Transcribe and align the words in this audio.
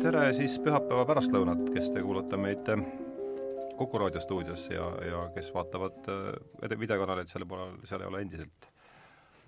tere 0.00 0.30
siis 0.32 0.54
pühapäeva 0.64 1.04
pärastlõunat, 1.04 1.66
kes 1.74 1.90
te 1.92 2.00
kuulate 2.00 2.38
meid 2.40 2.68
äh, 2.72 2.80
Kuku 3.76 3.98
raadio 4.00 4.20
stuudios 4.20 4.62
ja, 4.72 4.86
ja 5.04 5.20
kes 5.34 5.50
vaatavad 5.52 6.08
äh, 6.08 6.72
videokanalit 6.80 7.28
selle 7.28 7.46
poolel, 7.48 7.74
seal 7.88 8.04
ei 8.04 8.08
ole 8.08 8.22
endiselt 8.24 8.68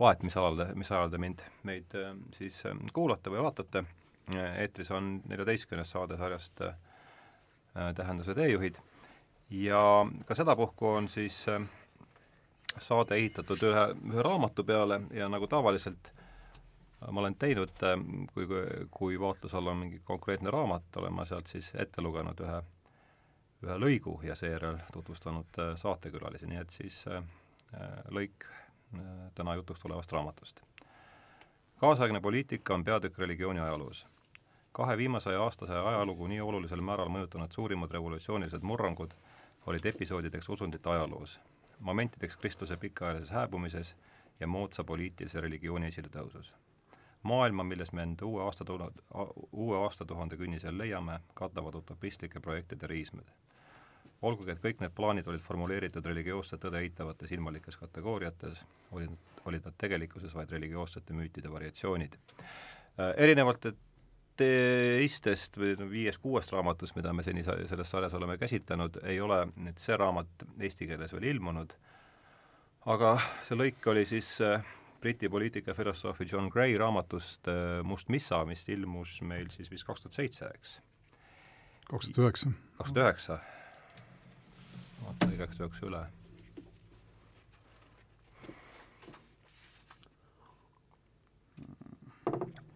vahet, 0.01 0.25
mis 0.27 0.37
alal 0.37 0.59
te, 0.61 0.67
mis 0.77 0.91
ajal 0.93 1.13
te 1.13 1.21
mind, 1.23 1.41
meid 1.69 1.97
äh, 1.97 2.13
siis 2.37 2.63
kuulate 2.93 3.33
või 3.33 3.45
vaatate. 3.47 3.85
eetris 4.33 4.91
on 4.91 5.23
neljateistkümnes 5.29 5.91
saade 5.91 6.17
sarjast 6.21 6.61
äh, 6.69 6.75
Tähenduse 7.97 8.35
teejuhid 8.37 8.77
ja 9.57 9.83
ka 10.29 10.35
sedapuhku 10.37 10.89
on 10.99 11.09
siis 11.09 11.47
saade 12.79 13.17
ehitatud 13.17 13.65
ühe, 13.69 13.87
ühe 14.13 14.25
raamatu 14.25 14.65
peale 14.65 15.01
ja 15.17 15.29
nagu 15.33 15.49
tavaliselt 15.49 16.13
ma 17.11 17.21
olen 17.21 17.35
teinud, 17.35 17.71
äh, 17.83 17.99
kui, 18.35 18.47
kui 18.91 19.21
vaatluse 19.21 19.57
all 19.57 19.67
on 19.67 19.77
mingi 19.77 20.01
konkreetne 20.05 20.51
raamat, 20.51 20.97
olen 20.97 21.13
ma 21.13 21.25
sealt 21.25 21.47
siis 21.47 21.73
ette 21.75 22.03
lugenud 22.03 22.41
ühe, 22.45 22.59
ühe 23.67 23.79
lõigu 23.85 24.19
ja 24.27 24.37
seejärel 24.39 24.79
tutvustanud 24.93 25.59
äh, 25.59 25.73
saatekülalisi, 25.81 26.47
nii 26.51 26.61
et 26.63 26.71
siis 26.71 27.05
äh, 27.09 27.23
lõik 28.11 28.47
täna 29.35 29.55
jutuks 29.57 29.81
tulevast 29.81 30.13
raamatust. 30.13 30.61
kaasaegne 31.81 32.21
poliitika 32.21 32.75
on 32.75 32.85
peatükk 32.85 33.19
religiooni 33.19 33.61
ajaloos. 33.61 34.07
kahe 34.73 34.97
viimase 34.97 35.37
aastasaja 35.37 35.89
ajalugu 35.89 36.27
nii 36.27 36.41
olulisel 36.41 36.81
määral 36.81 37.09
mõjutanud 37.09 37.53
suurimad 37.53 37.91
revolutsioonilised 37.91 38.63
murrangud 38.63 39.15
olid 39.67 39.87
episoodideks 39.87 40.49
usundite 40.49 40.91
ajaloos, 40.91 41.41
momentideks 41.81 42.37
Kristuse 42.37 42.77
pikaajalises 42.77 43.31
hääbumises 43.31 43.97
ja 44.41 44.47
moodsa 44.47 44.85
poliitilise 44.85 45.41
religiooni 45.41 45.87
esiletõusus 45.87 46.53
maailma, 47.23 47.65
milles 47.65 47.93
me 47.93 48.03
end 48.03 48.23
uue 48.27 48.43
aastatuhande, 48.43 49.03
uue 49.53 49.79
aastatuhande 49.85 50.37
künnisel 50.37 50.79
leiame, 50.79 51.21
katavad 51.35 51.75
utopistlike 51.75 52.41
projektide 52.41 52.87
riismed. 52.87 53.31
olgugi, 54.23 54.53
et 54.53 54.61
kõik 54.63 54.79
need 54.79 54.93
plaanid 54.95 55.27
olid 55.27 55.43
formuleeritud 55.43 56.07
religioosset 56.07 56.61
tõde 56.63 56.79
eitavates 56.79 57.33
ilmalikes 57.35 57.77
kategooriates, 57.77 58.61
olid, 58.95 59.17
olid 59.51 59.65
nad 59.67 59.75
tegelikkuses 59.79 60.35
vaid 60.39 60.51
religioossete 60.55 61.15
müütide 61.15 61.51
variatsioonid. 61.51 62.15
Äh, 62.23 63.15
erinevalt 63.17 63.67
teistest 64.37 65.59
või 65.59 65.75
viiest-kuuest 65.91 66.53
raamatust, 66.55 66.95
mida 66.97 67.13
me 67.13 67.25
seni 67.27 67.43
selles 67.45 67.91
sarjas 67.91 68.15
oleme 68.15 68.39
käsitlenud, 68.39 69.01
ei 69.05 69.21
ole 69.21 69.43
nüüd 69.57 69.83
see 69.83 69.97
raamat 69.99 70.47
eesti 70.61 70.87
keeles 70.87 71.13
veel 71.13 71.27
ilmunud, 71.35 71.75
aga 72.95 73.17
see 73.43 73.59
lõik 73.59 73.91
oli 73.91 74.07
siis 74.09 74.37
äh, 74.45 74.63
Briti 75.03 75.29
poliitikafilosoofi 75.29 76.27
John 76.33 76.47
Gray 76.49 76.77
raamatust 76.79 77.49
äh, 77.51 77.83
Must 77.83 78.09
missa, 78.09 78.45
mis 78.47 78.69
ilmus 78.71 79.17
meil 79.27 79.49
siis 79.51 79.71
vist 79.71 79.87
kaks 79.89 80.05
tuhat 80.05 80.15
seitse, 80.15 80.47
eks? 80.55 80.77
kaks 81.91 82.09
tuhat 82.09 82.29
üheksa. 82.29 82.53
kaks 82.79 82.93
tuhat 82.93 83.07
üheksa. 83.07 83.39
vaata 85.03 85.31
igaks 85.35 85.59
juhuks 85.59 85.83
üle. 85.89 86.05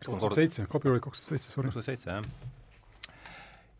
kaks 0.02 0.18
tuhat 0.18 0.40
seitse, 0.40 0.66
copyright 0.66 1.06
kaks 1.06 1.22
tuhat 1.22 1.30
seitse, 1.36 1.54
sorry. 1.54 1.70
kaks 1.70 1.78
tuhat 1.78 1.90
seitse, 1.92 2.10
jah. 2.10 3.08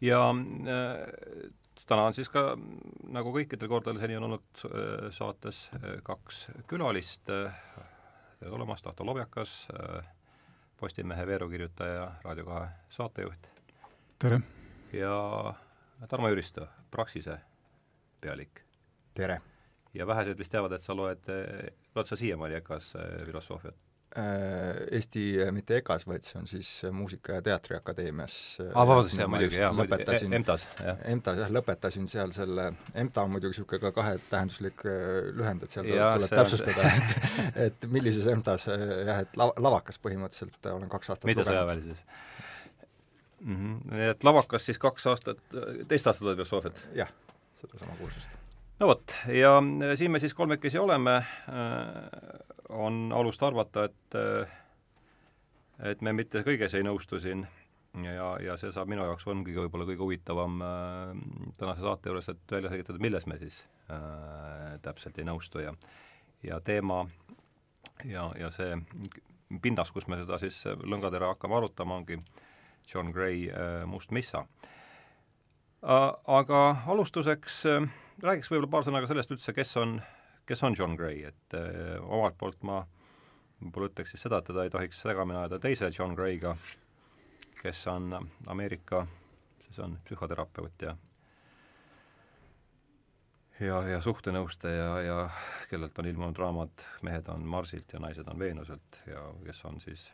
ja 0.06 0.22
äh, 0.30 1.50
täna 1.86 2.06
on 2.12 2.14
siis 2.14 2.30
ka, 2.30 2.52
nagu 3.10 3.34
kõikidel 3.34 3.74
kordadel 3.74 4.00
seni 4.06 4.22
on 4.22 4.30
olnud 4.30 4.66
äh, 4.70 5.10
saates 5.18 5.66
äh, 5.74 5.98
kaks 6.06 6.46
külalist 6.70 7.34
tere 8.38 8.50
tulemast, 8.50 8.86
Ahto 8.86 9.04
Lobjakas, 9.06 9.68
äh, 9.72 10.06
Postimehe 10.76 11.26
veerukirjutaja, 11.26 12.12
Raadio 12.24 12.44
kahe 12.44 12.68
saatejuht. 12.88 13.46
tere! 14.18 14.40
ja 14.92 15.54
Tarmo 16.08 16.28
Jüristo, 16.28 16.66
Praxise 16.90 17.38
pealik. 18.20 18.60
tere! 19.14 19.40
ja 19.94 20.06
vähesed 20.06 20.38
vist 20.38 20.52
teavad, 20.52 20.72
et 20.72 20.82
sa 20.82 20.96
loed, 20.96 21.24
loed 21.94 22.06
sa 22.06 22.16
siiamaani 22.16 22.54
EKA-s 22.60 22.96
äh, 22.96 23.24
filosoofiat? 23.24 23.85
Äh, 24.16 24.86
Eesti 24.96 25.22
mitte 25.52 25.76
EKA-s, 25.76 26.06
vaid 26.08 26.24
see 26.24 26.38
on 26.40 26.46
siis 26.48 26.70
Muusika- 26.92 27.34
ja 27.36 27.42
Teatriakadeemias. 27.44 28.36
aa, 28.72 28.86
vabandust, 28.88 29.18
jah, 29.18 29.28
muidugi, 29.28 29.58
jah, 29.60 29.74
muidugi, 29.76 30.30
EMTA-s, 30.38 30.68
jah. 30.80 31.02
EMTA-s 31.12 31.42
jah, 31.42 31.52
lõpetasin 31.52 32.08
seal 32.08 32.32
selle, 32.32 32.70
EMTA 32.94 33.26
on 33.26 33.34
muidugi 33.34 33.58
niisugune 33.58 33.82
ka 33.82 33.92
kahetähenduslik 33.98 34.86
lühend, 35.36 35.66
et 35.66 35.76
seal 35.76 35.90
ja, 35.90 36.14
tuleb 36.16 36.32
täpsustada, 36.32 36.94
et 36.96 37.66
et 37.66 37.86
millises 37.92 38.30
EMTA-s 38.32 38.70
jah, 38.70 39.20
et 39.26 39.36
la-, 39.36 39.52
lavakas 39.68 40.00
põhimõtteliselt 40.00 40.72
olen 40.72 40.88
kaks 40.96 41.12
aastat 41.12 41.28
mitte 41.28 41.44
sõjaväelises 41.44 42.02
mm. 43.40 43.56
-hmm. 43.56 43.94
et 44.10 44.24
lavakas 44.24 44.66
siis 44.66 44.78
kaks 44.78 45.06
aastat, 45.06 45.38
teist 45.88 46.06
aastat 46.06 46.26
oled 46.26 46.40
filosoofiat? 46.40 46.82
jah, 46.94 47.12
sedasama 47.60 47.96
kursust. 48.00 48.36
no 48.80 48.90
vot, 48.94 49.14
ja 49.28 49.58
siin 49.94 50.10
me 50.10 50.18
siis 50.18 50.34
kolmekesi 50.34 50.78
oleme 50.78 51.16
äh,, 51.16 51.26
on 52.68 53.12
alust 53.14 53.42
arvata, 53.42 53.84
et 53.84 54.16
et 55.86 56.02
me 56.02 56.12
mitte 56.16 56.40
kõiges 56.42 56.74
ei 56.74 56.84
nõustu 56.86 57.20
siin 57.20 57.44
ja, 58.04 58.36
ja 58.42 58.56
see 58.60 58.72
saab 58.74 58.90
minu 58.90 59.04
jaoks 59.06 59.26
ongi 59.30 59.54
võib-olla 59.56 59.86
kõige 59.88 60.04
huvitavam 60.04 60.60
äh, 60.64 61.12
tänase 61.60 61.84
saate 61.84 62.10
juures, 62.10 62.28
et 62.32 62.52
välja 62.52 62.72
selgitada, 62.72 63.02
milles 63.02 63.26
me 63.26 63.38
siis 63.40 63.62
äh, 63.92 64.76
täpselt 64.84 65.18
ei 65.18 65.28
nõustu 65.28 65.62
ja 65.64 65.74
ja 66.44 66.60
teema 66.60 67.06
ja, 68.04 68.28
ja 68.38 68.50
see 68.54 68.76
pinnas, 69.62 69.90
kus 69.94 70.08
me 70.10 70.18
seda 70.20 70.38
siis 70.42 70.58
lõngatera 70.66 71.32
hakkame 71.32 71.56
arutama, 71.56 72.00
ongi 72.02 72.18
John 72.86 73.12
Gray 73.14 73.48
äh, 73.50 73.84
Must 73.86 74.12
missa 74.12 74.44
äh,. 74.46 76.12
Aga 76.26 76.60
alustuseks 76.86 77.64
äh, 77.70 77.88
räägiks 78.22 78.50
võib-olla 78.50 78.72
paar 78.76 78.86
sõna 78.86 79.02
ka 79.02 79.10
sellest 79.10 79.36
üldse, 79.36 79.56
kes 79.56 79.76
on 79.80 80.00
kes 80.46 80.62
on 80.62 80.74
John 80.78 80.94
Gray, 80.96 81.24
et 81.28 81.54
äh, 81.58 81.96
omalt 82.02 82.38
poolt 82.38 82.62
ma 82.66 82.82
võib-olla 83.60 83.90
ütleks 83.90 84.12
siis 84.14 84.26
seda, 84.26 84.40
et 84.40 84.50
teda 84.50 84.66
ei 84.66 84.72
tohiks 84.72 85.00
segamini 85.02 85.38
ajada 85.40 85.58
teise 85.62 85.90
John 85.98 86.14
Grayga, 86.14 86.56
kes 87.62 87.86
on 87.92 88.12
Ameerika, 88.52 89.06
siis 89.64 89.78
on 89.84 89.96
psühhoterapeut 90.04 90.86
ja 90.86 90.96
ja, 93.60 93.80
ja 93.88 94.00
suhtenõustaja 94.04 94.90
ja 95.06 95.16
kellelt 95.70 95.98
on 95.98 96.10
ilmunud 96.10 96.38
raamat 96.38 96.84
Mehed 97.06 97.28
on 97.32 97.46
Marsilt 97.48 97.92
ja 97.92 98.00
naised 98.04 98.28
on 98.28 98.38
Veenuselt 98.38 99.00
ja 99.08 99.22
kes 99.44 99.64
on 99.64 99.80
siis 99.80 100.10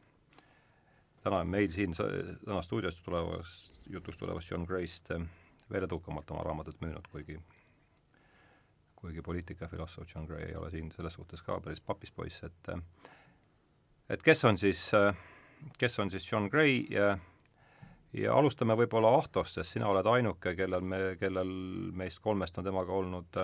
täna 1.23 1.43
meil 1.45 1.71
siin 1.75 1.95
täna 1.97 2.63
stuudios 2.63 3.03
tulevas, 3.03 3.73
jutuks 3.91 4.19
tulevast 4.19 4.51
John 4.51 4.67
Grayst 4.67 5.11
veel 5.73 5.89
edukamalt 5.89 6.31
oma 6.31 6.45
raamatut 6.47 6.81
müünud, 6.81 7.07
kuigi 7.11 7.41
kuigi 9.03 9.23
poliitikafilosoof 9.23 10.15
John 10.15 10.27
Gray 10.27 10.45
ei 10.47 10.57
ole 10.57 10.71
siin 10.71 10.93
selles 10.95 11.19
suhtes 11.19 11.43
ka 11.43 11.59
päris 11.61 11.81
papispoiss, 11.81 12.45
et 12.47 12.71
et 14.11 14.23
kes 14.23 14.45
on 14.45 14.59
siis, 14.59 14.91
kes 15.79 15.99
on 15.99 16.11
siis 16.11 16.33
John 16.33 16.47
Gray 16.53 16.85
ja 16.91 17.19
ja 18.13 18.35
alustame 18.37 18.77
võib-olla 18.77 19.15
Ahtost, 19.19 19.57
sest 19.57 19.75
sina 19.75 19.89
oled 19.89 20.07
ainuke, 20.07 20.55
kellel 20.55 20.85
me, 20.85 21.01
kellel 21.21 21.53
meist 21.97 22.21
kolmest 22.23 22.59
on 22.59 22.65
temaga 22.65 22.93
olnud 22.93 23.39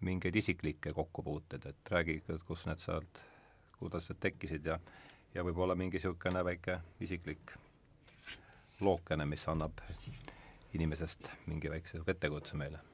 mingeid 0.00 0.36
isiklikke 0.36 0.94
kokkupuuteid, 0.96 1.66
et 1.66 1.90
räägi, 1.92 2.22
kus 2.46 2.64
need 2.70 2.80
sealt, 2.80 3.20
kuidas 3.78 4.08
need 4.08 4.20
tekkisid 4.20 4.72
ja 4.72 4.78
ja 5.34 5.44
võib-olla 5.46 5.76
mingi 5.78 6.00
niisugune 6.00 6.40
väike 6.44 6.80
isiklik 7.00 7.52
lookene, 8.80 9.26
mis 9.26 9.44
annab 9.48 9.82
inimesest 10.74 11.30
mingi 11.46 11.70
väikse 11.70 12.02
ettekujutuse 12.06 12.56
meile 12.56 12.89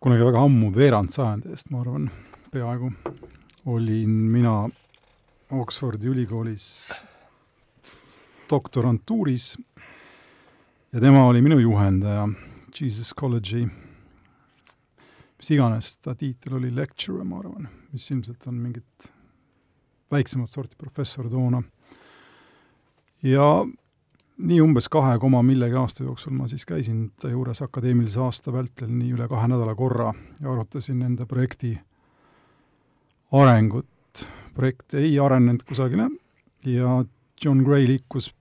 kunagi 0.00 0.24
väga 0.24 0.40
ammu, 0.46 0.70
veerand 0.72 1.12
sajandi 1.12 1.50
eest, 1.52 1.68
ma 1.68 1.82
arvan, 1.82 2.06
peaaegu, 2.48 2.88
olin 3.68 4.12
mina 4.32 4.54
Oxfordi 5.52 6.08
ülikoolis 6.08 6.64
doktorantuuris 8.48 9.50
ja 10.94 11.02
tema 11.02 11.26
oli 11.28 11.42
minu 11.44 11.58
juhendaja 11.60 12.24
Jesus 12.72 13.12
College'i, 13.12 13.66
mis 15.36 15.52
iganes 15.52 15.92
ta 16.00 16.14
tiitel 16.16 16.56
oli, 16.56 16.72
lecturer, 16.72 17.26
ma 17.28 17.42
arvan, 17.42 17.68
mis 17.92 18.08
ilmselt 18.14 18.48
on 18.48 18.56
mingit 18.56 19.10
väiksemat 20.10 20.48
sorti 20.48 20.80
professor 20.80 21.28
toona. 21.28 21.60
ja 23.22 23.50
nii 24.40 24.60
umbes 24.64 24.88
kahe 24.88 25.18
koma 25.18 25.42
millegi 25.44 25.76
aasta 25.76 26.04
jooksul 26.04 26.32
ma 26.36 26.48
siis 26.48 26.66
käisin 26.66 27.10
ta 27.20 27.28
juures 27.28 27.62
akadeemilise 27.62 28.20
aasta 28.24 28.52
vältel 28.52 28.90
nii 28.92 29.12
üle 29.16 29.28
kahe 29.28 29.48
nädala 29.50 29.74
korra 29.74 30.12
ja 30.40 30.52
arutasin 30.52 30.98
nende 30.98 31.26
projekti 31.26 31.74
arengut. 33.32 33.86
projekt 34.54 34.94
ei 34.94 35.18
arenenud 35.18 35.62
kusagile 35.68 36.10
ja 36.66 37.04
John 37.44 37.62
Gray 37.64 37.86
liikus 37.86 38.34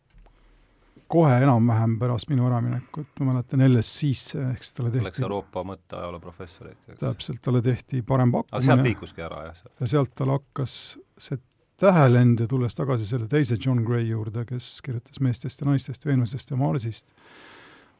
kohe 1.09 1.37
enam-vähem 1.43 1.95
pärast 1.99 2.29
minu 2.29 2.45
äraminekut, 2.47 3.07
ma 3.19 3.31
mäletan 3.31 3.63
LSC-sse, 3.65 4.41
ehk 4.51 4.63
siis 4.63 4.75
talle 4.77 4.91
tehti 4.93 5.07
Läks 5.07 5.23
Euroopa 5.25 5.63
mõtteajaloo 5.65 6.21
professor 6.21 6.69
ikka, 6.69 6.91
eks? 6.93 6.99
täpselt, 7.01 7.41
talle 7.45 7.61
tehti 7.65 8.03
parem 8.05 8.31
pakkumine. 8.33 8.65
sealt 8.67 8.85
liikuski 8.85 9.25
ära, 9.25 9.47
jah? 9.47 9.63
ja 9.81 9.89
sealt 9.89 10.13
tal 10.17 10.35
hakkas 10.35 10.75
see 11.17 11.39
tähelend 11.79 12.39
ja 12.39 12.47
tulles 12.47 12.75
tagasi 12.75 13.05
selle 13.05 13.27
teise 13.27 13.57
John 13.65 13.83
Gray 13.83 14.07
juurde, 14.07 14.45
kes 14.45 14.81
kirjutas 14.83 15.19
meestest 15.23 15.61
ja 15.61 15.67
naistest, 15.69 16.05
Veenusest 16.05 16.51
ja 16.51 16.57
Marsist, 16.57 17.13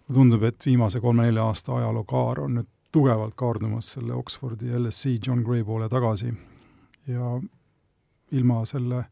mulle 0.08 0.20
tundub, 0.20 0.44
et 0.44 0.66
viimase 0.66 1.00
kolme-nelja 1.00 1.46
aasta 1.46 1.76
ajalookaar 1.76 2.44
on 2.46 2.60
nüüd 2.60 2.68
tugevalt 2.92 3.36
kaardumas 3.38 3.94
selle 3.94 4.14
Oxfordi 4.18 4.74
LSC 4.74 5.16
John 5.28 5.44
Gray 5.46 5.64
poole 5.64 5.90
tagasi. 5.90 6.34
Ja 7.08 7.40
ilma 8.31 8.64
selle 8.66 9.04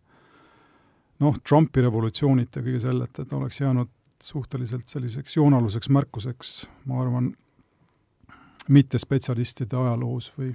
noh, 1.20 1.40
Trumpi 1.48 1.82
revolutsioonita 1.82 2.62
kõige 2.62 2.82
selleta, 2.82 3.24
et 3.24 3.34
oleks 3.34 3.62
jäänud 3.62 3.94
suhteliselt 4.24 4.90
selliseks 4.90 5.38
joonaluseks 5.38 5.90
märkuseks, 5.90 6.54
ma 6.86 7.02
arvan, 7.02 7.32
mittespetsialistide 8.68 9.78
ajaloos 9.78 10.32
või 10.38 10.52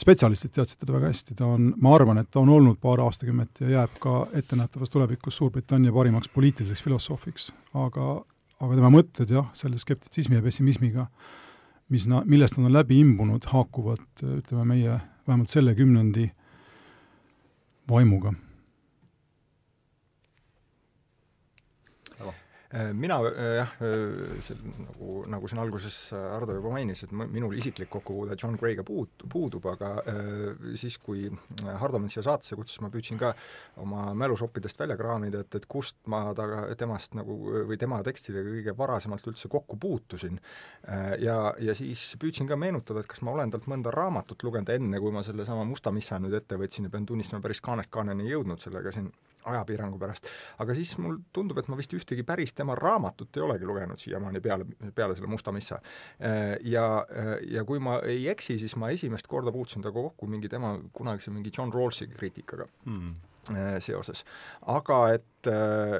spetsialistid 0.00 0.54
teadsid 0.56 0.80
teda 0.82 0.96
väga 0.96 1.10
hästi, 1.12 1.36
ta 1.38 1.46
on, 1.54 1.72
ma 1.80 1.94
arvan, 1.94 2.18
et 2.18 2.30
ta 2.30 2.40
on 2.42 2.50
olnud 2.50 2.80
paar 2.82 3.02
aastakümmet 3.04 3.62
ja 3.62 3.72
jääb 3.78 3.98
ka 4.02 4.26
ettenähtavas 4.34 4.90
tulevikus 4.90 5.36
Suurbritannia 5.36 5.92
parimaks 5.94 6.28
poliitiliseks 6.34 6.82
filosoofiks, 6.82 7.50
aga, 7.74 8.08
aga 8.60 8.78
tema 8.78 8.90
mõtted 8.94 9.30
jah, 9.30 9.50
selle 9.54 9.78
skeptitsismi 9.78 10.40
ja 10.40 10.44
pessimismiga, 10.44 11.06
mis 11.94 12.08
na-, 12.10 12.24
millest 12.26 12.58
nad 12.58 12.70
on 12.70 12.74
läbi 12.74 12.98
imbunud, 13.04 13.46
haakuvad 13.52 14.24
ütleme, 14.40 14.66
meie 14.74 14.98
vähemalt 15.28 15.52
selle 15.52 15.76
kümnendi 15.78 16.30
vaimuga 17.88 18.34
Äh, 22.20 22.34
mina 22.92 23.18
äh, 23.28 23.56
jah, 23.60 23.72
äh, 23.86 24.62
nagu, 24.82 25.10
nagu 25.30 25.50
siin 25.50 25.60
alguses 25.62 25.98
Ardo 26.14 26.56
juba 26.56 26.72
mainis, 26.74 27.04
et 27.06 27.12
minul 27.14 27.54
isiklik 27.58 27.90
kokkupuude 27.92 28.36
John 28.40 28.56
Gray'ga 28.58 28.82
puut-, 28.86 29.26
puudub, 29.30 29.66
aga 29.70 29.90
siis, 30.78 30.96
kui 31.02 31.28
Hardo 31.64 32.00
mind 32.02 32.12
siia 32.14 32.24
saatesse 32.26 32.58
kutsus, 32.58 32.80
ma 32.82 32.90
püüdsin 32.92 33.20
ka 33.20 33.32
oma 33.82 34.08
mälusoppidest 34.18 34.80
välja 34.80 34.96
kraamida, 34.98 35.44
et, 35.44 35.58
et 35.60 35.68
kust 35.70 35.98
ma 36.10 36.24
taga, 36.36 36.64
temast 36.78 37.14
nagu 37.18 37.36
või 37.68 37.78
tema 37.80 38.00
tekstidega 38.06 38.56
kõige 38.56 38.76
varasemalt 38.78 39.28
üldse 39.30 39.50
kokku 39.52 39.78
puutusin. 39.80 40.40
Ja, 41.22 41.38
ja 41.62 41.76
siis 41.78 42.02
püüdsin 42.20 42.50
ka 42.50 42.58
meenutada, 42.60 43.04
et 43.04 43.10
kas 43.10 43.22
ma 43.26 43.34
olen 43.34 43.54
talt 43.54 43.68
mõnda 43.70 43.92
raamatut 43.94 44.42
lugenud 44.46 44.74
enne, 44.74 45.00
kui 45.02 45.14
ma 45.14 45.22
sellesama 45.26 45.66
Musta 45.68 45.92
missa 45.94 46.18
nüüd 46.20 46.34
ette 46.36 46.58
võtsin 46.60 46.88
ja 46.88 46.92
pean 46.92 47.06
tunnistama, 47.06 47.44
päris 47.44 47.62
kaanest 47.64 47.92
kaaneni 47.94 48.28
jõudnud 48.30 48.62
sellega 48.62 48.92
siin 48.94 49.12
ajapiirangu 49.44 49.98
pärast. 49.98 50.28
aga 50.58 50.74
siis 50.74 50.96
mul 50.98 51.18
tundub, 51.32 51.58
et 51.58 51.68
ma 51.68 51.78
vist 51.78 51.92
ühtegi 51.96 52.24
päris 52.26 52.54
tema 52.54 52.74
raamatut 52.78 53.36
ei 53.36 53.42
olegi 53.42 53.68
lugenud 53.68 54.00
siiamaani 54.00 54.40
peale, 54.40 54.66
peale 54.94 55.16
selle 55.16 55.30
Musta 55.30 55.52
Missa. 55.52 55.80
Äh, 56.20 56.56
ja, 56.60 56.86
äh, 57.10 57.36
ja 57.50 57.64
kui 57.64 57.78
ma 57.78 57.98
ei 58.04 58.28
eksi, 58.28 58.58
siis 58.58 58.76
ma 58.76 58.90
esimest 58.94 59.28
korda 59.30 59.52
puutusin 59.52 59.82
temaga 59.82 60.08
kokku 60.08 60.26
mingi 60.26 60.48
tema 60.48 60.76
kunagise 60.92 61.30
mingi 61.30 61.52
John 61.56 61.72
Rawlsi 61.72 62.08
kriitikaga 62.08 62.66
mm. 62.84 63.14
seoses. 63.84 64.24
aga 64.66 64.98
et 65.14 65.26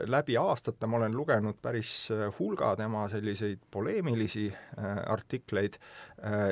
läbi 0.07 0.37
aastate 0.41 0.87
ma 0.87 0.97
olen 0.97 1.17
lugenud 1.17 1.59
päris 1.63 2.09
hulga 2.39 2.75
tema 2.77 3.07
selliseid 3.13 3.63
poleemilisi 3.71 4.47
artikleid 5.07 5.79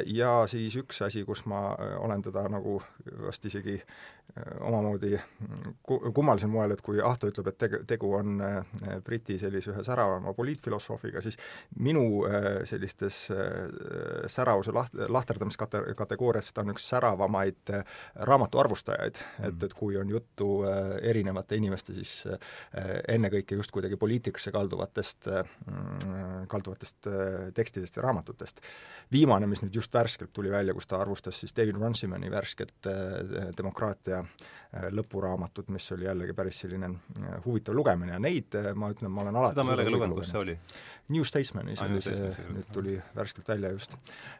ja 0.07 0.33
siis 0.51 0.77
üks 0.77 1.03
asi, 1.07 1.25
kus 1.25 1.45
ma 1.47 1.63
olen 1.99 2.23
teda 2.23 2.45
nagu 2.53 2.81
vast 3.27 3.45
isegi 3.49 3.79
omamoodi 4.61 5.19
kummalisel 6.15 6.49
moel, 6.49 6.73
et 6.73 6.81
kui 6.85 7.01
Ahto 7.05 7.29
ütleb, 7.29 7.51
et 7.51 7.59
tegu, 7.61 7.81
tegu 7.89 8.13
on 8.17 8.41
äh, 8.45 8.61
Briti 9.05 9.37
sellise 9.41 9.73
ühe 9.75 9.85
säravama 9.85 10.33
poliitfilosoofiga, 10.37 11.21
siis 11.25 11.37
minu 11.85 12.25
äh, 12.29 12.63
sellistes 12.69 13.27
äh, 13.35 13.51
säravuse 14.33 14.73
laht-, 14.73 14.97
lahterdamiskate-, 15.13 15.85
kategoorias 15.99 16.53
ta 16.53 16.65
on 16.65 16.73
üks 16.73 16.87
säravamaid 16.95 17.75
raamatu 18.29 18.63
arvustajaid 18.63 19.21
mm., 19.21 19.51
et, 19.51 19.69
et 19.69 19.77
kui 19.77 19.99
on 20.01 20.09
juttu 20.09 20.49
erinevate 21.03 21.57
inimeste 21.59 21.95
siis 21.97 22.13
ennekõike 23.09 23.59
just 23.59 23.73
kuidagi 23.75 23.97
poliitikasse 24.01 24.53
kalduvatest, 24.55 25.29
mm, 25.29 26.47
kalduvatest 26.51 27.09
tekstidest 27.55 27.97
ja 27.97 28.07
raamatutest. 28.07 28.61
viimane, 29.13 29.47
mis 29.47 29.63
nüüd 29.63 29.75
just 29.75 29.95
värskelt 29.95 30.33
tuli 30.33 30.51
välja, 30.51 30.75
kus 30.75 30.87
ta 30.87 31.01
arvustas 31.01 31.41
siis 31.41 31.53
David 31.57 31.77
Runciman'i 31.77 32.31
värsket 32.31 32.91
demokraatia 33.57 34.25
Äh, 34.73 34.87
lõpuraamatut, 34.89 35.69
mis 35.69 35.85
oli 35.93 36.07
jällegi 36.07 36.33
päris 36.33 36.63
selline 36.63 36.89
äh, 36.89 37.33
huvitav 37.45 37.75
lugemine 37.77 38.15
ja 38.15 38.21
neid 38.23 38.55
äh, 38.57 38.71
ma 38.73 38.89
ütlen, 38.89 39.11
ma 39.13 39.21
olen 39.21 39.37
alati 39.37 39.53
seda 39.53 39.67
ma 39.69 39.75
ei 39.75 39.77
ole 39.77 39.85
ka 39.85 39.93
lugenud, 39.93 40.17
kus 40.17 40.31
see 40.33 40.39
oli? 40.41 40.55
New 41.13 41.27
Statesmanis 41.29 41.83
oli 41.85 42.01
see, 42.07 42.31
nüüd 42.57 42.71
tuli 42.73 42.95
värskelt 43.13 43.51
välja 43.53 43.75
just. 43.75 43.99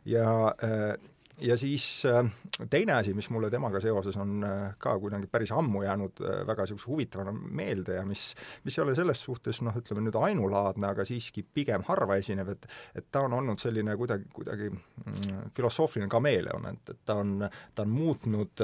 ja 0.09 0.25
äh, 0.65 0.95
ja 1.41 1.57
siis 1.57 2.03
äh, 2.07 2.31
teine 2.71 2.93
asi, 2.93 3.15
mis 3.15 3.31
mulle 3.31 3.51
temaga 3.51 3.81
seoses 3.81 4.17
on 4.21 4.45
äh, 4.45 4.75
ka 4.79 4.95
kuidagi 5.01 5.27
päris 5.31 5.53
ammu 5.53 5.83
jäänud 5.83 6.21
äh, 6.21 6.43
väga 6.47 6.67
niisuguse 6.67 6.91
huvitavana 6.91 7.33
meelde 7.33 7.95
ja 7.95 8.05
mis, 8.07 8.35
mis 8.65 8.79
ei 8.79 8.83
ole 8.85 8.95
selles 8.95 9.23
suhtes 9.25 9.63
noh, 9.65 9.77
ütleme 9.79 10.05
nüüd 10.05 10.19
ainulaadne, 10.19 10.91
aga 10.93 11.07
siiski 11.09 11.43
pigem 11.43 11.85
harva 11.89 12.19
esinev, 12.21 12.53
et 12.53 12.69
et 12.95 13.07
ta 13.11 13.23
on 13.27 13.33
olnud 13.33 13.61
selline 13.61 13.95
kuidagi, 13.97 14.29
kuidagi 14.33 14.69
mm, 14.71 15.51
filosoofiline 15.57 16.09
kameeleon, 16.11 16.67
et, 16.73 16.93
et 16.95 17.01
ta 17.07 17.17
on, 17.21 17.47
ta 17.75 17.85
on 17.87 17.91
muutnud 17.93 18.63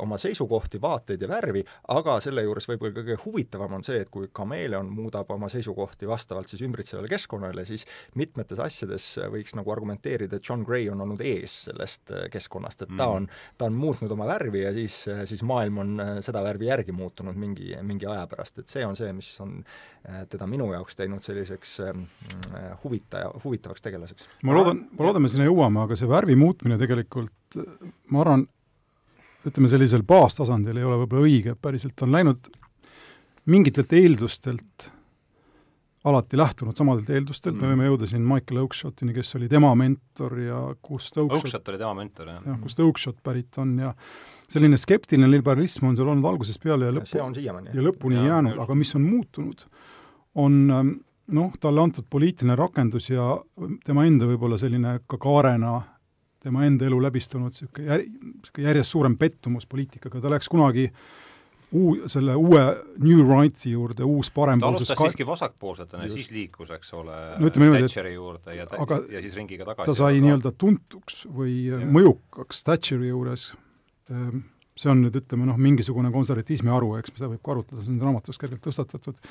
oma 0.00 0.18
seisukohti, 0.18 0.80
vaateid 0.82 1.22
ja 1.22 1.28
värvi, 1.28 1.62
aga 1.94 2.16
selle 2.24 2.42
juures 2.44 2.66
võib-olla 2.68 2.94
kõige 2.96 3.16
huvitavam 3.24 3.78
on 3.78 3.84
see, 3.86 4.00
et 4.02 4.10
kui 4.12 4.28
kameeleon 4.32 4.90
muudab 4.92 5.30
oma 5.34 5.48
seisukohti 5.52 6.08
vastavalt 6.08 6.50
siis 6.50 6.64
ümbritsevale 6.66 7.08
keskkonnale, 7.10 7.64
siis 7.68 7.86
mitmetes 8.18 8.60
asjades 8.62 9.12
võiks 9.32 9.54
nagu 9.58 9.72
argumenteerida, 9.72 10.40
et 10.40 10.48
John 10.48 10.64
Gray 10.66 10.88
on 10.92 11.04
olnud 11.04 11.22
ees 11.24 11.60
sellest 11.68 11.89
sellest 11.90 12.10
äh, 12.10 12.28
keskkonnast, 12.30 12.82
et 12.82 12.96
ta 12.96 13.06
mm. 13.06 13.16
on, 13.16 13.26
ta 13.58 13.66
on 13.66 13.72
muutnud 13.78 14.10
oma 14.10 14.26
värvi 14.26 14.62
ja 14.62 14.72
siis, 14.72 15.08
äh, 15.08 15.24
siis 15.24 15.42
maailm 15.42 15.78
on 15.78 16.00
äh, 16.00 16.12
seda 16.24 16.42
värvi 16.42 16.66
järgi 16.66 16.92
muutunud 16.92 17.36
mingi, 17.36 17.74
mingi 17.82 18.06
aja 18.06 18.26
pärast, 18.30 18.58
et 18.58 18.68
see 18.68 18.84
on 18.86 18.96
see, 18.96 19.12
mis 19.12 19.30
on 19.40 19.60
teda 20.30 20.46
minu 20.48 20.70
jaoks 20.72 20.96
teinud 20.96 21.22
selliseks 21.22 21.74
huvitaja, 22.84 23.28
huvitavaks 23.44 23.82
tegelaseks. 23.84 24.28
ma 24.48 24.54
loodan, 24.56 24.86
ma 24.96 25.04
loodan, 25.04 25.22
me 25.22 25.28
sinna 25.28 25.44
jõuame, 25.44 25.82
aga 25.84 25.98
see 25.98 26.08
värvi 26.08 26.36
muutmine 26.40 26.78
tegelikult, 26.80 27.58
ma 28.08 28.22
arvan, 28.22 28.46
ütleme 29.46 29.68
sellisel 29.68 30.06
baastasandil 30.08 30.80
ei 30.80 30.88
ole 30.88 31.02
võib-olla 31.02 31.28
õige, 31.28 31.56
päriselt 31.60 32.00
on 32.06 32.16
läinud 32.16 32.48
mingitelt 33.50 33.92
eeldustelt 33.96 34.88
alati 36.04 36.38
lähtunud 36.38 36.76
samadelt 36.76 37.10
eeldustelt 37.12 37.54
mm., 37.54 37.60
me 37.60 37.74
võime 37.74 37.88
jõuda 37.90 38.06
siin 38.08 38.22
Michael 38.24 38.62
Oakeshotini, 38.62 39.12
kes 39.16 39.34
oli 39.36 39.50
tema 39.52 39.72
mentor 39.76 40.38
ja 40.40 40.60
kust 40.80 41.18
Oakeshott 41.20 41.44
Oakeshott 41.44 41.68
oli 41.68 41.80
tema 41.82 41.92
mentor, 41.98 42.30
jah. 42.32 42.40
jah, 42.46 42.58
kust 42.62 42.80
Oakeshott 42.80 43.20
pärit 43.26 43.60
on 43.60 43.74
ja 43.82 43.92
selline 44.48 44.80
skeptiline 44.80 45.28
liberalism 45.30 45.90
on 45.90 45.98
seal 45.98 46.08
olnud 46.08 46.30
algusest 46.32 46.62
peale 46.64 46.88
ja 46.88 46.96
lõppu, 46.96 47.20
ja 47.20 47.84
lõpuni 47.84 48.16
ja, 48.16 48.26
jäänud, 48.32 48.58
aga 48.64 48.78
mis 48.80 48.94
on 48.96 49.04
muutunud, 49.04 49.64
on 50.40 50.60
ähm, 50.72 50.92
noh, 51.36 51.52
talle 51.60 51.84
antud 51.84 52.08
poliitiline 52.10 52.56
rakendus 52.56 53.10
ja 53.12 53.34
tema 53.84 54.08
enda 54.08 54.28
võib-olla 54.30 54.56
selline 54.60 55.02
ka 55.06 55.20
kaarena 55.20 55.82
tema 56.40 56.64
enda 56.64 56.88
elu 56.88 56.96
läbistunud 57.04 57.52
niisugune 57.52 57.90
jär, 57.90 58.06
järjest 58.70 58.96
suurem 58.96 59.20
pettumus 59.20 59.68
poliitikaga, 59.68 60.22
ta 60.24 60.32
läks 60.32 60.48
kunagi 60.48 60.88
äh, 60.88 61.04
uu-, 61.72 62.08
selle 62.10 62.34
uue 62.38 62.62
New 62.98 63.22
Right'i 63.24 63.72
juurde, 63.74 64.04
uus 64.04 64.30
parempoolsus 64.34 64.88
ta 64.88 64.94
alustas 64.94 65.12
siiski 65.12 65.26
vasakpoolsetena 65.26 66.08
siis 66.10 66.30
liikus, 66.34 66.70
eks 66.76 66.94
ole 66.98 67.18
no,, 67.38 67.50
Thatcheri 67.50 68.14
juurde 68.14 68.56
ja, 68.56 68.66
aga 68.78 69.00
ja 69.10 69.22
siis 69.24 69.36
ringiga 69.38 69.68
tagasi. 69.68 69.90
ta 69.90 69.96
sai 69.98 70.22
nii-öelda 70.24 70.54
tuntuks 70.58 71.24
või 71.36 71.56
ja. 71.68 71.82
mõjukaks 71.98 72.64
Thatcheri 72.66 73.12
juures, 73.12 73.50
ehm, 74.10 74.42
see 74.78 74.92
on 74.92 75.04
nüüd 75.04 75.20
ütleme 75.22 75.46
noh, 75.50 75.60
mingisugune 75.60 76.12
konservatismi 76.14 76.72
haru, 76.72 76.94
eks, 77.00 77.14
mida 77.16 77.30
võib 77.30 77.44
ka 77.44 77.54
arutleda, 77.56 77.84
see 77.84 77.94
on 77.94 78.02
raamatus 78.08 78.40
kergelt 78.40 78.64
tõstatatud, 78.66 79.30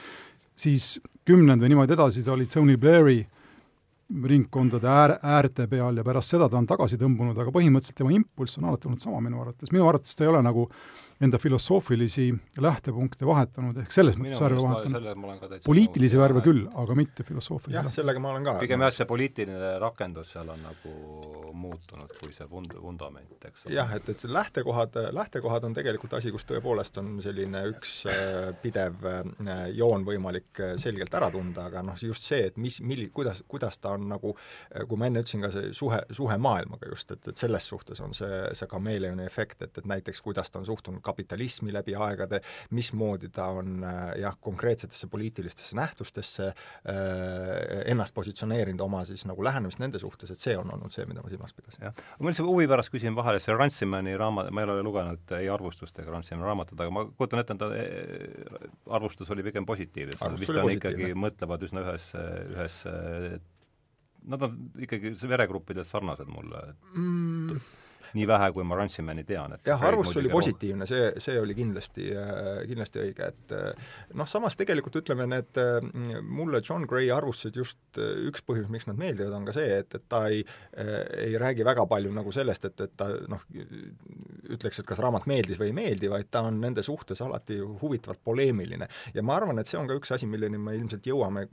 siis 0.60 0.96
kümnend 1.27 1.63
või 1.63 1.74
niimoodi 1.74 1.96
edasi, 1.98 2.24
ta 2.24 2.36
oli 2.36 2.48
Tony 2.50 2.77
Blairi 2.79 3.19
ringkondade 4.10 4.88
äär, 4.89 5.12
äärte 5.22 5.67
peal 5.69 6.00
ja 6.00 6.03
pärast 6.03 6.34
seda 6.34 6.48
ta 6.50 6.58
on 6.58 6.65
tagasi 6.69 6.98
tõmbunud, 6.98 7.38
aga 7.38 7.51
põhimõtteliselt 7.53 8.00
tema 8.00 8.13
impulss 8.15 8.58
on 8.58 8.65
alati 8.72 8.89
olnud 8.89 9.03
sama 9.03 9.19
minu 9.22 9.41
arvates, 9.43 9.69
minu 9.75 9.86
arvates 9.86 10.17
ta 10.17 10.25
ei 10.25 10.31
ole 10.31 10.41
nagu 10.46 10.65
enda 11.22 11.38
filosoofilisi 11.38 12.28
lähtepunkte 12.64 13.28
vahetanud, 13.28 13.78
ehk 13.84 13.94
selles 13.94 14.18
mõttes 14.20 14.42
värve 14.42 14.64
vahetanud. 14.64 15.60
poliitilisi 15.66 16.18
nõu, 16.18 16.24
värve 16.24 16.44
küll, 16.46 16.66
aga 16.84 16.96
mitte 16.98 17.26
filosoofilisi. 17.28 17.78
jah, 17.78 17.90
sellega 17.94 18.24
ma 18.24 18.34
olen 18.34 18.48
ka. 18.48 18.56
pigem 18.64 18.82
jah, 18.88 18.94
see 18.96 19.08
poliitiline 19.10 19.76
rakendus 19.84 20.34
seal 20.34 20.50
on 20.50 20.66
nagu 20.66 20.96
muutunud 21.60 22.14
kui 22.20 22.34
see 22.34 22.48
vund-, 22.50 22.76
vundament, 22.82 23.38
eks 23.46 23.68
ole. 23.68 23.76
jah, 23.76 23.94
et, 23.96 24.10
et 24.10 24.26
see 24.26 24.32
lähtekohad, 24.32 25.00
lähtekohad 25.16 25.70
on 25.70 25.78
tegelikult 25.78 26.18
asi, 26.18 26.34
kus 26.34 26.48
tõepoolest 26.50 26.98
on 27.04 27.16
selline 27.24 27.66
üks 27.74 27.96
äh, 28.10 28.50
pidev 28.64 29.06
äh, 29.06 29.64
joon 29.76 30.08
võimalik 30.08 30.64
äh, 30.64 30.76
selgelt 30.82 31.14
ära 31.20 31.30
tunda, 31.34 31.68
aga 31.70 31.84
noh, 31.86 32.00
just 32.02 32.26
see, 32.26 32.48
et 32.50 32.58
mis, 32.58 32.80
milli-, 32.82 33.12
kuidas, 33.14 33.44
kuidas 33.48 33.78
ta 33.78 33.94
on 33.96 34.00
on 34.00 34.08
nagu, 34.16 34.34
kui 34.88 35.00
ma 35.00 35.10
enne 35.10 35.24
ütlesin 35.24 35.44
ka 35.44 35.52
see 35.54 35.74
suhe, 35.76 36.00
suhe 36.16 36.38
maailmaga 36.42 36.90
just, 36.92 37.12
et, 37.16 37.32
et 37.32 37.40
selles 37.40 37.68
suhtes 37.72 38.02
on 38.04 38.16
see, 38.18 38.42
see 38.58 38.70
kameeleoni 38.72 39.26
efekt, 39.28 39.62
et, 39.66 39.78
et 39.78 39.90
näiteks 39.90 40.22
kuidas 40.26 40.52
ta 40.52 40.62
on 40.62 40.68
suhtunud 40.68 41.04
kapitalismi 41.10 41.74
läbi 41.74 41.96
aegade, 41.98 42.42
mismoodi 42.75 43.32
ta 43.34 43.50
on 43.60 43.84
jah, 44.20 44.38
konkreetsetesse 44.42 45.10
poliitilistesse 45.12 45.78
nähtustesse 45.80 46.48
äh, 46.50 46.56
ennast 47.92 48.13
positsioneerinud 48.13 48.82
oma 48.86 49.04
siis 49.10 49.25
nagu 49.30 49.44
lähenemist 49.44 49.82
nende 49.82 50.00
suhtes, 50.01 50.32
et 50.34 50.42
see 50.42 50.56
on 50.58 50.72
olnud 50.74 50.94
see, 50.94 51.06
mida 51.10 51.24
ma 51.24 51.32
silmas 51.32 51.56
pidasin. 51.58 51.88
jah, 51.89 52.04
ma 52.20 52.32
lihtsalt 52.32 52.50
huvi 52.50 52.68
pärast 52.70 52.94
küsin 52.94 53.18
vahele, 53.18 53.42
see 53.44 53.56
Ransimani 53.56 54.16
raamat, 54.20 54.51
ma 54.54 54.63
ei 54.63 54.70
ole 54.70 54.84
lugenud 54.86 55.36
ei 55.39 55.50
arvustust 55.51 56.00
ega 56.04 56.13
Ransimani 56.16 56.48
raamatut, 56.48 56.80
aga 56.80 56.96
ma 56.96 57.06
kujutan 57.10 57.44
ette, 57.44 57.58
et 57.58 57.63
ta 57.63 57.70
eh, 57.75 58.70
arvustus 59.00 59.32
oli 59.36 59.46
pigem 59.46 59.68
positiivne, 59.70 60.18
vist 60.39 60.56
on 60.56 60.74
ikkagi, 60.75 61.13
mõtlevad 61.18 61.70
üsna 61.70 61.86
ühes, 61.88 62.12
ühes 62.56 62.84
Nad 64.30 64.42
on 64.44 64.56
ikkagi 64.84 65.13
veregruppidelt 65.32 65.88
sarnased 65.88 66.28
mulle 66.28 66.66
mm 66.92 67.62
nii 68.18 68.28
vähe, 68.30 68.50
kui 68.56 68.66
ma 68.68 68.78
Ransimani 68.80 69.24
tean, 69.28 69.56
et 69.58 69.70
jah, 69.70 69.82
arvustus 69.89 70.20
oli 70.22 70.32
positiivne, 70.32 70.88
see, 70.89 71.10
see 71.22 71.39
oli 71.39 71.56
kindlasti, 71.58 72.10
äh, 72.16 72.50
kindlasti 72.70 73.04
õige, 73.04 73.30
et 73.34 73.56
äh, 73.56 73.92
noh, 74.20 74.30
samas 74.30 74.58
tegelikult 74.60 75.00
ütleme, 75.01 75.28
need 75.30 75.60
äh, 75.62 75.80
mulle 76.24 76.62
John 76.66 76.88
Gray 76.89 77.12
arvustused 77.13 77.60
just 77.60 78.00
üks 78.00 78.44
põhjus, 78.46 78.70
miks 78.72 78.88
nad 78.89 79.00
meeldivad, 79.00 79.34
on 79.36 79.48
ka 79.50 79.56
see, 79.56 79.80
et, 79.82 79.96
et 79.98 80.06
ta 80.12 80.24
ei, 80.32 80.44
ei 81.18 81.34
räägi 81.42 81.66
väga 81.68 81.84
palju 81.89 82.12
nagu 82.16 82.32
sellest, 82.34 82.70
et, 82.70 82.84
et 82.86 82.94
ta 82.98 83.10
noh, 83.32 83.42
ütleks, 84.50 84.80
et 84.80 84.88
kas 84.88 85.01
raamat 85.04 85.28
meeldis 85.30 85.60
või 85.60 85.72
ei 85.72 85.75
meeldi, 85.75 86.10
vaid 86.12 86.30
ta 86.32 86.44
on 86.48 86.60
nende 86.62 86.84
suhtes 86.86 87.22
alati 87.25 87.58
huvitavalt 87.60 88.22
poleemiline. 88.24 88.88
ja 89.13 89.24
ma 89.25 89.36
arvan, 89.39 89.60
et 89.60 89.70
see 89.70 89.80
on 89.80 89.89
ka 89.89 89.98
üks 90.00 90.13
asi, 90.16 90.30
milleni 90.30 90.62
me 90.62 90.75
ilmselt 90.78 91.06
jõuame 91.10 91.48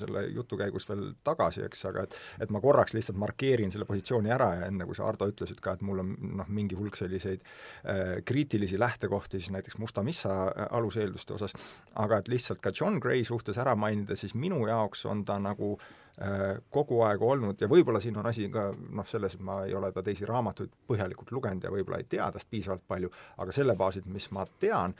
selle 0.00 0.24
jutu 0.32 0.58
käigus 0.60 0.88
veel 0.88 1.10
tagasi, 1.26 1.66
eks, 1.66 1.84
aga 1.90 2.06
et 2.06 2.16
et 2.40 2.52
ma 2.52 2.60
korraks 2.62 2.94
lihtsalt 2.96 3.18
markeerin 3.20 3.72
selle 3.72 3.86
positsiooni 3.88 4.32
ära 4.32 4.48
ja 4.58 4.68
enne, 4.70 4.86
kui 4.88 4.96
sa, 4.96 5.06
Ardo, 5.08 5.28
ütlesid 5.30 5.60
ka, 5.62 5.76
et 5.76 5.84
mul 5.86 5.91
on 6.00 6.12
noh, 6.38 6.48
mingi 6.48 6.76
hulk 6.78 6.96
selliseid 6.96 7.42
äh, 7.42 8.20
kriitilisi 8.24 8.78
lähtekohti 8.80 9.40
siis 9.40 9.50
näiteks 9.50 9.78
Musta 9.78 10.02
Missa 10.02 10.32
äh, 10.32 10.66
aluseelduste 10.70 11.34
osas, 11.34 11.54
aga 11.94 12.18
et 12.18 12.28
lihtsalt 12.28 12.62
ka 12.64 12.72
John 12.80 13.00
Gray 13.00 13.24
suhtes 13.24 13.58
ära 13.58 13.74
mainida, 13.76 14.16
siis 14.16 14.34
minu 14.34 14.66
jaoks 14.68 15.06
on 15.06 15.24
ta 15.24 15.38
nagu 15.42 15.74
äh, 15.76 16.62
kogu 16.70 17.02
aeg 17.06 17.22
olnud 17.22 17.60
ja 17.60 17.68
võib-olla 17.70 18.00
siin 18.00 18.18
on 18.20 18.30
asi 18.30 18.48
ka 18.52 18.70
noh, 18.72 19.08
selles, 19.08 19.36
et 19.36 19.44
ma 19.44 19.62
ei 19.66 19.74
ole 19.74 19.92
ta 19.92 20.02
teisi 20.02 20.28
raamatuid 20.28 20.72
põhjalikult 20.88 21.32
lugenud 21.32 21.64
ja 21.68 21.74
võib-olla 21.74 22.02
ei 22.02 22.08
tea 22.08 22.30
tast 22.32 22.50
piisavalt 22.50 22.86
palju, 22.88 23.12
aga 23.38 23.52
selle 23.52 23.76
baasilt, 23.78 24.06
mis 24.06 24.30
ma 24.32 24.46
tean, 24.60 24.96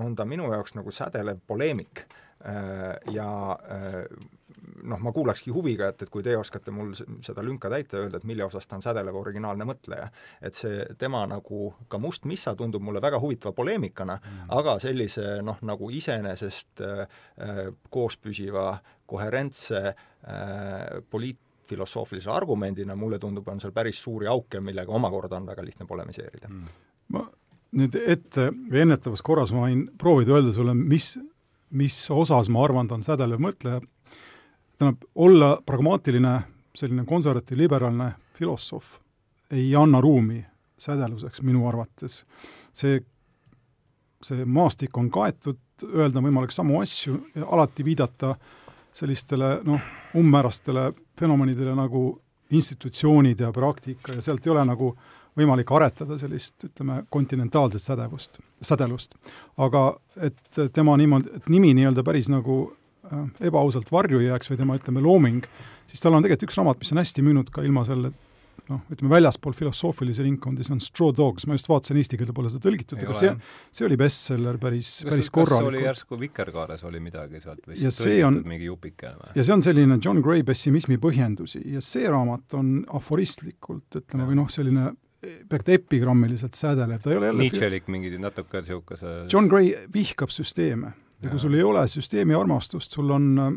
on 0.00 0.16
ta 0.16 0.24
minu 0.24 0.48
jaoks 0.52 0.76
nagu 0.78 0.92
sädelev 0.94 1.42
poleemik 1.46 2.06
ja 3.12 3.28
noh, 4.82 5.00
ma 5.02 5.12
kuulakski 5.12 5.52
huviga, 5.54 5.90
et, 5.92 6.02
et 6.04 6.10
kui 6.12 6.24
teie 6.24 6.38
oskate 6.38 6.72
mul 6.74 6.94
seda 6.96 7.44
lünka 7.44 7.70
täita 7.72 7.98
ja 7.98 8.06
öelda, 8.06 8.20
et 8.20 8.28
mille 8.28 8.46
osas 8.46 8.66
ta 8.66 8.78
on 8.78 8.84
sädelev 8.84 9.16
originaalne 9.20 9.66
mõtleja. 9.68 10.08
et 10.40 10.58
see 10.58 10.86
tema 10.98 11.24
nagu, 11.30 11.72
ka 11.88 11.98
Must 11.98 12.24
Missa 12.30 12.54
tundub 12.58 12.82
mulle 12.82 13.02
väga 13.02 13.20
huvitava 13.20 13.54
poleemikana 13.56 14.18
mm., 14.18 14.50
aga 14.58 14.78
sellise 14.82 15.38
noh, 15.42 15.60
nagu 15.62 15.90
iseenesest 15.90 16.82
äh 16.82 17.06
koospüsiva, 17.90 18.78
koherentse 19.06 19.80
äh, 19.88 21.02
poliit-, 21.10 21.40
filosoofilise 21.68 22.30
argumendina 22.30 22.96
mulle 22.96 23.18
tundub, 23.22 23.48
on 23.48 23.60
seal 23.62 23.72
päris 23.72 24.00
suuri 24.02 24.28
auke, 24.30 24.60
millega 24.60 24.92
omakorda 24.92 25.38
on 25.38 25.46
väga 25.46 25.64
lihtne 25.64 25.86
polemiseerida 25.88 26.50
mm.. 26.50 26.74
ma 27.14 27.26
nüüd 27.78 27.96
ette 28.02 28.50
või 28.52 28.84
ennetavas 28.84 29.24
korras 29.24 29.52
ma 29.54 29.66
võin 29.66 29.86
proovida 29.98 30.36
öelda 30.36 30.52
sulle, 30.54 30.74
mis, 30.76 31.14
mis 31.78 31.98
osas 32.12 32.50
ma 32.52 32.64
arvan, 32.66 32.88
ta 32.88 32.98
on 32.98 33.06
sädelev 33.06 33.40
mõtleja, 33.42 33.80
tähendab, 34.82 35.08
olla 35.14 35.62
pragmaatiline, 35.66 36.40
selline 36.74 37.04
konservatiiv, 37.06 37.58
liberaalne 37.58 38.12
filosoof 38.34 38.98
ei 39.52 39.76
anna 39.76 40.00
ruumi 40.00 40.44
sädeluseks 40.78 41.42
minu 41.42 41.68
arvates. 41.68 42.24
see, 42.72 43.00
see 44.22 44.44
maastik 44.44 44.96
on 44.98 45.10
kaetud, 45.10 45.58
öelda 45.94 46.18
on 46.18 46.26
võimalik 46.26 46.54
samu 46.54 46.80
asju 46.80 47.18
ja 47.34 47.46
alati 47.46 47.84
viidata 47.84 48.34
sellistele 48.92 49.60
noh, 49.64 49.80
umbmäärastele 50.18 50.92
fenomenidele 51.18 51.74
nagu 51.76 52.20
institutsioonid 52.50 53.40
ja 53.40 53.52
praktika 53.52 54.16
ja 54.16 54.22
sealt 54.22 54.46
ei 54.46 54.52
ole 54.52 54.64
nagu 54.68 54.92
võimalik 55.36 55.70
aretada 55.72 56.18
sellist, 56.20 56.58
ütleme, 56.64 57.04
kontinentaalset 57.10 57.82
sädevust, 57.82 58.40
sädelust. 58.62 59.14
aga 59.56 59.96
et 60.20 60.60
tema 60.72 60.96
niimoodi, 60.96 61.36
et 61.36 61.48
nimi 61.48 61.72
nii-öelda 61.74 62.04
päris 62.04 62.28
nagu 62.28 62.72
ebaausalt 63.42 63.90
varju 63.92 64.20
jääks 64.22 64.52
või 64.52 64.60
tema, 64.60 64.76
ütleme, 64.78 65.02
looming, 65.04 65.46
siis 65.90 66.02
tal 66.02 66.14
on 66.14 66.24
tegelikult 66.24 66.50
üks 66.50 66.60
raamat, 66.60 66.82
mis 66.82 66.92
on 66.94 67.02
hästi 67.02 67.24
müünud 67.26 67.50
ka 67.54 67.64
ilma 67.66 67.84
selle 67.88 68.12
noh, 68.70 68.82
ütleme 68.92 69.10
väljaspool 69.12 69.54
filosoofilisi 69.56 70.24
ringkondi, 70.26 70.64
see 70.66 70.74
on 70.76 70.80
Straw 70.82 71.12
Dogs, 71.16 71.46
ma 71.48 71.56
just 71.56 71.68
vaatasin, 71.70 71.98
eesti 72.00 72.18
keelde 72.20 72.34
pole 72.36 72.50
seda 72.52 72.62
tõlgitud, 72.66 73.00
aga 73.02 73.16
see, 73.16 73.32
see 73.74 73.86
oli 73.88 73.98
bestseller 74.00 74.58
päris, 74.62 74.94
päris 75.08 75.30
korralikult. 75.34 75.72
oli 75.72 75.84
järsku 75.84 76.18
Vikerkaares 76.20 76.84
oli 76.88 77.02
midagi 77.02 77.42
sealt 77.42 77.66
või 77.68 77.80
ja 77.82 77.92
see 77.94 78.20
on, 78.26 78.42
mingi 78.48 78.68
jupike 78.68 79.14
või? 79.18 79.34
ja 79.38 79.46
see 79.46 79.56
on 79.56 79.66
selline 79.66 79.98
John 79.98 80.22
Gray 80.24 80.46
pessimismi 80.46 81.00
põhjendusi 81.02 81.64
ja 81.74 81.82
see 81.84 82.08
raamat 82.10 82.58
on 82.58 82.74
aforistlikult, 83.00 83.88
ütleme, 84.02 84.28
või 84.30 84.38
noh, 84.42 84.50
selline 84.52 84.92
peaaegu 85.22 85.76
epigrammiliselt 85.76 86.58
sädelev, 86.58 87.02
ta 87.02 87.12
ei 87.12 87.20
ole 87.20 87.30
jälle 87.30 87.46
Nietzschelik 87.46 87.90
mingi 87.92 88.16
natuke 88.18 88.62
niisuguse 88.62 89.20
John 89.30 89.50
Gray 89.50 89.74
vihkab 89.94 90.32
süsteeme 90.34 90.96
ja 91.22 91.30
kui 91.30 91.40
sul 91.42 91.54
ei 91.54 91.62
ole 91.66 91.84
süsteemi 91.88 92.34
armastust, 92.34 92.94
sul 92.96 93.10
on 93.14 93.28
äh, 93.38 93.52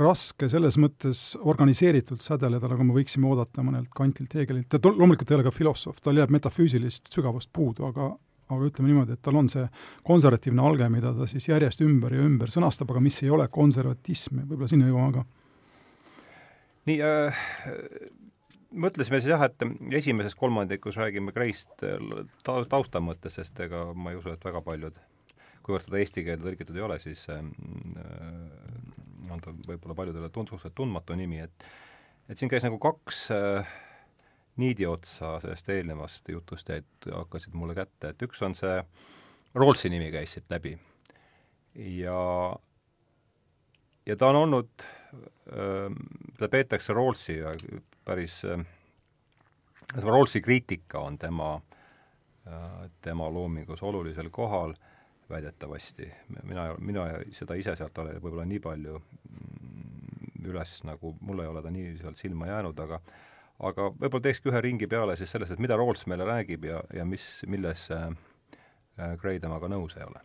raske 0.00 0.48
selles 0.50 0.78
mõttes 0.78 1.34
organiseeritult 1.40 2.22
sädeleda, 2.22 2.70
nagu 2.70 2.86
me 2.86 2.94
võiksime 2.94 3.26
oodata 3.30 3.64
mõnelt 3.66 3.90
kantilt 3.94 4.34
Hegelilt, 4.38 4.70
ta 4.70 4.92
loomulikult 4.92 5.30
ei 5.30 5.40
ole 5.40 5.46
ka 5.48 5.54
filosoof, 5.54 5.98
tal 6.04 6.20
jääb 6.20 6.30
metafüüsilist 6.34 7.10
sügavust 7.14 7.50
puudu, 7.52 7.88
aga 7.90 8.12
aga 8.50 8.66
ütleme 8.66 8.90
niimoodi, 8.90 9.14
et 9.14 9.22
tal 9.22 9.36
on 9.38 9.46
see 9.50 9.62
konservatiivne 10.06 10.62
alge, 10.66 10.88
mida 10.90 11.12
ta 11.14 11.26
siis 11.30 11.44
järjest 11.46 11.84
ümber 11.86 12.16
ja 12.16 12.24
ümber 12.26 12.50
sõnastab, 12.50 12.90
aga 12.90 13.02
mis 13.04 13.20
ei 13.22 13.30
ole 13.30 13.46
konservatism 13.52 14.40
võib-olla 14.42 14.70
sinna 14.72 14.88
jõuame 14.88 15.20
ka. 15.20 15.22
nii 16.90 16.96
äh,, 17.06 17.44
mõtlesime 18.70 19.20
siis 19.20 19.30
jah, 19.30 19.44
et 19.46 19.94
esimeses 20.00 20.34
kolmandikus 20.38 20.98
räägime 20.98 21.34
Gray'st 21.36 21.70
ta-, 21.78 22.64
tausta 22.70 23.02
mõttes, 23.04 23.38
sest 23.38 23.58
ega 23.62 23.90
ma 23.94 24.10
ei 24.10 24.18
usu, 24.18 24.34
et 24.34 24.44
väga 24.44 24.62
paljud 24.66 24.98
kuivõrd 25.70 25.86
seda 25.86 26.00
eesti 26.02 26.24
keelde 26.26 26.48
tõlgitud 26.48 26.78
ei 26.78 26.82
ole, 26.82 26.98
siis 27.02 27.22
ähm, 27.30 27.52
äh, 28.02 29.30
on 29.30 29.42
ta 29.44 29.54
võib-olla 29.54 29.94
paljudele 29.94 30.30
tund-, 30.34 30.50
suhteliselt 30.50 30.76
tundmatu 30.82 31.14
nimi, 31.18 31.38
et 31.46 31.70
et 32.30 32.38
siin 32.38 32.50
käis 32.50 32.62
nagu 32.66 32.78
kaks 32.82 33.24
äh, 33.34 33.70
niidiotsa 34.60 35.38
sellest 35.42 35.70
eelnevast 35.72 36.28
jutust 36.30 36.68
jäid, 36.70 36.88
hakkasid 37.06 37.54
mulle 37.58 37.74
kätte, 37.78 38.12
et 38.12 38.26
üks 38.26 38.42
on 38.46 38.56
see, 38.58 38.82
Rawlsi 39.54 39.90
nimi 39.90 40.12
käis 40.14 40.36
siit 40.36 40.44
läbi. 40.52 40.76
Ja 41.74 42.18
ja 44.06 44.16
ta 44.16 44.28
on 44.30 44.36
olnud 44.44 44.84
äh,, 44.84 45.88
teda 46.36 46.50
peetakse 46.52 46.94
Rawlsi 46.94 47.40
päris 48.06 48.44
äh,, 48.46 48.62
Rawlsi 49.96 50.42
kriitika 50.42 51.02
on 51.02 51.18
tema 51.18 51.56
äh,, 52.46 52.86
tema 53.02 53.30
loomingus 53.30 53.82
olulisel 53.82 54.30
kohal 54.30 54.74
väidetavasti. 55.30 56.10
mina, 56.42 56.70
mina 56.78 57.06
seda 57.36 57.56
ise 57.58 57.76
sealt 57.78 57.98
ole 57.98 58.18
võib-olla 58.18 58.46
nii 58.48 58.62
palju 58.64 59.00
mm, 59.00 60.46
üles 60.50 60.78
nagu, 60.88 61.14
mul 61.20 61.44
ei 61.44 61.50
ole 61.50 61.62
ta 61.62 61.72
nii 61.74 61.96
sealt 62.00 62.20
silma 62.20 62.50
jäänud, 62.50 62.80
aga 62.86 63.00
aga 63.60 63.90
võib-olla 63.92 64.24
teekski 64.24 64.50
ühe 64.50 64.64
ringi 64.64 64.88
peale 64.88 65.16
siis 65.20 65.32
sellest, 65.32 65.52
et 65.54 65.62
mida 65.62 65.76
Rawls 65.76 66.06
meile 66.08 66.26
räägib 66.28 66.64
ja, 66.64 66.80
ja 66.96 67.04
mis, 67.04 67.26
milles 67.50 67.86
äh, 67.94 68.08
Gray 69.20 69.40
temaga 69.40 69.68
nõus 69.68 69.96
ei 69.98 70.06
ole 70.06 70.22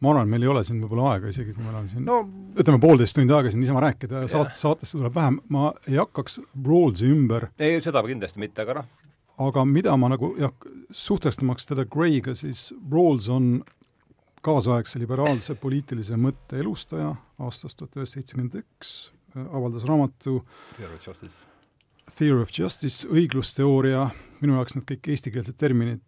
ma 0.00 0.14
arvan, 0.14 0.26
et 0.28 0.32
meil 0.32 0.46
ei 0.46 0.50
ole 0.50 0.62
siin 0.64 0.80
võib-olla 0.80 1.14
aega, 1.14 1.30
isegi 1.32 1.54
kui 1.54 1.64
meil 1.64 1.76
on 1.82 1.88
siin 1.90 2.06
no, 2.08 2.20
ütleme, 2.56 2.80
poolteist 2.82 3.18
tundi 3.18 3.36
aega 3.36 3.52
siin 3.52 3.62
niisama 3.62 3.82
rääkida 3.84 4.24
ja 4.24 4.30
saat-, 4.32 4.56
saatesse 4.60 4.96
tuleb 4.96 5.16
vähem, 5.16 5.40
ma 5.52 5.70
ei 5.88 6.00
hakkaks 6.00 6.40
Rawlsi 6.66 7.10
ümber 7.12 7.50
ei, 7.60 7.82
seda 7.84 8.02
kindlasti 8.06 8.42
mitte, 8.42 8.64
aga 8.64 8.80
noh. 8.80 8.88
aga 9.48 9.66
mida 9.68 9.96
ma 10.00 10.10
nagu 10.14 10.32
jah, 10.40 10.54
suhtestamaks 10.96 11.68
teda 11.70 11.84
Gray'ga, 11.84 12.34
siis 12.38 12.70
Rawls 12.90 13.28
on 13.32 13.60
kaasaegse 14.44 15.00
liberaalse 15.02 15.54
poliitilise 15.60 16.16
mõtte 16.20 16.60
elustaja 16.60 17.12
aastast 17.42 17.78
tuhat 17.78 17.96
üheksasada 17.96 18.16
seitsekümmend 18.16 18.58
üks, 18.62 18.92
äh, 19.36 19.46
avaldas 19.46 19.86
raamatu 19.88 20.40
Theory 20.76 20.94
of 20.94 21.06
Justice, 21.06 21.48
Theory 22.16 22.42
of 22.42 22.54
Justice, 22.58 23.08
õiglusteooria, 23.08 24.08
minu 24.40 24.56
jaoks 24.58 24.76
need 24.76 24.88
kõik 24.88 25.12
eestikeelsed 25.14 25.58
terminid 25.60 26.04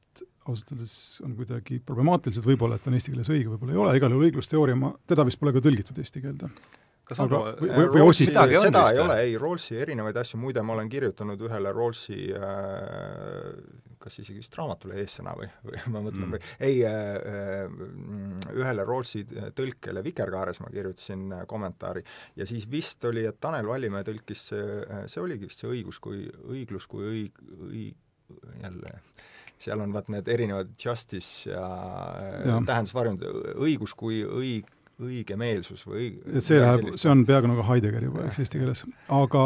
ausalt 0.49 0.73
öeldes 0.75 0.95
on 1.23 1.35
kuidagi 1.39 1.79
problemaatilised, 1.87 2.45
võib-olla 2.47 2.79
et 2.79 2.87
on 2.91 2.97
eesti 2.99 3.13
keeles 3.13 3.31
õige, 3.31 3.51
võib-olla 3.53 3.75
ei 3.75 3.83
ole, 3.85 3.97
igal 3.99 4.15
juhul 4.15 4.27
õiglusteooria, 4.27 4.79
ma, 4.79 4.91
teda 5.07 5.27
vist 5.29 5.39
pole 5.41 5.53
ka 5.55 5.63
tõlgitud 5.63 5.99
eesti 6.03 6.23
keelde. 6.25 6.51
Kas 7.05 7.19
on 7.21 7.27
Aga- 7.33 7.57
või- 7.61 7.71
Äh, 7.71 7.79
või 7.93 8.03
midagi 8.27 8.57
on 8.57 8.67
seda 8.69 8.83
vist 8.85 8.93
ei 8.93 8.99
või? 8.99 9.05
ole, 9.05 9.17
ei, 9.27 9.37
Rawlsi 9.43 9.77
erinevaid 9.83 10.17
asju, 10.23 10.39
muide 10.41 10.63
ma 10.63 10.73
olen 10.77 10.89
kirjutanud 10.93 11.41
ühele 11.49 11.73
Rawlsi 11.75 12.19
äh, 12.37 13.81
kas 14.03 14.17
isegi 14.19 14.41
vist 14.43 14.55
raamatule 14.59 14.97
eessõna 14.99 15.35
või, 15.39 15.49
või 15.67 15.83
ma 15.95 16.01
mõtlen 16.03 16.27
Mm. 16.27 16.33
või 16.35 16.41
ei 16.69 16.81
äh,, 16.87 18.55
ühele 18.59 18.85
Rawlsi 18.87 19.25
tõlkele 19.59 20.03
Vikerkaares 20.05 20.61
ma 20.63 20.71
kirjutasin 20.75 21.29
kommentaari 21.51 22.03
ja 22.37 22.47
siis 22.47 22.67
vist 22.71 23.05
oli, 23.09 23.25
et 23.29 23.39
Tanel 23.41 23.67
Vallimäe 23.71 24.03
tõlkis 24.07 24.47
see, 24.51 25.21
oligi 25.23 25.47
vist 25.51 25.63
see 25.63 25.71
õigus 25.71 26.01
kui, 26.03 26.25
õiglus 26.51 26.87
kui 26.91 27.07
õig-, 27.07 27.43
õi-, 27.71 27.95
jälle 28.63 28.97
seal 29.63 29.79
on 29.85 29.93
vaat 29.95 30.09
need 30.11 30.27
erinevad 30.27 30.73
justice 30.83 31.47
ja, 31.51 31.63
ja. 32.47 32.57
Tähendusvarjund, 32.67 33.23
õigus 33.63 33.93
kui 33.95 34.23
õig-, 34.27 34.71
õigemeelsus 35.09 35.85
või 35.89 35.99
õig-. 36.01 36.23
et 36.39 36.47
see 36.47 36.61
läheb, 36.63 36.93
see 37.01 37.11
on 37.13 37.25
peaaegu 37.29 37.51
nagu 37.51 37.67
Heidegger 37.67 38.09
juba, 38.09 38.27
eks, 38.29 38.43
eesti 38.45 38.61
keeles. 38.63 38.85
aga 39.13 39.45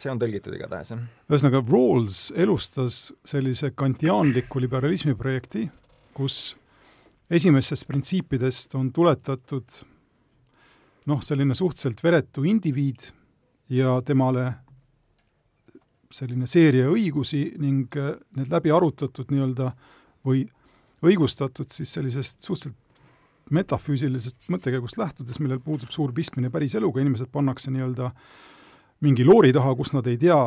see 0.00 0.12
on 0.12 0.20
tõlgitud 0.22 0.56
igatahes, 0.56 0.94
jah. 0.94 1.04
ühesõnaga, 1.28 1.62
Rawls 1.68 2.22
elustas 2.38 3.02
sellise 3.28 3.72
kantiaanliku 3.76 4.62
liberalismi 4.62 5.16
projekti, 5.18 5.66
kus 6.16 6.56
esimestest 7.30 7.86
printsiipidest 7.88 8.74
on 8.78 8.90
tuletatud 8.94 9.80
noh, 11.10 11.22
selline 11.24 11.54
suhteliselt 11.56 12.02
veretu 12.04 12.44
indiviid 12.48 13.10
ja 13.70 13.98
temale 14.06 14.50
selline 16.10 16.46
seeria 16.50 16.88
õigusi 16.90 17.52
ning 17.62 17.94
need 18.36 18.50
läbi 18.50 18.72
arutatud 18.74 19.30
nii-öelda 19.30 19.70
või 20.26 20.42
õigustatud 21.06 21.70
siis 21.72 21.92
sellisest 21.96 22.42
suhteliselt 22.42 22.76
metafüüsilisest 23.54 24.48
mõttekäigust 24.52 24.98
lähtudes, 25.00 25.40
millel 25.42 25.60
puudub 25.64 25.90
suur 25.90 26.12
pistmine 26.14 26.50
päris 26.50 26.76
eluga, 26.78 27.02
inimesed 27.02 27.30
pannakse 27.32 27.72
nii-öelda 27.74 28.10
mingi 29.04 29.24
loori 29.26 29.52
taha, 29.56 29.74
kus 29.78 29.94
nad 29.96 30.06
ei 30.10 30.18
tea, 30.20 30.40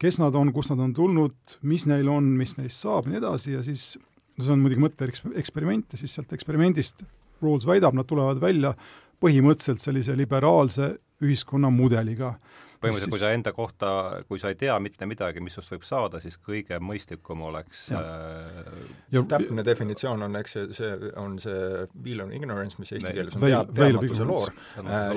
kes 0.00 0.20
nad 0.20 0.36
on, 0.38 0.52
kust 0.54 0.72
nad 0.72 0.82
on 0.84 0.94
tulnud, 0.96 1.56
mis 1.68 1.86
neil 1.90 2.08
on, 2.08 2.28
mis 2.38 2.56
neist 2.58 2.84
saab 2.84 3.08
ja 3.08 3.14
nii 3.14 3.20
edasi 3.20 3.56
ja 3.56 3.64
siis 3.66 3.92
no 4.36 4.44
see 4.46 4.54
on 4.54 4.62
muidugi 4.62 4.84
mõtteeksperiment 4.86 5.94
ja 5.94 6.00
siis 6.00 6.16
sealt 6.16 6.32
eksperimendist 6.36 7.04
Rawls 7.40 7.64
väidab, 7.68 7.96
nad 7.96 8.08
tulevad 8.08 8.40
välja 8.40 8.74
põhimõtteliselt 9.20 9.80
sellise 9.80 10.16
liberaalse 10.16 10.94
ühiskonnamudeliga. 11.24 12.34
Põhimõtteliselt, 12.80 13.12
kui 13.14 13.20
sa 13.22 13.30
enda 13.36 13.52
kohta, 13.56 13.90
kui 14.28 14.40
sa 14.42 14.48
ei 14.52 14.56
tea 14.60 14.76
mitte 14.82 15.06
midagi, 15.08 15.40
mis 15.44 15.54
sinust 15.56 15.72
võib 15.74 15.84
saada, 15.86 16.20
siis 16.22 16.38
kõige 16.40 16.78
mõistlikum 16.80 17.42
oleks 17.48 17.88
Ja. 17.90 18.00
äh, 18.00 18.80
ja 19.12 19.22
täpne 19.28 19.64
definitsioon 19.66 20.22
on, 20.22 20.36
eks 20.40 20.52
see, 20.56 20.66
see 20.76 21.12
on 21.20 21.38
see 21.42 21.86
veil 22.04 22.24
on 22.24 22.32
ignorance, 22.36 22.78
mis 22.80 22.92
eesti 22.96 23.12
keeles 23.16 23.36
on 23.36 23.44
tead, 23.44 23.72
teadmatuse 23.76 24.24
loor. 24.28 24.52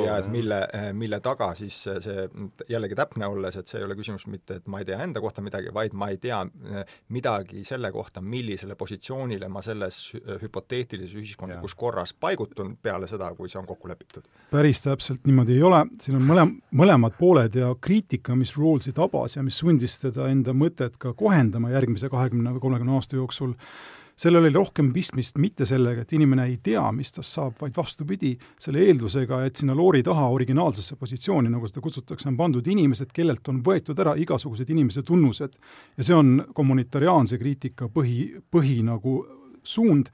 ja 0.04 0.18
et 0.18 0.28
mille, 0.32 0.60
mille 0.98 1.20
taga 1.24 1.52
siis 1.56 1.78
see, 1.84 2.28
jällegi 2.70 2.96
täpne 3.00 3.28
olles, 3.32 3.56
et 3.60 3.68
see 3.72 3.80
ei 3.82 3.88
ole 3.88 3.96
küsimus 4.00 4.26
mitte, 4.32 4.60
et 4.62 4.68
ma 4.68 4.82
ei 4.84 4.88
tea 4.90 5.00
enda 5.04 5.22
kohta 5.24 5.42
midagi, 5.46 5.72
vaid 5.74 5.96
ma 5.98 6.10
ei 6.14 6.18
tea 6.22 6.42
eh, 6.44 6.96
midagi 7.16 7.64
selle 7.68 7.92
kohta, 7.96 8.22
millisele 8.22 8.76
positsioonile 8.80 9.48
ma 9.52 9.62
selles 9.66 10.00
hü- 10.16 10.40
hüpoteetilises 10.44 11.16
ühiskondlikus 11.20 11.76
korras 11.80 12.14
paigutun 12.14 12.76
peale 12.82 13.08
seda, 13.08 13.32
kui 13.38 13.50
see 13.50 13.60
on 13.62 13.68
kokku 13.70 13.88
lepitud. 13.92 14.28
päris 14.52 14.82
täpselt 14.84 15.26
niimoodi 15.28 15.58
ei 15.58 15.64
ole, 15.64 15.84
siin 16.02 16.18
on 16.20 16.28
mõlem-, 16.28 16.56
mõlemad 16.76 17.16
pooled 17.20 17.53
ja 17.56 17.74
kriitika, 17.82 18.36
mis 18.36 18.56
Rawlsi 18.58 18.94
tabas 18.96 19.38
ja 19.38 19.44
mis 19.44 19.58
sundis 19.62 20.00
teda 20.02 20.30
enda 20.32 20.54
mõtet 20.58 20.98
ka 21.02 21.14
kohendama 21.18 21.74
järgmise 21.74 22.10
kahekümne 22.12 22.56
või 22.56 22.64
kolmekümne 22.64 22.96
aasta 22.98 23.18
jooksul, 23.18 23.54
sellel 24.16 24.44
oli 24.44 24.54
rohkem 24.54 24.92
pistmist 24.94 25.38
mitte 25.42 25.66
sellega, 25.66 26.04
et 26.04 26.14
inimene 26.14 26.46
ei 26.50 26.58
tea, 26.64 26.84
mis 26.96 27.12
tast 27.16 27.34
saab, 27.34 27.56
vaid 27.62 27.76
vastupidi, 27.78 28.34
selle 28.62 28.84
eeldusega, 28.86 29.42
et 29.46 29.60
sinna 29.60 29.76
loori 29.78 30.04
taha 30.06 30.28
originaalsesse 30.34 30.98
positsiooni, 31.00 31.52
nagu 31.52 31.70
seda 31.70 31.82
kutsutakse, 31.84 32.30
on 32.30 32.38
pandud 32.38 32.68
inimesed, 32.70 33.14
kellelt 33.14 33.48
on 33.50 33.64
võetud 33.66 34.00
ära 34.00 34.16
igasugused 34.20 34.70
inimese 34.70 35.04
tunnused. 35.04 35.58
ja 35.98 36.04
see 36.04 36.16
on 36.16 36.36
kommunitariaanse 36.54 37.38
kriitika 37.42 37.90
põhi, 37.90 38.30
põhi 38.52 38.82
nagu 38.86 39.24
suund, 39.64 40.12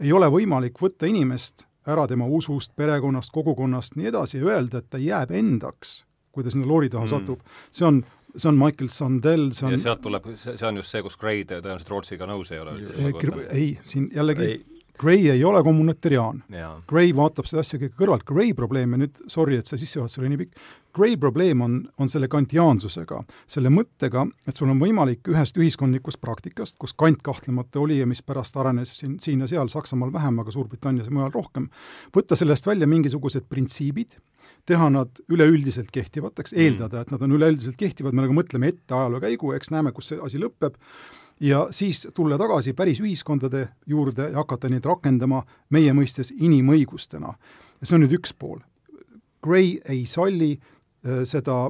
ei 0.00 0.12
ole 0.12 0.30
võimalik 0.30 0.80
võtta 0.80 1.06
inimest 1.06 1.66
ära 1.86 2.06
tema 2.06 2.26
usust, 2.26 2.72
perekonnast, 2.76 3.32
kogukonnast, 3.34 3.96
nii 3.96 4.10
edasi, 4.12 4.38
ja 4.38 4.54
öelda, 4.54 4.78
et 4.78 4.90
ta 4.90 5.00
jääb 5.02 5.32
endaks, 5.34 6.02
kui 6.32 6.44
ta 6.44 6.50
sinna 6.50 6.66
loori 6.66 6.88
taha 6.92 7.04
Mm. 7.04 7.12
satub. 7.12 7.40
see 7.70 7.86
on, 7.86 8.02
see 8.36 8.48
on 8.48 8.56
Michael 8.58 8.88
Sandel, 8.88 9.50
see 9.52 9.66
ja 9.68 9.72
on 9.74 9.78
sealt 9.82 10.00
tuleb, 10.02 10.24
see, 10.36 10.56
on 10.68 10.76
just 10.80 10.90
see, 10.90 11.02
kus 11.02 11.16
Gray 11.20 11.44
tõenäoliselt 11.44 11.90
Rawlsiga 11.92 12.26
nõus 12.30 12.52
ei 12.52 12.58
ole 12.62 12.78
üldse. 12.78 12.96
ei, 12.96 13.48
ei, 13.62 13.78
siin 13.84 14.08
jällegi 14.14 14.42
ei, 14.46 14.60
Gray 15.00 15.30
ei 15.30 15.44
ole 15.44 15.62
kommunitariaan. 15.64 16.42
Gray 16.88 17.12
vaatab 17.16 17.48
seda 17.48 17.62
asja 17.64 17.78
kõige 17.80 17.96
kõrvalt, 17.96 18.24
Gray 18.28 18.52
probleem 18.54 18.92
ja 18.92 19.00
nüüd 19.00 19.20
sorry, 19.30 19.56
et 19.58 19.66
see 19.66 19.80
sissejuhatus 19.80 20.20
oli 20.20 20.32
nii 20.32 20.40
pikk, 20.44 20.66
Gray 20.92 21.16
probleem 21.16 21.62
on, 21.64 21.78
on 21.98 22.10
selle 22.12 22.28
kantiaansusega, 22.28 23.22
selle 23.48 23.72
mõttega, 23.72 24.26
et 24.46 24.58
sul 24.58 24.68
on 24.68 24.80
võimalik 24.82 25.30
ühest 25.32 25.56
ühiskondlikust 25.56 26.20
praktikast, 26.20 26.76
kus 26.80 26.92
kant 26.92 27.22
kahtlemata 27.24 27.80
oli 27.80 27.96
ja 28.02 28.08
mis 28.08 28.20
pärast 28.22 28.58
arenes 28.60 28.92
siin, 28.98 29.16
siin 29.24 29.40
ja 29.40 29.48
seal, 29.48 29.72
Saksamaal 29.72 30.12
vähem, 30.12 30.42
aga 30.44 30.52
Suurbritannias 30.52 31.08
ja 31.08 31.16
mujal 31.16 31.32
rohkem, 31.32 31.70
võtta 32.14 32.36
sellest 32.36 32.68
välja 32.68 32.86
mingisugused 32.90 33.48
printsiibid, 33.48 34.18
teha 34.68 34.90
nad 34.92 35.24
üleüldiselt 35.32 35.88
kehtivateks, 35.94 36.52
eeldada, 36.52 37.02
et 37.02 37.14
nad 37.14 37.24
on 37.24 37.38
üleüldiselt 37.38 37.80
kehtivad, 37.80 38.12
me 38.12 38.26
nagu 38.26 38.36
mõtleme 38.36 38.74
ette 38.74 38.94
ajaloo 38.98 39.22
käigu, 39.24 39.56
eks 39.56 39.72
näeme, 39.72 39.96
kus 39.96 40.12
see 40.12 40.20
asi 40.20 40.42
lõpeb, 40.42 40.76
ja 41.42 41.66
siis 41.74 42.04
tulla 42.14 42.38
tagasi 42.38 42.72
päris 42.78 43.00
ühiskondade 43.02 43.66
juurde 43.86 44.28
ja 44.30 44.42
hakata 44.42 44.70
neid 44.70 44.84
rakendama 44.86 45.42
meie 45.74 45.92
mõistes 45.96 46.30
inimõigustena. 46.38 47.34
ja 47.80 47.86
see 47.86 47.96
on 47.98 48.04
nüüd 48.06 48.14
üks 48.20 48.34
pool. 48.38 48.60
Gray 49.42 49.78
ei 49.90 50.04
salli 50.06 50.52
äh, 50.54 51.24
seda 51.26 51.66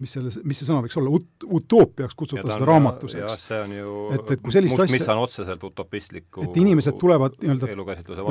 mis 0.00 0.14
selle, 0.16 0.32
mis 0.48 0.60
see 0.60 0.68
sõna 0.68 0.80
võiks 0.84 0.96
olla, 0.96 1.12
ut-, 1.12 1.44
utoopiaks 1.60 2.16
kutsuda 2.16 2.48
seda 2.48 2.68
raamatuseks. 2.70 3.34
see 3.46 3.58
on 3.60 3.72
ju 3.76 3.96
Et- 4.16 4.30
et 4.32 4.42
kui 4.42 4.52
sellist 4.54 4.76
must, 4.78 4.86
asja- 4.88 4.98
mis 4.98 5.08
on 5.12 5.24
otseselt 5.26 5.64
utopistliku 5.68 6.44
et 6.46 6.56
inimesed 6.56 6.96
tulevad 6.96 7.36
nii-öelda, 7.42 7.68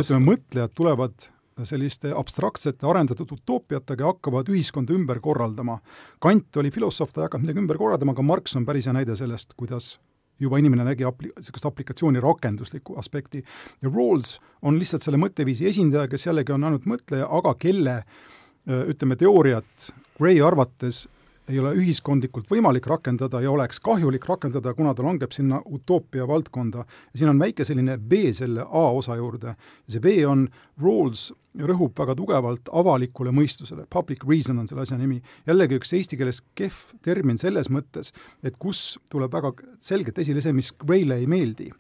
ütleme, 0.02 0.26
mõtlejad 0.34 0.74
tulevad 0.74 1.30
selliste 1.64 2.14
abstraktsete 2.16 2.88
arendatud 2.88 3.32
utoopiatega 3.36 4.04
ja 4.04 4.14
hakkavad 4.14 4.48
ühiskonda 4.50 4.94
ümber 4.96 5.20
korraldama. 5.20 5.80
Kant 6.24 6.58
oli 6.58 6.72
filosoof, 6.72 7.12
ta 7.12 7.22
ei 7.22 7.28
hakanud 7.28 7.46
midagi 7.46 7.60
ümber 7.66 7.78
korraldama, 7.78 8.16
aga 8.16 8.24
Marx 8.24 8.56
on 8.56 8.66
päris 8.66 8.88
hea 8.88 8.94
näide 8.96 9.16
sellest, 9.20 9.54
kuidas 9.60 9.98
juba 10.40 10.60
inimene 10.60 10.86
nägi 10.88 11.08
apli-, 11.08 11.32
niisugust 11.36 11.66
aplikatsiooni 11.70 12.22
rakenduslikku 12.24 12.98
aspekti. 13.00 13.44
ja 13.82 13.90
Rawls 13.90 14.40
on 14.62 14.80
lihtsalt 14.80 15.06
selle 15.06 15.20
mõtteviisi 15.22 15.68
esindaja, 15.70 16.08
kes 16.08 16.28
jällegi 16.28 16.56
on 16.56 16.64
ainult 16.64 16.86
mõtleja, 16.90 17.28
aga 17.30 17.54
kelle 17.60 18.04
ütleme, 18.70 19.16
teooriat 19.16 19.90
Gray 20.20 20.42
arvates 20.44 21.08
ei 21.50 21.60
ole 21.60 21.74
ühiskondlikult 21.80 22.50
võimalik 22.52 22.88
rakendada 22.90 23.42
ja 23.42 23.52
oleks 23.52 23.82
kahjulik 23.84 24.26
rakendada, 24.30 24.74
kuna 24.78 24.94
ta 24.94 25.06
langeb 25.06 25.34
sinna 25.34 25.62
utoopia 25.66 26.28
valdkonda. 26.30 26.86
siin 27.16 27.30
on 27.30 27.40
väike 27.40 27.66
selline 27.66 27.98
B 27.98 28.30
selle 28.34 28.62
A 28.62 28.86
osa 28.94 29.16
juurde 29.16 29.56
ja 29.56 29.90
see 29.90 30.00
B 30.04 30.20
on, 30.28 30.48
Rawls 30.82 31.32
rõhub 31.58 31.98
väga 31.98 32.14
tugevalt 32.16 32.70
avalikule 32.72 33.32
mõistusele, 33.34 33.88
public 33.90 34.24
reason 34.28 34.60
on 34.60 34.68
selle 34.68 34.86
asja 34.86 34.98
nimi. 34.98 35.22
jällegi 35.48 35.80
üks 35.80 35.94
eesti 35.98 36.18
keeles 36.18 36.42
kehv 36.56 36.94
termin 37.02 37.38
selles 37.42 37.72
mõttes, 37.74 38.14
et 38.44 38.58
kus 38.58 39.00
tuleb 39.10 39.34
väga 39.34 39.54
selgelt 39.82 40.20
esile 40.20 40.42
see, 40.42 40.54
mis 40.54 40.72
Grayle 40.72 41.18
ei 41.18 41.26
meeldi, 41.28 41.72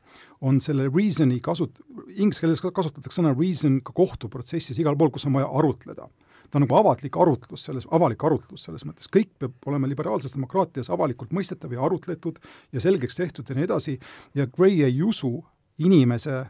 on 0.41 0.59
selle 0.59 0.89
reason'i 0.89 1.39
kasut-, 1.39 1.83
inglise 2.15 2.41
keeles 2.41 2.61
kasutatakse 2.61 3.21
sõna 3.21 3.35
reason 3.37 3.79
ka 3.85 3.93
kohtuprotsessis, 3.93 4.79
igal 4.79 4.97
pool, 4.97 5.13
kus 5.13 5.29
on 5.29 5.37
vaja 5.37 5.51
arutleda 5.53 6.09
ta 6.49 6.59
on 6.59 6.65
nagu 6.65 6.77
avatlik 6.79 7.17
arutlus 7.17 7.65
selles, 7.69 7.87
avalik 7.95 8.23
arutlus 8.25 8.65
selles 8.67 8.85
mõttes, 8.87 9.09
kõik 9.11 9.31
peab 9.39 9.69
olema 9.69 9.89
liberaalses 9.89 10.33
demokraatias 10.35 10.89
avalikult 10.93 11.33
mõistetav 11.35 11.73
ja 11.73 11.83
arutletud 11.85 12.39
ja 12.73 12.83
selgeks 12.83 13.21
tehtud 13.21 13.49
ja 13.49 13.57
nii 13.57 13.67
edasi, 13.69 13.99
ja 14.35 14.47
Gray 14.49 14.81
ei 14.85 15.01
usu 15.05 15.37
inimese 15.79 16.41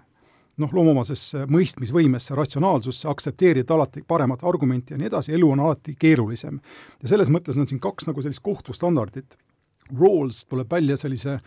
noh, 0.59 0.71
loomuomasesse 0.75 1.45
mõistmisvõimesse, 1.51 2.35
ratsionaalsusse, 2.37 3.07
aktsepteerida 3.11 3.75
alati 3.75 4.03
paremat 4.07 4.43
argumenti 4.47 4.95
ja 4.95 4.99
nii 4.99 5.09
edasi, 5.09 5.33
elu 5.37 5.51
on 5.55 5.61
alati 5.63 5.95
keerulisem. 5.99 6.59
ja 7.01 7.11
selles 7.11 7.31
mõttes 7.31 7.59
on 7.59 7.67
siin 7.67 7.79
kaks 7.79 8.09
nagu 8.09 8.21
sellist 8.21 8.43
kohtustandardit. 8.43 9.37
Rawls 9.89 10.43
tuleb 10.45 10.69
välja 10.69 10.97
sellise 11.01 11.39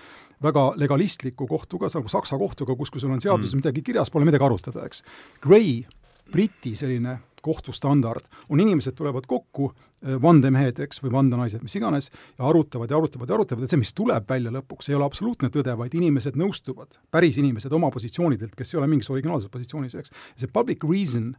väga 0.42 0.72
legalistliku 0.76 1.46
kohtuga, 1.46 1.86
nagu 1.94 2.08
Saksa 2.08 2.38
kohtuga, 2.38 2.74
kus, 2.76 2.90
kui 2.90 3.00
sul 3.00 3.12
on 3.14 3.20
seaduses 3.22 3.54
mm. 3.54 3.62
midagi 3.62 3.84
kirjas, 3.86 4.10
pole 4.10 4.26
midagi 4.26 4.44
arutada, 4.44 4.86
eks. 4.88 5.04
Gray, 5.44 5.84
Briti 6.32 6.74
selline 6.78 7.20
kohtustandard, 7.42 8.28
on 8.48 8.62
inimesed 8.62 8.96
tulevad 8.98 9.26
kokku, 9.30 9.72
vandemehed, 10.22 10.80
eks, 10.82 10.98
või 11.04 11.12
vandenaised, 11.14 11.62
mis 11.62 11.76
iganes, 11.78 12.10
ja 12.38 12.46
arutavad 12.48 12.90
ja 12.90 12.98
arutavad 12.98 13.30
ja 13.30 13.36
arutavad, 13.38 13.66
et 13.66 13.70
see, 13.70 13.80
mis 13.82 13.94
tuleb 13.94 14.26
välja 14.28 14.50
lõpuks, 14.54 14.90
ei 14.90 14.98
ole 14.98 15.06
absoluutne 15.06 15.50
tõde, 15.54 15.76
vaid 15.78 15.94
inimesed 15.94 16.38
nõustuvad, 16.40 16.98
päris 17.14 17.38
inimesed 17.42 17.72
oma 17.72 17.92
positsioonidelt, 17.94 18.56
kes 18.58 18.74
ei 18.74 18.80
ole 18.80 18.90
mingis 18.90 19.12
originaalses 19.14 19.52
positsioonis, 19.52 19.94
eks. 20.00 20.16
see 20.42 20.50
public 20.50 20.82
reason 20.88 21.30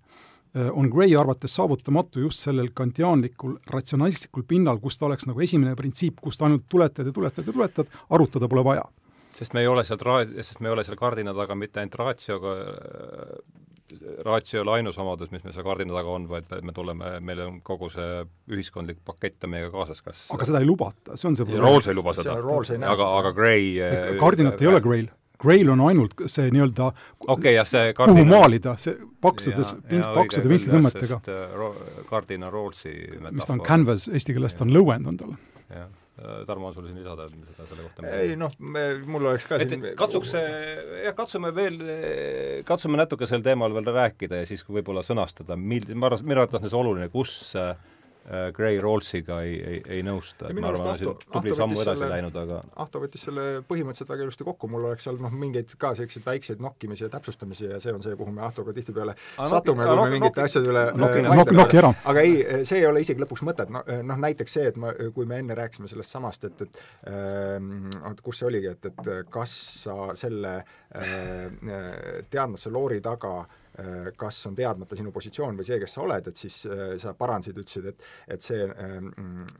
on 0.54 0.90
Gray 0.90 1.16
arvates 1.18 1.56
saavutamatu 1.56 2.20
just 2.28 2.44
sellel 2.46 2.70
kantiaanlikul 2.78 3.56
ratsionalistlikul 3.74 4.46
pinnal, 4.48 4.78
kus 4.80 5.00
ta 5.00 5.08
oleks 5.08 5.26
nagu 5.26 5.42
esimene 5.42 5.74
printsiip, 5.76 6.20
kust 6.22 6.42
ainult 6.46 6.68
tuletad 6.70 7.10
ja 7.10 7.14
tuletad 7.14 7.48
ja 7.48 7.54
tuletad, 7.54 7.90
arutada 8.10 8.48
pole 8.48 8.64
vaja. 8.66 8.84
Sest 9.34 9.56
me 9.58 9.64
ei 9.64 9.68
ole 9.68 9.82
seal 9.84 9.98
ra-, 10.06 10.22
sest 10.46 10.62
me 10.62 10.70
ei 10.70 10.76
ole 10.76 10.84
seal 10.86 10.98
kardina 11.00 11.34
taga 11.34 11.58
mitte 11.58 11.82
ainult 11.82 11.98
ratsioga, 11.98 12.54
raatio 14.26 14.60
ei 14.60 14.62
ole 14.64 14.78
ainus 14.80 14.98
omadus, 15.02 15.32
mis 15.34 15.44
meil 15.44 15.56
seal 15.56 15.66
kardina 15.68 15.96
taga 15.96 16.14
on, 16.14 16.28
vaid 16.30 16.54
me 16.66 16.76
tuleme, 16.76 17.18
meil 17.26 17.42
on 17.46 17.58
kogu 17.66 17.90
see 17.94 18.24
ühiskondlik 18.52 19.02
pakett 19.06 19.44
on 19.46 19.54
meiega 19.54 19.72
kaasas, 19.74 20.02
kas 20.06 20.28
aga 20.34 20.48
seda 20.50 20.64
ei 20.64 20.70
lubata, 20.70 21.18
see 21.20 21.30
on 21.30 21.36
see 21.38 21.48
probleem. 21.48 21.66
Rawls 21.68 21.90
ei 21.92 21.98
luba 21.98 22.16
seda, 22.18 22.38
aga, 22.94 23.10
aga 23.20 23.34
Gray 23.36 23.76
kardinat 24.22 24.64
ei 24.64 24.72
ole 24.72 24.82
Gray'l 24.84 25.12
Grail 25.44 25.70
on 25.74 25.82
ainult 25.84 26.14
see 26.32 26.52
nii-öelda 26.54 26.90
okay, 27.28 27.56
jah, 27.58 27.68
see 27.68 27.92
kardina... 27.98 28.22
kuhu 28.22 28.30
maalida, 28.30 28.76
see 28.80 28.96
paksudes, 29.24 29.74
paksude 30.14 30.52
pintslitõmmetega. 30.52 31.20
Äh, 31.34 32.06
kardina 32.08 32.52
Rawlsi 32.54 32.94
mis 33.26 33.50
ta 33.50 33.58
on, 33.58 33.66
canvas, 33.66 34.08
eesti 34.12 34.38
keeles 34.38 34.56
ta 34.56 34.64
on 34.68 34.72
lõuend, 34.76 35.10
on 35.12 35.20
tal. 35.20 35.36
jah 35.68 35.90
äh, 35.90 35.92
Tarmo, 36.48 36.68
on 36.70 36.76
sul 36.76 36.86
siin 36.86 37.00
lisada 37.00 37.26
seda 37.26 37.66
selle 37.66 37.88
kohta? 37.88 38.10
ei 38.20 38.36
noh, 38.38 38.54
me, 38.62 38.84
mul 39.10 39.32
oleks 39.32 39.48
ka 39.50 39.58
et, 39.58 39.72
siin 39.74 39.88
katsuks, 39.98 40.36
jah, 40.38 41.16
katsume 41.18 41.50
veel, 41.56 41.80
katsume 42.68 43.00
natuke 43.02 43.26
sel 43.30 43.42
teemal 43.46 43.74
veel 43.74 43.90
rääkida 43.96 44.44
ja 44.44 44.50
siis 44.50 44.62
võib-olla 44.68 45.02
sõnastada, 45.06 45.58
mil-, 45.58 45.90
ma 45.98 46.12
arvan, 46.12 46.28
minu 46.30 46.44
arvates 46.44 46.70
on 46.70 46.70
see 46.70 46.82
oluline, 46.84 47.10
kus 47.14 47.34
äh, 47.58 47.74
Äh, 47.74 47.93
Gray 48.56 48.80
Rawlsiga 48.80 49.42
ei, 49.44 49.56
ei, 49.68 49.80
ei 49.98 50.04
nõustu, 50.06 50.48
et 50.48 50.60
ma 50.62 50.70
arvan, 50.70 50.94
on 50.96 51.18
tubli 51.20 51.56
sammu 51.58 51.82
edasi 51.82 52.00
selle, 52.00 52.10
läinud, 52.14 52.38
aga 52.40 52.60
Ahto 52.80 53.02
võttis 53.04 53.26
selle 53.28 53.44
põhimõtteliselt 53.68 54.14
väga 54.14 54.28
ilusti 54.28 54.48
kokku, 54.48 54.70
mul 54.72 54.88
oleks 54.88 55.10
olnud 55.12 55.26
noh, 55.26 55.34
mingeid 55.44 55.74
ka 55.80 55.92
selliseid 55.98 56.24
väikseid 56.26 56.64
nokkimisi 56.64 57.04
ja 57.04 57.10
täpsustamisi 57.12 57.68
ja 57.68 57.80
see 57.84 57.92
on 57.92 58.04
see, 58.06 58.16
kuhu 58.20 58.32
me 58.32 58.46
Ahtoga 58.48 58.76
tihtipeale 58.76 59.16
satume, 59.36 59.88
kui 59.90 59.98
me 60.06 60.14
mingite 60.16 60.46
asjade 60.46 60.72
üle 60.72 60.86
vaidleme. 60.96 61.92
aga 62.14 62.24
ei, 62.24 62.38
see 62.70 62.80
ei 62.80 62.88
ole 62.88 63.04
isegi 63.04 63.24
lõpuks 63.24 63.44
mõtet, 63.48 63.74
no 63.74 63.84
noh, 63.84 64.22
näiteks 64.28 64.56
see, 64.60 64.70
et 64.72 64.80
ma, 64.80 64.94
kui 65.16 65.28
me 65.28 65.42
enne 65.44 65.58
rääkisime 65.60 65.92
sellest 65.92 66.16
samast, 66.16 66.48
et, 66.48 66.64
et 66.64 67.12
äh, 67.12 68.16
kus 68.24 68.40
see 68.40 68.48
oligi, 68.48 68.72
et, 68.72 68.88
et 68.94 69.12
kas 69.34 69.58
sa 69.84 70.14
selle 70.16 70.56
äh, 70.62 72.24
teadmuse 72.32 72.72
loori 72.72 73.04
taga 73.04 73.36
äh, 73.42 73.52
Äh, 73.54 73.63
kas 74.18 74.42
on 74.48 74.56
teadmata 74.56 74.98
sinu 74.98 75.12
positsioon 75.12 75.58
või 75.58 75.66
see, 75.68 75.80
kes 75.82 75.96
sa 75.98 76.04
oled, 76.04 76.28
et 76.30 76.40
siis 76.40 76.60
äh, 76.70 76.82
sa 77.02 77.14
parandasid, 77.18 77.58
ütlesid, 77.58 77.88
et 77.90 78.04
et 78.36 78.46
see, 78.46 78.62
ähm, 78.66 79.10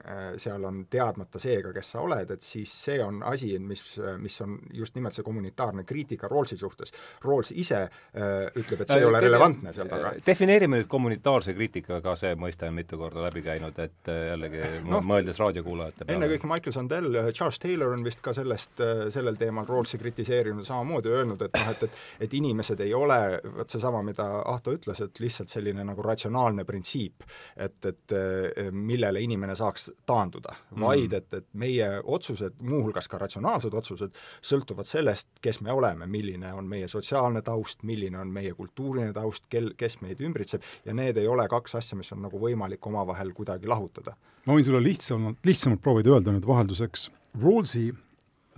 äh, 0.06 0.36
seal 0.42 0.64
on 0.68 0.84
teadmata 0.92 1.40
see 1.42 1.58
ka, 1.66 1.74
kes 1.76 1.94
sa 1.96 2.04
oled, 2.06 2.32
et 2.36 2.46
siis 2.46 2.72
see 2.86 3.00
on 3.04 3.22
asi, 3.28 3.56
mis, 3.60 3.82
mis 4.22 4.36
on 4.46 4.58
just 4.74 4.96
nimelt 4.96 5.18
see 5.18 5.26
kommunitaarne 5.26 5.86
kriitika 5.88 6.30
Rawlsi 6.32 6.58
suhtes. 6.58 6.94
Rawls 7.24 7.52
ise 7.56 7.86
ütleb, 8.14 8.84
et 8.84 8.92
see 8.92 9.02
ei 9.02 9.08
ole 9.08 9.22
relevantne 9.24 9.74
seal 9.74 9.90
taga. 9.90 10.14
defineerime 10.26 10.82
nüüd 10.82 10.90
kommunitaarse 10.92 11.56
kriitika, 11.58 12.00
ka 12.06 12.16
see 12.20 12.34
mõiste 12.40 12.68
on 12.70 12.78
mitu 12.78 13.00
korda 13.02 13.26
läbi 13.26 13.44
käinud, 13.46 13.78
et 13.82 14.12
jällegi 14.12 14.64
no, 14.88 15.02
mõeldes 15.06 15.40
raadiokuulajate 15.42 16.06
peale. 16.06 16.20
ennekõike 16.20 16.50
Michael 16.50 16.78
Sandel, 16.78 17.10
Charles 17.32 17.60
Taylor 17.64 17.96
on 17.98 18.06
vist 18.06 18.22
ka 18.26 18.36
sellest, 18.38 18.82
sellel 19.14 19.40
teemal 19.40 19.68
Rawlsi 19.70 20.00
kritiseerinud 20.02 20.68
samamoodi, 20.68 21.14
öelnud, 21.14 21.46
et 21.48 21.58
noh, 21.58 21.74
et, 21.74 21.88
et 21.90 22.34
et 22.34 22.38
inimesed 22.38 22.80
ei 22.84 22.94
ole, 22.98 23.20
vot 23.58 23.70
seesama 23.70 24.03
mida 24.06 24.26
Ahto 24.50 24.74
ütles, 24.76 25.00
et 25.04 25.20
lihtsalt 25.24 25.52
selline 25.52 25.86
nagu 25.88 26.04
ratsionaalne 26.06 26.66
printsiip, 26.68 27.26
et, 27.56 27.78
et 27.86 28.16
eh, 28.18 28.70
millele 28.72 29.22
inimene 29.24 29.56
saaks 29.58 29.90
taanduda 30.06 30.54
mm., 30.54 30.84
vaid 30.84 31.16
et, 31.18 31.30
et 31.40 31.48
meie 31.60 31.90
otsused, 32.04 32.60
muuhulgas 32.62 33.10
ka 33.12 33.22
ratsionaalsed 33.22 33.74
otsused, 33.74 34.20
sõltuvad 34.44 34.90
sellest, 34.90 35.30
kes 35.44 35.62
me 35.66 35.74
oleme, 35.74 36.08
milline 36.10 36.54
on 36.54 36.68
meie 36.70 36.90
sotsiaalne 36.92 37.44
taust, 37.46 37.84
milline 37.88 38.20
on 38.20 38.34
meie 38.34 38.54
kultuuriline 38.58 39.14
taust, 39.16 39.48
kel, 39.50 39.74
kes 39.78 40.00
meid 40.04 40.22
ümbritseb, 40.24 40.64
ja 40.86 40.96
need 40.98 41.18
ei 41.22 41.28
ole 41.30 41.48
kaks 41.52 41.80
asja, 41.80 41.98
mis 42.00 42.12
on 42.16 42.24
nagu 42.26 42.40
võimalik 42.42 42.86
omavahel 42.88 43.34
kuidagi 43.34 43.70
lahutada. 43.70 44.16
ma 44.48 44.58
võin 44.58 44.66
sulle 44.66 44.84
lihtsamalt, 44.84 45.40
lihtsamalt 45.46 45.82
proovida 45.82 46.16
öelda 46.16 46.36
nüüd 46.36 46.48
vahelduseks, 46.48 47.10
Rawlsi 47.42 47.88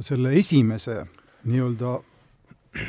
selle 0.04 0.34
esimese 0.36 1.06
nii-öelda 1.48 2.00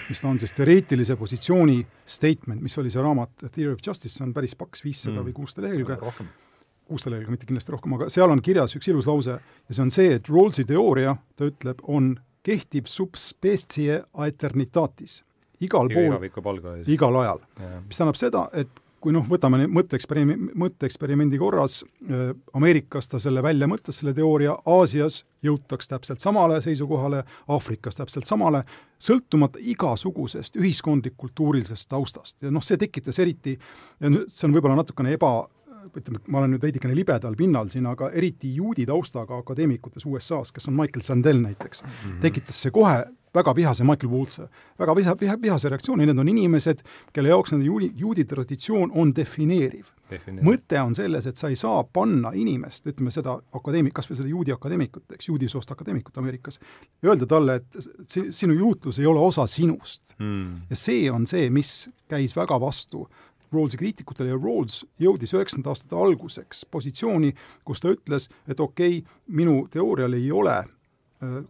mis 0.08 0.20
ta 0.22 0.28
on 0.28 0.40
siis, 0.42 0.52
teoreetilise 0.56 1.16
positsiooni 1.16 1.78
statement, 2.06 2.62
mis 2.62 2.78
oli 2.80 2.90
see 2.92 3.02
raamat 3.04 3.46
Theory 3.50 3.74
of 3.74 3.84
Justice, 3.86 4.14
see 4.16 4.26
on 4.26 4.34
päris 4.36 4.56
paks, 4.58 4.84
viissada 4.84 5.20
mm. 5.20 5.28
või 5.28 5.36
kuussada 5.36 5.66
lehekülge, 5.66 5.98
kuussada 6.86 7.14
lehekülge, 7.14 7.36
mitte 7.36 7.50
kindlasti 7.50 7.74
rohkem, 7.74 7.96
aga 7.98 8.08
seal 8.12 8.32
on 8.32 8.42
kirjas 8.44 8.76
üks 8.78 8.90
ilus 8.92 9.08
lause 9.10 9.36
ja 9.38 9.76
see 9.76 9.84
on 9.84 9.92
see, 9.94 10.16
et 10.18 10.30
Rawlsi 10.32 10.66
teooria, 10.68 11.16
ta 11.38 11.50
ütleb, 11.50 11.84
on 11.86 12.14
kehtiv 12.46 12.90
subspecie 12.90 14.02
aeternitatis. 14.14 15.22
igal 15.60 15.88
pool, 15.90 16.18
igal 16.86 17.22
ajal. 17.22 17.40
mis 17.86 17.98
tähendab 17.98 18.18
seda, 18.20 18.48
et 18.52 18.82
kui 19.06 19.14
noh, 19.14 19.22
võtame 19.30 19.68
mõtteeksperime-, 19.70 20.50
mõtteeksperimendi 20.58 21.38
korras 21.38 21.78
äh,, 22.10 22.32
Ameerikas 22.58 23.06
ta 23.12 23.20
selle 23.22 23.42
välja 23.44 23.68
mõtles, 23.70 24.00
selle 24.00 24.10
teooria, 24.16 24.56
Aasias 24.66 25.20
jõutaks 25.46 25.92
täpselt 25.92 26.24
samale 26.24 26.58
seisukohale, 26.64 27.20
Aafrikas 27.54 28.00
täpselt 28.00 28.26
samale, 28.26 28.64
sõltumata 28.98 29.62
igasugusest 29.62 30.58
ühiskondlik-kultuurilisest 30.58 31.86
taustast 31.92 32.42
ja 32.42 32.50
noh, 32.50 32.64
see 32.66 32.80
tekitas 32.82 33.22
eriti, 33.22 33.54
ja 34.02 34.10
nüüd 34.10 34.32
see 34.32 34.48
on 34.48 34.56
võib-olla 34.56 34.80
natukene 34.80 35.14
eba, 35.14 35.36
ütleme, 35.86 36.24
ma 36.26 36.42
olen 36.42 36.56
nüüd 36.56 36.66
veidikene 36.66 36.96
libedal 36.98 37.38
pinnal 37.38 37.70
siin, 37.70 37.86
aga 37.86 38.10
eriti 38.10 38.50
juudi 38.56 38.88
taustaga 38.90 39.38
akadeemikutes 39.38 40.08
USA-s, 40.10 40.50
kes 40.50 40.66
on 40.66 40.74
Michael 40.80 41.06
Sandel 41.06 41.38
näiteks 41.44 41.84
mm, 41.84 41.94
-hmm. 41.94 42.18
tekitas 42.26 42.58
see 42.66 42.74
kohe 42.74 43.04
väga 43.36 43.54
vihase 43.56 43.84
Michael 43.84 44.12
Woolse, 44.12 44.48
väga 44.78 44.96
viha, 44.96 45.14
viha, 45.20 45.36
vihase 45.42 45.70
reaktsiooni, 45.72 46.06
need 46.08 46.18
on 46.18 46.30
inimesed, 46.32 46.82
kelle 47.12 47.32
jaoks 47.32 47.54
nende 47.54 47.68
juudi, 47.68 47.90
juudi 47.96 48.24
traditsioon 48.28 48.94
on 48.94 49.12
defineeriv. 49.16 49.92
mõte 50.46 50.78
on 50.78 50.94
selles, 50.94 51.26
et 51.26 51.36
sa 51.36 51.48
ei 51.50 51.56
saa 51.58 51.82
panna 51.84 52.30
inimest, 52.34 52.86
ütleme 52.86 53.10
seda 53.10 53.34
akadeemik, 53.58 53.94
kas 53.96 54.06
või 54.10 54.20
seda 54.20 54.30
juudi 54.30 54.54
akadeemikut, 54.54 55.16
eks, 55.16 55.28
juudi 55.28 55.48
soost 55.50 55.72
akadeemikut 55.74 56.18
Ameerikas, 56.22 56.60
öelda 57.04 57.26
talle, 57.26 57.60
et 57.60 58.18
sinu 58.30 58.54
juutlus 58.54 59.00
ei 59.02 59.06
ole 59.06 59.20
osa 59.20 59.46
sinust. 59.50 60.14
Mm.. 60.18 60.66
ja 60.70 60.76
see 60.78 61.10
on 61.10 61.26
see, 61.26 61.50
mis 61.50 61.88
käis 62.08 62.36
väga 62.36 62.60
vastu 62.60 63.06
Rawlsi 63.52 63.78
kriitikutele 63.78 64.32
ja 64.32 64.38
Rawls 64.38 64.80
jõudis 64.98 65.30
üheksakümnendate 65.34 65.70
aastate 65.70 65.98
alguseks 66.02 66.64
positsiooni, 66.70 67.30
kus 67.64 67.82
ta 67.82 67.92
ütles, 67.94 68.26
et 68.48 68.60
okei 68.60 68.98
okay,, 68.98 69.18
minu 69.38 69.60
teoorial 69.70 70.18
ei 70.18 70.32
ole 70.34 70.56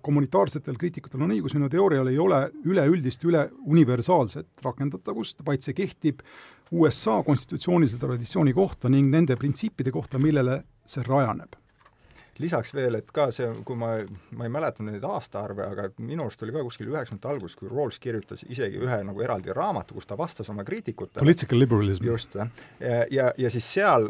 kommunitaarsetel 0.02 0.76
kriitikutel 0.78 1.24
on 1.26 1.34
õigus, 1.34 1.56
minu 1.56 1.68
teoorial 1.70 2.06
ei 2.10 2.18
ole 2.22 2.38
üleüldist, 2.64 3.24
üle 3.26 3.48
universaalset 3.66 4.62
rakendatavust, 4.62 5.42
vaid 5.46 5.64
see 5.64 5.74
kehtib 5.74 6.22
USA 6.70 7.18
konstitutsioonilise 7.26 7.98
traditsiooni 7.98 8.54
kohta 8.54 8.90
ning 8.92 9.10
nende 9.10 9.36
printsiipide 9.38 9.94
kohta, 9.94 10.22
millele 10.22 10.62
see 10.86 11.02
rajaneb 11.06 11.58
lisaks 12.42 12.72
veel, 12.76 12.98
et 13.00 13.10
ka 13.14 13.28
see, 13.34 13.48
kui 13.66 13.78
ma, 13.78 13.92
ma 14.36 14.46
ei 14.46 14.52
mäleta 14.52 14.84
neid 14.86 15.04
aastaarve, 15.06 15.66
aga 15.66 15.88
minu 15.98 16.26
arust 16.26 16.42
oli 16.46 16.54
ka 16.54 16.64
kuskil 16.66 16.90
üheksakümnendate 16.92 17.32
algus, 17.32 17.56
kui 17.58 17.70
Rawls 17.70 17.98
kirjutas 18.02 18.44
isegi 18.48 18.80
ühe 18.82 18.98
nagu 19.06 19.22
eraldi 19.24 19.54
raamatu, 19.56 19.96
kus 19.96 20.08
ta 20.08 20.18
vastas 20.18 20.50
oma 20.52 20.64
kriitikutele. 20.66 21.22
Political 21.24 21.62
liberalism. 21.62 22.06
just, 22.06 22.34
jah. 22.34 22.50
ja, 22.80 23.02
ja, 23.10 23.30
ja 23.46 23.50
siis 23.52 23.68
seal, 23.76 24.08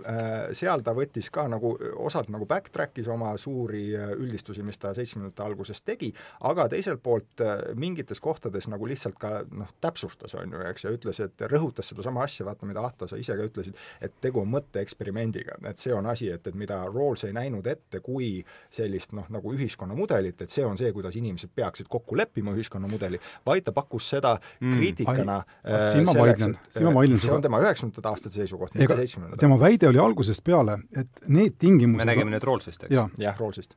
seal 0.56 0.84
ta 0.86 0.94
võttis 0.96 1.30
ka 1.32 1.46
nagu, 1.50 1.74
osalt 2.06 2.30
nagu 2.32 2.48
backtrack'is 2.48 3.08
oma 3.12 3.34
suuri 3.40 3.88
üldistusi, 3.94 4.64
mis 4.66 4.78
ta 4.82 4.94
seitsmekümnendate 4.96 5.46
alguses 5.46 5.82
tegi, 5.86 6.12
aga 6.48 6.68
teiselt 6.72 7.02
poolt 7.04 7.44
mingites 7.78 8.20
kohtades 8.22 8.68
nagu 8.72 8.88
lihtsalt 8.88 9.18
ka 9.20 9.32
noh, 9.50 9.70
täpsustas, 9.80 10.34
on 10.38 10.54
ju, 10.54 10.62
eks, 10.70 10.86
ja 10.86 10.94
ütles, 10.94 11.20
et 11.24 11.46
rõhutas 11.52 11.92
sedasama 11.92 12.24
asja, 12.26 12.46
vaata, 12.48 12.68
mida 12.68 12.84
Ahto, 12.86 13.08
sa 13.10 13.18
ise 13.20 13.36
ka 13.36 13.46
ütlesid, 13.48 13.78
et 14.02 14.14
tegu 14.22 14.42
on 14.42 14.50
mõtteeksperimendiga, 14.52 15.58
et 15.70 15.82
see 15.82 15.94
on 15.94 16.06
asi, 16.10 16.30
et, 16.32 16.46
et 16.46 16.58
mida 16.58 16.82
Rawls 16.86 17.26
ei 17.26 17.34
näinud 17.36 17.66
ette, 17.70 18.00
kui 18.16 18.40
sellist 18.72 19.12
noh, 19.16 19.26
nagu 19.32 19.52
ühiskonnamudelit, 19.52 20.40
et 20.44 20.52
see 20.52 20.64
on 20.66 20.78
see, 20.80 20.92
kuidas 20.96 21.16
inimesed 21.18 21.52
peaksid 21.56 21.88
kokku 21.92 22.16
leppima 22.18 22.54
ühiskonnamudeli, 22.56 23.20
vaid 23.46 23.66
ta 23.66 23.74
pakkus 23.76 24.08
seda 24.14 24.36
mm, 24.38 24.76
kriitikana 24.76 25.38
ai, 25.42 25.80
siin 25.90 26.06
ma 26.08 26.14
vaidlen, 26.16 26.56
siin 26.72 26.88
ma 26.88 26.94
vaidlen 26.96 27.20
see 27.20 27.34
on 27.34 27.44
tema 27.44 27.60
üheksakümnendate 27.64 28.12
aastate 28.12 28.40
seisukoht, 28.40 28.74
mitte 28.74 28.98
seitsmekümnendate. 29.02 29.42
tema 29.42 29.58
väide 29.60 29.90
oli 29.90 30.00
algusest 30.02 30.44
peale, 30.46 30.78
et 30.96 31.24
need 31.28 31.58
tingimused 31.60 32.02
me 32.02 32.08
nägime 32.08 32.32
nüüd 32.34 32.46
Rawlsist, 32.46 32.86
eks? 32.86 32.94
jah 32.94 33.12
ja,, 33.20 33.34
Rawlsist. 33.38 33.76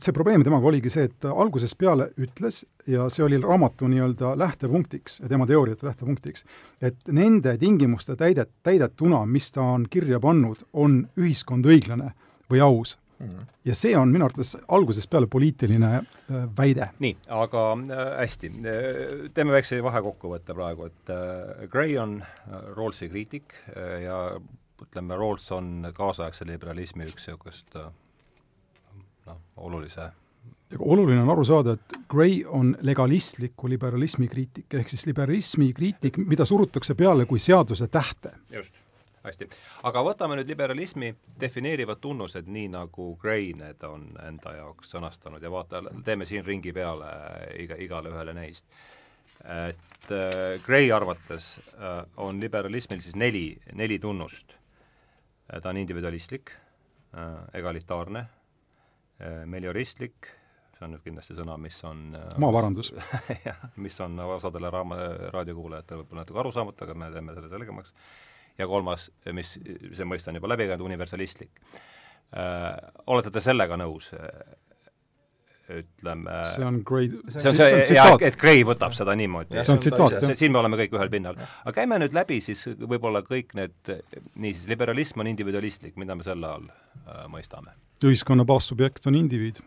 see 0.00 0.16
probleem 0.16 0.44
temaga 0.46 0.70
oligi 0.72 0.92
see, 0.92 1.08
et 1.10 1.28
algusest 1.30 1.78
peale 1.78 2.10
ütles 2.18 2.64
ja 2.88 3.08
see 3.12 3.24
oli 3.26 3.40
raamatu 3.42 3.88
nii-öelda 3.90 4.34
lähtepunktiks 4.38 5.20
ja 5.22 5.28
tema 5.30 5.46
teooriate 5.46 5.86
lähtepunktiks, 5.86 6.44
et 6.82 7.12
nende 7.12 7.56
tingimuste 7.60 8.16
täidet, 8.16 8.50
täidetuna, 8.62 9.24
mis 9.26 9.52
ta 9.52 9.62
on 9.74 9.86
kirja 9.90 10.20
pannud, 10.20 10.64
on 10.72 11.02
ühiskond 11.18 11.68
õiglane 11.68 12.12
või 12.50 12.64
aus. 12.64 12.96
Ja 13.64 13.74
see 13.74 13.96
on 13.98 14.12
minu 14.12 14.26
arvates 14.28 14.54
algusest 14.74 15.10
peale 15.10 15.26
poliitiline 15.30 15.90
äh, 15.96 16.44
väide. 16.58 16.90
nii, 17.02 17.16
aga 17.34 17.64
äh, 17.72 18.04
hästi, 18.20 18.52
äh, 18.62 19.10
teeme 19.34 19.56
väikse 19.56 19.80
vahekokkuvõtte 19.84 20.54
praegu, 20.54 20.88
et 20.88 21.12
Gray 21.72 21.98
on 21.98 22.18
Rawlsi 22.76 23.10
kriitik 23.10 23.56
ja 24.04 24.20
ütleme, 24.82 25.18
Rawls 25.18 25.50
on 25.56 25.90
kaasaegse 25.94 26.46
liberalismi 26.46 27.08
üks 27.08 27.26
niisugust 27.28 27.74
noh, 27.78 29.42
olulise 29.56 30.10
oluline 30.78 31.22
on 31.22 31.30
aru 31.32 31.44
saada, 31.48 31.74
et 31.78 32.00
Gray 32.12 32.42
on 32.44 32.74
legalistliku 32.84 33.70
liberalismi 33.72 34.28
kriitik, 34.28 34.66
ehk 34.76 34.90
siis 34.92 35.06
liberalismi 35.08 35.72
kriitik, 35.72 36.20
mida 36.28 36.44
surutakse 36.44 36.94
peale 36.94 37.24
kui 37.26 37.40
seaduse 37.40 37.88
tähte. 37.88 38.36
just 38.52 38.76
hästi, 39.24 39.48
aga 39.88 40.02
võtame 40.06 40.38
nüüd 40.38 40.50
liberalismi 40.52 41.10
defineerivad 41.40 42.00
tunnused, 42.02 42.48
nii 42.50 42.68
nagu 42.74 43.10
Gray 43.20 43.52
need 43.58 43.82
on 43.88 44.06
enda 44.24 44.54
jaoks 44.58 44.94
sõnastanud 44.94 45.42
ja 45.42 45.50
vaata, 45.52 45.82
teeme 46.04 46.26
siin 46.28 46.46
ringi 46.46 46.72
peale 46.76 47.10
iga, 47.64 47.78
igale 47.82 48.12
ühele 48.14 48.34
neist. 48.36 48.66
et 49.44 50.10
äh, 50.12 50.58
Gray 50.64 50.90
arvates 50.92 51.58
äh, 51.74 52.00
on 52.16 52.40
liberalismil 52.40 53.00
siis 53.04 53.16
neli, 53.16 53.58
neli 53.72 53.98
tunnust. 53.98 54.54
ta 55.62 55.70
on 55.70 55.76
individualistlik 55.76 56.50
äh,, 57.14 57.44
egalitaarne 57.54 58.18
äh,, 58.18 59.46
melioristlik, 59.46 60.28
see 60.76 60.84
on 60.84 60.92
nüüd 60.94 61.04
kindlasti 61.06 61.36
sõna, 61.38 61.56
mis 61.60 61.78
on 61.88 62.14
äh, 62.14 62.26
maaparandus 62.38 62.92
jah, 63.48 63.62
mis 63.76 63.96
on 64.04 64.18
osadele 64.26 64.70
raama, 64.70 64.98
raadiokuulajatele 65.34 66.02
võib-olla 66.02 66.24
natuke 66.24 66.42
arusaamatu, 66.44 66.84
aga 66.84 66.98
me 66.98 67.10
teeme 67.14 67.36
selle 67.36 67.50
selgemaks, 67.54 67.94
ja 68.58 68.66
kolmas, 68.70 69.08
mis, 69.34 69.56
see 69.58 70.08
mõiste 70.08 70.32
on 70.32 70.40
juba 70.40 70.52
läbi 70.54 70.68
käinud, 70.70 70.86
universalistlik 70.88 71.62
äh,. 72.36 72.72
Olete 73.06 73.32
te 73.32 73.40
sellega 73.44 73.78
nõus? 73.80 74.12
ütleme 75.68 76.36
see 76.48 76.64
on 76.64 76.80
Gray 76.86 77.10
see 77.28 77.50
on 77.50 77.56
see, 77.56 77.80
see, 77.84 77.96
jaa, 77.98 78.16
et 78.24 78.38
Gray 78.40 78.62
võtab 78.64 78.94
seda 78.96 79.12
niimoodi. 79.18 79.58
see 79.60 79.74
on 79.74 79.82
tsitaat, 79.82 80.16
jah. 80.16 80.36
siin 80.40 80.54
me 80.54 80.62
oleme 80.62 80.78
kõik 80.80 80.96
ühel 80.96 81.10
pinnal. 81.12 81.40
aga 81.60 81.74
käime 81.76 81.98
nüüd 82.00 82.16
läbi 82.16 82.40
siis 82.44 82.64
võib-olla 82.80 83.20
kõik 83.26 83.52
need, 83.58 83.92
niisiis, 84.40 84.64
liberalism 84.70 85.24
on 85.24 85.28
individualistlik, 85.28 85.96
mida 86.00 86.16
me 86.16 86.24
selle 86.26 86.52
all 86.54 86.70
äh, 86.70 87.26
mõistame? 87.32 87.76
ühiskonna 88.04 88.48
baassubjekt 88.48 89.10
on 89.10 89.18
indiviid 89.20 89.60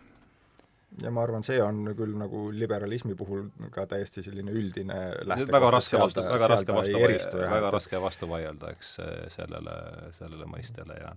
ja 1.00 1.12
ma 1.14 1.24
arvan, 1.24 1.44
see 1.48 1.62
on 1.64 1.86
küll 1.98 2.16
nagu 2.20 2.50
liberalismi 2.56 3.16
puhul 3.16 3.46
ka 3.72 3.86
täiesti 3.90 4.24
selline 4.26 4.52
üldine 4.52 4.98
väga 5.26 5.70
raske 5.78 6.00
vastu, 6.02 6.24
väga 6.26 6.50
raske 6.52 6.76
vastu 6.76 7.00
vaielda, 7.00 7.46
väga 7.56 7.72
raske 7.78 8.02
vastu 8.04 8.30
vaielda, 8.32 8.74
eks, 8.76 8.96
sellele, 9.38 9.78
sellele 10.18 10.50
mõistele 10.52 11.00
ja 11.00 11.14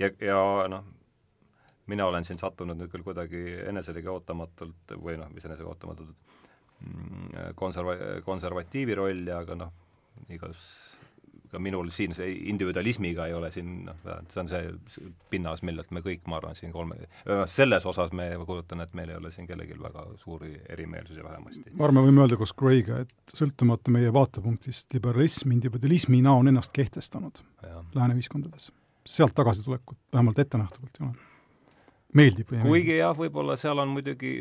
ja, 0.00 0.10
ja 0.20 0.40
noh, 0.72 0.86
mina 1.86 2.06
olen 2.06 2.24
siin 2.24 2.40
sattunud 2.40 2.78
nüüd 2.78 2.92
küll 2.92 3.04
kuidagi 3.06 3.42
eneselegi 3.68 4.10
ootamatult 4.10 4.96
või 5.02 5.18
noh, 5.20 5.30
mis 5.34 5.44
enesega 5.46 5.70
ootamatult, 5.70 6.36
mm, 6.80 7.54
konserva-, 7.58 8.20
konservatiivi 8.26 8.96
rolli, 8.98 9.32
aga 9.32 9.58
noh, 9.60 9.72
igas 10.32 10.64
ka 11.50 11.60
minul 11.62 11.90
siin 11.94 12.14
see 12.16 12.32
individualismiga 12.52 13.26
ei 13.26 13.34
ole 13.36 13.50
siin 13.54 13.84
noh, 13.88 14.00
see 14.32 14.40
on 14.42 14.50
see 14.50 15.10
pinnas, 15.30 15.62
millelt 15.66 15.90
me 15.94 16.02
kõik, 16.04 16.24
ma 16.30 16.40
arvan, 16.40 16.56
siin 16.58 16.72
kolme, 16.74 16.98
selles 17.52 17.86
osas 17.86 18.12
me, 18.16 18.28
ma 18.40 18.48
kujutan, 18.48 18.82
et 18.84 18.96
meil 18.98 19.12
ei 19.12 19.20
ole 19.20 19.32
siin 19.34 19.48
kellelgi 19.48 19.78
väga 19.82 20.06
suuri 20.22 20.54
erimeelsusi 20.68 21.24
vähemasti. 21.24 21.76
ma 21.76 21.88
arvan, 21.88 22.00
me 22.00 22.08
võime 22.08 22.24
öelda 22.24 22.40
koos 22.40 22.54
Gray'ga, 22.56 23.02
et 23.06 23.36
sõltumata 23.36 23.94
meie 23.94 24.12
vaatepunktist, 24.14 24.90
liberalism 24.96 25.54
individualismina 25.56 26.34
on 26.36 26.52
ennast 26.52 26.74
kehtestanud 26.76 27.42
lääne 27.94 28.18
ühiskondades. 28.18 28.72
sealt 29.06 29.34
tagasitulekut 29.34 29.98
vähemalt 30.12 30.38
ettenähtavalt 30.38 31.00
ei 31.00 31.06
ole 31.06 31.34
meeldib 32.16 32.50
või 32.50 32.58
ei 32.58 32.62
kuigi 32.62 32.72
meeldib. 32.72 33.00
jah, 33.00 33.16
võib-olla 33.18 33.56
seal 33.60 33.82
on 33.82 33.92
muidugi 33.94 34.36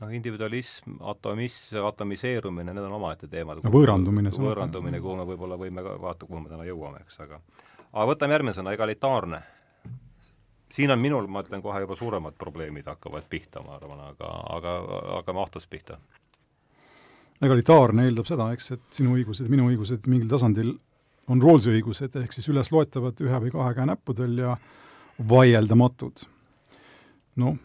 noh, 0.00 0.12
individualism, 0.16 0.98
atomism, 1.12 1.80
atomiseerumine, 1.86 2.74
need 2.74 2.84
on 2.84 2.98
omaette 2.98 3.28
teemad. 3.28 3.62
võõrandumine. 3.64 4.32
võõrandumine, 4.32 5.00
kuhu 5.00 5.16
me 5.20 5.26
võib-olla 5.28 5.58
võime 5.60 5.84
ka 5.84 5.96
vaata, 6.00 6.26
kuhu 6.26 6.44
me 6.44 6.52
täna 6.52 6.68
jõuame, 6.68 7.02
eks, 7.04 7.20
aga 7.26 7.40
aga 7.92 8.06
võtame 8.12 8.36
järgmine 8.36 8.54
sõna, 8.56 8.74
egalitaarne. 8.76 9.40
siin 10.70 10.90
on 10.94 11.00
minul, 11.02 11.26
ma 11.26 11.42
ütlen 11.42 11.62
kohe 11.62 11.80
juba 11.82 11.96
suuremad 11.98 12.36
probleemid 12.38 12.86
hakkavad 12.86 13.26
pihta, 13.28 13.62
ma 13.66 13.74
arvan, 13.76 14.00
aga, 14.12 14.28
aga 14.56 14.74
hakkame 15.16 15.42
Ahtost 15.42 15.70
pihta. 15.70 15.98
egalitaarne 17.42 18.06
eeldab 18.06 18.28
seda, 18.28 18.52
eks, 18.52 18.70
et 18.76 18.86
sinu 18.90 19.16
õigused 19.16 19.48
minu 19.50 19.70
õigused 19.70 20.06
mingil 20.06 20.28
tasandil 20.30 20.76
on 21.30 21.42
Rawlsi 21.42 21.70
õigused, 21.74 22.14
ehk 22.22 22.32
siis 22.34 22.48
ülesloetavad 22.50 23.20
ühe 23.22 23.40
või 23.46 23.52
kahe 23.54 23.74
käe 23.74 23.86
näppudel 23.86 24.38
ja 24.38 24.56
vaieldamatud. 25.28 26.24
noh, 27.36 27.58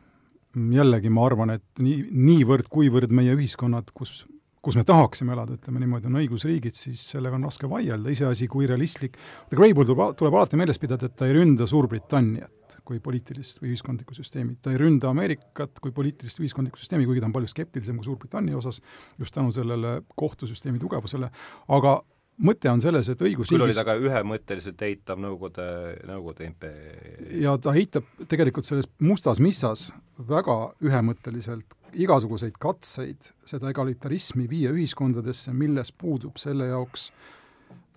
jällegi 0.56 1.12
ma 1.14 1.26
arvan, 1.28 1.56
et 1.58 1.84
nii, 1.84 2.06
niivõrd, 2.12 2.70
kuivõrd 2.72 3.14
meie 3.16 3.36
ühiskonnad, 3.36 3.92
kus, 3.96 4.24
kus 4.66 4.78
me 4.80 4.86
tahaksime 4.88 5.36
elada, 5.36 5.58
ütleme 5.60 5.82
niimoodi, 5.84 6.10
on 6.10 6.20
õigusriigid, 6.22 6.78
siis 6.78 7.04
sellega 7.16 7.38
on 7.38 7.48
raske 7.50 7.70
vaielda, 7.70 8.12
iseasi, 8.14 8.48
kui 8.52 8.70
realistlik, 8.70 9.18
Grey 9.54 9.76
puhul 9.76 9.92
tuleb, 9.92 10.16
tuleb 10.20 10.38
alati 10.40 10.60
meeles 10.60 10.82
pidada, 10.82 11.10
et 11.10 11.18
ta 11.20 11.30
ei 11.30 11.36
ründa 11.38 11.68
Suurbritanniat 11.70 12.80
kui 12.86 13.00
poliitilist 13.02 13.62
või 13.62 13.72
ühiskondlikku 13.74 14.14
süsteemi, 14.14 14.60
ta 14.62 14.74
ei 14.74 14.78
ründa 14.78 15.10
Ameerikat 15.10 15.80
kui 15.82 15.94
poliitilist 15.96 16.42
ühiskondlikku 16.42 16.78
süsteemi, 16.78 17.08
kuigi 17.10 17.24
ta 17.24 17.30
on 17.30 17.34
palju 17.34 17.50
skeptilisem 17.50 17.98
kui 17.98 18.06
Suurbritannia 18.06 18.58
osas, 18.60 18.82
just 19.22 19.34
tänu 19.34 19.54
sellele 19.56 20.00
kohtusüsteemi 20.20 20.82
tugevusele, 20.82 21.32
aga 21.78 21.96
mõte 22.38 22.70
on 22.72 22.82
selles, 22.84 23.10
et 23.10 23.22
õigusriigis 23.22 23.54
küll 23.56 23.66
oli 23.66 23.76
ta 23.76 23.86
ka 23.88 23.96
ühemõtteliselt 24.00 24.82
eitav 24.88 25.20
Nõukogude, 25.22 25.68
Nõukogude 26.10 26.48
impeeriumi. 26.50 27.42
ja 27.44 27.56
ta 27.62 27.74
eitab 27.78 28.08
tegelikult 28.28 28.68
selles 28.68 28.90
mustas 29.00 29.40
missas 29.44 29.90
väga 30.20 30.58
ühemõtteliselt 30.84 31.78
igasuguseid 31.96 32.58
katseid 32.60 33.32
seda 33.48 33.72
egalitarismi 33.72 34.50
viia 34.52 34.74
ühiskondadesse, 34.76 35.54
milles 35.54 35.92
puudub 35.92 36.38
selle 36.42 36.68
jaoks 36.74 37.10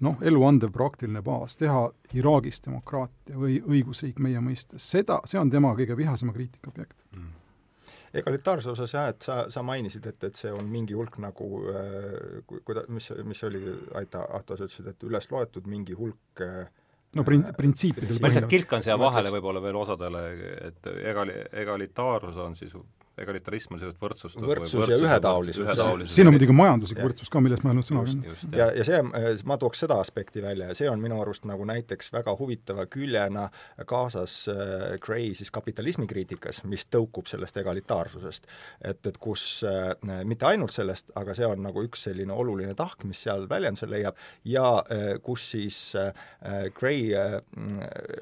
noh, 0.06 0.20
eluandev 0.22 0.70
praktiline 0.70 1.22
baas, 1.26 1.56
teha 1.58 1.88
Iraagist 2.14 2.68
demokraatia 2.68 3.38
või 3.38 3.58
õigusriik 3.58 4.22
meie 4.22 4.40
mõistes, 4.40 4.86
seda, 4.86 5.18
see 5.26 5.40
on 5.40 5.50
tema 5.50 5.74
kõige 5.78 5.98
vihasema 5.98 6.32
kriitika 6.36 6.70
objekt 6.70 7.02
mm 7.16 7.37
egalitaarse 8.14 8.70
osas 8.72 8.94
jah, 8.94 9.08
et 9.12 9.22
sa, 9.22 9.38
sa 9.52 9.62
mainisid, 9.66 10.06
et, 10.10 10.28
et 10.30 10.36
see 10.40 10.52
on 10.54 10.68
mingi 10.68 10.96
hulk 10.96 11.18
nagu 11.22 11.48
äh, 11.72 12.58
kuida-, 12.64 12.86
mis, 12.92 13.10
mis 13.28 13.42
oli, 13.48 13.62
Aita, 14.00 14.24
Ahto, 14.38 14.56
sa 14.56 14.68
ütlesid, 14.68 14.92
et 14.92 15.08
üles 15.08 15.30
loetud 15.32 15.68
mingi 15.70 15.96
hulk 15.98 16.44
äh, 16.44 16.68
no 17.16 17.24
prin-, 17.26 17.46
printsiipidel 17.56 18.20
ma 18.22 18.30
lihtsalt 18.32 18.50
kilkan 18.52 18.84
siia 18.84 18.98
vahele 19.00 19.32
võib-olla 19.36 19.62
veel 19.64 19.80
osadele, 19.80 20.24
et 20.70 20.88
egali-, 21.12 21.42
egalitaarsus 21.64 22.40
on 22.44 22.56
siis 22.58 22.74
egalitarism 23.22 23.76
on 23.76 23.82
selline 23.82 24.00
võrdsus 24.02 24.36
võrdsus 24.38 24.90
ja 24.90 24.98
ühetaolisus. 24.98 26.12
siin 26.12 26.30
on 26.30 26.36
muidugi 26.36 26.56
majanduslik 26.56 27.02
võrdsus 27.02 27.32
ka, 27.32 27.42
millest 27.44 27.64
ma 27.64 27.72
ei 27.72 27.76
olnud 27.76 27.88
sõna 27.88 28.04
öelnud. 28.06 28.56
ja, 28.58 28.70
ja 28.78 28.86
see, 28.86 29.02
ma 29.48 29.58
tooks 29.60 29.84
seda 29.84 29.98
aspekti 30.02 30.42
välja 30.44 30.70
ja 30.72 30.78
see 30.78 30.90
on 30.90 31.02
minu 31.02 31.20
arust 31.22 31.46
nagu 31.48 31.66
näiteks 31.68 32.12
väga 32.14 32.34
huvitava 32.38 32.86
küljena 32.90 33.48
kaasas 33.88 34.40
äh, 34.52 34.96
Gray 35.04 35.32
siis 35.38 35.52
kapitalismikriitikas, 35.54 36.62
mis 36.70 36.86
tõukub 36.90 37.28
sellest 37.30 37.56
egalitaarsusest. 37.60 38.48
et, 38.80 39.06
et 39.06 39.18
kus 39.22 39.64
äh, 39.66 39.94
mitte 40.24 40.48
ainult 40.48 40.74
sellest, 40.74 41.12
aga 41.18 41.34
see 41.36 41.46
on 41.46 41.62
nagu 41.64 41.82
üks 41.84 42.06
selline 42.08 42.34
oluline 42.34 42.74
tahk, 42.78 43.04
mis 43.08 43.22
seal 43.26 43.48
väljenduse 43.50 43.88
leiab, 43.90 44.18
ja 44.48 44.66
äh, 44.78 45.08
kus 45.24 45.50
siis 45.52 45.78
äh, 45.98 46.12
Gray 46.74 47.12
äh, 47.16 47.38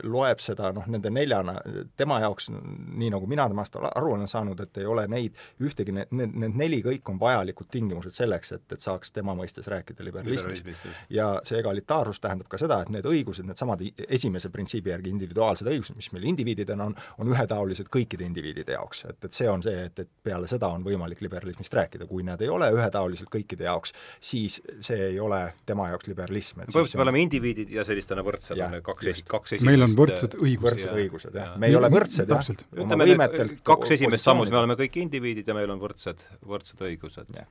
loeb 0.04 0.42
seda 0.42 0.72
noh, 0.76 0.86
nende 0.90 1.10
neljana, 1.12 1.58
tema 1.96 2.20
jaoks, 2.24 2.50
nii 2.50 3.10
nagu 3.14 3.28
mina 3.30 3.48
temast 3.50 3.76
aru 3.80 4.14
olen 4.16 4.30
saanud, 4.30 4.60
et 4.62 4.82
ei 4.82 4.85
ei 4.86 4.92
ole 4.92 5.06
neid 5.10 5.36
ühtegi, 5.62 5.94
need, 5.96 6.12
need, 6.16 6.38
need 6.44 6.58
neli 6.62 6.80
kõik 6.84 7.10
on 7.12 7.20
vajalikud 7.20 7.68
tingimused 7.72 8.14
selleks, 8.16 8.54
et, 8.56 8.64
et 8.72 8.82
saaks 8.82 9.12
tema 9.14 9.34
mõistes 9.36 9.66
rääkida 9.70 10.06
liberalismist. 10.06 10.86
ja 11.10 11.28
see 11.46 11.60
egalitaarsus 11.60 12.22
tähendab 12.22 12.48
ka 12.52 12.60
seda, 12.60 12.80
et 12.82 12.92
need 12.94 13.06
õigused, 13.08 13.46
needsamad 13.48 13.82
esimese 14.06 14.50
printsiibi 14.54 14.92
järgi 14.94 15.12
individuaalsed 15.14 15.68
õigused, 15.70 15.98
mis 15.98 16.10
meil 16.14 16.28
indiviididena 16.32 16.88
on, 16.90 16.96
on 17.22 17.32
ühetaolised 17.32 17.90
kõikide 17.92 18.26
indiviidide 18.26 18.76
jaoks, 18.76 19.04
et, 19.10 19.18
et 19.28 19.36
see 19.36 19.48
on 19.50 19.64
see, 19.64 19.86
et, 19.88 20.04
et 20.04 20.10
peale 20.26 20.48
seda 20.50 20.70
on 20.72 20.84
võimalik 20.86 21.22
liberalismist 21.24 21.74
rääkida, 21.74 22.08
kui 22.10 22.24
nad 22.26 22.42
ei 22.44 22.50
ole 22.52 22.70
ühetaoliselt 22.76 23.30
kõikide 23.32 23.68
jaoks, 23.68 23.94
siis 24.20 24.60
see 24.84 25.10
ei 25.12 25.20
ole 25.20 25.42
tema 25.66 25.90
jaoks 25.92 26.10
liberalism. 26.10 26.62
põhimõtteliselt 26.62 27.00
me 27.00 27.06
oleme 27.08 27.24
indiviidid 27.24 27.72
ja 27.74 27.84
sellistena 27.88 28.24
võrdsed, 28.26 28.56
on 28.56 28.76
need 28.76 28.86
kaks 28.86 29.12
esi-, 29.12 29.26
kaks 29.26 29.56
esimest 29.56 29.70
meil 29.70 29.86
on 29.86 29.96
võrdsed 29.98 30.36
õigused. 30.38 30.66
võrdsed 30.66 31.00
õigused, 31.00 31.38
jah. 31.40 31.54
me 31.60 31.70
ei 31.70 31.78
ole 31.78 31.90
võrdsed, 31.92 32.30
jah. 32.30 32.50
ütleme, 32.76 33.48
kaks 33.66 33.96
esimest 33.96 34.26
sammus, 34.26 34.52
me 34.52 34.60
oleme 34.62 34.75
oleme 34.76 34.84
kõik 34.84 35.00
indiviidid 35.06 35.48
ja 35.48 35.56
meil 35.56 35.72
on 35.72 35.80
võrdsed, 35.82 36.22
võrdsed 36.46 36.84
õigused. 36.86 37.32
Yeah.. 37.34 37.48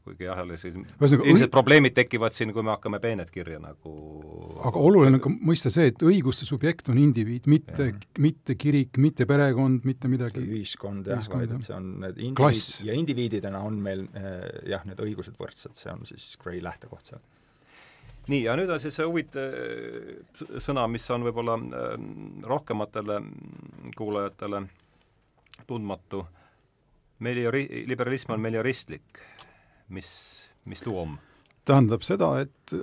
kuigi 0.00 0.24
jah, 0.24 0.38
jälle 0.40 0.56
siis 0.56 0.74
ilmselt 0.74 1.50
probleemid 1.52 1.92
tekivad 1.94 2.32
siin, 2.32 2.54
kui 2.56 2.64
me 2.64 2.72
hakkame 2.72 2.98
peened 3.02 3.28
kirja 3.30 3.58
nagu 3.60 3.90
aga 4.64 4.80
oluline 4.80 5.18
on 5.18 5.22
ka 5.22 5.32
mõista 5.50 5.70
see, 5.70 5.90
et 5.92 6.02
õiguste 6.02 6.48
subjekt 6.48 6.88
on 6.90 6.98
indiviid, 6.98 7.44
mitte, 7.50 7.90
mitte 8.18 8.56
kirik, 8.56 8.96
mitte 9.02 9.26
perekond, 9.28 9.84
mitte 9.84 10.08
midagi. 10.08 10.40
Ühiskond 10.40 11.10
jah, 11.10 11.20
vaid 11.34 11.52
et 11.52 11.68
see 11.68 11.76
on 11.76 11.92
need 12.06 12.22
indiviid 12.30 12.88
ja 12.88 12.96
indiviididena 12.96 13.60
on 13.66 13.76
meil 13.84 14.06
eh, 14.16 14.48
jah, 14.72 14.86
need 14.88 15.04
õigused 15.04 15.36
võrdsed, 15.38 15.76
see 15.78 15.92
on 15.92 16.08
siis 16.08 16.32
Gray 16.40 16.64
lähtekoht 16.64 17.12
seal 17.12 17.22
nii, 18.28 18.42
ja 18.44 18.56
nüüd 18.58 18.70
on 18.70 18.80
siis 18.82 18.96
see 18.98 19.06
huvitav 19.08 19.56
äh, 19.56 20.60
sõna, 20.62 20.86
mis 20.90 21.06
on 21.14 21.24
võib-olla 21.26 21.56
äh, 21.56 21.96
rohkematele 22.46 23.20
kuulajatele 23.96 24.64
tundmatu, 25.68 26.24
meliori-, 27.24 27.84
liberalism 27.88 28.36
on 28.36 28.42
melioristlik. 28.44 29.22
mis, 29.88 30.10
mis 30.64 30.80
tuum? 30.80 31.18
tähendab 31.64 32.02
seda, 32.02 32.32
et 32.40 32.74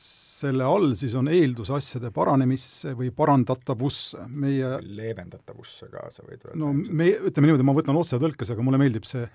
selle 0.00 0.64
all 0.64 0.92
siis 0.96 1.14
on 1.18 1.28
eeldus 1.28 1.70
asjade 1.74 2.10
paranemisse 2.14 2.94
või 2.96 3.10
parandatavusse, 3.14 4.26
meie 4.28 4.78
leevendatavusse 4.80 5.88
ka, 5.92 6.06
sa 6.14 6.24
võid 6.24 6.46
öelda. 6.46 6.58
no 6.60 6.72
me, 6.72 7.10
ütleme 7.30 7.50
niimoodi, 7.50 7.66
ma 7.68 7.76
võtan 7.76 7.98
otsetõlkes, 8.00 8.54
aga 8.54 8.64
mulle 8.64 8.80
meeldib 8.80 9.08
see 9.08 9.26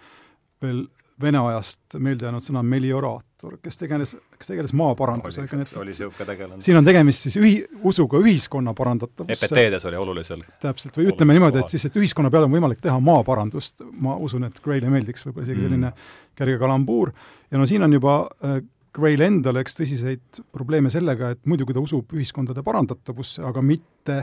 veel 0.62 0.86
vene 1.22 1.40
ajast 1.40 1.96
meelde 2.04 2.28
jäänud 2.28 2.44
sõna 2.44 2.62
melioraator, 2.66 3.56
kes 3.64 3.80
tegeles, 3.80 4.12
kes 4.36 4.50
tegeles 4.50 4.74
maaparandusega, 4.76 5.60
nii 5.60 5.68
et 5.68 6.66
siin 6.66 6.80
on 6.80 6.88
tegemist 6.88 7.28
siis 7.28 7.38
ühi-, 7.40 7.62
usuga 7.88 8.20
ühiskonna 8.20 8.74
parandatavusse. 8.76 9.48
EPT-des 9.48 9.88
oli 9.88 10.00
olulisel. 10.02 10.44
täpselt, 10.62 10.98
või 11.00 11.08
ütleme 11.14 11.38
niimoodi, 11.38 11.64
et 11.64 11.72
siis, 11.72 11.88
et 11.88 12.00
ühiskonna 12.02 12.32
peal 12.34 12.50
on 12.50 12.56
võimalik 12.58 12.84
teha 12.84 13.00
maaparandust, 13.00 13.86
ma 14.04 14.18
usun, 14.20 14.50
et 14.50 14.60
Gray'le 14.64 14.92
meeldiks 14.92 15.24
võib-olla 15.28 15.48
isegi 15.48 15.64
selline 15.64 15.94
mm. 15.94 16.12
kerge 16.36 16.60
kalambuur, 16.66 17.14
ja 17.52 17.64
no 17.64 17.70
siin 17.70 17.88
on 17.88 17.96
juba 17.96 18.20
äh, 18.44 18.60
Gray'l 18.96 19.24
endal 19.24 19.64
eks 19.64 19.80
tõsiseid 19.80 20.44
probleeme 20.56 20.92
sellega, 20.92 21.32
et 21.36 21.44
muidugi 21.48 21.76
ta 21.76 21.84
usub 21.84 22.12
ühiskondade 22.16 22.64
parandatavusse, 22.64 23.44
aga 23.48 23.64
mitte 23.64 24.22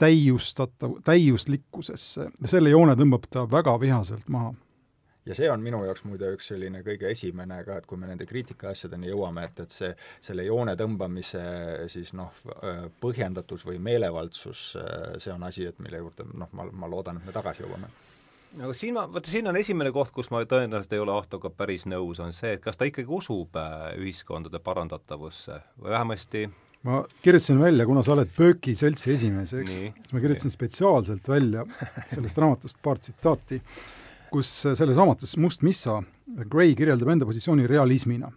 täiustatav, 0.00 0.96
täiuslikkusesse. 1.04 2.30
Ja 2.40 2.50
selle 2.50 2.72
joone 2.72 2.96
tõmbab 2.98 3.28
ta 3.30 3.44
väga 3.48 3.76
vihaselt 3.80 4.28
maha 4.32 4.54
ja 5.26 5.36
see 5.38 5.50
on 5.50 5.62
minu 5.62 5.82
jaoks 5.86 6.04
muide 6.08 6.32
üks 6.34 6.48
selline 6.52 6.82
kõige 6.86 7.10
esimene 7.12 7.60
ka, 7.66 7.78
et 7.78 7.88
kui 7.88 8.00
me 8.00 8.08
nende 8.10 8.26
kriitika 8.28 8.72
asjadeni 8.72 9.10
jõuame, 9.10 9.46
et, 9.48 9.60
et 9.64 9.74
see, 9.74 9.90
selle 10.24 10.46
joone 10.46 10.74
tõmbamise 10.78 11.42
siis 11.92 12.14
noh, 12.18 12.32
põhjendatus 13.02 13.66
või 13.68 13.78
meelevaldsus, 13.82 14.64
see 15.22 15.34
on 15.34 15.46
asi, 15.48 15.68
et 15.70 15.78
mille 15.82 16.02
juurde 16.02 16.26
noh, 16.32 16.50
ma, 16.58 16.66
ma 16.72 16.90
loodan, 16.90 17.20
et 17.20 17.28
me 17.28 17.34
tagasi 17.34 17.66
jõuame. 17.66 17.90
Aga 18.52 18.74
siin 18.76 18.92
ma, 18.92 19.06
vaata 19.08 19.30
siin 19.32 19.48
on 19.48 19.56
esimene 19.56 19.88
koht, 19.94 20.10
kus 20.12 20.28
ma 20.32 20.42
tõenäoliselt 20.44 20.92
ei 20.92 21.00
ole 21.00 21.14
Ahtoga 21.14 21.48
päris 21.56 21.86
nõus, 21.88 22.18
on 22.20 22.34
see, 22.36 22.58
et 22.58 22.60
kas 22.64 22.76
ta 22.76 22.84
ikkagi 22.88 23.08
usub 23.08 23.56
äh, 23.56 23.94
ühiskondade 24.02 24.60
parandatavusse 24.60 25.56
või 25.78 25.94
vähemasti 25.94 26.44
ma 26.82 27.00
kirjutasin 27.22 27.60
välja, 27.62 27.86
kuna 27.86 28.02
sa 28.04 28.12
oled 28.16 28.28
Pööki 28.36 28.74
seltsi 28.76 29.14
esimees, 29.14 29.54
eks, 29.54 29.78
siis 29.78 30.12
ma 30.12 30.20
kirjutasin 30.20 30.52
spetsiaalselt 30.52 31.30
välja 31.30 31.64
sellest 32.10 32.40
raamatust 32.42 32.82
paar 32.82 33.00
tsitaati 33.00 33.62
kus 34.32 34.50
selles 34.64 34.96
raamatus 34.96 35.36
Must 35.40 35.62
Missa 35.66 36.00
Gray 36.48 36.72
kirjeldab 36.76 37.10
enda 37.12 37.26
positsiooni 37.28 37.66
realismina. 37.68 38.30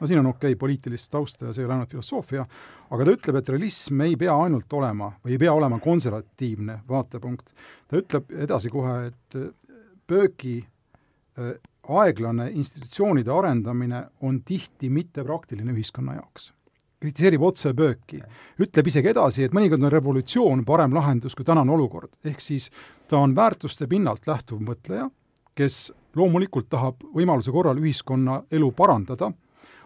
no 0.00 0.06
siin 0.06 0.18
on 0.18 0.26
okei 0.26 0.52
okay, 0.52 0.58
poliitilist 0.58 1.10
tausta 1.12 1.46
ja 1.46 1.54
see 1.54 1.62
ei 1.62 1.68
ole 1.68 1.78
ainult 1.78 1.94
filosoofia, 1.94 2.44
aga 2.90 3.06
ta 3.06 3.14
ütleb, 3.16 3.40
et 3.40 3.48
realism 3.54 4.04
ei 4.04 4.16
pea 4.20 4.34
ainult 4.44 4.72
olema 4.76 5.10
või 5.24 5.36
ei 5.36 5.40
pea 5.40 5.54
olema 5.56 5.78
konservatiivne 5.80 6.80
vaatepunkt. 6.88 7.52
ta 7.88 8.00
ütleb 8.00 8.32
edasi 8.46 8.72
kohe, 8.72 8.96
et 9.08 9.40
Bööki 10.10 10.56
äh, 10.58 11.52
aeglane 11.88 12.48
institutsioonide 12.50 13.30
arendamine 13.32 14.02
on 14.26 14.40
tihti 14.42 14.90
mittepraktiline 14.90 15.72
ühiskonna 15.72 16.18
jaoks 16.18 16.52
kritiseerib 17.00 17.40
otse 17.40 17.70
Bööki, 17.72 18.18
ütleb 18.60 18.90
isegi 18.90 19.08
edasi, 19.14 19.46
et 19.46 19.54
mõnikord 19.56 19.80
on 19.80 19.92
revolutsioon 19.94 20.66
parem 20.68 20.92
lahendus 20.92 21.32
kui 21.32 21.46
tänane 21.48 21.72
olukord, 21.72 22.12
ehk 22.28 22.44
siis 22.44 22.68
ta 23.08 23.22
on 23.24 23.32
väärtuste 23.36 23.88
pinnalt 23.88 24.28
lähtuv 24.28 24.60
mõtleja 24.60 25.08
kes 25.54 25.90
loomulikult 26.16 26.68
tahab 26.70 27.04
võimaluse 27.14 27.52
korral 27.54 27.78
ühiskonna 27.78 28.42
elu 28.50 28.70
parandada, 28.76 29.30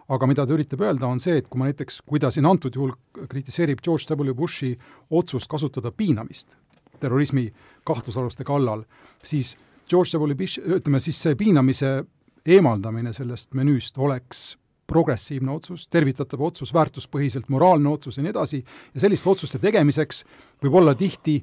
aga 0.09 0.27
mida 0.29 0.45
ta 0.45 0.53
üritab 0.53 0.83
öelda, 0.85 1.07
on 1.07 1.19
see, 1.19 1.39
et 1.39 1.47
kui 1.49 1.59
ma 1.59 1.69
näiteks, 1.69 2.01
kui 2.05 2.21
ta 2.21 2.29
siin 2.31 2.45
antud 2.45 2.75
juhul 2.75 2.93
kritiseerib 3.29 3.81
George 3.81 4.13
W. 4.13 4.33
Bushi 4.37 4.75
otsust 5.09 5.49
kasutada 5.49 5.91
piinamist 5.91 6.57
terrorismi 6.99 7.49
kahtlusaluste 7.83 8.43
kallal, 8.43 8.83
siis 9.23 9.55
George 9.89 10.17
W. 10.17 10.35
Bush, 10.35 10.59
ütleme 10.59 10.99
siis 10.99 11.19
see 11.21 11.35
piinamise 11.35 11.97
eemaldamine 12.45 13.13
sellest 13.13 13.53
menüüst 13.57 13.97
oleks 13.97 14.55
progressiivne 14.87 15.51
otsus, 15.51 15.87
tervitatav 15.89 16.41
otsus, 16.45 16.73
väärtuspõhiselt 16.73 17.49
moraalne 17.49 17.89
otsus 17.89 18.17
ja 18.17 18.23
nii 18.25 18.33
edasi, 18.33 18.61
ja 18.93 19.01
selliste 19.01 19.29
otsuste 19.29 19.59
tegemiseks 19.61 20.23
võib 20.63 20.77
olla 20.81 20.93
tihti 20.95 21.39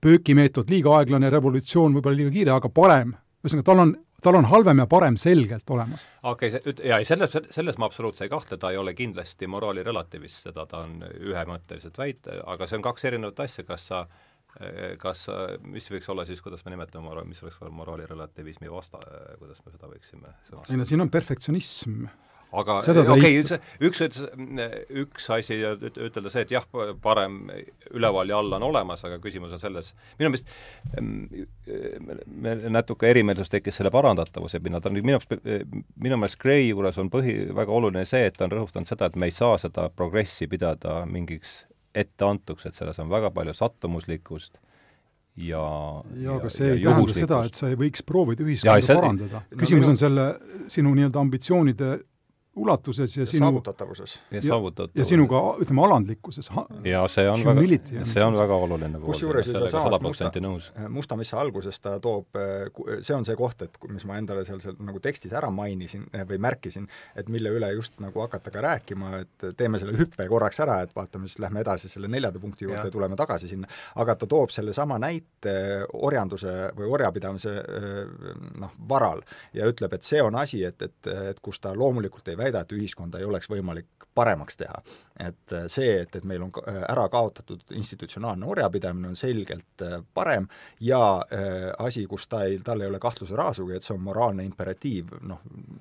pöökimeetod 0.00 0.70
liiga 0.72 0.94
aeglane, 0.96 1.30
revolutsioon 1.30 1.98
võib-olla 1.98 2.16
liiga 2.16 2.32
kiire, 2.32 2.54
aga 2.54 2.70
parem 2.72 3.12
ühesõnaga, 3.44 3.66
tal 3.66 3.82
on, 3.84 3.92
tal 4.24 4.38
on 4.40 4.48
halvem 4.50 4.82
ja 4.82 4.86
parem 4.90 5.18
selgelt 5.20 5.70
olemas. 5.74 6.06
okei 6.22 6.50
okay,, 6.50 6.62
see, 6.62 6.88
jaa, 6.90 7.00
selles, 7.06 7.36
selles 7.54 7.78
ma 7.78 7.88
absoluutselt 7.90 8.26
ei 8.26 8.32
kahtle, 8.32 8.58
ta 8.60 8.72
ei 8.74 8.80
ole 8.80 8.94
kindlasti 8.98 9.50
moraali 9.50 9.84
relativist, 9.86 10.48
seda 10.48 10.66
ta 10.70 10.84
on 10.86 11.02
ühemõtteliselt 11.04 11.98
väita, 11.98 12.40
aga 12.46 12.66
see 12.66 12.80
on 12.80 12.88
kaks 12.88 13.08
erinevat 13.10 13.46
asja, 13.46 13.66
kas 13.68 13.86
sa 13.92 14.06
kas, 14.98 15.26
mis 15.68 15.86
võiks 15.92 16.08
olla 16.10 16.24
siis, 16.26 16.40
kuidas 16.42 16.64
me 16.64 16.72
nimetame 16.72 17.04
mora-, 17.04 17.24
mis 17.28 17.42
oleks 17.44 17.60
moraali 17.70 18.06
relativismi 18.08 18.70
vasta, 18.72 18.98
kuidas 19.38 19.60
me 19.64 19.74
seda 19.74 19.90
võiksime 19.90 20.32
sõnastada? 20.48 20.72
ei 20.72 20.80
no 20.80 20.86
siin 20.88 21.04
on 21.04 21.12
perfektsionism 21.12 22.08
aga 22.52 22.78
okei 22.80 23.12
okay,, 23.14 23.34
üks, 23.42 23.52
üks 23.84 24.02
ütles, 24.06 24.28
üks 25.02 25.28
asi 25.34 25.58
ütelda 25.60 26.32
see, 26.32 26.44
et 26.46 26.54
jah, 26.54 26.64
parem 27.04 27.40
üleval 27.92 28.30
ja 28.30 28.38
all 28.40 28.56
on 28.56 28.64
olemas, 28.70 29.04
aga 29.04 29.18
küsimus 29.22 29.52
on 29.56 29.60
selles, 29.62 29.92
minu 30.20 30.32
meelest 30.32 30.48
meil 32.48 32.64
natuke 32.72 33.10
erimeelsus 33.10 33.52
tekkis 33.52 33.80
selle 33.80 33.92
parandatavuse 33.94 34.62
pinnalt, 34.64 34.88
minu 34.94 35.10
meelest, 35.10 35.34
minu 36.00 36.20
meelest 36.20 36.40
Gray 36.40 36.70
juures 36.70 37.00
on 37.02 37.12
põhi, 37.12 37.36
väga 37.56 37.74
oluline 37.74 38.06
see, 38.08 38.24
et 38.30 38.38
ta 38.38 38.48
on 38.48 38.56
rõhutanud 38.56 38.88
seda, 38.88 39.10
et 39.10 39.18
me 39.20 39.28
ei 39.28 39.36
saa 39.36 39.58
seda 39.60 39.88
progressi 39.92 40.48
pidada 40.48 41.02
mingiks 41.08 41.60
etteantuks, 41.98 42.68
et 42.68 42.78
selles 42.78 42.98
on 43.02 43.12
väga 43.12 43.30
palju 43.34 43.56
sattumuslikkust 43.56 44.58
ja 45.42 45.64
ja 46.18 46.36
aga 46.36 46.50
see 46.52 46.72
ei 46.74 46.82
tähenda 46.82 47.14
seda, 47.16 47.42
et 47.46 47.58
sa 47.58 47.70
ei 47.70 47.78
võiks 47.78 48.04
proovida 48.06 48.44
ühiskonda 48.46 49.00
parandada. 49.00 49.42
küsimus 49.52 49.84
no, 49.84 49.92
minu... 49.92 49.94
on 49.94 50.00
selle 50.00 50.26
sinu 50.72 50.94
nii-öelda 50.96 51.22
ambitsioonide 51.22 51.90
ulatuses 52.58 53.16
ja, 53.16 53.22
ja 53.22 53.30
sinu 53.30 53.46
saavutatavuses. 53.46 54.18
ja, 54.32 54.42
ja, 54.42 54.88
ja 54.94 55.06
sinu 55.08 55.26
ka, 55.30 55.42
ütleme, 55.62 55.84
alandlikkuses. 55.86 56.50
ja 56.84 57.04
see 57.10 57.28
on 57.30 57.44
Humility 57.46 57.98
väga, 58.00 58.08
see 58.12 58.24
on 58.24 58.38
väga 58.38 58.58
oluline 58.66 59.00
kusjuures 59.02 59.50
sealsamas 59.50 60.02
Musta, 60.08 60.30
Musta 60.88 61.16
Missa 61.18 61.40
alguses 61.40 61.80
ta 61.80 61.96
toob, 62.02 62.38
see 63.00 63.14
on 63.16 63.26
see 63.28 63.36
koht, 63.38 63.62
et 63.66 63.78
mis 63.92 64.06
ma 64.08 64.18
endale 64.20 64.44
seal, 64.48 64.60
seal 64.62 64.78
nagu 64.84 65.00
tekstis 65.02 65.34
ära 65.36 65.50
mainisin 65.54 66.06
või 66.28 66.40
märkisin, 66.48 66.88
et 67.18 67.30
mille 67.32 67.52
üle 67.54 67.70
just 67.76 67.98
nagu 68.02 68.22
hakata 68.24 68.52
ka 68.54 68.62
rääkima, 68.64 69.12
et 69.22 69.48
teeme 69.58 69.80
selle 69.80 69.96
hüppe 69.98 70.28
korraks 70.30 70.60
ära, 70.64 70.80
et 70.84 70.94
vaatame, 70.96 71.28
siis 71.28 71.42
lähme 71.42 71.62
edasi 71.64 71.90
selle 71.90 72.10
neljanda 72.10 72.40
punkti 72.42 72.66
juurde 72.66 72.86
ja 72.88 72.94
tuleme 72.94 73.16
tagasi 73.18 73.50
sinna, 73.50 73.68
aga 73.98 74.16
ta 74.18 74.28
toob 74.30 74.52
sellesama 74.54 74.98
näite 75.02 75.54
orjanduse 75.92 76.54
või 76.78 76.90
orjapidamise 76.98 77.54
noh, 78.58 78.74
varal 78.88 79.22
ja 79.56 79.68
ütleb, 79.68 79.94
et 79.94 80.06
see 80.06 80.22
on 80.24 80.38
asi, 80.40 80.62
et, 80.64 80.82
et, 80.82 81.10
et 81.32 81.40
kus 81.44 81.60
ta 81.60 81.74
loomulikult 81.76 82.28
ei 82.28 82.38
väida, 82.38 82.47
väida, 82.48 82.64
et 82.64 82.74
ühiskonda 82.76 83.20
ei 83.20 83.28
oleks 83.28 83.50
võimalik 83.50 84.08
paremaks 84.18 84.56
teha. 84.58 84.82
et 85.18 85.52
äh, 85.52 85.64
see, 85.66 85.96
et, 86.02 86.14
et 86.14 86.24
meil 86.24 86.42
on 86.46 86.52
äh, 86.62 86.82
ära 86.88 87.08
kaotatud 87.10 87.72
institutsionaalne 87.74 88.46
orjapidamine, 88.46 89.08
on 89.12 89.16
selgelt 89.18 89.82
äh, 89.82 89.98
parem 90.14 90.46
ja 90.80 91.00
asi, 91.78 92.04
kus 92.06 92.28
ta 92.30 92.44
ei, 92.46 92.60
tal 92.64 92.80
ei 92.80 92.88
ole 92.90 93.00
kahtluse 93.02 93.36
raasugi, 93.36 93.76
et 93.76 93.86
see 93.86 93.94
on 93.96 94.04
moraalne 94.06 94.44
imperatiiv, 94.46 95.16
noh, 95.26 95.40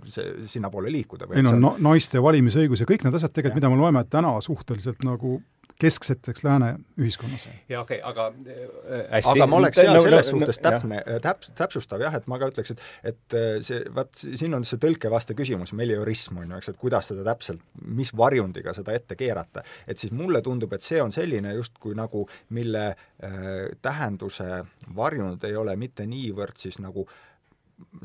see, 0.09 0.47
sinnapoole 0.49 0.91
liikuda. 0.91 1.29
ei 1.33 1.45
no 1.45 1.53
na-, 1.59 1.75
naiste 1.89 2.21
valimisõigus 2.23 2.81
ja 2.81 2.89
kõik 2.89 3.05
need 3.05 3.19
asjad 3.19 3.33
tegelikult, 3.35 3.61
mida 3.61 3.71
me 3.73 3.79
loeme 3.81 4.03
täna 4.09 4.33
suhteliselt 4.41 5.05
nagu 5.05 5.37
keskseteks 5.79 6.43
lääne 6.43 6.75
ühiskonnas. 6.97 7.47
jaa, 7.69 7.81
okei 7.81 7.99
okay,, 8.01 8.09
aga 8.09 8.27
äh, 8.27 9.03
hästi 9.11 9.31
aga 9.33 9.47
ma 9.47 9.59
oleks 9.61 9.77
seal 9.77 9.99
selles 10.01 10.31
no, 10.31 10.39
suhtes 10.39 10.59
täpne, 10.63 11.01
äh, 11.03 11.19
täp-, 11.23 11.49
täpsustav 11.57 12.01
jah, 12.01 12.15
et 12.17 12.27
ma 12.27 12.39
ka 12.41 12.49
ütleks, 12.51 12.73
et 12.73 13.13
et 13.13 13.37
äh, 13.37 13.49
see, 13.65 13.83
vaat 13.93 14.17
siin 14.17 14.57
on 14.57 14.65
see 14.67 14.81
tõlkevaste 14.81 15.37
küsimus, 15.37 15.73
meliorism 15.77 16.41
on 16.41 16.55
ju, 16.55 16.61
eks, 16.61 16.71
et 16.73 16.81
kuidas 16.81 17.11
seda 17.11 17.25
täpselt, 17.27 17.61
mis 17.85 18.13
varjundiga 18.17 18.73
seda 18.77 18.95
ette 18.97 19.15
keerata. 19.19 19.63
et 19.87 20.01
siis 20.01 20.11
mulle 20.11 20.41
tundub, 20.41 20.73
et 20.73 20.85
see 20.85 21.01
on 21.01 21.13
selline 21.13 21.53
justkui 21.59 21.95
nagu, 21.97 22.25
mille 22.57 22.87
äh, 22.89 23.37
tähenduse 23.81 24.63
varjund 24.95 25.43
ei 25.45 25.55
ole 25.55 25.75
mitte 25.75 26.05
niivõrd 26.09 26.57
siis 26.57 26.81
nagu 26.81 27.05
äh, 27.05 27.26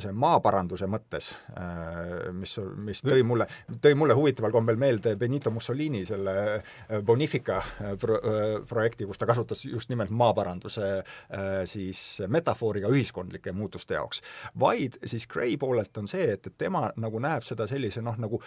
see 0.01 0.13
maaparanduse 0.17 0.87
mõttes, 0.91 1.31
äh, 1.57 2.31
mis, 2.37 2.55
mis 2.85 3.01
tõi 3.05 3.23
mulle, 3.27 3.47
tõi 3.83 3.97
mulle 3.97 4.17
huvitaval 4.17 4.53
kombel 4.53 4.77
meelde 4.81 5.15
Benito 5.21 5.53
Mussolini 5.53 6.03
selle 6.09 6.35
äh, 6.59 6.99
Bonifica 7.05 7.59
äh, 7.61 7.95
pro-, 8.01 8.21
projekti, 8.69 9.07
kus 9.09 9.21
ta 9.21 9.29
kasutas 9.29 9.65
just 9.65 9.93
nimelt 9.93 10.13
maaparanduse 10.13 10.91
siis 11.69 12.01
metafooriga 12.31 12.91
ühiskondlike 12.93 13.53
muutuste 13.57 13.97
jaoks. 13.97 14.23
vaid 14.61 14.99
siis 15.09 15.27
Gray 15.31 15.57
poolelt 15.61 15.97
on 15.99 16.09
see, 16.11 16.33
et, 16.35 16.47
et 16.47 16.59
tema 16.59 16.89
nagu 17.01 17.21
näeb 17.23 17.45
seda 17.47 17.67
sellise 17.71 18.03
noh, 18.05 18.19
nagu 18.21 18.41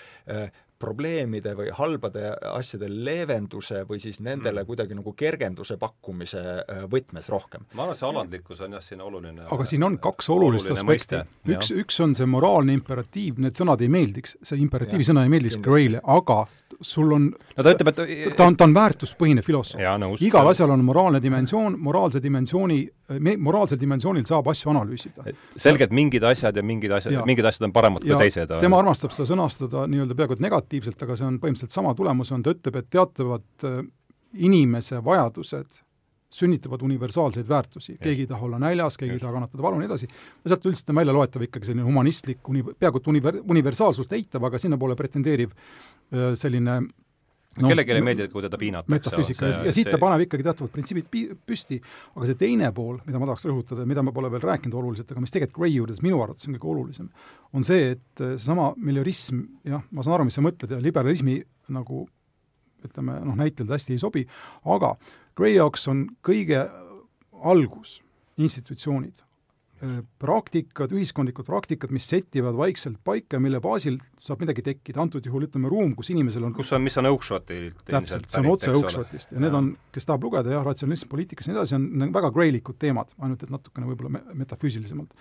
probleemide 0.79 1.53
või 1.55 1.69
halbade 1.73 2.31
asjade 2.51 2.89
leevenduse 2.89 3.83
või 3.89 4.01
siis 4.03 4.19
nendele 4.19 4.61
mm. 4.61 4.67
kuidagi 4.67 4.97
nagu 4.97 5.13
kergenduse 5.17 5.77
pakkumise 5.81 6.43
äh, 6.43 6.83
võtmes 6.91 7.29
rohkem. 7.31 7.65
ma 7.73 7.85
arvan, 7.85 7.99
see 7.99 8.09
alandlikkus 8.09 8.61
on 8.65 8.77
jah, 8.77 8.83
siin 8.83 9.01
oluline. 9.05 9.47
aga 9.51 9.67
siin 9.69 9.87
on 9.87 9.97
kaks 10.03 10.29
olulist 10.35 10.71
aspekti. 10.75 11.21
üks, 11.55 11.71
üks 11.71 12.01
on 12.03 12.15
see 12.17 12.27
moraalne 12.29 12.75
imperatiiv, 12.75 13.39
need 13.45 13.57
sõnad 13.57 13.81
ei 13.85 13.91
meeldiks, 13.91 14.37
see 14.43 14.59
imperatiivi 14.63 15.07
sõna 15.07 15.25
ei 15.25 15.33
meeldiks 15.33 15.59
Gray'le, 15.63 16.03
aga 16.03 16.43
sul 16.81 17.11
on 17.13 17.29
no 17.29 17.63
ta 17.63 17.71
ütleb, 17.71 17.91
et 17.93 18.35
ta 18.35 18.47
on, 18.47 18.55
ta 18.57 18.65
on 18.67 18.73
väärtuspõhine 18.75 19.43
filosoof. 19.45 19.81
igal 20.23 20.49
asjal 20.49 20.73
on 20.73 20.83
moraalne 20.85 21.21
dimensioon, 21.23 21.77
moraalse 21.79 22.21
dimensiooni, 22.23 22.79
moraalsel 23.37 23.79
dimensioonil 23.79 24.25
saab 24.27 24.49
asju 24.51 24.71
analüüsida. 24.73 25.23
selgelt 25.55 25.93
mingid 25.95 26.23
asjad 26.23 26.55
ja 26.55 26.63
mingid 26.63 26.91
asjad, 26.91 27.19
mingid 27.25 27.45
asjad 27.45 27.67
on 27.69 27.73
paremad 27.75 28.05
kui 28.05 28.17
teised. 28.19 28.51
tema 28.59 28.79
armastab 28.81 29.13
seda 29.15 29.29
sõnastada 29.31 29.85
nii-öelda 29.91 30.17
peaaegu 30.17 30.33
et 30.33 30.43
negatiivselt, 30.43 30.74
aga 31.05 31.17
see 31.17 31.27
on 31.27 31.39
põhimõtteliselt 31.41 31.75
sama 31.75 31.93
tulemus, 31.97 32.31
on, 32.35 32.43
ta 32.43 32.53
ütleb, 32.55 32.79
et 32.81 32.89
teatavad 32.93 33.67
äh, 33.67 33.81
inimese 34.45 35.01
vajadused 35.05 35.81
sünnitavad 36.35 36.81
universaalseid 36.83 37.47
väärtusi, 37.47 37.97
keegi 38.01 38.25
ei 38.25 38.27
taha 38.27 38.45
olla 38.45 38.59
näljas, 38.59 38.97
keegi 38.99 39.15
ei 39.15 39.21
taha 39.21 39.37
kannatada 39.37 39.63
valu, 39.63 39.79
nii 39.79 39.87
edasi, 39.87 40.09
sealt 40.43 40.65
üldiselt 40.67 40.91
on 40.91 40.99
välja 40.99 41.13
loetav 41.15 41.45
ikkagi 41.45 41.69
selline 41.69 41.85
humanistlik, 41.87 42.41
uni-, 42.51 42.65
peaaegu 42.75 42.99
et 42.99 43.07
univer-, 43.13 43.39
universaalsust 43.55 44.15
eitav, 44.17 44.43
aga 44.49 44.59
sinnapoole 44.59 44.97
pretendeeriv 44.99 45.53
selline 46.35 46.81
no, 47.61 47.69
kellelegi 47.69 47.95
ei 47.95 48.03
meeldi, 48.05 48.27
kui 48.33 48.43
teda 48.43 48.59
piinatakse. 48.59 48.91
metafüüsika 48.91 49.49
ja, 49.51 49.63
ja 49.67 49.73
siit 49.75 49.89
ta 49.91 49.99
paneb 50.01 50.25
ikkagi 50.25 50.45
teatavad 50.45 50.73
printsiibid 50.73 51.07
püsti, 51.47 51.79
aga 52.15 52.29
see 52.29 52.39
teine 52.39 52.71
pool, 52.75 52.99
mida 53.07 53.21
ma 53.21 53.29
tahaks 53.29 53.47
rõhutada 53.49 53.85
ja 53.85 53.89
mida 53.89 54.03
ma 54.05 54.13
pole 54.15 54.31
veel 54.33 54.43
rääkinud 54.45 54.77
oluliselt, 54.81 55.11
aga 55.13 55.23
mis 55.23 55.33
tegelikult 55.35 55.61
Gray 55.61 55.75
juures 55.75 56.01
minu 56.05 56.19
arvates 56.23 56.49
on 56.49 56.57
kõige 56.57 56.71
olulisem, 56.73 57.09
on 57.55 57.67
see, 57.67 57.93
et 57.95 58.23
seesama 58.25 58.71
miljörism, 58.77 59.45
jah, 59.67 59.83
ma 59.91 60.05
saan 60.05 60.19
aru, 60.19 60.29
mis 60.29 60.39
sa 60.39 60.43
mõtled 60.45 60.75
ja 60.75 60.81
liberalismi 60.83 61.39
nagu 61.75 62.05
ütleme, 62.85 63.19
noh, 63.25 63.37
näitel 63.39 63.67
ta 63.67 63.77
hästi 63.77 63.95
ei 63.95 64.01
sobi, 64.01 64.25
aga 64.75 64.95
Gray 65.35 65.55
jaoks 65.57 65.87
on 65.91 66.05
kõige 66.25 66.65
algus 67.45 67.99
institutsioonid, 68.41 69.23
praktikad, 70.19 70.93
ühiskondlikud 70.95 71.45
praktikad, 71.47 71.91
mis 71.91 72.07
settivad 72.07 72.55
vaikselt 72.55 73.01
paika, 73.03 73.39
mille 73.43 73.59
baasil 73.63 73.97
saab 74.21 74.45
midagi 74.45 74.63
tekkida, 74.63 75.01
antud 75.03 75.25
juhul 75.27 75.49
ütleme 75.49 75.69
ruum, 75.71 75.91
kus 75.97 76.13
inimesel 76.13 76.45
on 76.47 76.53
kus 76.55 76.71
on, 76.75 76.83
mis 76.85 76.95
on 77.01 77.09
Oakshotilt 77.09 77.83
täpselt, 77.89 78.29
see 78.31 78.41
on 78.41 78.49
otse 78.53 78.71
Oakshotist 78.71 79.35
ja, 79.35 79.41
need 79.43 79.57
on, 79.57 79.73
kes 79.95 80.07
tahab 80.07 80.23
lugeda 80.23 80.53
jah, 80.55 80.63
ratsionalism 80.65 81.11
poliitikas 81.11 81.49
ja 81.49 81.53
nii 81.53 81.59
edasi, 81.59 81.75
on 81.75 82.15
väga 82.15 82.31
greilikud 82.35 82.79
teemad, 82.79 83.11
ainult 83.19 83.43
et 83.43 83.51
natukene 83.51 83.89
võib-olla 83.91 84.15
me 84.15 84.23
metafüüsilisemalt. 84.45 85.11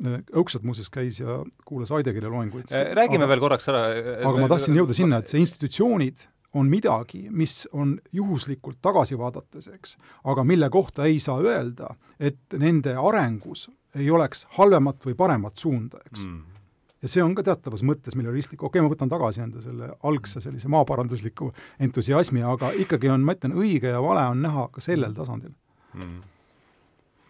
Äh, 0.00 0.20
Oakshot 0.40 0.64
muuseas 0.64 0.88
käis 0.92 1.20
ja 1.20 1.42
kuulas 1.68 1.92
Heidegeri 1.92 2.32
loenguid. 2.32 2.72
Äh, 2.72 2.94
räägime 2.96 3.26
aga, 3.26 3.34
veel 3.34 3.44
korraks 3.44 3.68
ära 3.68 3.86
aga 3.92 4.36
ma 4.40 4.48
tahtsin 4.54 4.80
jõuda 4.80 4.96
sinna, 4.96 5.20
et 5.20 5.28
see 5.32 5.42
institutsioonid 5.44 6.24
on 6.56 6.70
midagi, 6.72 7.26
mis 7.30 7.66
on 7.76 7.98
juhuslikult 8.16 8.80
tagasi 8.82 9.18
vaadates, 9.18 9.68
eks, 9.70 9.94
aga 10.32 10.42
mille 10.48 10.70
kohta 10.72 11.04
ei 11.06 11.20
saa 11.22 11.38
öelda, 11.44 11.92
et 12.18 12.58
nende 12.58 12.96
arengus 12.98 13.68
ei 13.94 14.10
oleks 14.10 14.46
halvemat 14.56 15.06
või 15.06 15.16
paremat 15.18 15.58
suunda, 15.58 16.00
eks 16.06 16.24
mm. 16.26 16.58
ja 17.02 17.12
see 17.12 17.22
on 17.24 17.34
ka 17.34 17.44
teatavas 17.46 17.84
mõttes 17.86 18.16
miljonistlik, 18.18 18.62
okei 18.62 18.80
okay,, 18.80 18.86
ma 18.86 18.92
võtan 18.94 19.12
tagasi 19.12 19.44
enda 19.44 19.62
selle 19.64 19.92
algse 20.06 20.42
sellise 20.42 20.70
maaparandusliku 20.72 21.52
entusiasmi, 21.86 22.44
aga 22.46 22.72
ikkagi 22.84 23.10
on, 23.12 23.24
ma 23.26 23.36
ütlen, 23.38 23.56
õige 23.58 23.94
ja 23.94 24.02
vale 24.04 24.26
on 24.32 24.44
näha 24.46 24.68
ka 24.74 24.84
sellel 24.84 25.16
tasandil 25.16 25.54
mm. 25.94 26.20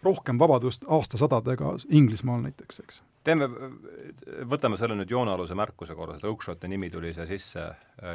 rohkem 0.03 0.41
vabadust 0.41 0.85
aastasadadega 0.89 1.77
Inglismaal 1.89 2.43
näiteks, 2.45 2.83
eks 2.85 3.01
teeme, 3.23 3.47
võtame 4.49 4.77
selle 4.79 4.95
nüüd 4.97 5.11
joonealuse 5.11 5.55
märkuse 5.57 5.95
korras, 5.97 6.21
et 6.21 6.27
Oakshoti 6.29 6.69
nimi 6.71 6.89
tuli 6.93 7.11
siia 7.15 7.27
sisse, 7.29 7.65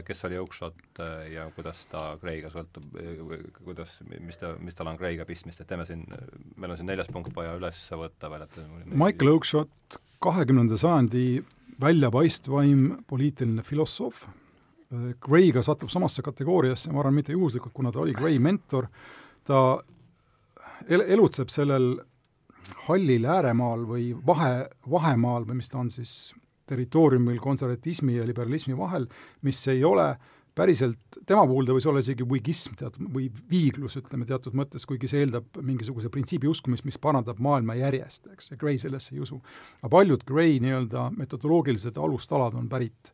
kes 0.07 0.25
oli 0.29 0.39
Oakshot 0.41 1.03
äh, 1.03 1.27
ja 1.35 1.47
kuidas 1.55 1.85
ta 1.91 2.17
Gray'ga 2.21 2.51
sõltub, 2.53 2.97
kuidas, 3.63 3.99
mis 4.21 4.41
ta, 4.41 4.55
mis 4.63 4.79
tal 4.79 4.91
on 4.91 4.99
Gray'ga 5.01 5.27
pistmist, 5.29 5.63
et 5.63 5.71
teeme 5.71 5.87
siin, 5.89 6.07
meil 6.57 6.75
on 6.75 6.81
siin 6.81 6.91
neljas 6.91 7.11
punkt 7.13 7.35
vaja 7.37 7.55
üles 7.59 7.83
võtta 7.93 8.33
veel, 8.33 8.47
et 8.47 8.59
Michael 8.93 9.35
Oakshot, 9.37 10.01
kahekümnenda 10.23 10.79
sajandi 10.81 11.27
väljapaistvaim 11.81 12.89
poliitiline 13.09 13.63
filosoof, 13.67 14.27
Gray'ga 15.23 15.63
satub 15.67 15.91
samasse 15.91 16.23
kategooriasse, 16.23 16.93
ma 16.95 17.03
arvan, 17.03 17.17
mitte 17.19 17.35
juhuslikult, 17.35 17.75
kuna 17.75 17.91
ta 17.93 18.05
oli 18.05 18.15
Gray 18.15 18.39
mentor, 18.43 18.87
ta 19.47 19.63
el-, 20.87 21.07
elutseb 21.17 21.51
sellel 21.51 21.97
hallil 22.87 23.29
ääremaal 23.37 23.87
või 23.89 24.11
vahe, 24.27 24.67
vahemaal 24.91 25.47
või 25.49 25.61
mis 25.61 25.73
ta 25.73 25.81
on 25.83 25.91
siis, 25.93 26.35
territooriumil 26.67 27.39
konservatismi 27.39 28.17
ja 28.17 28.25
liberalismi 28.27 28.75
vahel, 28.79 29.07
mis 29.47 29.61
ei 29.71 29.85
ole 29.87 30.09
päriselt, 30.57 31.19
tema 31.29 31.45
puhul 31.47 31.67
ta 31.69 31.75
võis 31.77 31.87
olla 31.87 32.01
isegi 32.01 32.25
võigism 32.27 32.77
teatud, 32.81 33.11
või 33.13 33.29
viiglus, 33.51 33.99
ütleme 34.01 34.25
teatud 34.29 34.57
mõttes, 34.57 34.87
kuigi 34.89 35.09
see 35.11 35.23
eeldab 35.25 35.61
mingisuguse 35.61 36.09
printsiibi 36.13 36.49
uskumist, 36.49 36.87
mis 36.89 36.97
parandab 36.99 37.41
maailma 37.45 37.77
järjest, 37.77 38.31
eks, 38.33 38.51
ja 38.55 38.61
Gray 38.61 38.81
sellesse 38.81 39.15
ei 39.15 39.21
usu. 39.25 39.43
aga 39.83 39.93
paljud 39.93 40.25
Gray 40.27 40.57
nii-öelda 40.65 41.11
metodoloogilised 41.17 42.01
alustalad 42.01 42.57
on 42.57 42.71
pärit 42.73 43.13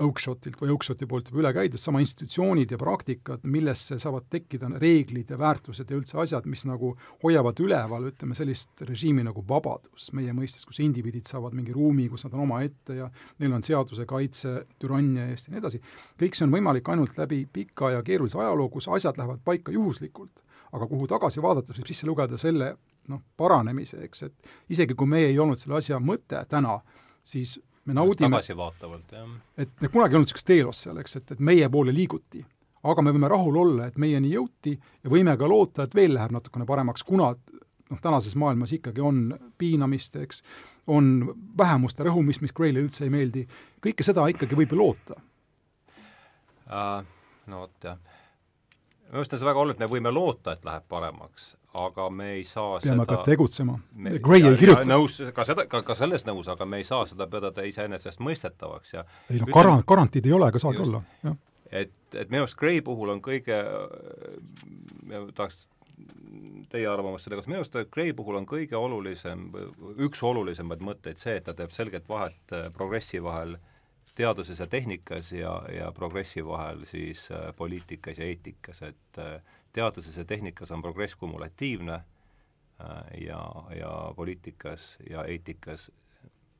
Oakshotilt 0.00 0.56
või 0.60 0.70
Oakshoti 0.72 1.06
poolt 1.08 1.28
juba 1.28 1.42
üle 1.42 1.50
käidud, 1.52 1.80
sama 1.80 2.00
institutsioonid 2.00 2.70
ja 2.72 2.78
praktikad, 2.80 3.42
millesse 3.44 3.98
saavad 4.00 4.24
tekkida 4.32 4.70
reeglid 4.80 5.30
ja 5.30 5.36
väärtused 5.40 5.90
ja 5.90 5.98
üldse 5.98 6.16
asjad, 6.22 6.46
mis 6.48 6.64
nagu 6.68 6.94
hoiavad 7.24 7.60
üleval, 7.60 8.06
ütleme, 8.08 8.36
sellist 8.36 8.84
režiimi 8.88 9.24
nagu 9.26 9.44
vabadus 9.48 10.08
meie 10.16 10.32
mõistes, 10.36 10.64
kus 10.68 10.80
indiviidid 10.84 11.28
saavad 11.28 11.56
mingi 11.56 11.74
ruumi, 11.76 12.08
kus 12.12 12.24
nad 12.24 12.36
on 12.38 12.46
omaette 12.46 12.96
ja 12.96 13.08
neil 13.42 13.52
on 13.52 13.64
seaduse 13.66 14.06
kaitse 14.08 14.54
türannia 14.80 15.26
eest 15.32 15.50
ja 15.50 15.54
nii 15.54 15.60
edasi, 15.60 15.82
kõik 16.20 16.38
see 16.38 16.46
on 16.46 16.54
võimalik 16.54 16.88
ainult 16.88 17.18
läbi 17.20 17.42
pika 17.52 17.92
ja 17.96 18.04
keerulise 18.06 18.40
ajaloo, 18.40 18.70
kus 18.72 18.88
asjad 18.88 19.20
lähevad 19.20 19.42
paika 19.44 19.74
juhuslikult, 19.74 20.32
aga 20.72 20.88
kuhu 20.88 21.08
tagasi 21.10 21.44
vaadates 21.44 21.76
võib 21.76 21.92
sisse 21.92 22.08
lugeda 22.08 22.40
selle 22.40 22.72
noh, 23.12 23.20
paranemise, 23.36 24.00
eks, 24.06 24.24
et 24.28 24.72
isegi 24.72 24.96
kui 24.96 25.10
meie 25.10 25.28
ei 25.32 25.38
olnud 25.42 25.60
selle 25.60 25.76
asja 25.82 26.00
mõte 26.00 26.40
täna, 26.48 26.78
siis 27.24 27.58
me 27.84 27.94
naudime 27.94 28.36
tagasivaatavalt, 28.36 29.12
jah. 29.12 29.30
et 29.58 29.70
kunagi 29.80 30.14
ei 30.14 30.18
olnud 30.18 30.28
niisugust 30.28 30.46
teelost 30.46 30.86
seal, 30.86 30.98
eks, 31.02 31.16
et, 31.18 31.32
et 31.34 31.40
meie 31.40 31.68
poole 31.72 31.94
liiguti. 31.94 32.44
aga 32.82 33.02
me 33.02 33.12
võime 33.14 33.30
rahul 33.30 33.56
olla, 33.56 33.86
et 33.86 33.98
meieni 33.98 34.32
jõuti 34.32 34.74
ja 34.76 35.10
võime 35.10 35.36
ka 35.38 35.48
loota, 35.48 35.86
et 35.86 35.94
veel 35.94 36.14
läheb 36.14 36.34
natukene 36.34 36.66
paremaks, 36.66 37.04
kuna 37.06 37.32
noh, 37.92 38.00
tänases 38.02 38.36
maailmas 38.36 38.72
ikkagi 38.72 39.00
on 39.00 39.38
piinamist, 39.58 40.16
eks, 40.16 40.42
on 40.86 41.34
vähemuste 41.58 42.06
rõhumist, 42.06 42.42
mis 42.42 42.54
Grayle 42.56 42.82
üldse 42.82 43.06
ei 43.06 43.12
meeldi, 43.14 43.46
kõike 43.84 44.06
seda 44.06 44.26
ikkagi 44.32 44.58
võib 44.58 44.76
ju 44.76 44.82
loota 44.84 45.18
uh,. 46.70 47.02
No 47.46 47.64
vot, 47.64 47.74
jah. 47.82 47.96
minu 49.08 49.18
arust 49.18 49.32
on 49.34 49.40
see 49.40 49.46
väga 49.48 49.58
oluline, 49.58 49.74
et 49.74 49.82
me 49.82 49.90
võime 49.90 50.12
loota, 50.14 50.52
et 50.54 50.64
läheb 50.64 50.84
paremaks, 50.88 51.56
aga 51.74 52.08
me 52.10 52.28
ei 52.36 52.44
saa 52.44 52.78
peame 52.82 53.04
seda, 53.04 53.06
ka 53.08 53.22
tegutsema. 53.26 53.78
Gray 54.20 54.44
ei 54.44 54.58
kirjuta. 54.60 54.84
nõus, 54.88 55.18
ka 55.34 55.46
seda, 55.48 55.66
ka, 55.70 55.82
ka 55.86 55.96
selles 55.96 56.26
nõus, 56.28 56.50
aga 56.52 56.66
me 56.68 56.82
ei 56.82 56.86
saa 56.88 57.06
seda 57.08 57.26
pidada 57.32 57.64
iseenesestmõistetavaks 57.68 58.94
ja 58.96 59.06
ei 59.30 59.40
noh, 59.40 59.50
gara-, 59.54 59.80
garantiid 59.88 60.28
ei 60.28 60.36
ole, 60.36 60.50
ega 60.52 60.62
saagi 60.62 60.84
olla, 60.84 61.02
jah. 61.24 61.38
et, 61.70 61.94
et 62.12 62.32
minu 62.32 62.44
arust 62.44 62.58
Gray 62.60 62.82
puhul 62.84 63.14
on 63.14 63.22
kõige, 63.24 63.58
tahaks 65.38 65.66
teie 66.72 66.88
arvamust 66.88 67.26
selle 67.26 67.38
kohta, 67.38 67.50
minu 67.50 67.62
arust 67.62 67.78
Gray 67.92 68.14
puhul 68.16 68.40
on 68.40 68.48
kõige 68.48 68.78
olulisem, 68.78 69.48
üks 70.02 70.22
olulisemaid 70.26 70.84
mõtteid 70.84 71.20
see, 71.20 71.36
et 71.40 71.46
ta 71.48 71.56
teeb 71.56 71.72
selget 71.74 72.08
vahet 72.08 72.56
äh, 72.56 72.68
progressi 72.74 73.22
vahel 73.22 73.56
teaduses 74.16 74.60
ja 74.60 74.68
tehnikas 74.68 75.32
ja, 75.32 75.54
ja 75.72 75.88
progressi 75.96 76.44
vahel 76.44 76.84
siis 76.88 77.26
äh, 77.32 77.50
poliitikas 77.56 78.20
ja 78.20 78.28
eetikas, 78.28 78.82
et 78.88 79.20
äh, 79.20 79.38
teaduses 79.72 80.16
ja 80.16 80.24
tehnikas 80.24 80.70
on 80.70 80.82
progress 80.82 81.16
kumulatiivne 81.16 81.94
äh, 81.94 83.20
ja, 83.20 83.42
ja 83.78 84.12
poliitikas 84.16 84.96
ja 85.10 85.24
eetikas 85.24 85.90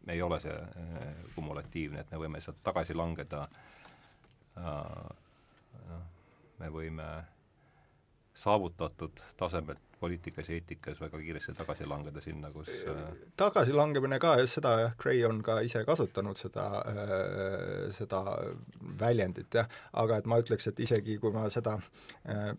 ei 0.08 0.22
ole 0.22 0.40
see 0.40 0.54
äh, 0.54 1.14
kumulatiivne, 1.34 2.00
et 2.00 2.10
me 2.10 2.18
võime 2.18 2.40
sealt 2.42 2.58
tagasi 2.62 2.94
langeda, 2.94 3.46
äh, 4.58 5.14
noh, 5.88 6.02
me 6.58 6.70
võime 6.74 7.08
saavutatud 8.34 9.22
tasemelt 9.36 9.91
poliitikas 10.02 10.50
ja 10.50 10.58
eetikas 10.58 11.00
väga 11.02 11.20
kiiresti 11.22 11.54
tagasi 11.58 11.86
langeda 11.88 12.22
sinna, 12.24 12.50
kus 12.54 12.70
äh, 12.90 13.02
tagasilangemine 13.38 14.18
ka, 14.22 14.34
seda 14.50 14.74
jah, 14.80 14.96
Gray 15.00 15.22
on 15.28 15.42
ka 15.46 15.60
ise 15.64 15.84
kasutanud, 15.88 16.40
seda 16.40 16.66
äh,, 16.90 17.14
seda 17.94 18.22
väljendit 19.00 19.54
jah, 19.60 19.70
aga 20.02 20.18
et 20.20 20.28
ma 20.30 20.38
ütleks, 20.42 20.68
et 20.70 20.82
isegi 20.82 21.18
kui 21.22 21.32
ma 21.34 21.46
seda 21.52 21.76
äh, 22.26 22.50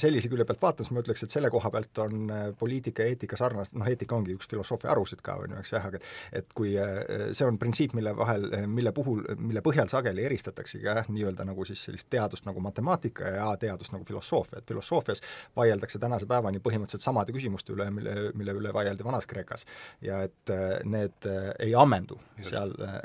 sellise 0.00 0.30
külje 0.32 0.46
pealt 0.48 0.62
vaatan, 0.62 0.86
siis 0.86 0.94
ma 0.96 1.02
ütleks, 1.04 1.24
et 1.26 1.34
selle 1.34 1.50
koha 1.52 1.72
pealt 1.72 2.02
on 2.04 2.32
äh, 2.32 2.44
poliitika 2.58 3.06
ja 3.06 3.14
eetika 3.14 3.38
sarnased, 3.40 3.76
noh, 3.78 3.88
eetika 3.88 4.16
ongi 4.18 4.36
üks 4.36 4.50
filosoofia 4.50 4.92
harusid 4.92 5.22
ka, 5.24 5.38
on 5.42 5.56
ju, 5.56 5.62
eks 5.62 5.74
jah, 5.76 5.88
aga 5.90 6.02
et 6.42 6.52
kui 6.56 6.74
äh, 6.80 7.30
see 7.36 7.48
on 7.48 7.60
printsiip, 7.62 7.96
mille 7.98 8.14
vahel, 8.16 8.48
mille 8.70 8.92
puhul, 8.96 9.24
mille 9.40 9.64
põhjal 9.64 9.90
sageli 9.92 10.26
eristataksegi 10.28 10.88
jah, 10.88 11.08
nii-öelda 11.08 11.46
nagu 11.48 11.66
siis 11.68 11.84
sellist 11.88 12.10
teadust 12.12 12.46
nagu 12.48 12.62
matemaatika 12.64 13.34
ja 13.36 13.50
teadust 13.60 13.94
nagu 13.94 14.06
filosoofia, 14.08 14.60
et 14.60 14.68
filosoofias 14.68 15.22
vaieldakse 15.56 16.01
tänase 16.02 16.28
päevani 16.30 16.60
põhimõtteliselt 16.62 17.04
samade 17.04 17.34
küsimuste 17.34 17.74
üle, 17.76 17.88
mille, 17.94 18.30
mille 18.38 18.56
üle 18.58 18.74
vaieldi 18.74 19.06
Vanas-Kreekas. 19.06 19.66
ja 20.02 20.22
et 20.26 20.52
äh, 20.52 20.78
need 20.84 21.28
äh, 21.28 21.50
ei 21.62 21.74
ammendu 21.78 22.18
Just. 22.38 22.50
seal, 22.50 22.74
äh, 22.82 22.98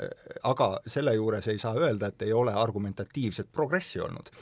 aga 0.48 0.72
selle 0.86 1.14
juures 1.18 1.48
ei 1.48 1.60
saa 1.62 1.74
öelda, 1.78 2.12
et 2.12 2.26
ei 2.26 2.32
ole 2.32 2.54
argumentatiivset 2.54 3.52
progressi 3.52 4.00
olnud 4.04 4.32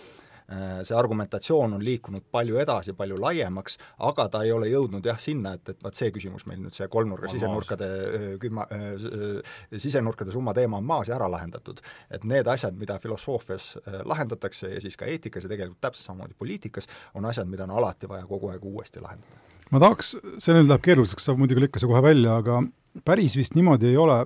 see 0.46 0.94
argumentatsioon 0.94 1.74
on 1.74 1.82
liikunud 1.84 2.22
palju 2.30 2.60
edasi, 2.62 2.92
palju 2.94 3.16
laiemaks, 3.18 3.78
aga 4.06 4.28
ta 4.30 4.42
ei 4.46 4.52
ole 4.54 4.68
jõudnud 4.70 5.06
jah, 5.06 5.18
sinna, 5.18 5.56
et, 5.58 5.72
et 5.72 5.82
vaat 5.82 5.98
see 5.98 6.12
küsimus 6.14 6.46
meil 6.46 6.60
nüüd, 6.62 6.74
see 6.76 6.86
kolmnurga 6.92 7.30
sisenurkade 7.32 7.88
äh, 7.88 8.26
külma 8.42 8.68
äh,, 8.70 9.56
sisenurkade 9.72 10.34
summa 10.34 10.54
teema 10.54 10.78
on 10.78 10.86
maas 10.86 11.10
ja 11.10 11.16
ära 11.18 11.26
lahendatud. 11.30 11.82
et 12.10 12.24
need 12.24 12.46
asjad, 12.46 12.78
mida 12.78 12.98
filosoofias 13.02 13.72
äh, 13.80 14.00
lahendatakse 14.06 14.70
ja 14.70 14.80
siis 14.80 14.96
ka 14.96 15.08
eetikas 15.10 15.44
ja 15.44 15.50
tegelikult 15.50 15.80
täpselt 15.82 16.12
samamoodi 16.12 16.38
poliitikas, 16.38 16.86
on 17.14 17.26
asjad, 17.26 17.50
mida 17.50 17.66
on 17.66 17.74
alati 17.80 18.08
vaja 18.08 18.26
kogu 18.26 18.54
aeg 18.54 18.64
uuesti 18.64 19.02
lahendada. 19.02 19.42
ma 19.70 19.82
tahaks, 19.82 20.14
see 20.38 20.54
nüüd 20.54 20.70
läheb 20.70 20.84
keeruliseks, 20.86 21.26
sa 21.26 21.34
muidugi 21.34 21.66
lükka 21.66 21.82
see 21.82 21.90
kohe 21.90 22.02
välja, 22.06 22.38
aga 22.38 22.62
päris 23.04 23.34
vist 23.36 23.58
niimoodi 23.58 23.90
ei 23.90 23.98
ole, 23.98 24.22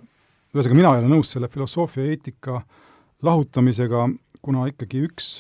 ühesõnaga 0.53 0.77
mina 0.83 0.97
ei 0.97 1.05
ole 1.07 1.14
nõus 1.14 1.33
selle 1.33 1.49
filosoofia 1.49 2.05
ja 2.05 2.16
eetika 2.18 2.61
lahutamisega, 3.25 4.11
kuna 4.45 4.68
ikkagi 4.68 5.07
üks 5.09 5.39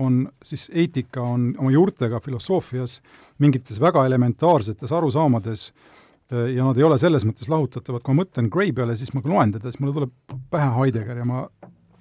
on 0.00 0.22
siis 0.44 0.70
eetika 0.72 1.22
on 1.22 1.50
oma 1.58 1.72
juurtega 1.72 2.20
filosoofias 2.24 3.00
mingites 3.42 3.80
väga 3.80 4.06
elementaarsetes 4.08 4.92
arusaamades 4.92 5.66
äh, 6.32 6.54
ja 6.56 6.64
nad 6.64 6.78
ei 6.78 6.86
ole 6.86 6.98
selles 7.00 7.26
mõttes 7.28 7.50
lahutatavad, 7.52 8.04
kui 8.04 8.14
ma 8.14 8.22
mõtlen 8.22 8.48
Gray 8.52 8.72
peale, 8.72 8.96
siis 8.96 9.12
ma 9.12 9.24
loen 9.24 9.52
teda, 9.52 9.68
siis 9.68 9.82
mulle 9.82 9.96
tuleb 9.98 10.40
pähe 10.52 10.70
Heidegger 10.78 11.22
ja 11.22 11.28
ma 11.28 11.44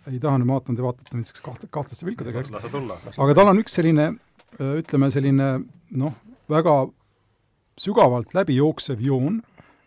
ei 0.10 0.20
taha 0.20 0.40
nüüd, 0.40 0.50
ma 0.50 0.58
vaatan, 0.58 0.78
te 0.78 0.86
vaatate 0.86 1.14
mind 1.14 1.28
niisuguse 1.28 1.46
kaht-, 1.46 1.68
kahtlaste 1.74 2.08
pilkudega, 2.08 2.42
eks. 2.42 3.20
aga 3.20 3.38
tal 3.38 3.52
on 3.52 3.62
üks 3.62 3.76
selline, 3.78 4.08
äh, 4.58 4.74
ütleme 4.82 5.12
selline 5.14 5.52
noh, 6.00 6.18
väga 6.52 6.80
sügavalt 7.82 8.34
läbijooksev 8.38 9.02
joon, 9.04 9.42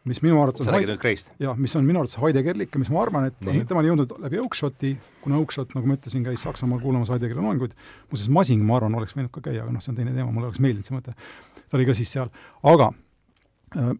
mis 0.09 0.21
minu 0.25 0.37
arvates 0.43 0.67
sa 0.67 0.73
räägid 0.75 0.91
nüüd 0.93 1.01
Grayst? 1.01 1.31
jah, 1.41 1.57
mis 1.57 1.75
on 1.79 1.87
minu 1.89 2.03
arvates 2.03 2.19
Heideggerlik 2.21 2.75
ja 2.75 2.81
mis 2.83 2.91
ma 2.93 3.01
arvan, 3.03 3.29
et 3.31 3.49
on 3.49 3.61
temani 3.69 3.91
jõudnud 3.91 4.17
läbi 4.27 4.41
Oakshoti, 4.43 4.95
kuna 5.25 5.39
Oakshot, 5.41 5.73
nagu 5.77 5.89
ma 5.89 5.97
ütlesin, 5.97 6.25
käis 6.27 6.45
Saksamaal 6.45 6.83
kuulamas 6.83 7.13
Heideggeri 7.15 7.41
loenguid, 7.41 7.73
muuseas 8.11 8.33
Masing, 8.37 8.65
ma 8.69 8.77
arvan, 8.79 8.97
oleks 9.01 9.17
võinud 9.17 9.33
ka 9.33 9.45
käia, 9.47 9.63
aga 9.65 9.73
noh, 9.73 9.85
see 9.85 9.95
on 9.95 10.01
teine 10.01 10.13
teema, 10.13 10.29
mulle 10.33 10.51
oleks 10.51 10.61
meeldinud 10.65 10.89
see 10.89 10.97
mõte. 10.99 11.17
ta 11.63 11.79
oli 11.79 11.89
ka 11.89 11.97
siis 11.97 12.13
seal, 12.19 12.29
aga 12.75 12.91
äh, 13.81 13.95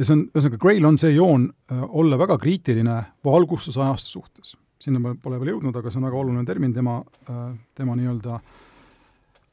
ja 0.00 0.08
see 0.08 0.16
on, 0.16 0.26
ühesõnaga 0.32 0.60
Grail 0.66 0.90
on 0.90 0.98
see 1.00 1.14
joon 1.14 1.46
äh, 1.70 1.86
olla 2.02 2.18
väga 2.18 2.40
kriitiline 2.42 2.98
valgustusajastu 3.24 4.16
suhtes. 4.16 4.56
sinna 4.80 4.98
ma 4.98 5.14
pole 5.14 5.38
veel 5.38 5.54
jõudnud, 5.54 5.76
aga 5.76 5.92
see 5.92 6.00
on 6.00 6.08
väga 6.08 6.22
oluline 6.24 6.44
termin 6.48 6.74
tema, 6.74 7.00
äh, 7.30 7.46
tema 7.78 7.94
nii-öelda 7.94 8.42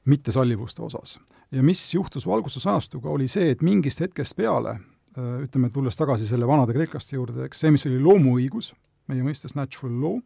mittesallivuste 0.09 0.82
osas. 0.82 1.19
ja 1.51 1.63
mis 1.63 1.93
juhtus 1.93 2.25
valgustusajastuga, 2.28 3.09
oli 3.09 3.28
see, 3.28 3.51
et 3.51 3.61
mingist 3.61 4.01
hetkest 4.01 4.36
peale 4.36 4.80
Äh, 5.18 5.39
ütleme, 5.47 5.72
tulles 5.74 5.97
tagasi 5.97 6.28
selle 6.30 6.45
vanade 6.45 6.76
kreeklaste 6.76 7.15
juurde, 7.15 7.47
eks 7.47 7.63
see, 7.63 7.72
mis 7.74 7.88
oli 7.89 7.97
loomuõigus, 8.03 8.70
meie 9.09 9.24
mõistes 9.26 9.55
natural 9.57 9.95
law, 9.97 10.18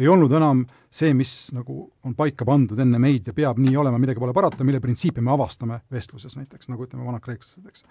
ei 0.00 0.08
olnud 0.10 0.32
enam 0.34 0.64
see, 0.90 1.12
mis 1.14 1.52
nagu 1.54 1.84
on 2.08 2.16
paika 2.18 2.46
pandud 2.48 2.80
enne 2.82 2.98
meid 2.98 3.28
ja 3.30 3.34
peab 3.36 3.60
nii 3.62 3.76
olema, 3.78 4.00
midagi 4.02 4.18
pole 4.18 4.34
parata, 4.34 4.66
mille 4.66 4.80
printsiipe 4.82 5.22
me 5.22 5.30
avastame 5.36 5.78
vestluses 5.92 6.34
näiteks, 6.40 6.70
nagu 6.72 6.82
ütleme, 6.82 7.06
vanad 7.06 7.22
kreeklased, 7.22 7.62
eks. 7.70 7.86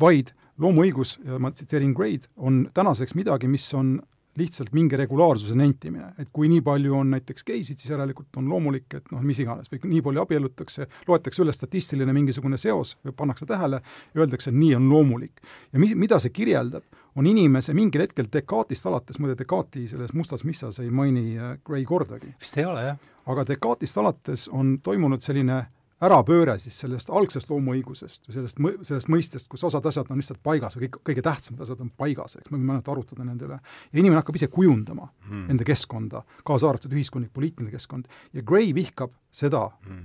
vaid 0.00 0.32
loomuõigus, 0.62 1.18
ma 1.42 1.52
tsiteerin 1.52 1.92
Grade, 1.98 2.30
on 2.40 2.62
tänaseks 2.72 3.12
midagi, 3.18 3.50
mis 3.52 3.68
on 3.76 3.98
lihtsalt 4.38 4.72
mingi 4.72 4.96
regulaarsuse 4.96 5.54
nentimine, 5.58 6.12
et 6.18 6.30
kui 6.32 6.48
nii 6.48 6.62
palju 6.64 6.94
on 6.96 7.10
näiteks 7.12 7.44
geisid, 7.44 7.80
siis 7.80 7.92
järelikult 7.92 8.38
on 8.40 8.48
loomulik, 8.48 8.86
et 8.96 9.10
noh, 9.12 9.20
mis 9.24 9.42
iganes, 9.44 9.68
või 9.72 9.82
nii 9.90 10.00
palju 10.06 10.22
abiellutakse, 10.22 10.86
loetakse 11.08 11.42
üles 11.44 11.60
statistiline 11.60 12.14
mingisugune 12.16 12.56
seos 12.60 12.94
pannakse 13.16 13.46
tähele 13.48 13.82
ja 13.82 14.24
öeldakse, 14.24 14.50
et 14.50 14.56
nii 14.56 14.74
on 14.78 14.88
loomulik. 14.88 15.42
ja 15.72 15.82
mis, 15.82 15.94
mida 15.98 16.18
see 16.22 16.32
kirjeldab, 16.32 16.86
on 17.16 17.28
inimese 17.28 17.74
mingil 17.76 18.06
hetkel 18.06 18.30
Descartesist 18.32 18.88
alates, 18.88 19.20
muide 19.20 19.36
Descartesi 19.38 19.92
selles 19.92 20.14
Mustas 20.16 20.46
missas 20.48 20.80
ei 20.80 20.90
maini 20.90 21.36
äh, 21.38 21.58
Gray 21.64 21.84
kordagi. 21.84 22.32
vist 22.40 22.56
ei 22.58 22.64
ole, 22.64 22.86
jah. 22.88 22.98
aga 23.26 23.46
Descartesist 23.52 24.00
alates 24.00 24.48
on 24.48 24.78
toimunud 24.82 25.20
selline 25.20 25.64
ärapööre 26.02 26.56
siis 26.60 26.76
sellest 26.82 27.10
algsest 27.14 27.50
loomuõigusest 27.50 28.26
või 28.26 28.36
sellest, 28.36 28.62
sellest 28.88 29.10
mõistest, 29.12 29.48
kus 29.50 29.64
osad 29.68 29.86
asjad 29.88 30.10
on 30.10 30.20
lihtsalt 30.20 30.42
paigas 30.44 30.76
või 30.76 30.86
kõik, 30.86 30.98
kõige 31.10 31.24
tähtsamad 31.26 31.62
asjad 31.64 31.84
on 31.84 31.92
paigas, 31.98 32.36
eks 32.40 32.50
me 32.50 32.58
võime 32.58 32.76
ainult 32.76 32.90
arutada 32.94 33.26
nende 33.26 33.46
üle. 33.48 33.58
ja 33.92 34.00
inimene 34.00 34.20
hakkab 34.20 34.38
ise 34.38 34.48
kujundama 34.52 35.08
hmm. 35.28 35.46
enda 35.54 35.66
keskkonda, 35.68 36.24
kaasa 36.48 36.70
arvatud 36.70 36.96
ühiskondlik, 36.96 37.32
poliitiline 37.34 37.70
keskkond, 37.74 38.10
ja 38.32 38.42
Gray 38.42 38.74
vihkab 38.74 39.14
seda 39.32 39.68
hmm. 39.86 40.02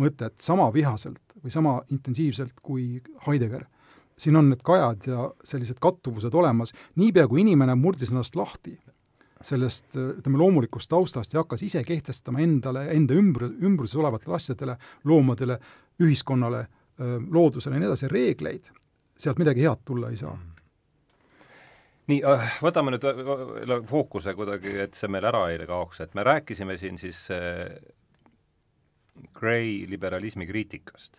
mõtet 0.00 0.38
sama 0.42 0.70
vihaselt 0.74 1.36
või 1.42 1.54
sama 1.54 1.80
intensiivselt 1.90 2.60
kui 2.62 3.02
Heidegger. 3.26 3.66
siin 4.20 4.36
on 4.36 4.50
need 4.52 4.62
kajad 4.62 5.06
ja 5.08 5.30
sellised 5.44 5.80
kattuvused 5.80 6.34
olemas, 6.34 6.74
niipea 6.96 7.26
kui 7.28 7.40
inimene 7.40 7.74
murdis 7.74 8.12
ennast 8.12 8.36
lahti 8.36 8.78
sellest 9.42 9.96
ütleme, 9.96 10.38
loomulikust 10.38 10.90
taustast 10.90 11.32
ja 11.34 11.40
hakkas 11.40 11.62
ise 11.64 11.82
kehtestama 11.86 12.42
endale, 12.44 12.86
enda 12.92 13.16
ümbr-, 13.16 13.54
ümbruses 13.64 13.96
olevatele 13.96 14.36
asjadele, 14.36 14.76
loomadele, 15.08 15.56
ühiskonnale, 16.02 16.66
loodusele 17.30 17.76
ja 17.76 17.80
nii 17.80 17.88
edasi 17.88 18.08
reegleid, 18.12 18.68
sealt 19.18 19.40
midagi 19.40 19.64
head 19.64 19.84
tulla 19.88 20.10
ei 20.12 20.18
saa. 20.20 20.34
nii, 22.10 22.20
äh, 22.26 22.58
võtame 22.64 22.92
nüüd 22.92 23.04
äh, 23.06 23.72
fookuse 23.86 24.34
kuidagi, 24.34 24.74
et 24.84 24.98
see 24.98 25.08
meil 25.08 25.24
ära 25.30 25.44
ei 25.52 25.60
kaoks, 25.66 26.00
et 26.04 26.14
me 26.18 26.24
rääkisime 26.26 26.76
siin 26.80 26.98
siis 26.98 27.22
äh, 27.30 27.70
Gray 29.36 29.86
liberalismi 29.88 30.46
kriitikast. 30.46 31.16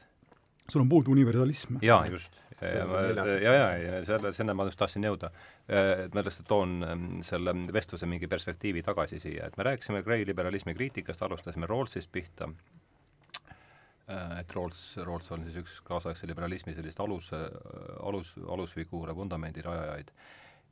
Sul 0.71 0.85
on 0.85 0.89
puudu 0.89 1.11
universalism. 1.15 1.81
jaa, 1.85 2.05
just 2.11 2.41
ja, 2.61 3.41
ja, 3.41 3.53
ja, 3.53 3.77
ja 3.77 4.05
selle, 4.05 4.33
sinna 4.33 4.53
ma 4.57 4.65
just 4.69 4.79
tahtsin 4.79 5.05
jõuda. 5.05 5.31
Et 5.71 6.13
ma 6.13 6.23
lihtsalt 6.25 6.47
toon 6.49 6.75
ähm, 6.85 7.07
selle 7.25 7.53
vestluse 7.73 8.09
mingi 8.09 8.29
perspektiivi 8.29 8.83
tagasi 8.85 9.19
siia, 9.21 9.47
et 9.47 9.57
me 9.57 9.65
rääkisime 9.71 10.03
Gray 10.05 10.25
liberalismi 10.27 10.75
kriitikast, 10.77 11.23
alustasime 11.25 11.69
Rawlsist 11.69 12.11
pihta, 12.13 12.49
äh, 14.07 14.37
et 14.41 14.55
Rawls, 14.57 14.83
Rawls 15.07 15.31
on 15.33 15.47
siis 15.47 15.57
üks 15.63 15.79
kaasaegse 15.87 16.29
liberalismi 16.29 16.75
sellist 16.77 17.01
alus, 17.01 17.31
alus, 17.99 18.35
alusfiguure, 18.47 19.15
vundamendi 19.15 19.65
rajajaid. 19.65 20.13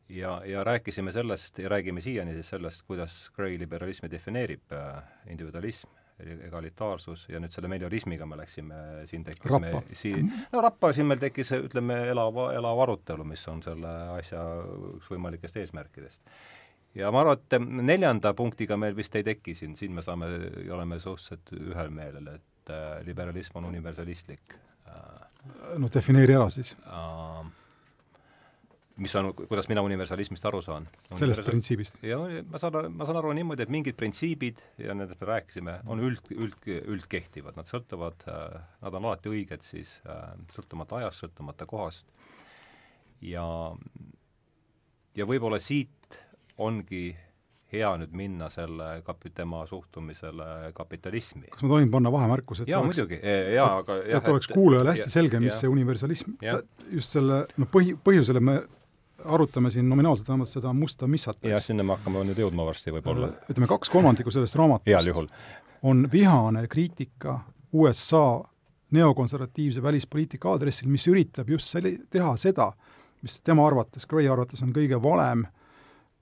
ja, 0.10 0.41
ja 0.45 0.64
rääkisime 0.64 1.12
sellest 1.12 1.60
ja 1.60 1.70
räägime 1.70 2.02
siiani 2.02 2.34
siis 2.34 2.50
sellest, 2.50 2.86
kuidas 2.88 3.30
Gray 3.36 3.60
liberalismi 3.60 4.12
defineerib 4.12 4.74
äh, 4.74 5.04
individualism 5.30 5.99
egalitaarsus 6.20 7.28
ja 7.30 7.39
nüüd 7.41 7.53
selle 7.53 7.70
meliorismiga 7.72 8.28
me 8.30 8.38
läksime, 8.39 8.76
siin 9.09 9.24
tekkis 9.28 9.51
rappa. 9.51 9.82
siin, 9.95 10.32
no 10.53 10.61
rappa, 10.63 10.91
siin 10.95 11.09
meil 11.09 11.22
tekkis, 11.22 11.51
ütleme, 11.57 11.99
elav, 12.13 12.39
elav 12.55 12.84
arutelu, 12.86 13.28
mis 13.28 13.43
on 13.51 13.63
selle 13.65 13.93
asja 14.17 14.43
üks 14.95 15.11
võimalikest 15.11 15.59
eesmärkidest. 15.63 16.24
ja 16.99 17.11
ma 17.15 17.24
arvan, 17.24 17.39
et 17.39 17.59
neljanda 17.91 18.34
punktiga 18.38 18.78
meil 18.78 18.97
vist 18.97 19.15
ei 19.15 19.26
teki 19.28 19.55
siin, 19.55 19.76
siin 19.80 19.95
me 19.95 20.05
saame, 20.05 20.32
oleme 20.74 20.99
suhteliselt 20.99 21.53
ühel 21.59 21.93
meelel, 21.93 22.34
et 22.36 22.74
äh, 22.74 22.99
liberalism 23.07 23.61
on 23.61 23.72
universalistlik 23.72 24.57
äh,. 24.88 25.26
no 25.78 25.89
defineeri 25.93 26.36
ära 26.36 26.49
siis 26.53 26.76
äh, 26.86 27.49
mis 29.00 29.16
on, 29.20 29.32
kuidas 29.38 29.70
mina 29.72 29.84
universalismist 29.86 30.45
aru 30.50 30.62
saan. 30.66 30.88
sellest 31.16 31.45
printsiibist? 31.47 32.02
ja 32.06 32.20
ma 32.20 32.62
saan, 32.62 32.91
ma 32.95 33.08
saan 33.08 33.22
aru 33.22 33.32
niimoodi, 33.38 33.66
et 33.66 33.74
mingid 33.74 33.97
printsiibid 34.00 34.62
ja 34.82 34.95
nendest 34.97 35.22
me 35.22 35.30
rääkisime, 35.32 35.80
on 35.89 36.04
üld, 36.04 36.32
üld, 36.36 36.60
üldkehtivad, 36.68 37.58
nad 37.60 37.70
sõltuvad, 37.70 38.28
nad 38.28 39.00
on 39.00 39.10
alati 39.10 39.32
õiged 39.32 39.66
siis 39.66 39.95
sõltumata 40.54 41.02
ajast, 41.02 41.26
sõltumata 41.26 41.68
kohast 41.70 42.08
ja 43.26 43.45
ja 45.18 45.28
võib-olla 45.28 45.60
siit 45.62 46.22
ongi 46.60 47.10
hea 47.70 47.89
nüüd 48.02 48.16
minna 48.18 48.50
selle 48.54 48.88
kapi-, 49.06 49.32
tema 49.36 49.62
suhtumisele 49.70 50.72
kapitalismi. 50.78 51.52
kas 51.54 51.64
ma 51.64 51.76
tohin 51.76 51.91
panna 51.93 52.12
vahemärkuse, 52.14 52.66
et 52.66 52.74
jaa, 52.74 52.82
muidugi, 52.86 53.20
jaa, 53.54 53.70
aga 53.84 54.00
jah, 54.02 54.18
et 54.24 54.32
oleks 54.34 54.50
kuulajale 54.50 54.95
hästi 54.95 55.06
ja, 55.06 55.14
selge, 55.14 55.41
mis 55.43 55.54
ja, 55.54 55.60
see 55.62 55.72
universalism, 55.72 56.36
just 56.89 57.18
selle 57.18 57.43
noh, 57.62 57.70
põhi, 57.70 57.93
põhjusele 58.06 58.41
me 58.43 58.58
arutame 59.26 59.72
siin 59.72 59.89
nominaalselt 59.89 60.28
vähemalt 60.28 60.49
seda 60.49 60.74
musta 60.74 61.07
missat. 61.07 61.38
jah, 61.43 61.61
sinna 61.61 61.84
me 61.84 61.95
hakkame 61.97 62.24
nüüd 62.28 62.39
jõudma 62.39 62.65
varsti 62.67 62.93
võib-olla. 62.93 63.32
Äh, 63.34 63.51
ütleme, 63.53 63.67
kaks 63.70 63.91
kolmandikku 63.93 64.32
sellest 64.32 64.55
raamatust 64.59 65.22
on 65.84 66.07
vihane 66.11 66.67
kriitika 66.67 67.39
USA 67.74 68.41
neokonservatiivse 68.91 69.84
välispoliitika 69.84 70.49
aadressil, 70.49 70.89
mis 70.89 71.07
üritab 71.07 71.49
just 71.49 71.70
selli-, 71.76 71.99
teha 72.09 72.34
seda, 72.38 72.72
mis 73.22 73.39
tema 73.41 73.67
arvates, 73.67 74.07
Gray 74.09 74.28
arvates 74.28 74.63
on 74.65 74.74
kõige 74.74 74.97
valem, 75.03 75.45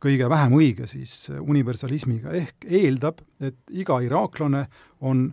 kõige 0.03 0.29
vähem 0.29 0.53
õige 0.57 0.87
siis 0.89 1.29
universalismiga, 1.39 2.33
ehk 2.37 2.67
eeldab, 2.67 3.23
et 3.41 3.57
iga 3.71 4.01
iraaklane 4.03 4.67
on 5.01 5.29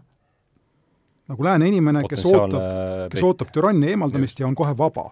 nagu 1.28 1.44
lääne 1.44 1.68
inimene, 1.68 2.04
kes 2.08 2.24
ootab, 2.28 2.64
kes 3.12 3.24
ootab 3.24 3.52
türannia 3.52 3.92
eemaldamist 3.94 4.40
ja 4.40 4.46
on 4.46 4.54
kohe 4.54 4.76
vaba 4.78 5.10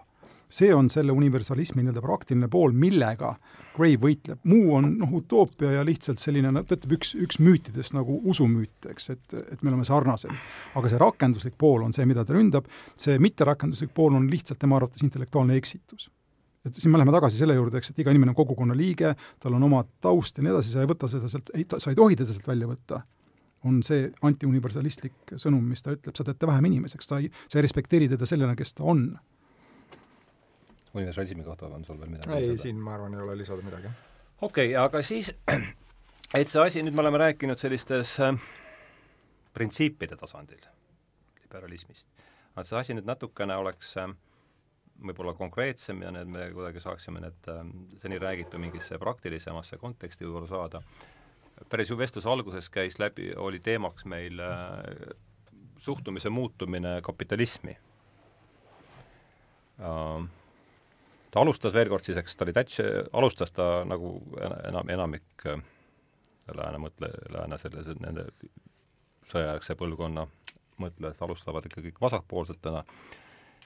see 0.53 0.73
on 0.73 0.89
selle 0.91 1.13
universalismi 1.15 1.81
nii-öelda 1.81 2.01
praktiline 2.03 2.49
pool, 2.51 2.73
millega 2.77 3.33
Gray 3.73 3.95
võitleb, 3.97 4.37
muu 4.49 4.75
on 4.77 4.91
noh, 4.99 5.13
utoopia 5.17 5.71
ja 5.79 5.85
lihtsalt 5.85 6.21
selline, 6.21 6.51
no 6.53 6.61
ta 6.67 6.77
ütleb, 6.77 6.93
üks, 6.99 7.15
üks 7.17 7.39
müütidest 7.41 7.95
nagu 7.95 8.19
usumüüt, 8.29 8.89
eks, 8.91 9.09
et, 9.15 9.37
et 9.41 9.63
me 9.63 9.71
oleme 9.71 9.85
sarnased. 9.87 10.33
aga 10.77 10.91
see 10.91 10.99
rakenduslik 11.01 11.57
pool 11.57 11.87
on 11.87 11.95
see, 11.95 12.05
mida 12.09 12.25
ta 12.25 12.35
ründab, 12.37 12.69
see 12.99 13.17
mitterakenduslik 13.21 13.93
pool 13.97 14.13
on 14.19 14.29
lihtsalt 14.29 14.61
tema 14.61 14.77
arvates 14.77 15.01
intellektuaalne 15.05 15.57
eksitus. 15.57 16.11
Et 16.63 16.77
siin 16.79 16.93
me 16.93 17.01
läheme 17.01 17.11
tagasi 17.11 17.41
selle 17.41 17.57
juurde, 17.57 17.81
eks, 17.81 17.91
et 17.91 17.97
iga 17.99 18.13
inimene 18.13 18.31
on 18.31 18.37
kogukonna 18.37 18.77
liige, 18.77 19.15
tal 19.41 19.57
on 19.57 19.65
oma 19.67 19.81
taust 20.05 20.37
ja 20.37 20.45
nii 20.45 20.53
edasi, 20.53 20.75
sa 20.75 20.85
ei 20.85 20.93
võta 20.93 21.09
seda 21.11 21.31
sealt, 21.31 21.49
ei, 21.57 21.65
sa 21.75 21.91
ei 21.91 21.97
tohi 21.97 22.15
teda 22.19 22.31
sealt 22.31 22.47
välja 22.47 22.69
võtta, 22.69 23.01
on 23.67 23.81
see 23.83 24.05
antiuniversalistlik 24.23 25.35
sõnum, 25.35 25.65
mis 25.65 25.83
ta 25.83 25.95
ütleb, 25.95 26.15
sa 26.15 26.23
teed 26.27 26.39
ta 26.39 26.47
vähem 26.47 26.69
inimeseks, 26.69 27.09
sa 27.09 27.19
ei, 27.19 27.27
sa 27.49 27.59
ei 27.59 27.65
respekteeri 27.65 28.07
teda 28.13 28.27
sellena, 28.29 28.55
kes 28.59 28.77
ta 28.77 28.85
on 28.93 29.07
universalismi 30.93 31.43
kohta 31.43 31.67
on 31.67 31.85
sul 31.85 31.99
veel 31.99 32.11
midagi 32.13 32.51
ei, 32.51 32.57
siin 32.57 32.81
ma 32.81 32.93
arvan, 32.97 33.15
ei 33.17 33.21
ole 33.21 33.37
lisada 33.37 33.61
midagi. 33.65 33.89
okei 34.41 34.73
okay,, 34.73 34.83
aga 34.85 35.01
siis, 35.01 35.33
et 36.39 36.49
see 36.49 36.61
asi, 36.61 36.83
nüüd 36.85 36.97
me 36.97 37.05
oleme 37.05 37.21
rääkinud 37.21 37.59
sellistes 37.59 38.19
äh, 38.23 38.35
printsiipide 39.53 40.17
tasandil 40.19 40.61
liberalismist, 41.41 42.07
et 42.57 42.69
see 42.69 42.77
asi 42.79 42.97
nüüd 42.97 43.09
natukene 43.09 43.57
oleks 43.61 43.95
äh, 44.01 44.13
võib-olla 45.03 45.33
konkreetsem 45.37 46.01
ja 46.05 46.11
need 46.13 46.29
me 46.31 46.47
kuidagi 46.53 46.83
saaksime 46.83 47.23
need 47.23 47.49
äh, 47.51 47.63
seni 48.01 48.19
räägitu 48.21 48.61
mingisse 48.61 48.99
praktilisemasse 49.01 49.77
konteksti 49.81 50.27
võib-olla 50.27 50.49
saada. 50.51 50.83
päris 51.69 51.89
ju 51.89 51.97
vestluse 51.97 52.29
alguses 52.29 52.69
käis 52.69 52.99
läbi, 52.99 53.33
oli 53.35 53.59
teemaks 53.59 54.05
meil 54.05 54.39
äh, 54.39 54.53
suhtumise 55.79 56.29
muutumine 56.29 57.01
kapitalismi 57.03 57.75
uh, 59.79 60.23
ta 61.33 61.41
alustas 61.41 61.73
veel 61.73 61.89
kord 61.89 62.05
siis, 62.05 62.19
eks 62.21 62.37
ta 62.37 62.45
oli 62.45 62.53
Thatcher, 62.53 63.07
alustas 63.17 63.53
ta 63.55 63.67
nagu 63.89 64.15
enam, 64.69 64.89
enamik 64.93 65.47
äh, 65.49 65.63
lääne 66.53 66.81
mõtle, 66.83 67.09
lääne 67.33 67.57
selle, 67.61 67.83
nende 68.03 68.27
sõjajärgse 69.31 69.77
põlvkonna 69.79 70.27
mõtlejad 70.83 71.21
alustavad 71.25 71.65
ikkagi 71.69 71.91
kõik 71.91 72.01
vasakpoolsetena, 72.03 72.83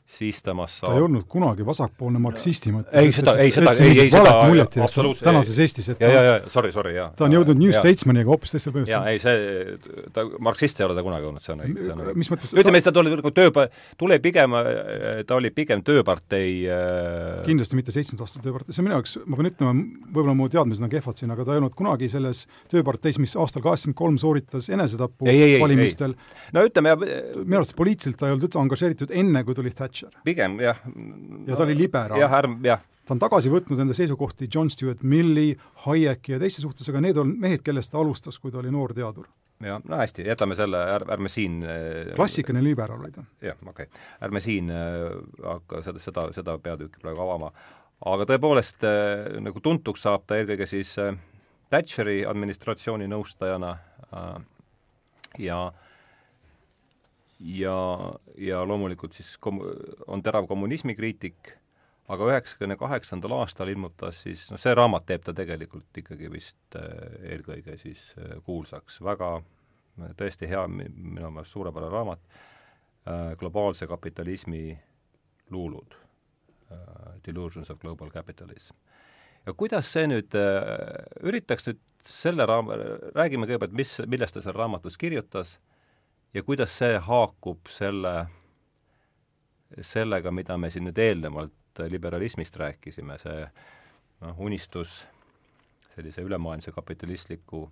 siis 0.08 0.39
temast 0.43 0.80
saab 0.80 0.93
ta 0.93 0.97
ei 0.97 1.03
olnud 1.03 1.26
kunagi 1.28 1.66
vasakpoolne 1.68 2.20
marksisti 2.24 2.72
mõte. 2.72 2.91
ei, 2.95 3.12
seda, 3.16 3.34
ei 3.43 3.51
seda, 3.51 3.74
ei, 3.84 3.97
ei 4.05 4.12
seda 4.12 4.32
absoluutselt 4.86 5.26
tänases 5.28 5.60
Eestis, 5.60 5.89
et 5.91 6.03
ja, 6.03 6.12
ja, 6.14 6.22
ja 6.24 6.36
sorry, 6.51 6.72
sorry, 6.76 6.93
jaa. 6.95 7.10
ta 7.18 7.28
on 7.28 7.36
jõudnud 7.36 7.60
New 7.60 7.74
Statesmaniga 7.76 8.32
hoopis 8.32 8.55
teisele 8.55 8.78
põhjusele. 8.78 8.93
jaa, 8.95 9.12
ei 9.12 9.20
see, 9.20 9.76
ta, 10.16 10.24
marksist 10.47 10.80
ei 10.80 10.88
ole 10.88 10.95
ta 10.97 11.03
kunagi 11.05 11.28
olnud, 11.28 11.43
see 11.43 11.53
on 11.53 11.64
õige, 11.66 11.84
see 11.84 11.95
on 11.95 12.03
õige. 12.05 12.16
mis 12.24 12.32
mõttes 12.32 12.55
ütleme, 12.55 12.82
ta 12.86 12.93
tuli 12.95 13.12
nagu 13.14 13.34
töö, 13.36 13.66
tuli 13.99 14.20
pigem, 14.24 14.55
ta 15.28 15.38
oli 15.38 15.51
pigem 15.58 15.84
tööpartei 15.88 16.53
äh... 16.72 17.43
kindlasti 17.47 17.80
mitte 17.80 17.95
seitsmenda 17.95 18.24
aasta 18.24 18.43
tööpartei, 18.45 18.76
see 18.76 18.84
on 18.84 18.88
minu 18.88 18.97
jaoks, 18.97 19.18
ma 19.26 19.41
pean 19.41 19.51
ütlema, 19.51 19.76
võib-olla 20.08 20.38
mu 20.39 20.49
teadmised 20.55 20.88
on 20.88 20.93
kehvad 20.95 21.20
siin, 21.20 21.36
aga 21.36 21.47
ta 21.47 21.55
ei 21.58 21.62
olnud 21.62 21.76
kunagi 21.78 22.10
selles 22.16 22.45
tööparteis, 22.72 23.20
mis 23.20 23.36
aastal 23.36 23.66
kaheksakümmend 23.66 23.99
kolm 23.99 24.22
sooritas 24.24 24.72
enesetapu 24.72 25.28
ei, 25.28 25.43
ei, 25.43 25.60
valimistel. 25.62 26.16
no 26.55 26.64
ütleme, 26.68 26.95
minu 27.43 27.60
arust 27.60 27.76
poliitiliselt 27.78 28.20
ta 28.22 28.30
ei 28.30 28.38
olnud 28.38 28.47
üldse 28.47 28.64
angažeeritud 28.64 29.12
enne, 29.12 29.43
kui 29.43 29.58
tuli 29.58 29.74
Thatcher. 29.76 29.97
Pigem 30.26 30.60
jah, 30.62 30.80
ja 31.48 31.58
ta 31.58 31.66
oli 31.66 31.78
liberaal. 31.78 32.20
jah, 32.22 32.38
ärm-, 32.41 32.60
jah. 32.66 32.84
ta 33.06 33.16
on 33.16 33.22
tagasi 33.22 33.52
võtnud 33.54 33.82
enda 33.84 33.95
seisukohti 33.98 34.50
John 34.54 34.72
Stewart 34.74 35.04
Milli, 35.04 35.52
Hayeki 35.86 36.36
ja 36.36 36.39
teiste 36.41 36.64
suhtes, 36.64 36.89
aga 36.91 37.02
need 37.04 37.20
on 37.22 37.34
mehed, 37.39 37.64
kellest 37.66 37.93
ta 37.93 38.02
alustas, 38.02 38.39
kui 38.39 38.54
ta 38.54 38.62
oli 38.62 38.74
noor 38.74 38.93
teadur. 38.98 39.30
jah, 39.64 39.82
no 39.84 40.02
hästi, 40.02 40.28
jätame 40.28 40.58
selle, 40.60 40.84
ärme, 40.98 41.16
ärme 41.18 41.32
siin 41.34 41.62
äh, 41.64 42.14
klassikaline 42.16 42.64
liberaal 42.66 43.02
oli 43.02 43.16
ta. 43.16 43.26
jah, 43.41 43.58
okei 43.64 43.89
okay.. 43.89 44.06
ärme 44.28 44.43
siin 44.43 44.72
äh, 44.74 45.10
hakka 45.45 45.82
seda, 45.86 46.04
seda, 46.04 46.30
seda 46.36 46.60
peatükki 46.62 47.04
praegu 47.04 47.26
avama. 47.26 47.52
aga 48.14 48.30
tõepoolest 48.34 48.86
äh, 48.88 49.41
nagu 49.43 49.64
tuntuks 49.64 50.06
saab 50.08 50.28
ta 50.28 50.39
eelkõige 50.39 50.70
siis 50.70 50.95
Thatcheri 51.68 52.22
administratsiooni 52.24 53.10
nõustajana 53.12 53.74
ja 55.38 55.58
äh, 55.68 55.86
ja, 57.39 57.77
ja 58.38 58.63
loomulikult 58.67 59.13
siis 59.13 59.35
kom-, 59.41 59.61
on 60.07 60.23
terav 60.23 60.47
kommunismikriitik, 60.49 61.53
aga 62.07 62.29
üheksakümne 62.31 62.77
kaheksandal 62.79 63.35
aastal 63.41 63.69
ilmutas 63.71 64.23
siis, 64.23 64.47
noh 64.51 64.61
see 64.61 64.73
raamat 64.77 65.07
teeb 65.09 65.25
ta 65.27 65.35
tegelikult 65.35 66.01
ikkagi 66.01 66.31
vist 66.31 66.79
äh, 66.79 66.89
eelkõige 67.33 67.77
siis 67.81 68.01
äh, 68.17 68.38
kuulsaks, 68.45 69.01
väga 69.03 69.38
tõesti 70.17 70.49
hea, 70.49 70.61
minu 70.69 71.31
meelest 71.33 71.55
suurepärane 71.55 71.93
raamat, 71.93 72.39
äh, 73.09 73.31
globaalse 73.39 73.88
kapitalismi 73.89 74.69
luulud, 75.53 76.03
Delusions 77.23 77.69
of 77.71 77.77
Global 77.79 78.09
Capitalism. 78.11 78.75
ja 79.45 79.53
kuidas 79.55 79.88
see 79.88 80.03
nüüd, 80.09 80.33
üritaks 81.23 81.69
nüüd 81.69 81.79
selle 82.03 82.43
raam-, 82.43 82.73
räägime 83.15 83.47
kõigepealt, 83.47 83.71
mis, 83.71 83.93
millest 84.03 84.35
ta 84.35 84.43
seal 84.43 84.57
raamatus 84.57 84.99
kirjutas 84.99 85.53
ja 86.34 86.43
kuidas 86.43 86.78
see 86.78 86.97
haakub 86.97 87.69
selle, 87.71 88.13
sellega, 89.82 90.32
mida 90.32 90.57
me 90.57 90.69
siin 90.69 90.88
nüüd 90.89 90.99
eelnevalt 91.01 91.84
liberalismist 91.91 92.57
rääkisime, 92.57 93.19
see 93.21 93.45
noh, 94.23 94.39
unistus 94.39 95.03
sellise 95.95 96.21
ülemaailmse 96.21 96.71
kapitalistliku 96.71 97.63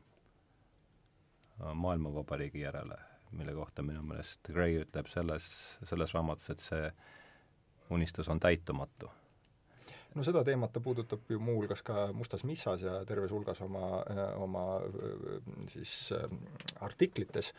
äh, 1.62 1.74
maailmavabariigi 1.74 2.62
järele, 2.62 2.98
mille 3.32 3.54
kohta 3.54 3.84
minu 3.84 4.02
meelest 4.04 4.52
Gray 4.54 4.80
ütleb 4.82 5.10
selles, 5.12 5.50
selles 5.84 6.14
raamatus, 6.14 6.50
et 6.50 6.66
see 6.66 6.90
unistus 7.90 8.30
on 8.30 8.40
täitumatu 8.40 9.12
no 10.16 10.24
seda 10.24 10.44
teemat 10.48 10.74
ta 10.74 10.82
puudutab 10.84 11.30
ju 11.30 11.40
muuhulgas 11.44 11.82
ka 11.86 12.08
Mustas 12.16 12.46
missas 12.48 12.84
ja 12.86 12.98
terves 13.08 13.32
hulgas 13.36 13.60
oma, 13.66 14.00
oma 14.42 14.64
siis 15.72 16.14
artiklites. 16.86 17.52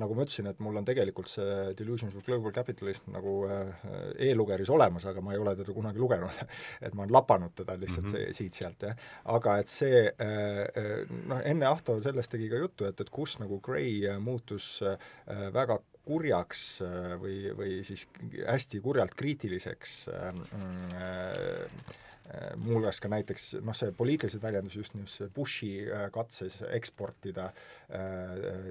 Nagu 0.00 0.16
ma 0.16 0.26
ütlesin, 0.26 0.48
et 0.50 0.62
mul 0.62 0.80
on 0.80 0.86
tegelikult 0.86 1.30
see 1.30 1.72
Delusions 1.78 2.16
of 2.18 2.26
Global 2.26 2.54
Capitalism 2.54 3.12
nagu 3.14 3.36
äh, 3.46 3.86
e-lugeris 4.30 4.70
olemas, 4.72 5.06
aga 5.08 5.22
ma 5.24 5.36
ei 5.36 5.42
ole 5.42 5.54
teda 5.58 5.74
kunagi 5.76 6.02
lugenud 6.02 6.42
et 6.86 6.94
ma 6.94 7.06
olen 7.06 7.14
lapanud 7.14 7.54
teda 7.62 7.78
lihtsalt 7.80 8.08
mm 8.08 8.14
-hmm. 8.14 8.36
siit-sealt, 8.38 8.88
jah. 8.88 8.96
aga 9.24 9.58
et 9.58 9.68
see 9.68 10.02
noh, 11.28 11.40
enne 11.44 11.66
Ahto 11.66 12.00
sellest 12.02 12.30
tegi 12.30 12.48
ka 12.50 12.60
juttu, 12.60 12.84
et, 12.84 13.00
et 13.00 13.10
kus 13.10 13.38
nagu 13.38 13.60
Gray 13.60 14.18
muutus 14.20 14.82
väga 15.52 15.78
kurjaks 16.06 16.62
äh, 16.82 17.12
või, 17.20 17.36
või 17.56 17.76
siis 17.86 18.06
hästi 18.46 18.80
kurjalt 18.82 19.14
kriitiliseks 19.18 19.94
äh, 20.10 20.28
äh, 20.98 21.86
muuhulgas 22.56 23.00
ka 23.02 23.10
näiteks 23.12 23.48
noh, 23.60 23.76
see 23.76 23.92
poliitiliselt 23.94 24.42
väljendus 24.42 24.76
just 24.78 24.94
nimelt 24.94 25.12
see 25.12 25.28
Bushi 25.34 25.72
katses 26.14 26.60
eksportida 26.70 27.50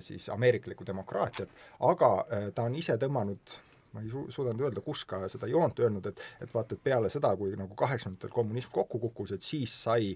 siis 0.01 0.29
ameeriklikku 0.33 0.87
demokraatiat, 0.87 1.51
aga 1.85 2.09
ta 2.55 2.63
on 2.65 2.77
ise 2.79 2.95
tõmmanud 2.97 3.53
ma 3.93 4.01
ei 4.01 4.09
su-, 4.09 4.25
suuda 4.33 4.55
nüüd 4.55 4.69
öelda, 4.69 4.81
kus 4.81 5.03
ka 5.05 5.19
seda 5.29 5.49
joont 5.51 5.77
öelnud, 5.83 6.07
et 6.09 6.23
et 6.41 6.53
vaata, 6.55 6.77
et 6.77 6.83
peale 6.83 7.11
seda, 7.13 7.35
kui 7.37 7.53
nagu 7.59 7.75
kaheksakümnendatel 7.77 8.33
kommunism 8.33 8.73
kokku 8.73 9.03
kukkus, 9.03 9.35
et 9.35 9.45
siis 9.45 9.75
sai 9.83 10.15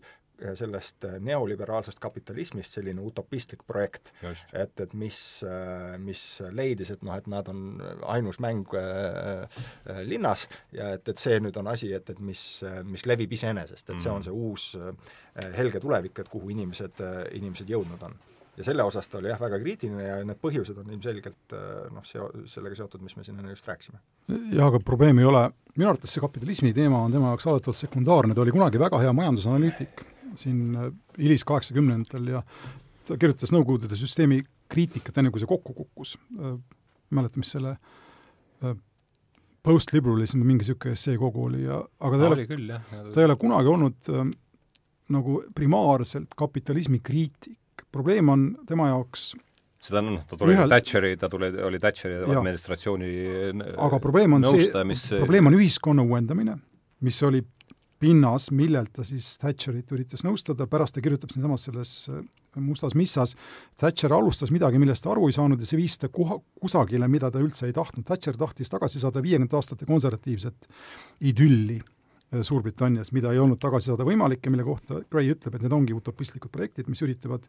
sellest 0.56 1.06
äh, 1.06 1.18
neoliberaalsest 1.24 2.00
kapitalismist 2.00 2.78
selline 2.78 3.02
utopistlik 3.02 3.64
projekt. 3.68 4.12
et, 4.54 4.80
et 4.80 4.94
mis, 4.94 5.18
äh, 5.48 5.98
mis 6.02 6.22
leidis, 6.52 6.92
et 6.92 7.04
noh, 7.04 7.16
et 7.16 7.28
nad 7.32 7.48
on 7.52 7.82
ainus 8.12 8.40
mäng 8.44 8.66
äh, 8.76 9.44
äh, 9.90 10.02
linnas 10.04 10.48
ja 10.76 10.94
et, 10.96 11.08
et 11.08 11.22
see 11.22 11.40
nüüd 11.40 11.58
on 11.60 11.68
asi, 11.72 11.92
et, 11.94 12.10
et 12.10 12.20
mis, 12.20 12.46
mis 12.84 13.06
levib 13.06 13.32
iseenesest, 13.36 13.90
et 13.90 14.00
see 14.00 14.12
on 14.12 14.22
mhm. 14.22 14.28
see 14.28 14.32
uus 14.36 14.70
äh, 14.80 15.52
helge 15.58 15.82
tulevik, 15.84 16.20
et 16.20 16.32
kuhu 16.32 16.52
inimesed 16.56 17.04
äh,, 17.04 17.22
inimesed 17.40 17.70
jõudnud 17.70 18.04
on 18.08 18.18
ja 18.56 18.64
selle 18.64 18.86
osas 18.88 19.08
ta 19.12 19.20
oli 19.20 19.28
jah, 19.28 19.40
väga 19.40 19.60
kriitiline 19.60 20.04
ja 20.06 20.18
need 20.24 20.40
põhjused 20.40 20.78
on 20.80 20.92
ilmselgelt 20.96 21.56
noh, 21.92 22.06
seo-, 22.08 22.30
sellega 22.48 22.78
seotud, 22.80 23.04
mis 23.04 23.18
me 23.20 23.26
siin 23.28 23.42
enne 23.42 23.52
just 23.52 23.68
rääkisime. 23.68 24.00
jah, 24.32 24.70
aga 24.70 24.80
probleem 24.80 25.20
ei 25.20 25.28
ole, 25.28 25.50
minu 25.76 25.92
arvates 25.92 26.16
see 26.16 26.24
kapitalismi 26.24 26.72
teema 26.76 27.04
on 27.04 27.16
tema 27.16 27.34
jaoks 27.34 27.50
alati 27.52 27.72
olnud 27.72 27.82
sekundaarne, 27.82 28.36
ta 28.36 28.46
oli 28.46 28.56
kunagi 28.56 28.80
väga 28.80 29.02
hea 29.04 29.16
majandusanalüütik 29.20 30.06
siin 30.40 30.76
äh, 30.76 30.90
hiliskaheksakümnendatel 31.20 32.34
ja 32.38 32.44
ta 33.06 33.18
kirjutas 33.22 33.54
Nõukogude 33.54 33.98
süsteemi 33.98 34.42
kriitikat, 34.72 35.18
enne 35.20 35.32
kui 35.34 35.42
see 35.42 35.50
kokku 35.50 35.76
kukkus. 35.78 36.16
Äh, 36.40 36.58
mäletan, 37.16 37.44
mis 37.44 37.54
selle 37.54 37.76
äh, 37.76 38.76
post-liberalism 39.66 40.42
või 40.42 40.54
mingi 40.54 40.66
niisugune 40.66 40.98
esseekogu 40.98 41.46
oli 41.50 41.64
ja 41.66 41.80
aga 41.82 42.18
ta, 42.18 42.30
ta 42.30 42.42
ei 42.42 42.58
ole, 42.58 42.82
ta 43.14 43.22
ei 43.22 43.30
ole 43.30 43.38
kunagi 43.42 43.72
olnud 43.72 44.12
äh, 44.14 44.28
nagu 45.16 45.40
primaarselt 45.56 46.34
kapitalismi 46.38 47.02
kriitik. 47.06 47.60
probleem 47.92 48.30
on 48.30 48.46
tema 48.68 48.88
jaoks 48.88 49.34
seda 49.86 50.02
on, 50.02 50.20
ta 50.28 50.38
tuli 50.38 50.56
ühel... 50.56 50.70
Thatcheri, 50.70 51.16
ta 51.18 51.30
tuli, 51.30 51.50
oli 51.62 51.80
Thatcheri 51.80 52.16
ja. 52.18 52.38
administratsiooni 52.40 53.10
aga 53.78 54.00
probleem 54.02 54.38
on 54.40 54.48
see, 54.48 54.70
probleem 55.20 55.52
on 55.52 55.58
ühiskonna 55.60 56.06
uuendamine, 56.06 56.58
mis 57.06 57.22
oli 57.28 57.44
pinnas, 58.00 58.50
millelt 58.52 58.92
ta 58.96 59.06
siis 59.08 59.36
Thatcherit 59.42 59.92
üritas 59.96 60.26
nõustada, 60.26 60.68
pärast 60.70 60.98
ta 60.98 61.04
kirjutab 61.04 61.32
siinsamas 61.34 61.68
selles 61.70 61.94
äh, 62.12 62.22
Mustas 62.62 62.96
missas, 62.96 63.36
Thatcher 63.80 64.14
alustas 64.16 64.52
midagi, 64.52 64.80
millest 64.80 65.04
ta 65.04 65.12
aru 65.12 65.28
ei 65.30 65.36
saanud 65.36 65.60
ja 65.60 65.68
see 65.68 65.80
viis 65.80 65.98
ta 66.00 66.08
kuha, 66.12 66.38
kusagile, 66.62 67.08
mida 67.12 67.32
ta 67.32 67.42
üldse 67.44 67.68
ei 67.68 67.76
tahtnud. 67.76 68.06
Thatcher 68.08 68.38
tahtis 68.40 68.72
tagasi 68.72 69.02
saada 69.04 69.24
viiekümnendate 69.24 69.60
aastate 69.60 69.88
konservatiivset 69.90 70.70
idülli 71.32 71.80
äh, 71.80 72.44
Suurbritannias, 72.44 73.12
mida 73.16 73.34
ei 73.34 73.42
olnud 73.44 73.60
tagasi 73.62 73.92
saada 73.92 74.08
võimalik 74.08 74.46
ja 74.46 74.54
mille 74.54 74.68
kohta 74.68 75.02
Gray 75.12 75.32
ütleb, 75.36 75.56
et 75.56 75.66
need 75.66 75.76
ongi 75.76 75.96
utopistlikud 75.96 76.52
projektid, 76.52 76.92
mis 76.92 77.04
üritavad 77.06 77.48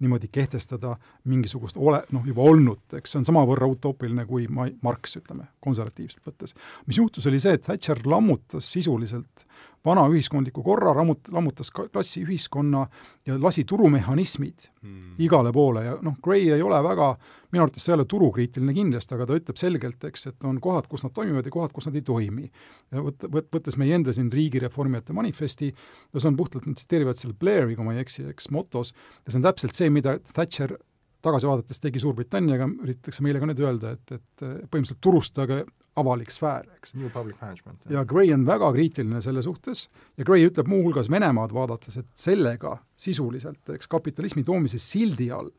niimoodi 0.00 0.28
kehtestada 0.32 0.96
mingisugust 1.24 1.78
ole, 1.80 2.02
noh, 2.12 2.24
juba 2.28 2.44
olnut, 2.44 2.84
eks 2.98 3.14
see 3.14 3.22
on 3.22 3.28
samavõrra 3.28 3.68
utoopiline 3.72 4.26
kui 4.28 4.44
ma-, 4.52 4.68
Marx, 4.84 5.16
ütleme, 5.20 5.48
konservatiivselt 5.64 6.24
võttes. 6.26 6.56
mis 6.86 7.00
juhtus, 7.00 7.28
oli 7.30 7.40
see, 7.40 7.56
et 7.56 7.64
Thatcher 7.64 8.02
lammutas 8.04 8.68
sisuliselt 8.76 9.46
vana 9.86 10.06
ühiskondliku 10.10 10.64
korra, 10.66 10.92
rammut-, 10.96 11.30
lammutas 11.32 11.70
klassiühiskonna 11.74 12.84
ja 13.26 13.36
lasi 13.42 13.64
turumehhanismid 13.68 14.66
mm. 14.82 15.14
igale 15.22 15.52
poole 15.54 15.84
ja 15.84 15.96
noh, 16.02 16.18
Gray 16.22 16.48
ei 16.54 16.64
ole 16.64 16.80
väga, 16.84 17.12
minu 17.54 17.64
arvates 17.64 17.86
ta 17.86 17.92
ei 17.92 17.96
ole 17.98 18.08
turukriitiline 18.10 18.74
kindlasti, 18.76 19.16
aga 19.16 19.28
ta 19.28 19.38
ütleb 19.38 19.60
selgelt, 19.60 20.08
eks, 20.10 20.28
et 20.32 20.48
on 20.48 20.58
kohad, 20.62 20.88
kus 20.90 21.06
nad 21.06 21.14
toimivad 21.16 21.46
ja 21.46 21.54
kohad, 21.54 21.74
kus 21.76 21.88
nad 21.88 21.98
ei 21.98 22.04
toimi. 22.06 22.50
ja 22.94 23.04
võt-, 23.06 23.28
võt-, 23.30 23.50
võttes 23.54 23.78
meie 23.80 23.96
enda 23.98 24.14
siin 24.16 24.32
riigireformijate 24.32 25.16
manifesti, 25.16 25.72
no 26.12 26.22
see 26.22 26.32
on 26.32 26.40
puhtalt, 26.40 26.66
nad 26.66 26.78
tsiteerivad 26.78 27.20
seal 27.20 27.36
Blairi, 27.38 27.78
kui 27.78 27.86
ma 27.86 27.96
ei 27.96 28.02
eksi, 28.04 28.26
eks, 28.32 28.50
motos, 28.54 28.92
ja 29.24 29.32
see 29.32 29.40
on 29.40 29.48
täpselt 29.48 29.78
see, 29.78 29.92
mida 29.92 30.18
Thatcher 30.32 30.76
tagasi 31.24 31.48
vaadates 31.48 31.80
tegi 31.82 32.02
Suurbritanniaga, 32.02 32.68
üritatakse 32.84 33.24
meile 33.24 33.40
ka 33.42 33.48
nüüd 33.50 33.62
öelda, 33.64 33.96
et, 33.96 34.12
et 34.18 34.44
põhimõtteliselt 34.44 35.02
turustage 35.02 35.64
avalik 35.96 36.30
sfäär, 36.32 36.66
eks. 36.76 36.94
New 36.94 37.08
public 37.12 37.40
management. 37.40 37.80
ja 37.90 38.04
Gray 38.04 38.32
on 38.34 38.44
väga 38.46 38.68
kriitiline 38.72 39.22
selle 39.24 39.42
suhtes 39.42 39.86
ja 40.18 40.26
Gray 40.28 40.44
ütleb 40.48 40.68
muuhulgas 40.68 41.08
Venemaad 41.10 41.54
vaadates, 41.56 41.96
et 42.02 42.08
sellega 42.20 42.76
sisuliselt, 43.00 43.62
eks, 43.74 43.88
kapitalismi 43.88 44.44
toomise 44.44 44.80
sildi 44.82 45.30
all 45.32 45.50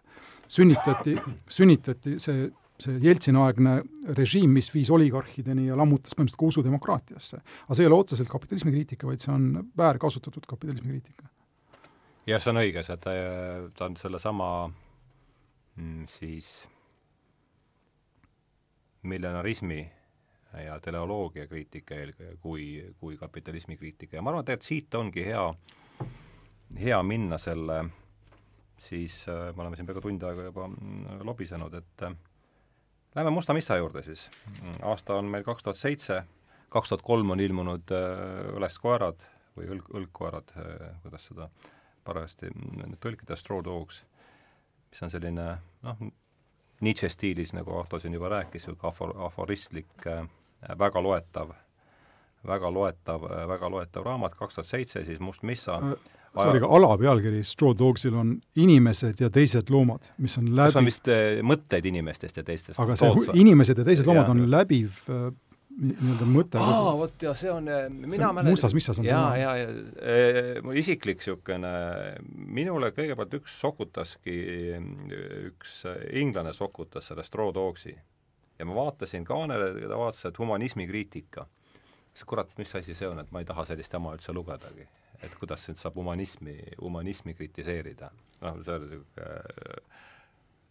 sünnitati, 0.48 1.18
sünnitati 1.50 2.18
see 2.22 2.48
see 2.78 3.00
Jeltsini-aegne 3.02 3.80
režiim, 4.18 4.52
mis 4.54 4.68
viis 4.70 4.92
oligarhideni 4.94 5.64
ja 5.66 5.78
lammutas 5.78 6.14
põhimõtteliselt 6.14 6.42
ka 6.44 6.50
usu 6.52 6.64
demokraatiasse. 6.66 7.40
aga 7.66 7.78
see 7.78 7.86
ei 7.86 7.90
ole 7.90 7.98
otseselt 7.98 8.30
kapitalismi 8.30 8.74
kriitika, 8.76 9.08
vaid 9.10 9.24
see 9.24 9.32
on 9.34 9.48
väärkasutatud 9.78 10.46
kapitalismi 10.46 10.92
kriitika. 10.92 11.26
jah, 12.30 12.42
see 12.44 12.54
on 12.54 12.62
õige, 12.62 12.84
see, 12.86 13.00
ta, 13.02 13.16
ta 13.74 13.90
on 13.90 13.98
sellesama 13.98 14.50
siis 16.10 16.68
millenarismi 19.08 19.80
ja 20.64 20.80
teleoloogia 20.82 21.46
kriitika 21.48 21.96
eelkõige 21.96 22.38
kui, 22.42 22.66
kui 23.00 23.18
kapitalismi 23.18 23.78
kriitika 23.78 24.18
ja 24.18 24.24
ma 24.26 24.32
arvan, 24.32 24.42
et 24.42 24.50
tegelikult 24.50 24.72
siit 24.72 24.96
ongi 24.98 25.26
hea, 25.28 25.44
hea 26.82 27.02
minna 27.06 27.38
selle 27.38 27.84
siis 28.78 29.26
äh, 29.30 29.56
me 29.56 29.62
oleme 29.62 29.76
siin 29.76 29.86
peaaegu 29.86 30.02
tund 30.02 30.24
aega 30.24 30.50
juba 30.50 30.68
mm, 30.68 31.22
lobisenud, 31.26 31.74
et 31.74 32.04
äh, 32.06 32.16
lähme 33.16 33.34
Musta 33.34 33.54
Missa 33.54 33.78
juurde 33.78 34.04
siis. 34.04 34.30
aasta 34.82 35.16
on 35.16 35.26
meil 35.26 35.44
kaks 35.44 35.64
tuhat 35.64 35.78
seitse, 35.78 36.22
kaks 36.70 36.94
tuhat 36.94 37.06
kolm 37.06 37.34
on 37.36 37.42
ilmunud 37.42 37.96
äh, 37.96 38.54
Õleskoerad 38.58 39.26
või 39.58 39.72
õlg, 39.74 39.90
õlgkoerad, 39.98 40.54
kuidas 41.02 41.24
seda 41.32 41.50
parajasti 42.06 42.52
tõlkida, 43.02 43.36
Straw 43.36 43.64
Dogs, 43.66 44.04
mis 44.90 45.04
on 45.04 45.14
selline 45.14 45.48
noh, 45.84 46.04
Nietzsche 46.82 47.10
stiilis, 47.10 47.56
nagu 47.58 47.74
Ahto 47.80 48.00
siin 48.00 48.14
juba 48.14 48.30
rääkis, 48.30 48.68
niisugune 48.68 48.92
afor-, 48.92 49.16
aforistlik 49.26 50.08
äh, 50.08 50.28
väga 50.80 51.02
loetav, 51.04 51.56
väga 52.48 52.72
loetav, 52.74 53.26
väga 53.50 53.70
loetav 53.70 54.06
raamat, 54.06 54.36
kaks 54.36 54.60
tuhat 54.60 54.68
seitse 54.68 55.04
siis 55.06 55.20
Must 55.20 55.44
Missa 55.44 55.80
äh, 55.82 55.98
see 56.42 56.52
oli 56.52 56.62
ka 56.62 56.70
alapealkiri 56.78 57.42
Straw 57.46 57.74
Dogsil 57.78 58.16
on 58.18 58.36
inimesed 58.56 59.22
ja 59.22 59.30
teised 59.34 59.72
loomad, 59.74 60.12
mis 60.22 60.38
on 60.40 60.50
läbi 60.56 60.74
see 60.74 60.82
on 60.82 60.90
vist 60.90 61.12
äh, 61.12 61.26
mõtteid 61.46 61.88
inimestest 61.90 62.40
ja 62.42 62.46
teistest. 62.48 62.80
aga 62.80 62.98
see 63.00 63.12
Tootsa. 63.14 63.36
inimesed 63.40 63.82
ja 63.82 63.86
teised 63.88 64.08
loomad 64.08 64.28
ja, 64.28 64.36
on 64.36 64.44
läbiv 64.52 65.02
äh, 65.10 65.28
nii-öelda 65.78 66.26
mõte. 66.30 66.60
aa, 66.62 66.92
vot 66.98 67.24
ja 67.24 67.34
see 67.38 67.52
on, 67.54 67.70
mina 67.94 68.32
mäletan 68.34 68.54
mustas 68.56 68.74
missas 68.78 69.00
on 69.02 69.06
ja, 69.06 69.20
see 69.30 69.42
ja, 69.42 69.56
ja, 69.62 69.68
ja 69.70 70.62
mu 70.66 70.74
isiklik 70.78 71.22
niisugune, 71.22 71.72
minule 72.58 72.92
kõigepealt 72.96 73.38
üks 73.40 73.58
sokutaski, 73.62 74.38
üks 75.52 75.82
inglane 76.18 76.54
sokutas 76.58 77.12
selle 77.12 77.26
Straw 77.28 77.54
Dogsi 77.56 77.94
ja 78.58 78.66
ma 78.66 78.76
vaatasin 78.76 79.26
kaanele, 79.28 79.72
ta 79.88 79.98
vaatas, 80.00 80.26
et 80.26 80.40
humanismi 80.40 80.88
kriitika. 80.88 81.48
kurat, 82.26 82.50
mis 82.58 82.76
asi 82.76 82.96
see 82.98 83.08
on, 83.08 83.20
et 83.22 83.32
ma 83.32 83.44
ei 83.44 83.46
taha 83.46 83.66
sellist 83.70 83.94
jama 83.94 84.16
üldse 84.18 84.34
lugedagi. 84.34 84.88
et 85.22 85.34
kuidas 85.36 85.64
nüüd 85.70 85.80
saab 85.82 85.96
humanismi, 85.98 86.58
humanismi 86.82 87.34
kritiseerida. 87.34 88.12
noh, 88.42 88.64
see 88.64 88.74
oli 88.74 88.88
niisugune, 88.92 89.26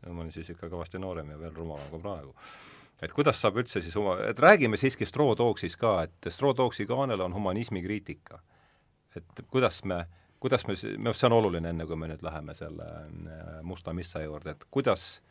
ma 0.06 0.22
olin 0.22 0.32
siis 0.32 0.50
ikka 0.50 0.70
kõvasti 0.70 0.98
noorem 1.02 1.30
ja 1.30 1.38
veel 1.38 1.54
rumalam 1.54 1.90
kui 1.90 2.02
praegu 2.02 2.34
et 3.02 3.12
kuidas 3.12 3.40
saab 3.40 3.60
üldse 3.60 3.82
siis 3.84 3.96
huma-, 3.96 4.18
et 4.30 4.38
räägime 4.40 4.78
siiski 4.80 5.06
Straw 5.06 5.34
Dogsis 5.38 5.76
ka, 5.76 5.98
et 6.06 6.30
Straw 6.32 6.54
Dogsi 6.56 6.86
kaanel 6.86 7.20
on 7.20 7.34
humanismi 7.34 7.82
kriitika. 7.82 8.40
et 9.16 9.46
kuidas 9.48 9.84
me, 9.84 10.06
kuidas 10.40 10.66
me, 10.66 10.74
minu 10.96 11.08
arust 11.08 11.20
see 11.20 11.30
on 11.30 11.38
oluline, 11.38 11.70
enne 11.72 11.86
kui 11.86 11.96
me 11.96 12.08
nüüd 12.10 12.22
läheme 12.22 12.54
selle 12.54 12.88
äh, 12.88 13.62
Musta 13.62 13.92
Missa 13.96 14.20
juurde, 14.22 14.50
et 14.50 14.64
kuidas 14.70 15.22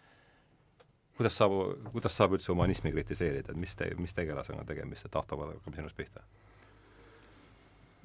kuidas 1.17 1.37
saab, 1.37 1.51
kuidas 1.91 2.17
saab 2.17 2.33
üldse 2.35 2.51
humanismi 2.51 2.91
kritiseerida, 2.91 3.53
et 3.53 3.59
mis 3.59 3.75
te, 3.75 3.87
mis 3.99 4.13
tegelasega 4.13 4.59
on 4.59 4.67
tegemist, 4.67 5.05
et 5.07 5.15
Ahto 5.15 5.37
hakkab 5.39 5.77
sinust 5.77 5.97
pihta? 5.97 6.25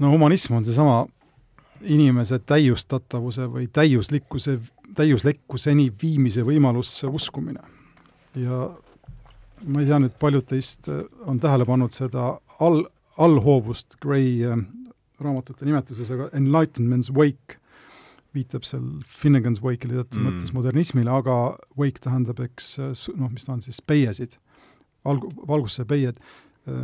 no 0.01 0.11
humanism 0.13 0.55
on 0.57 0.65
seesama 0.65 1.07
inimese 1.81 2.39
täiustatavuse 2.39 3.49
või 3.53 3.67
täiuslikkuse, 3.73 4.59
täiuslikkuseni 4.97 5.91
viimise 6.03 6.45
võimalusse 6.45 7.09
uskumine. 7.09 7.61
ja 8.35 8.69
ma 9.67 9.83
ei 9.83 9.89
tea 9.89 10.01
nüüd, 10.03 10.17
paljud 10.21 10.47
teist 10.49 10.89
on 11.29 11.41
tähele 11.43 11.67
pannud 11.69 11.93
seda 11.95 12.35
all, 12.65 12.85
allhoovust 13.21 13.99
Gray 14.03 14.39
äh, 14.47 14.61
raamatute 15.21 15.69
nimetuses, 15.69 16.11
aga 16.15 16.31
Enlightenment's 16.37 17.11
Wake 17.15 17.61
viitab 18.35 18.65
seal 18.67 18.85
Finnegan's 19.07 19.63
Wake'ile 19.63 19.99
teatud 19.99 20.21
mm. 20.21 20.29
mõttes 20.29 20.53
modernismile, 20.55 21.11
aga 21.11 21.37
wake 21.79 22.03
tähendab, 22.05 22.39
eks 22.45 22.77
noh, 23.19 23.31
mis 23.33 23.47
ta 23.47 23.57
on 23.57 23.65
siis, 23.65 23.81
peiesid, 23.83 24.37
alg-, 25.09 25.27
valguse 25.49 25.85
peied, 25.89 26.21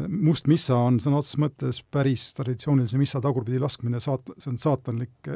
must 0.08 0.48
missa 0.50 0.74
on 0.88 0.98
sõna 1.02 1.20
otseses 1.20 1.38
mõttes 1.38 1.80
päris 1.94 2.30
traditsioonilise 2.34 2.98
missa 2.98 3.20
tagurpidi 3.22 3.60
laskmine, 3.62 4.00
saat-, 4.02 4.32
see 4.42 4.50
on 4.50 4.58
saatanlik 4.58 5.30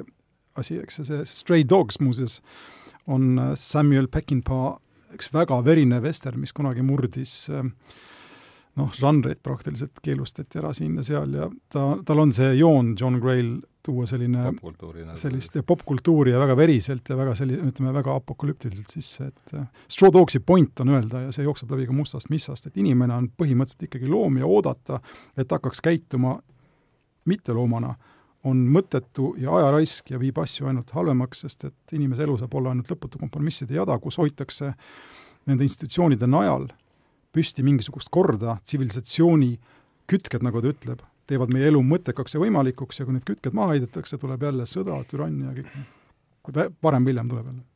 asi, 0.58 0.80
eks, 0.82 1.02
ja 1.02 1.06
see 1.06 1.26
Stray 1.28 1.66
Dogs 1.68 2.00
muuseas 2.02 2.40
on 3.10 3.36
Samuel 3.58 4.10
Peckinpah 4.10 4.80
üks 5.14 5.32
väga 5.34 5.58
verine 5.64 6.00
vester, 6.02 6.36
mis 6.38 6.52
kunagi 6.56 6.84
murdis 6.86 7.50
noh, 8.78 8.92
žanreid 8.94 9.40
praktiliselt 9.42 9.98
keelustati 10.02 10.60
ära 10.60 10.72
siin 10.76 10.96
ja 11.00 11.04
seal 11.06 11.34
ja 11.34 11.48
ta, 11.72 11.84
tal 12.06 12.22
on 12.22 12.32
see 12.34 12.52
joon, 12.58 12.94
John 12.98 13.18
Gray'l 13.22 13.58
tuua 13.84 14.04
selline, 14.06 14.50
sellist 15.16 15.56
popkultuuri 15.66 16.34
ja 16.34 16.40
väga 16.42 16.56
veriselt 16.58 17.08
ja 17.08 17.16
väga 17.16 17.34
selli-, 17.38 17.58
ütleme, 17.70 17.94
väga 17.96 18.14
apokalüptiliselt 18.20 18.92
sisse, 18.92 19.30
et 19.30 19.54
äh, 19.56 19.66
Straw 19.88 20.12
Dogsi 20.12 20.42
point 20.44 20.82
on 20.84 20.92
öelda 20.96 21.24
ja 21.26 21.32
see 21.34 21.46
jookseb 21.46 21.72
läbi 21.72 21.88
ka 21.88 21.96
Mustast 21.96 22.30
missast, 22.32 22.68
et 22.68 22.76
inimene 22.80 23.16
on 23.16 23.30
põhimõtteliselt 23.40 23.88
ikkagi 23.88 24.10
loom 24.10 24.36
ja 24.40 24.48
oodata, 24.48 25.00
et 25.36 25.50
hakkaks 25.50 25.80
käituma 25.84 26.36
mitteloomana, 27.30 27.94
on 28.48 28.60
mõttetu 28.72 29.34
ja 29.40 29.52
ajaraisk 29.58 30.12
ja 30.14 30.20
viib 30.20 30.38
asju 30.40 30.68
ainult 30.70 30.92
halvemaks, 30.96 31.44
sest 31.44 31.66
et 31.68 31.96
inimese 31.96 32.24
elu 32.24 32.38
saab 32.40 32.54
olla 32.56 32.72
ainult 32.72 32.88
lõputu 32.92 33.20
kompromisside 33.20 33.76
jada, 33.76 33.98
kus 34.00 34.16
hoitakse 34.20 34.72
nende 35.50 35.66
institutsioonide 35.66 36.28
najal 36.30 36.68
püsti 37.34 37.64
mingisugust 37.66 38.10
korda, 38.12 38.56
tsivilisatsiooni 38.64 39.52
kütked, 40.10 40.42
nagu 40.42 40.62
ta 40.62 40.72
ütleb, 40.72 41.02
teevad 41.30 41.52
meie 41.54 41.68
elu 41.70 41.82
mõttekaks 41.86 42.34
ja 42.34 42.42
võimalikuks 42.42 43.00
ja 43.00 43.06
kui 43.06 43.14
need 43.14 43.26
kütked 43.28 43.54
maha 43.54 43.76
heidetakse, 43.76 44.18
tuleb 44.18 44.48
jälle 44.48 44.66
sõda, 44.66 44.98
türannia 45.10 45.54
kõik, 45.54 45.76
varem-hiljem 46.82 47.30
tuleb 47.30 47.52
jälle 47.52 47.69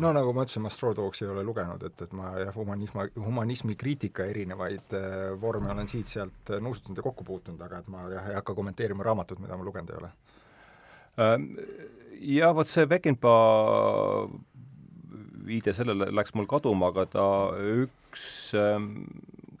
no 0.00 0.12
nagu 0.16 0.32
ma 0.32 0.46
ütlesin, 0.46 0.62
ma 0.64 0.70
Straw 0.72 0.94
Dogsi 0.96 1.26
ei 1.26 1.32
ole 1.32 1.44
lugenud, 1.44 1.82
et, 1.88 2.04
et 2.06 2.12
ma 2.16 2.32
jah, 2.40 2.54
humanismi, 2.56 3.08
humanismi 3.16 3.76
kriitika 3.80 4.26
erinevaid 4.30 4.96
äh, 4.96 5.18
vorme 5.40 5.72
olen 5.74 5.90
siit-sealt 5.90 6.54
äh, 6.54 6.62
nuusutanud 6.64 7.00
ja 7.00 7.04
kokku 7.04 7.26
puutunud, 7.28 7.60
aga 7.66 7.82
et 7.82 7.90
ma 7.92 8.06
jah, 8.12 8.30
ei 8.30 8.38
hakka 8.38 8.56
kommenteerima 8.56 9.04
raamatut, 9.08 9.42
mida 9.42 9.58
ma 9.58 9.68
lugenud 9.68 9.92
ei 9.92 10.00
ole 10.02 10.14
ähm,. 11.20 11.50
Ja 12.22 12.52
vot 12.54 12.70
see 12.70 12.86
Beckenbauer 12.86 14.28
viide 15.42 15.72
sellele 15.74 16.06
läks 16.14 16.36
mul 16.38 16.46
kaduma, 16.46 16.92
aga 16.92 17.06
ta 17.10 17.24
üks 17.82 18.24
ähm, 18.54 18.92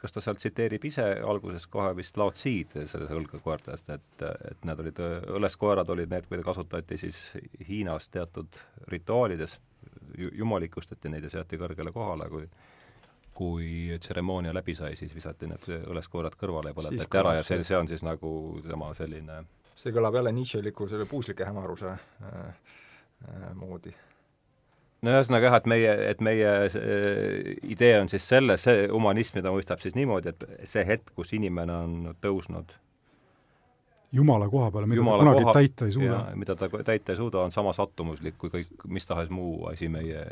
kas 0.02 0.14
ta 0.14 0.22
seal 0.24 0.38
tsiteerib 0.38 0.84
ise 0.88 1.04
alguses 1.22 1.68
kohe 1.70 1.92
vist 1.98 2.16
Lao 2.18 2.32
Tzi'd 2.34 2.72
selles 2.90 3.10
õlgekoertest, 3.14 3.90
et, 3.94 4.24
et 4.50 4.64
need 4.66 4.82
olid, 4.82 5.02
õleskoerad 5.38 5.92
olid 5.94 6.10
need, 6.10 6.26
mida 6.32 6.46
kasutati 6.46 6.98
siis 6.98 7.20
Hiinas 7.68 8.08
teatud 8.14 8.58
rituaalides, 8.90 9.58
jumalikustati 10.18 11.10
neid 11.10 11.24
ja 11.26 11.30
seati 11.38 11.58
kõrgele 11.60 11.92
kohale, 11.92 12.28
kui 12.32 12.46
kui 13.32 13.96
tseremoonia 13.96 14.52
läbi 14.52 14.74
sai, 14.76 14.92
siis 14.96 15.14
visati 15.14 15.48
need 15.48 15.64
õleskoerad 15.88 16.34
kõrvale 16.36 16.68
ja 16.68 16.76
põletati 16.76 17.16
ära 17.16 17.38
ja 17.38 17.44
see, 17.46 17.62
see 17.64 17.78
on 17.78 17.88
siis 17.88 18.04
nagu 18.04 18.28
tema 18.66 18.90
selline 18.94 19.38
see 19.82 19.92
kõlab 19.94 20.16
jälle 20.18 20.32
Nietzscheliku 20.36 20.86
selle 20.90 21.06
puuslike 21.10 21.46
hämaruse 21.48 21.92
äh, 21.92 22.38
äh, 23.28 23.52
moodi. 23.58 23.94
No 25.02 25.10
ühesõnaga 25.16 25.48
jah, 25.48 25.56
et 25.58 25.66
meie, 25.66 25.92
et 26.12 26.20
meie 26.22 26.50
idee 27.66 27.96
on 27.98 28.10
siis 28.12 28.22
selles, 28.28 28.62
see 28.62 28.84
humanism, 28.92 29.40
mida 29.40 29.50
mõistab 29.50 29.82
siis 29.82 29.96
niimoodi, 29.98 30.30
et 30.30 30.68
see 30.68 30.84
hetk, 30.86 31.10
kus 31.16 31.32
inimene 31.34 31.74
on 31.74 32.12
tõusnud 32.22 32.70
jumala 34.12 34.48
koha 34.52 34.70
peale, 34.70 34.88
mida 34.90 35.00
jumala 35.00 35.22
ta 35.22 35.28
kunagi 35.28 35.44
koha, 35.44 35.54
täita 35.58 35.88
ei 35.88 35.92
suuda. 35.96 36.22
mida 36.36 36.56
ta 36.56 36.68
täita 36.84 37.12
ei 37.12 37.20
suuda, 37.20 37.44
on 37.46 37.52
sama 37.54 37.74
sattumuslik 37.76 38.38
kui 38.38 38.52
kõik 38.52 38.88
mis 38.88 39.06
tahes 39.08 39.30
muu 39.32 39.66
asi 39.70 39.88
meie, 39.92 40.24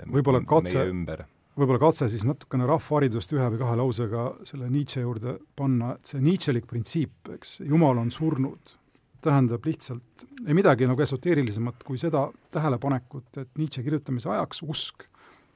katse, 0.49 0.85
ümber. 0.91 1.25
võib-olla 1.59 1.81
katse 1.83 2.11
siis 2.13 2.27
natukene 2.29 2.69
rahvaharidust 2.71 3.33
ühe 3.37 3.49
või 3.55 3.63
kahe 3.63 3.79
lausega 3.81 4.27
selle 4.49 4.69
Nietzsche 4.73 5.05
juurde 5.05 5.39
panna, 5.57 5.95
et 5.97 6.13
see 6.13 6.21
Nietzschelik 6.25 6.69
printsiip, 6.71 7.33
eks, 7.37 7.61
jumal 7.65 8.03
on 8.03 8.13
surnud 8.15 8.77
tähendab 9.21 9.65
lihtsalt 9.69 10.25
ei 10.47 10.57
midagi 10.57 10.89
nagu 10.89 11.03
esoteerilisemat 11.05 11.85
kui 11.85 11.99
seda 12.01 12.27
tähelepanekut, 12.53 13.29
et 13.43 13.51
Nietzsche 13.59 13.85
kirjutamise 13.85 14.31
ajaks 14.33 14.63
usk 14.65 15.07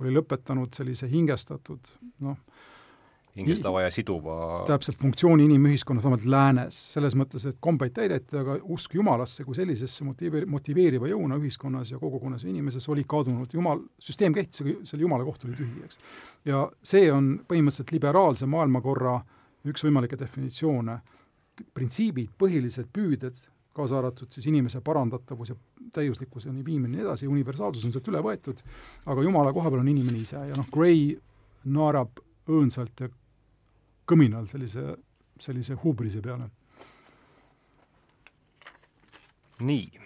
oli 0.03 0.13
lõpetanud 0.15 0.75
sellise 0.75 1.09
hingestatud 1.11 1.93
noh, 2.25 2.39
hingestava 3.39 3.83
ja 3.83 3.91
siduva 3.91 4.63
täpselt, 4.69 4.99
funktsiooni 5.01 5.45
inimühiskonnas, 5.49 6.05
vähemalt 6.05 6.27
läänes, 6.31 6.79
selles 6.95 7.17
mõttes, 7.19 7.47
et 7.49 7.59
kombeid 7.63 7.95
täideti, 7.97 8.37
aga 8.39 8.57
usk 8.77 8.95
Jumalasse 8.95 9.47
kui 9.47 9.57
sellisesse 9.59 10.07
motiveeri-, 10.07 10.49
motiveeriva 10.51 11.11
jõuna 11.11 11.39
ühiskonnas 11.41 11.91
ja 11.91 11.99
kogukonnas 11.99 12.45
ja 12.47 12.53
inimeses 12.53 12.87
oli 12.95 13.07
kadunud, 13.09 13.51
Jumal, 13.55 13.83
süsteem 13.99 14.37
kehtis, 14.37 14.63
aga 14.63 14.77
selle 14.87 15.03
Jumala 15.03 15.27
koht 15.27 15.49
oli 15.49 15.59
tühi, 15.59 15.83
eks. 15.87 15.99
ja 16.47 16.63
see 16.83 17.11
on 17.13 17.33
põhimõtteliselt 17.49 17.95
liberaalse 17.97 18.47
maailmakorra 18.51 19.19
üks 19.71 19.83
võimalikke 19.87 20.19
definitsioone, 20.21 21.01
printsiibid, 21.75 22.31
põhilised 22.39 22.91
püüded 22.95 23.43
kaasa 23.75 23.99
arvatud 23.99 24.31
siis 24.31 24.47
inimese 24.47 24.79
parandatavus 24.87 25.51
ja 25.51 25.57
täiuslikkuseni 25.95 26.63
viimine 26.65 26.95
ja 26.95 27.01
nii 27.01 27.07
edasi, 27.09 27.27
universaalsus 27.31 27.87
on 27.89 27.95
sealt 27.95 28.11
üle 28.13 28.23
võetud, 28.23 28.63
aga 29.11 29.27
jumala 29.27 29.51
koha 29.55 29.73
peal 29.73 29.83
on 29.83 29.91
inimene 29.91 30.23
ise 30.23 30.39
ja 30.39 30.55
noh, 30.55 30.69
Gray 30.71 31.17
naerab 31.75 32.23
õõnsalt 32.51 33.03
ja 33.03 33.11
kõminal 34.07 34.49
sellise, 34.51 34.95
sellise 35.41 35.77
hubrise 35.85 36.23
peale. 36.23 36.51
nii. 39.61 40.01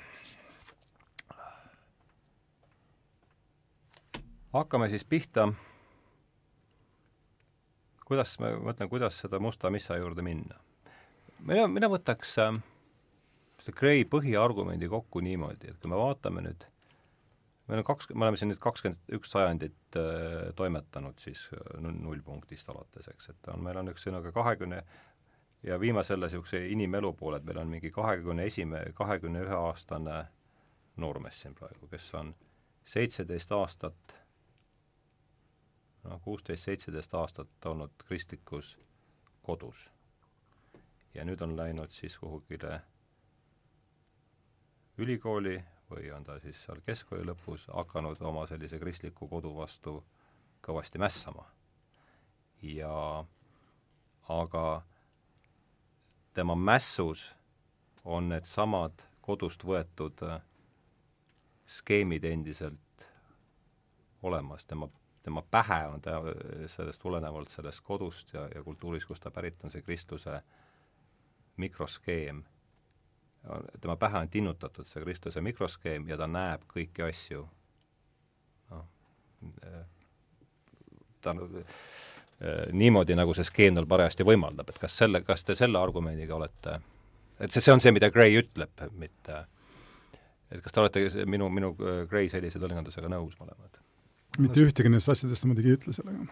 hakkame 4.52 4.88
siis 4.88 5.04
pihta. 5.04 5.48
kuidas, 8.04 8.38
ma 8.40 8.54
mõtlen, 8.70 8.88
kuidas 8.88 9.18
seda 9.20 9.40
musta 9.40 9.70
missa 9.70 9.96
juurde 9.96 10.22
minna. 10.22 10.60
mina, 11.40 11.66
mina 11.66 11.88
võtaks 11.88 12.38
äh, 12.44 12.60
see 13.64 13.72
Gray 13.72 14.04
põhiargumendi 14.04 14.88
kokku 14.88 15.20
niimoodi, 15.20 15.70
et 15.70 15.80
kui 15.80 15.90
me 15.90 16.00
vaatame 16.00 16.44
nüüd 16.46 16.68
meil 17.68 17.82
on 17.82 17.84
kaks, 17.84 18.08
me 18.14 18.24
oleme 18.24 18.40
siin 18.40 18.52
nüüd 18.52 18.60
kakskümmend 18.62 19.12
üks 19.18 19.32
sajandit 19.34 19.98
äh, 20.00 20.48
toimetanud 20.56 21.20
siis 21.20 21.46
äh, 21.52 21.76
nullpunktist 21.84 22.70
alates, 22.72 23.10
eks, 23.12 23.30
et 23.34 23.52
on, 23.52 23.62
meil 23.64 23.80
on 23.80 23.92
üks 23.92 24.06
ühesõnaga 24.06 24.32
kahekümne 24.32 24.82
ja 25.62 25.80
viima 25.80 26.02
selle 26.06 26.26
niisuguse 26.26 26.64
inimelu 26.72 27.12
poole, 27.18 27.40
et 27.40 27.46
meil 27.48 27.60
on 27.62 27.70
mingi 27.72 27.90
kahekümne 27.94 28.46
esime-, 28.48 28.86
kahekümne 28.94 29.44
ühe 29.44 29.56
aastane 29.58 30.22
noormees 30.96 31.42
siin 31.42 31.54
praegu, 31.54 31.88
kes 31.90 32.08
on 32.18 32.34
seitseteist 32.88 33.52
aastat, 33.52 34.14
no 36.04 36.18
kuusteist, 36.24 36.64
seitseteist 36.64 37.14
aastat 37.14 37.66
olnud 37.66 37.94
kristlikus 38.06 38.76
kodus. 39.42 39.90
ja 41.14 41.24
nüüd 41.24 41.40
on 41.42 41.56
läinud 41.56 41.90
siis 41.90 42.18
kuhugile 42.18 42.80
ülikooli 44.98 45.56
või 45.90 46.10
on 46.12 46.24
ta 46.24 46.38
siis 46.40 46.60
seal 46.64 46.80
keskkooli 46.86 47.26
lõpus 47.26 47.66
hakanud 47.72 48.20
oma 48.20 48.46
sellise 48.46 48.78
kristliku 48.78 49.28
kodu 49.28 49.54
vastu 49.56 50.02
kõvasti 50.64 50.98
mässama. 50.98 51.46
ja 52.62 53.24
aga 54.28 54.82
tema 56.34 56.54
mässus 56.54 57.34
on 58.04 58.28
needsamad 58.28 59.04
kodust 59.20 59.64
võetud 59.64 60.22
äh, 60.22 60.42
skeemid 61.66 62.24
endiselt 62.24 63.06
olemas, 64.22 64.66
tema, 64.66 64.88
tema 65.22 65.42
pähe 65.50 65.86
on 65.86 66.00
ta 66.00 66.20
sellest 66.66 67.00
tulenevalt 67.02 67.48
sellest 67.48 67.80
kodust 67.80 68.32
ja, 68.34 68.48
ja 68.54 68.62
kultuurist, 68.62 69.06
kust 69.06 69.22
ta 69.22 69.30
pärit 69.30 69.64
on, 69.64 69.70
see 69.70 69.82
kristluse 69.82 70.40
mikroskeem 71.56 72.44
tema 73.80 73.96
pähe 73.96 74.18
on 74.18 74.28
tinnutatud 74.28 74.88
see 74.88 75.02
Kristuse 75.02 75.40
mikroskeem 75.44 76.08
ja 76.08 76.18
ta 76.20 76.28
näeb 76.30 76.66
kõiki 76.70 77.04
asju, 77.08 77.44
noh, 78.70 78.84
ta 81.24 81.34
äh, 81.34 82.64
niimoodi, 82.72 83.16
nagu 83.18 83.34
see 83.36 83.46
skeem 83.48 83.78
tal 83.78 83.88
parajasti 83.90 84.26
võimaldab, 84.28 84.70
et 84.70 84.80
kas 84.82 84.96
selle, 84.98 85.22
kas 85.26 85.44
te 85.44 85.56
selle 85.58 85.80
argumendiga 85.80 86.36
olete, 86.36 86.78
et 87.38 87.52
see, 87.52 87.64
see 87.64 87.74
on 87.74 87.84
see, 87.84 87.94
mida 87.94 88.10
Gray 88.14 88.36
ütleb, 88.42 88.84
mitte 88.98 89.44
et 90.50 90.62
kas 90.64 90.72
te 90.72 90.80
olete 90.80 91.26
minu, 91.28 91.50
minu 91.52 91.74
Gray 92.08 92.30
sellise 92.32 92.60
tõlgendusega 92.62 93.10
nõus 93.12 93.36
mõlemad? 93.40 93.80
Mitte 94.42 94.62
ühtegi 94.62 94.90
nendest 94.90 95.12
asjadest 95.12 95.44
ta 95.44 95.50
muidugi 95.50 95.72
ei 95.72 95.76
ütle 95.78 95.94
sellega. 95.96 96.26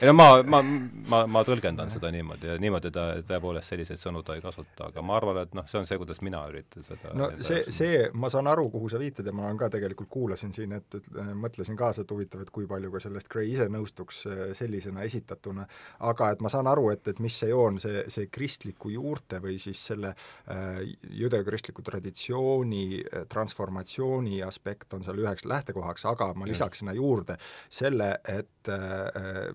ei 0.00 0.08
no 0.08 0.14
ma, 0.16 0.26
ma, 0.44 0.60
ma, 1.08 1.20
ma 1.30 1.42
tõlgendan 1.46 1.90
seda 1.92 2.10
niimoodi 2.12 2.50
ja 2.50 2.56
niimoodi 2.60 2.90
ta 2.92 3.06
tõepoolest 3.28 3.72
selliseid 3.72 4.00
sõnu 4.00 4.22
ta 4.26 4.36
ei 4.36 4.42
kasuta, 4.44 4.88
aga 4.90 5.04
ma 5.04 5.16
arvan, 5.16 5.40
et 5.46 5.54
noh, 5.56 5.66
see 5.70 5.80
on 5.80 5.88
see, 5.88 5.98
kuidas 6.00 6.20
mina 6.24 6.42
üritan 6.50 6.84
seda 6.86 7.12
no 7.16 7.30
see, 7.40 7.62
see, 7.72 8.02
ma 8.18 8.30
saan 8.32 8.50
aru, 8.52 8.66
kuhu 8.72 8.90
sa 8.92 9.00
viitad 9.00 9.28
ja 9.28 9.34
ma 9.36 9.46
olen 9.48 9.60
ka 9.60 9.70
tegelikult 9.72 10.10
kuulasin 10.12 10.52
siin, 10.56 10.74
et, 10.76 10.98
et 10.98 11.08
mõtlesin 11.38 11.78
kaasa, 11.78 12.04
et 12.04 12.14
huvitav, 12.14 12.44
et 12.44 12.52
kui 12.52 12.68
palju 12.70 12.92
ka 12.92 13.02
sellest 13.06 13.30
Gray 13.32 13.52
ise 13.54 13.68
nõustuks 13.72 14.22
äh, 14.28 14.42
sellisena 14.56 15.06
esitatuna, 15.08 15.66
aga 16.08 16.32
et 16.34 16.44
ma 16.44 16.52
saan 16.52 16.68
aru, 16.72 16.90
et, 16.94 17.04
et 17.12 17.22
mis 17.24 17.40
see 17.44 17.52
joon, 17.52 17.80
see, 17.82 18.04
see 18.12 18.28
kristliku 18.32 18.92
juurte 18.92 19.40
või 19.44 19.58
siis 19.62 19.80
selle 19.92 20.12
äh, 20.12 20.82
judeokristliku 21.22 21.84
traditsiooni 21.86 22.84
äh, 23.00 23.26
transformatsiooni 23.32 24.42
aspekt 24.44 24.92
on 24.96 25.04
seal 25.06 25.20
üheks 25.24 25.48
lähtekohaks, 25.48 26.06
aga 26.12 26.32
ma 26.36 26.48
lisaks 26.48 26.82
sinna 26.82 26.96
juurde 26.96 27.38
selle, 27.72 28.10
et 28.28 28.68
äh, 28.68 29.54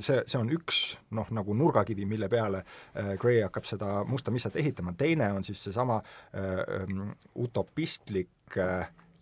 see, 0.00 0.20
see 0.26 0.40
on 0.40 0.50
üks 0.54 0.82
noh, 1.16 1.30
nagu 1.36 1.54
nurgakivi, 1.56 2.06
mille 2.08 2.30
peale 2.32 2.64
äh, 2.64 3.14
Gray 3.20 3.42
hakkab 3.44 3.68
seda 3.68 4.00
musta 4.08 4.34
missat 4.34 4.58
ehitama, 4.60 4.94
teine 4.98 5.32
on 5.36 5.46
siis 5.46 5.62
seesama 5.68 6.00
äh, 6.00 6.50
ähm, 6.82 7.14
utopistlik 7.38 8.60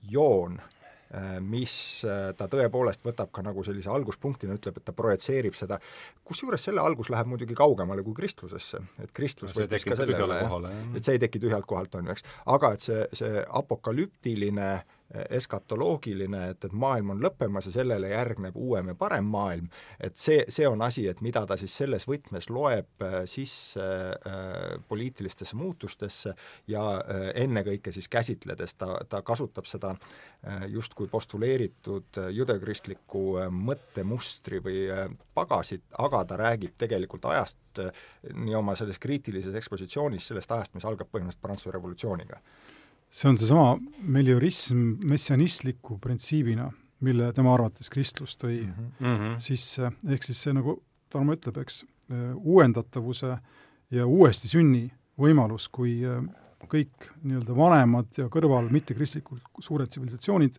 joon, 0.08 0.60
mis 1.40 1.72
ta 2.36 2.46
tõepoolest 2.52 3.00
võtab 3.04 3.30
ka 3.32 3.40
nagu 3.44 3.62
sellise 3.64 3.88
alguspunktina, 3.92 4.58
ütleb, 4.58 4.76
et 4.76 4.84
ta 4.84 4.92
projitseerib 4.96 5.56
seda, 5.56 5.78
kusjuures 6.28 6.66
selle 6.68 6.82
algus 6.84 7.08
läheb 7.12 7.30
muidugi 7.30 7.56
kaugemale 7.56 8.04
kui 8.04 8.16
kristlusesse, 8.16 8.80
et 9.00 9.12
kristlus 9.16 9.54
no, 9.56 9.62
võttis 9.62 9.86
ka 9.88 9.96
selle 9.96 10.20
üle, 10.20 10.72
et 10.96 11.08
see 11.08 11.16
ei 11.16 11.22
teki 11.22 11.40
tühjalt 11.44 11.68
kohalt, 11.68 11.96
on 11.96 12.10
ju, 12.10 12.16
eks, 12.16 12.26
aga 12.56 12.74
et 12.76 12.84
see, 12.84 13.00
see 13.20 13.40
apokalüptiline 13.60 14.68
äh, 14.74 14.97
eskatoloogiline, 15.09 16.42
et, 16.50 16.64
et 16.64 16.72
maailm 16.76 17.14
on 17.14 17.22
lõppemas 17.24 17.68
ja 17.68 17.72
sellele 17.78 18.11
järgneb 18.11 18.56
uuem 18.61 18.90
ja 18.92 18.94
parem 18.98 19.28
maailm, 19.32 19.68
et 20.00 20.20
see, 20.20 20.42
see 20.52 20.68
on 20.68 20.82
asi, 20.84 21.06
et 21.09 21.22
mida 21.24 21.46
ta 21.48 21.56
siis 21.56 21.76
selles 21.80 22.04
võtmes 22.09 22.50
loeb 22.52 23.04
äh, 23.04 23.22
sisse 23.30 23.80
äh, 23.82 24.76
poliitilistesse 24.88 25.56
muutustesse 25.56 26.34
ja 26.68 26.84
äh, 26.98 27.30
ennekõike 27.44 27.92
siis 27.92 28.09
käsitledes 28.12 28.76
ta, 28.76 28.98
ta 29.09 29.22
kasutab 29.22 29.68
seda 29.68 29.94
justkui 30.70 31.09
postuleeritud 31.11 32.20
judekristliku 32.30 33.48
mõttemustri 33.50 34.61
või 34.62 34.84
pagasit, 35.34 35.82
aga 35.98 36.20
ta 36.30 36.36
räägib 36.38 36.76
tegelikult 36.78 37.26
ajast 37.32 37.80
nii 38.36 38.54
oma 38.54 38.76
selles 38.78 39.02
kriitilises 39.02 39.56
ekspositsioonis, 39.59 40.30
sellest 40.30 40.54
ajast, 40.54 40.76
mis 40.78 40.86
algab 40.86 41.11
põhimõtteliselt 41.11 41.42
Prantsuse 41.42 41.74
revolutsiooniga 41.74 42.38
see 43.11 43.28
on 43.30 43.38
seesama 43.40 43.78
meliorism 44.00 44.98
messianistliku 45.09 45.98
printsiibina, 45.98 46.68
mille 47.00 47.32
tema 47.32 47.54
arvates 47.54 47.90
kristlus 47.90 48.36
tõi 48.36 48.66
mm 48.66 48.90
-hmm. 49.00 49.38
sisse, 49.38 49.92
ehk 50.09 50.22
siis 50.22 50.42
see, 50.42 50.52
nagu 50.52 50.82
Tarmo 51.09 51.32
ütleb, 51.32 51.56
eks, 51.62 51.84
uuendatavuse 52.36 53.38
ja 53.90 54.06
uuesti 54.06 54.48
sünni 54.48 54.90
võimalus, 55.18 55.68
kui 55.72 56.04
äh, 56.04 56.20
kõik 56.68 57.09
nii-öelda 57.22 57.56
vanemad 57.56 58.18
ja 58.18 58.28
kõrval 58.28 58.68
mittekristlikud 58.70 59.40
suured 59.61 59.88
tsivilisatsioonid 59.88 60.59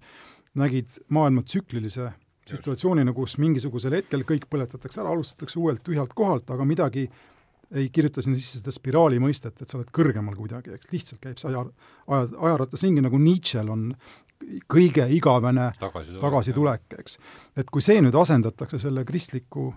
nägid 0.59 0.99
maailma 1.13 1.43
tsüklilise 1.45 2.11
situatsioonina, 2.49 3.13
kus 3.13 3.37
mingisugusel 3.37 3.93
hetkel 3.99 4.23
kõik 4.27 4.47
põletatakse 4.49 5.03
ära, 5.03 5.13
alustatakse 5.13 5.59
uuelt 5.61 5.83
tühjalt 5.85 6.15
kohalt, 6.17 6.49
aga 6.49 6.65
midagi 6.65 7.05
ei 7.75 7.89
kirjuta 7.93 8.21
sinna 8.25 8.39
sisse 8.39 8.61
seda 8.61 8.73
spiraali 8.73 9.19
mõistet, 9.21 9.59
et 9.61 9.69
sa 9.69 9.77
oled 9.77 9.91
kõrgemal 9.93 10.37
kuidagi, 10.37 10.73
eks. 10.73 10.89
Lihtsalt 10.93 11.21
käib 11.21 11.37
see 11.41 11.51
aja, 11.51 11.65
aja, 12.07 12.29
ajaratas 12.49 12.85
ringi, 12.85 13.03
nagu 13.05 13.19
Nietzsche'l 13.21 13.69
on 13.73 13.89
kõige 14.71 15.05
igavene 15.13 15.67
tagasitulek, 15.79 16.21
tagasitulek, 16.23 16.95
eks. 17.03 17.19
et 17.59 17.69
kui 17.69 17.83
see 17.85 17.99
nüüd 18.01 18.15
asendatakse 18.17 18.79
selle 18.81 19.03
kristliku, 19.05 19.67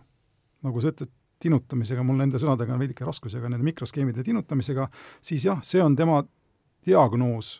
nagu 0.64 0.82
sa 0.82 0.92
ütled, 0.94 1.12
tinutamisega, 1.42 2.04
mul 2.06 2.20
nende 2.20 2.38
sõnadega 2.38 2.76
on 2.76 2.80
veidike 2.84 3.04
raskusi, 3.04 3.40
aga 3.40 3.50
nende 3.50 3.66
mikroskeemide 3.66 4.22
tinutamisega, 4.22 4.86
siis 5.24 5.48
jah, 5.48 5.58
see 5.66 5.82
on 5.82 5.96
tema 5.98 6.20
diagnoos, 6.86 7.56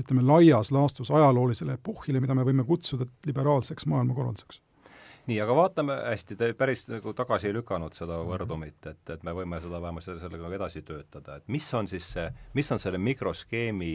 ütleme, 0.00 0.24
laias 0.24 0.72
laastus 0.72 1.12
ajaloolisele 1.12 1.76
epohhile, 1.76 2.22
mida 2.24 2.34
me 2.34 2.44
võime 2.48 2.64
kutsuda 2.64 3.04
liberaalseks 3.28 3.84
maailmakorralduseks 3.92 4.62
nii, 5.26 5.38
aga 5.42 5.54
vaatame 5.56 5.96
hästi, 6.06 6.36
te 6.38 6.50
päris 6.58 6.86
nagu 6.90 7.12
tagasi 7.16 7.50
ei 7.50 7.56
lükanud 7.56 7.96
seda 7.98 8.18
mhm. 8.20 8.28
võrdumit, 8.30 8.78
et, 8.90 9.02
et 9.10 9.24
me 9.26 9.34
võime 9.36 9.60
seda 9.62 9.80
vähemalt 9.82 10.06
selle, 10.06 10.20
sellega 10.22 10.52
edasi 10.58 10.82
töötada, 10.86 11.40
et 11.40 11.48
mis 11.52 11.66
on 11.74 11.88
siis 11.90 12.06
see, 12.16 12.26
mis 12.54 12.70
on 12.72 12.82
selle 12.82 13.00
mikroskeemi 13.02 13.94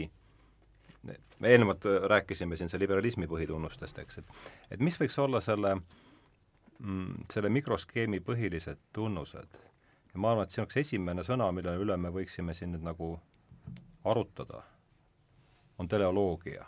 me 1.02 1.50
eelnevalt 1.50 1.84
rääkisime 2.06 2.56
siin 2.56 2.68
see 2.70 2.78
liberalismi 2.78 3.26
põhitunnustest, 3.26 3.98
eks, 3.98 4.20
et 4.20 4.76
et 4.76 4.80
mis 4.80 4.98
võiks 5.00 5.18
olla 5.18 5.40
selle 5.42 5.74
mm, 6.78 7.24
selle 7.32 7.50
mikroskeemi 7.50 8.20
põhilised 8.22 8.78
tunnused? 8.94 9.58
ja 10.12 10.20
ma 10.20 10.30
arvan, 10.30 10.46
et 10.46 10.54
see 10.54 10.62
oleks 10.62 10.78
esimene 10.84 11.24
sõna, 11.26 11.48
mille 11.56 11.74
üle 11.80 11.96
me 11.96 12.12
võiksime 12.14 12.54
siin 12.54 12.74
nüüd 12.76 12.84
nagu 12.86 13.16
arutada, 14.04 14.62
on 15.78 15.88
teleoloogia 15.88 16.66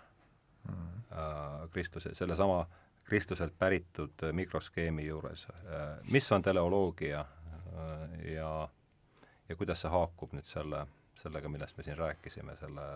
mm. 0.68 0.74
-hmm. 0.74 1.70
kristluse, 1.70 2.14
sellesama 2.14 2.60
äh, 2.60 2.83
kristluselt 3.04 3.54
päritud 3.58 4.22
äh, 4.22 4.32
mikroskeemi 4.32 5.06
juures. 5.06 5.46
Äh, 5.50 5.98
mis 6.10 6.32
on 6.32 6.42
teleoloogia 6.42 7.20
äh, 7.20 8.34
ja, 8.34 8.68
ja 9.48 9.56
kuidas 9.56 9.84
see 9.84 9.92
haakub 9.92 10.32
nüüd 10.36 10.48
selle, 10.48 10.86
sellega, 11.20 11.50
millest 11.52 11.76
me 11.76 11.86
siin 11.86 11.98
rääkisime, 12.00 12.56
selle 12.60 12.88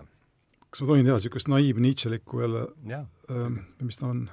kas 0.68 0.82
ma 0.82 0.90
tohin 0.90 1.06
teha 1.06 1.16
niisugust 1.16 1.48
naiiv-Nietzschelikku 1.48 2.40
jälle, 2.42 2.66
mis 3.80 3.96
ta 3.96 4.10
on, 4.10 4.26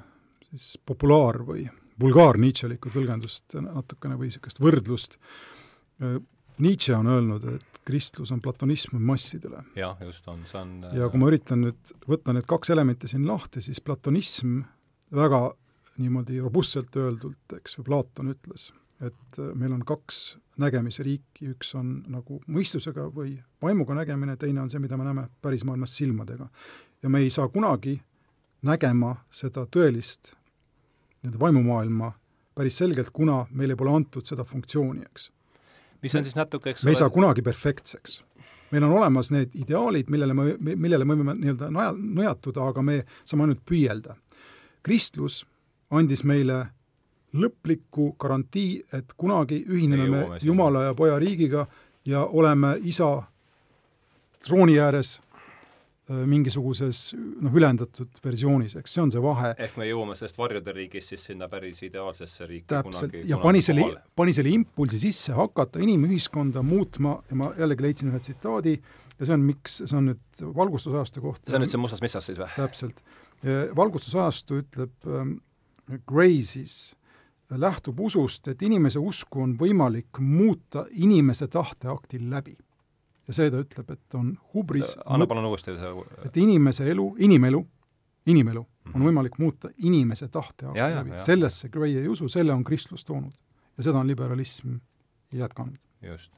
siis 0.50 0.74
populaar- 0.84 1.46
või 1.48 1.64
vulgaar-Nietzschelikku 2.02 2.92
tõlgendust 2.92 3.56
natukene 3.64 4.18
või 4.20 4.28
niisugust 4.28 4.60
võrdlust, 4.60 5.16
Nietzsche 6.60 6.96
on 6.96 7.08
öelnud, 7.08 7.48
et 7.56 7.80
kristlus 7.88 8.34
on 8.36 8.42
platonism 8.44 9.00
massidele. 9.00 9.64
jah, 9.80 9.96
just 10.04 10.28
on, 10.28 10.44
see 10.48 10.60
on 10.60 10.76
ja 10.96 11.08
kui 11.12 11.24
ma 11.24 11.32
üritan 11.32 11.64
nüüd 11.64 11.96
võtta 12.08 12.36
need 12.36 12.48
kaks 12.52 12.72
elementi 12.76 13.08
siin 13.12 13.24
lahti, 13.28 13.64
siis 13.64 13.80
platonism 13.84 14.60
väga 15.16 15.42
niimoodi 15.98 16.40
robustselt 16.44 16.96
öeldult, 17.00 17.54
eks 17.58 17.78
ju, 17.78 17.84
Platon 17.84 18.34
ütles, 18.34 18.72
et 19.02 19.40
äh, 19.40 19.54
meil 19.56 19.76
on 19.76 19.84
kaks 19.86 20.38
nägemisriiki, 20.62 21.50
üks 21.52 21.74
on 21.76 21.98
nagu 22.12 22.40
mõistusega 22.48 23.10
või 23.14 23.36
vaimuga 23.64 23.98
nägemine, 23.98 24.38
teine 24.40 24.64
on 24.64 24.72
see, 24.72 24.80
mida 24.80 24.98
me 24.98 25.08
näeme 25.08 25.28
pärismaailmas 25.44 25.96
silmadega. 25.98 26.48
ja 27.04 27.10
me 27.10 27.20
ei 27.20 27.30
saa 27.30 27.48
kunagi 27.48 28.00
nägema 28.66 29.16
seda 29.32 29.66
tõelist 29.66 30.34
nii-öelda 31.22 31.40
vaimumaailma 31.40 32.12
päris 32.56 32.78
selgelt, 32.78 33.10
kuna 33.14 33.46
meile 33.52 33.76
pole 33.76 33.92
antud 33.96 34.26
seda 34.26 34.44
funktsiooni, 34.44 35.02
eks. 35.02 35.32
mis 36.02 36.16
on 36.16 36.24
siis 36.24 36.38
natuke, 36.38 36.70
eks 36.70 36.86
me 36.86 36.94
ei 36.94 37.00
saa 37.00 37.10
kunagi 37.10 37.42
perfektseks. 37.42 38.24
meil 38.72 38.84
on 38.84 38.96
olemas 38.98 39.32
need 39.32 39.52
ideaalid, 39.56 40.10
millele 40.10 40.34
me, 40.34 40.56
millele 40.76 41.06
me 41.06 41.18
võime 41.20 41.36
nii-öelda 41.42 41.70
naja, 41.72 41.92
nõjatuda, 41.96 42.70
aga 42.72 42.82
me 42.82 43.02
saame 43.26 43.50
ainult 43.50 43.66
püüelda. 43.66 44.16
kristlus 44.84 45.44
andis 45.96 46.24
meile 46.24 46.66
lõpliku 47.36 48.14
garantii, 48.20 48.80
et 48.96 49.14
kunagi 49.18 49.62
ühineme 49.68 50.08
me 50.10 50.40
Jumala 50.44 50.86
ja 50.90 50.96
Poja 50.96 51.20
riigiga 51.20 51.66
ja 52.08 52.24
oleme 52.26 52.76
isa 52.84 53.10
trooni 54.46 54.78
ääres 54.80 55.16
äh, 55.18 56.22
mingisuguses 56.30 57.10
noh, 57.18 57.54
ülendatud 57.56 58.22
versioonis, 58.24 58.78
eks 58.80 58.96
see 58.96 59.04
on 59.04 59.14
see 59.14 59.24
vahe. 59.24 59.54
ehk 59.58 59.80
me 59.82 59.88
jõuame 59.90 60.16
sellest 60.18 60.38
varjude 60.40 60.76
riigist 60.76 61.14
siis 61.14 61.26
sinna 61.32 61.50
päris 61.52 61.82
ideaalsesse 61.88 62.48
riiki 62.50 62.70
täpselt, 62.72 63.18
ja 63.26 63.40
pani 63.42 63.64
selle, 63.66 63.90
pani 64.16 64.36
selle 64.38 64.54
impulsi 64.56 65.02
sisse 65.02 65.36
hakata 65.38 65.82
inimühiskonda 65.84 66.64
muutma 66.66 67.18
ja 67.30 67.42
ma 67.42 67.52
jällegi 67.58 67.88
leidsin 67.88 68.14
ühe 68.14 68.22
tsitaadi 68.22 68.78
ja 68.78 69.26
see 69.26 69.36
on 69.36 69.44
miks, 69.48 69.82
see 69.84 69.98
on 69.98 70.12
nüüd 70.12 70.46
valgustusajastu 70.62 71.26
kohta. 71.26 71.50
see 71.50 71.60
on 71.60 71.66
nüüd 71.66 71.74
see 71.74 71.82
Mustas 71.82 72.06
missas 72.06 72.30
siis 72.30 72.40
või? 72.40 72.52
täpselt. 72.56 73.02
valgustusajastu 73.76 74.62
ütleb 74.62 75.10
ähm, 75.10 75.38
Grace'is 75.86 76.96
lähtub 77.50 78.00
usust, 78.00 78.48
et 78.48 78.62
inimese 78.66 79.00
usku 79.00 79.42
on 79.44 79.56
võimalik 79.58 80.20
muuta 80.20 80.86
inimese 80.92 81.48
tahteaktil 81.48 82.30
läbi. 82.30 82.58
ja 83.28 83.34
see 83.34 83.50
ta 83.50 83.58
ütleb, 83.58 83.90
et 83.90 84.16
on 84.18 84.36
hubris 84.54 84.92
anna 85.06 85.26
palun 85.26 85.48
uuesti 85.50 85.74
see 85.74 85.94
et 86.26 86.38
inimese 86.38 86.86
elu, 86.90 87.16
inimelu, 87.20 87.66
inimelu 88.26 88.62
mm 88.62 88.68
-hmm. 88.68 88.96
on 88.96 89.02
mhm. 89.02 89.10
võimalik 89.10 89.40
muuta 89.40 89.70
inimese 89.78 90.28
tahteaktil 90.28 90.82
ja, 90.82 90.90
läbi. 90.96 91.20
sellesse 91.20 91.70
Gray 91.70 91.98
ei 91.98 92.08
usu, 92.08 92.30
selle 92.30 92.54
on 92.54 92.64
kristlus 92.64 93.06
toonud. 93.06 93.34
ja 93.78 93.84
seda 93.84 94.00
on 94.00 94.08
liberalism 94.08 94.78
jätkanud. 95.34 95.78
just 96.02 96.32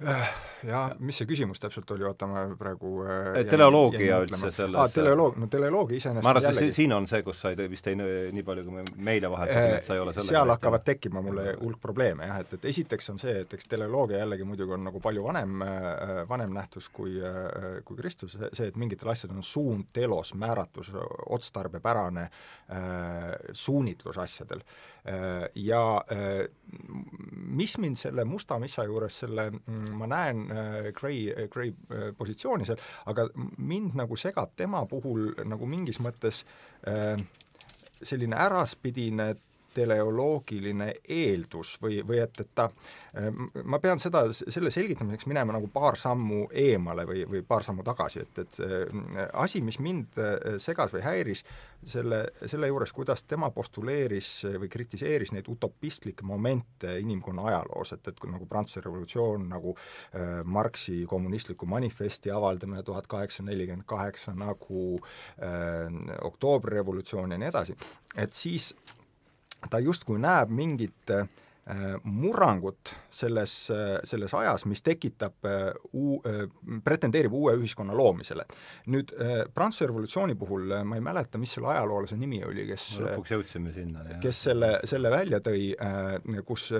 Äh, 0.00 0.28
ja 0.64 0.78
mis 1.04 1.18
see 1.20 1.26
küsimus 1.28 1.60
täpselt 1.60 1.90
oli, 1.92 2.06
oota 2.08 2.24
ma 2.28 2.46
praegu 2.56 3.02
äh, 3.04 3.42
teleoloogia 3.50 4.22
üldse 4.24 4.48
selles 4.48 4.78
ah, 4.80 4.86
teleoloog, 4.88 5.34
no 5.36 5.48
teleoloogia 5.52 5.98
iseenesest 6.00 6.24
ma 6.24 6.32
arvan, 6.32 6.60
et 6.62 6.72
siin 6.72 6.94
on 6.96 7.08
see, 7.10 7.20
kus 7.26 7.42
sa 7.44 7.52
vist 7.68 7.90
ei, 7.90 7.98
nii 8.00 8.44
palju, 8.46 8.64
kui 8.64 8.78
me 8.78 8.84
meile 9.10 9.28
vahetasime, 9.32 9.74
et 9.76 9.84
sa 9.84 9.98
ei 9.98 10.00
ole 10.00 10.14
selle 10.16 10.32
seal 10.32 10.52
hakkavad 10.54 10.86
tekkima 10.86 11.20
mulle 11.24 11.52
hulk 11.58 11.82
probleeme 11.82 12.30
jah, 12.30 12.40
et, 12.40 12.54
et 12.56 12.64
esiteks 12.72 13.12
on 13.12 13.20
see, 13.20 13.34
et 13.42 13.52
eks 13.58 13.68
teleoloogia 13.74 14.22
jällegi 14.22 14.48
muidugi 14.48 14.76
on 14.78 14.88
nagu 14.88 15.02
palju 15.04 15.26
vanem, 15.26 15.66
äh, 15.66 16.14
vanem 16.32 16.56
nähtus 16.56 16.88
kui, 16.96 17.18
kui 17.84 18.00
Kristus, 18.00 18.38
see, 18.40 18.70
et 18.72 18.80
mingitel 18.80 19.12
asjadel 19.12 19.36
on 19.36 19.44
suund, 19.44 19.90
telos, 19.92 20.32
määratus, 20.32 20.94
otstarbepärane 21.28 22.24
äh, 22.24 23.36
suunitlus 23.52 24.16
asjadel 24.24 24.64
äh,. 24.64 24.80
Ja 25.54 25.82
äh, 26.12 26.48
mis 27.50 27.78
mind 27.78 27.96
selle 27.96 28.24
Musta 28.24 28.58
Missa 28.58 28.84
juures 28.84 29.18
selle 29.22 29.50
mm, 29.50 29.92
ma 29.98 30.08
näen 30.10 30.42
äh, 30.50 30.90
Gray, 30.96 31.28
äh, 31.32 31.48
Gray 31.48 31.72
äh, 31.90 32.10
positsiooni 32.16 32.66
seal, 32.68 32.80
aga 33.10 33.28
mind 33.58 33.96
nagu 33.98 34.18
segab 34.20 34.54
tema 34.56 34.84
puhul 34.90 35.32
nagu 35.48 35.68
mingis 35.70 36.00
mõttes 36.02 36.44
äh, 36.88 37.16
selline 38.02 38.38
äraspidine 38.40 39.34
teleoloogiline 39.74 40.92
eeldus 41.08 41.76
või, 41.82 42.00
või 42.06 42.20
et, 42.24 42.40
et 42.42 42.50
ta, 42.54 42.68
ma 43.64 43.80
pean 43.82 43.98
seda, 44.02 44.24
selle 44.32 44.70
selgitamiseks 44.74 45.28
minema 45.30 45.54
nagu 45.56 45.70
paar 45.72 45.98
sammu 45.98 46.46
eemale 46.50 47.06
või, 47.08 47.24
või 47.30 47.42
paar 47.46 47.66
sammu 47.66 47.84
tagasi, 47.86 48.24
et, 48.24 48.42
et 48.44 48.60
asi, 49.32 49.62
mis 49.64 49.80
mind 49.82 50.18
segas 50.62 50.94
või 50.94 51.04
häiris 51.06 51.44
selle, 51.86 52.20
selle 52.46 52.68
juures, 52.68 52.92
kuidas 52.92 53.24
tema 53.24 53.50
postuleeris 53.54 54.30
või 54.60 54.68
kritiseeris 54.72 55.32
neid 55.32 55.48
utopistlikke 55.48 56.26
momente 56.26 56.96
inimkonna 57.00 57.46
ajaloos, 57.50 57.94
et, 57.96 58.08
et 58.12 58.22
nagu 58.30 58.46
Prantsuse 58.50 58.84
revolutsioon, 58.84 59.48
nagu 59.50 59.74
äh, 59.74 60.40
Marxi 60.44 61.02
kommunistliku 61.08 61.68
manifesti 61.70 62.32
avaldamine 62.34 62.82
tuhat 62.86 63.08
kaheksasada 63.10 63.50
nelikümmend 63.50 63.88
kaheksa, 63.88 64.34
nagu 64.36 65.00
äh, 65.40 65.88
oktoobrirevolutsioon 66.28 67.36
ja 67.36 67.40
nii 67.40 67.52
edasi, 67.52 67.76
et 68.16 68.36
siis 68.36 68.72
ta 69.68 69.78
justkui 69.78 70.18
näeb 70.18 70.50
mingit 70.50 71.10
äh, 71.10 71.26
murrangut 72.04 72.94
selles, 73.10 73.52
selles 74.04 74.34
ajas, 74.34 74.64
mis 74.66 74.82
tekitab 74.82 75.46
äh, 75.46 75.68
uu-, 75.92 76.20
äh, 76.26 76.46
pretendeerib 76.84 77.34
uue 77.36 77.54
ühiskonna 77.58 77.94
loomisele. 77.96 78.46
nüüd 78.90 79.12
Prantsuse 79.54 79.86
revolutsiooni 79.90 80.34
puhul 80.38 80.72
ma 80.86 80.96
ei 80.96 81.02
mäleta, 81.04 81.38
mis 81.38 81.52
selle 81.54 81.70
ajaloolase 81.72 82.16
nimi 82.18 82.40
oli, 82.46 82.64
kes 82.68 82.86
no, 82.98 83.06
lõpuks 83.06 83.32
jõudsime 83.34 83.72
sinna, 83.74 84.04
jah. 84.08 84.20
kes 84.22 84.42
selle, 84.48 84.70
selle 84.88 85.10
välja 85.12 85.40
tõi, 85.44 85.70
kus, 86.46 86.70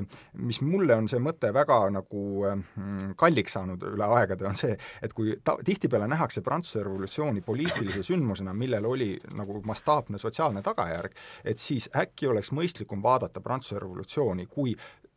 mis 0.41 0.61
mulle 0.64 0.97
on 0.97 1.09
see 1.11 1.20
mõte 1.22 1.53
väga 1.55 1.78
nagu 1.95 2.24
kalliks 3.20 3.57
saanud 3.59 3.85
üle 3.93 4.09
aegade, 4.18 4.47
on 4.49 4.59
see, 4.59 4.76
et 5.03 5.14
kui 5.16 5.37
ta-, 5.45 5.59
tihtipeale 5.66 6.09
nähakse 6.11 6.43
Prantsuse 6.47 6.85
revolutsiooni 6.87 7.45
poliitilise 7.47 8.03
sündmusena, 8.07 8.55
millel 8.57 8.89
oli 8.91 9.11
nagu 9.39 9.61
mastaapne 9.66 10.18
sotsiaalne 10.22 10.64
tagajärg, 10.66 11.16
et 11.45 11.62
siis 11.62 11.91
äkki 11.97 12.31
oleks 12.31 12.53
mõistlikum 12.57 13.03
vaadata 13.05 13.43
Prantsuse 13.45 13.81
revolutsiooni 13.83 14.49
kui 14.51 14.69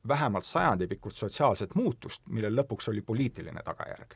vähemalt 0.07 0.45
sajandipikkust 0.45 1.17
sotsiaalset 1.17 1.75
muutust, 1.75 2.21
millel 2.29 2.55
lõpuks 2.59 2.91
oli 2.91 3.01
poliitiline 3.01 3.63
tagajärg. 3.63 4.15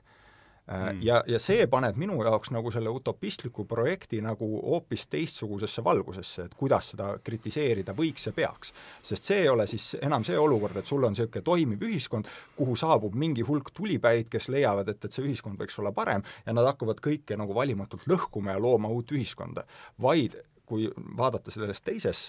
Mm.. 0.67 0.97
Ja, 1.01 1.21
ja 1.27 1.39
see 1.39 1.63
paneb 1.71 1.95
minu 1.95 2.17
jaoks 2.25 2.49
nagu 2.51 2.71
selle 2.75 2.91
utopistliku 2.91 3.63
projekti 3.65 4.17
nagu 4.19 4.49
hoopis 4.65 5.05
teistsugusesse 5.07 5.83
valgusesse, 5.83 6.49
et 6.49 6.57
kuidas 6.59 6.89
seda 6.91 7.13
kritiseerida 7.23 7.95
võiks 7.95 8.27
ja 8.27 8.33
peaks. 8.35 8.73
sest 9.01 9.29
see 9.31 9.45
ei 9.45 9.47
ole 9.49 9.67
siis 9.67 9.93
enam 10.01 10.27
see 10.27 10.35
olukord, 10.37 10.75
et 10.75 10.91
sul 10.91 11.07
on 11.07 11.15
niisugune 11.15 11.45
toimiv 11.47 11.87
ühiskond, 11.87 12.27
kuhu 12.57 12.75
saabub 12.75 13.15
mingi 13.15 13.47
hulk 13.47 13.71
tulipäid, 13.71 14.27
kes 14.29 14.49
leiavad, 14.51 14.91
et, 14.91 15.05
et 15.05 15.15
see 15.15 15.23
ühiskond 15.23 15.55
võiks 15.55 15.79
olla 15.79 15.95
parem 15.95 16.27
ja 16.45 16.57
nad 16.59 16.67
hakkavad 16.67 16.99
kõike 16.99 17.39
nagu 17.39 17.55
valimatult 17.55 18.03
lõhkuma 18.11 18.57
ja 18.57 18.59
looma 18.59 18.91
uut 18.91 19.15
ühiskonda, 19.15 19.63
vaid 20.03 20.35
kui 20.67 20.87
vaadata 21.17 21.51
sellest 21.53 21.85
teises, 21.87 22.23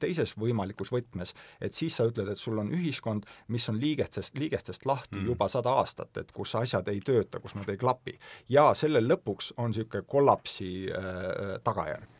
teises 0.00 0.34
võimalikus 0.38 0.92
võtmes, 0.94 1.34
et 1.60 1.74
siis 1.74 1.96
sa 1.98 2.06
ütled, 2.08 2.30
et 2.30 2.40
sul 2.40 2.58
on 2.62 2.70
ühiskond, 2.74 3.26
mis 3.52 3.66
on 3.72 3.80
liigestest, 3.82 4.36
liigestest 4.38 4.86
lahti 4.86 5.18
mm. 5.18 5.32
juba 5.32 5.50
sada 5.52 5.74
aastat, 5.80 6.12
et 6.22 6.30
kus 6.34 6.54
asjad 6.58 6.88
ei 6.92 7.02
tööta, 7.04 7.42
kus 7.42 7.56
nad 7.58 7.68
ei 7.72 7.80
klapi. 7.80 8.18
ja 8.48 8.70
sellel 8.74 9.08
lõpuks 9.10 9.54
on 9.56 9.74
niisugune 9.74 10.06
kollapsi 10.06 10.70
äh, 10.90 11.58
tagajärg 11.64 12.16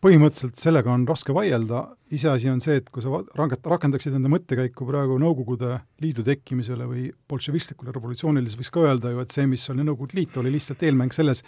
põhimõtteliselt 0.00 0.56
sellega 0.56 0.92
on 0.94 1.04
raske 1.08 1.34
vaielda, 1.36 1.82
iseasi 2.16 2.48
on 2.48 2.62
see, 2.64 2.78
et 2.80 2.88
kui 2.92 3.04
sa 3.04 3.20
ranget-, 3.36 3.66
rakendaksid 3.68 4.16
enda 4.16 4.30
mõttekäiku 4.32 4.86
praegu 4.88 5.18
Nõukogude 5.20 5.74
Liidu 6.00 6.24
tekkimisele 6.24 6.86
või 6.88 7.08
bolševistlikule 7.28 7.92
revolutsioonile, 7.92 8.48
siis 8.48 8.60
võiks 8.62 8.72
ka 8.72 8.86
öelda 8.86 9.12
ju, 9.12 9.20
et 9.20 9.36
see, 9.36 9.44
mis 9.50 9.66
oli 9.72 9.84
Nõukogude 9.84 10.16
Liit, 10.16 10.40
oli 10.40 10.54
lihtsalt 10.56 10.86
eelmäng 10.88 11.12
selles, 11.16 11.44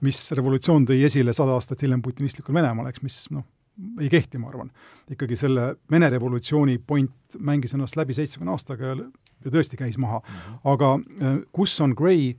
mis 0.00 0.20
revolutsioon 0.36 0.86
tõi 0.88 1.00
esile 1.06 1.32
sada 1.36 1.56
aastat 1.56 1.82
hiljem 1.82 2.02
putinistlikul 2.02 2.54
Venemaal, 2.54 2.90
eks, 2.90 3.02
mis 3.02 3.16
noh, 3.34 3.46
ei 4.00 4.10
kehti, 4.12 4.38
ma 4.38 4.50
arvan. 4.52 4.70
ikkagi 5.10 5.36
selle 5.36 5.74
Vene 5.90 6.10
revolutsiooni 6.10 6.78
point 6.78 7.38
mängis 7.38 7.74
ennast 7.74 7.96
läbi 7.96 8.14
seitsmekümne 8.14 8.54
aastaga 8.54 8.92
ja, 8.92 8.96
ja 9.44 9.50
tõesti 9.50 9.78
käis 9.78 9.98
maha. 9.98 10.22
-hmm. 10.24 10.60
aga 10.72 10.94
äh, 10.94 11.42
kus 11.52 11.80
on 11.80 11.94
Gray 11.96 12.34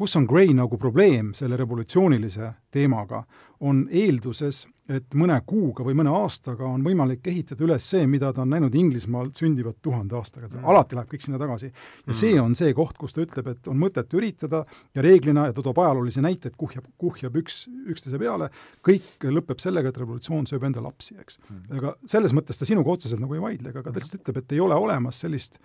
kus 0.00 0.16
on 0.16 0.24
Gray 0.24 0.48
nagu 0.56 0.78
probleem 0.80 1.34
selle 1.36 1.58
revolutsioonilise 1.60 2.52
teemaga, 2.72 3.24
on 3.60 3.82
eelduses, 3.92 4.62
et 4.90 5.14
mõne 5.18 5.36
kuuga 5.46 5.84
või 5.86 5.94
mõne 6.00 6.10
aastaga 6.14 6.66
on 6.66 6.82
võimalik 6.84 7.26
ehitada 7.30 7.62
üles 7.66 7.84
see, 7.92 8.06
mida 8.10 8.32
ta 8.34 8.42
on 8.42 8.50
näinud 8.50 8.74
Inglismaal 8.74 9.30
sündivat 9.36 9.78
tuhande 9.84 10.16
aastaga 10.18 10.48
mm., 10.48 10.66
alati 10.72 10.98
läheb 10.98 11.12
kõik 11.12 11.24
sinna 11.24 11.38
tagasi. 11.40 11.70
ja 11.70 12.10
mm. 12.10 12.18
see 12.20 12.40
on 12.42 12.56
see 12.58 12.74
koht, 12.76 12.98
kus 12.98 13.14
ta 13.14 13.22
ütleb, 13.24 13.52
et 13.52 13.70
on 13.70 13.78
mõtet 13.78 14.16
üritada 14.18 14.64
ja 14.96 15.04
reeglina, 15.06 15.46
ja 15.48 15.56
ta 15.56 15.64
toob 15.66 15.78
ajaloolisi 15.84 16.24
näiteid, 16.24 16.56
kuhjab, 16.58 16.88
kuhjab 17.00 17.38
üks 17.42 17.62
üksteise 17.92 18.18
peale, 18.20 18.50
kõik 18.86 19.28
lõpeb 19.30 19.62
sellega, 19.62 19.92
et 19.92 20.00
revolutsioon 20.02 20.48
sööb 20.50 20.66
enda 20.66 20.82
lapsi, 20.84 21.14
eks 21.20 21.38
mm.. 21.46 21.64
aga 21.78 21.94
selles 22.10 22.34
mõttes 22.36 22.58
ta 22.58 22.68
sinuga 22.68 22.96
otseselt 22.96 23.22
nagu 23.22 23.38
ei 23.38 23.44
vaidle, 23.44 23.74
aga 23.74 23.86
ta 23.86 23.94
lihtsalt 23.94 24.24
ütleb, 24.24 24.42
et 24.42 24.56
ei 24.56 24.64
ole 24.64 24.78
olemas 24.78 25.22
sellist 25.22 25.60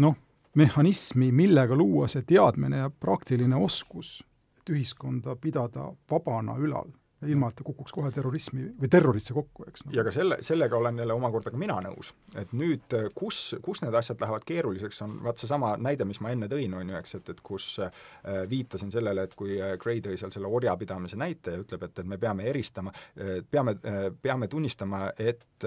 noh, 0.00 0.16
mehhanismi, 0.56 1.28
millega 1.36 1.76
luua 1.76 2.08
see 2.08 2.24
teadmine 2.24 2.86
ja 2.86 2.92
praktiline 2.92 3.58
oskus, 3.60 4.22
et 4.56 4.72
ühiskonda 4.72 5.36
pidada 5.40 5.90
vabana 6.08 6.56
ülal 6.56 6.88
ilma 7.24 7.48
et 7.48 7.56
ta 7.56 7.64
kukuks 7.64 7.94
kohe 7.96 8.10
terrorismi 8.12 8.66
või 8.76 8.90
terrorisse 8.92 9.34
kokku, 9.36 9.64
eks 9.70 9.86
no.. 9.86 9.94
ja 9.96 10.04
ka 10.04 10.12
selle, 10.12 10.36
sellega 10.44 10.76
olen 10.76 11.00
jälle 11.00 11.16
omakorda 11.16 11.52
ka 11.52 11.60
mina 11.60 11.78
nõus. 11.86 12.12
et 12.36 12.52
nüüd, 12.56 12.92
kus, 13.16 13.54
kus 13.64 13.80
need 13.84 13.96
asjad 13.96 14.20
lähevad 14.20 14.44
keeruliseks, 14.48 15.00
on 15.06 15.16
vaat 15.24 15.40
seesama 15.40 15.74
näide, 15.80 16.04
mis 16.08 16.20
ma 16.24 16.34
enne 16.34 16.50
tõin, 16.52 16.76
on 16.76 16.92
ju, 16.92 16.98
eks, 17.00 17.16
et, 17.20 17.32
et 17.32 17.40
kus 17.46 17.70
äh, 17.80 18.02
viitasin 18.50 18.92
sellele, 18.92 19.24
et 19.26 19.36
kui 19.38 19.56
äh, 19.56 19.76
Gray 19.80 20.04
tõi 20.04 20.18
seal 20.20 20.34
selle 20.34 20.50
orjapidamise 20.60 21.16
näite 21.20 21.56
ja 21.56 21.64
ütleb, 21.64 21.88
et, 21.88 22.04
et 22.04 22.12
me 22.12 22.20
peame 22.20 22.48
eristama 22.52 22.92
äh,, 22.92 23.40
peame 23.50 23.76
peame 24.22 24.48
tunnistama, 24.50 25.06
et 25.18 25.64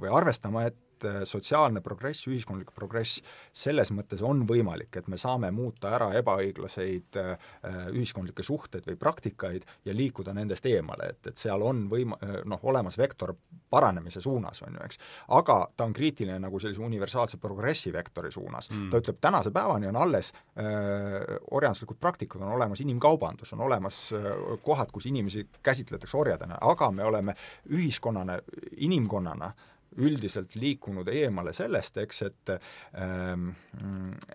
või 0.00 0.10
arvestama, 0.12 0.66
et 0.68 0.76
et 0.94 1.06
äh, 1.08 1.20
sotsiaalne 1.28 1.82
progress, 1.84 2.26
ühiskondlik 2.30 2.72
progress 2.74 3.20
selles 3.52 3.90
mõttes 3.94 4.22
on 4.24 4.44
võimalik, 4.48 4.94
et 4.96 5.08
me 5.10 5.18
saame 5.20 5.50
muuta 5.54 5.92
ära 5.96 6.10
ebaõiglaseid 6.18 7.18
äh, 7.20 7.48
ühiskondlikke 7.92 8.44
suhteid 8.46 8.86
või 8.88 8.98
praktikaid 9.00 9.66
ja 9.84 9.94
liikuda 9.94 10.34
nendest 10.36 10.66
eemale, 10.70 11.10
et, 11.14 11.32
et 11.32 11.40
seal 11.40 11.62
on 11.62 11.84
võim-, 11.90 12.16
äh, 12.20 12.40
noh, 12.48 12.62
olemas 12.62 12.98
vektor 12.98 13.34
paranemise 13.70 14.22
suunas, 14.22 14.62
on 14.62 14.78
ju, 14.78 14.84
eks. 14.86 15.00
aga 15.34 15.58
ta 15.76 15.86
on 15.88 15.94
kriitiline 15.96 16.38
nagu 16.46 16.60
sellise 16.62 16.82
universaalse 16.84 17.40
progressi 17.42 17.92
vektori 17.92 18.30
suunas 18.32 18.70
mm.. 18.70 18.90
ta 18.92 19.02
ütleb, 19.02 19.18
tänase 19.24 19.50
päevani 19.54 19.90
on 19.90 19.98
alles 19.98 20.32
äh, 20.32 21.36
orjanduslikud 21.50 21.98
praktikud, 22.00 22.42
on 22.44 22.54
olemas 22.54 22.84
inimkaubandus, 22.84 23.52
on 23.56 23.64
olemas 23.66 24.06
äh, 24.14 24.30
kohad, 24.62 24.92
kus 24.94 25.08
inimesi 25.10 25.48
käsitletakse 25.62 26.18
orjadena, 26.18 26.58
aga 26.60 26.90
me 26.94 27.04
oleme 27.04 27.34
ühiskonnana, 27.74 28.38
inimkonnana 28.76 29.50
äh, 29.50 29.70
üldiselt 29.96 30.56
liikunud 30.58 31.08
eemale 31.08 31.52
sellest, 31.52 31.98
eks, 32.02 32.22
et 32.26 32.52
ähm, 32.98 33.50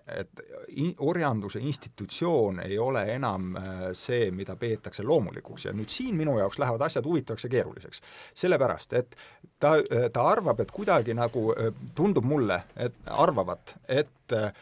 et 0.06 0.42
orjanduse 0.98 1.60
institutsioon 1.60 2.60
ei 2.64 2.78
ole 2.78 3.04
enam 3.14 3.56
äh, 3.56 3.82
see, 3.96 4.30
mida 4.34 4.56
peetakse 4.56 5.04
loomulikuks 5.06 5.66
ja 5.68 5.74
nüüd 5.76 5.92
siin 5.92 6.16
minu 6.18 6.38
jaoks 6.38 6.58
lähevad 6.58 6.86
asjad 6.86 7.06
huvitavaks 7.06 7.44
ja 7.44 7.50
keeruliseks. 7.56 8.02
sellepärast, 8.34 8.92
et 8.92 9.16
ta, 9.58 9.74
ta 10.12 10.26
arvab, 10.28 10.60
et 10.60 10.72
kuidagi 10.74 11.14
nagu 11.14 11.50
äh, 11.54 11.72
tundub 11.94 12.24
mulle, 12.24 12.62
et 12.76 12.96
arvavat, 13.06 13.76
et 13.88 14.08
äh, 14.36 14.52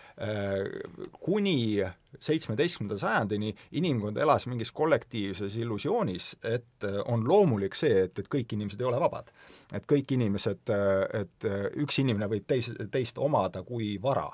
kuni 1.20 1.84
seitsmeteistkümnenda 2.20 2.98
sajandini 2.98 3.54
inimkond 3.78 4.16
elas 4.16 4.46
mingis 4.48 4.72
kollektiivses 4.72 5.56
illusioonis, 5.56 6.30
et 6.42 6.86
on 7.04 7.26
loomulik 7.28 7.76
see, 7.78 8.04
et, 8.08 8.18
et 8.18 8.30
kõik 8.32 8.54
inimesed 8.56 8.80
ei 8.80 8.88
ole 8.88 9.00
vabad. 9.00 9.30
et 9.72 9.84
kõik 9.86 10.14
inimesed, 10.16 10.72
et 11.20 11.46
üks 11.84 12.00
inimene 12.00 12.26
võib 12.32 12.46
teis, 12.48 12.70
teist 12.90 13.18
omada 13.18 13.62
kui 13.62 13.98
vara 14.02 14.26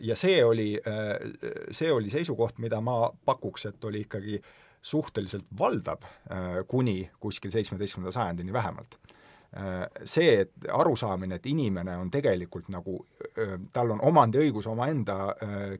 ja 0.00 0.14
see 0.14 0.44
oli, 0.44 0.68
see 1.70 1.90
oli 1.90 2.12
seisukoht, 2.12 2.60
mida 2.62 2.80
ma 2.80 3.10
pakuks, 3.24 3.66
et 3.72 3.84
oli 3.84 4.04
ikkagi 4.04 4.38
suhteliselt 4.82 5.48
valdav 5.58 6.04
kuni 6.68 7.00
kuskil 7.20 7.50
seitsmeteistkümnenda 7.50 8.14
sajandini 8.14 8.52
vähemalt 8.52 8.98
Äh, 8.98 9.15
see, 10.04 10.40
et 10.40 10.68
arusaamine, 10.72 11.38
et 11.38 11.46
inimene 11.46 11.96
on 11.96 12.10
tegelikult 12.12 12.68
nagu, 12.72 12.98
tal 13.72 13.94
on 13.94 14.02
omandiõigus 14.04 14.66
omaenda 14.68 15.16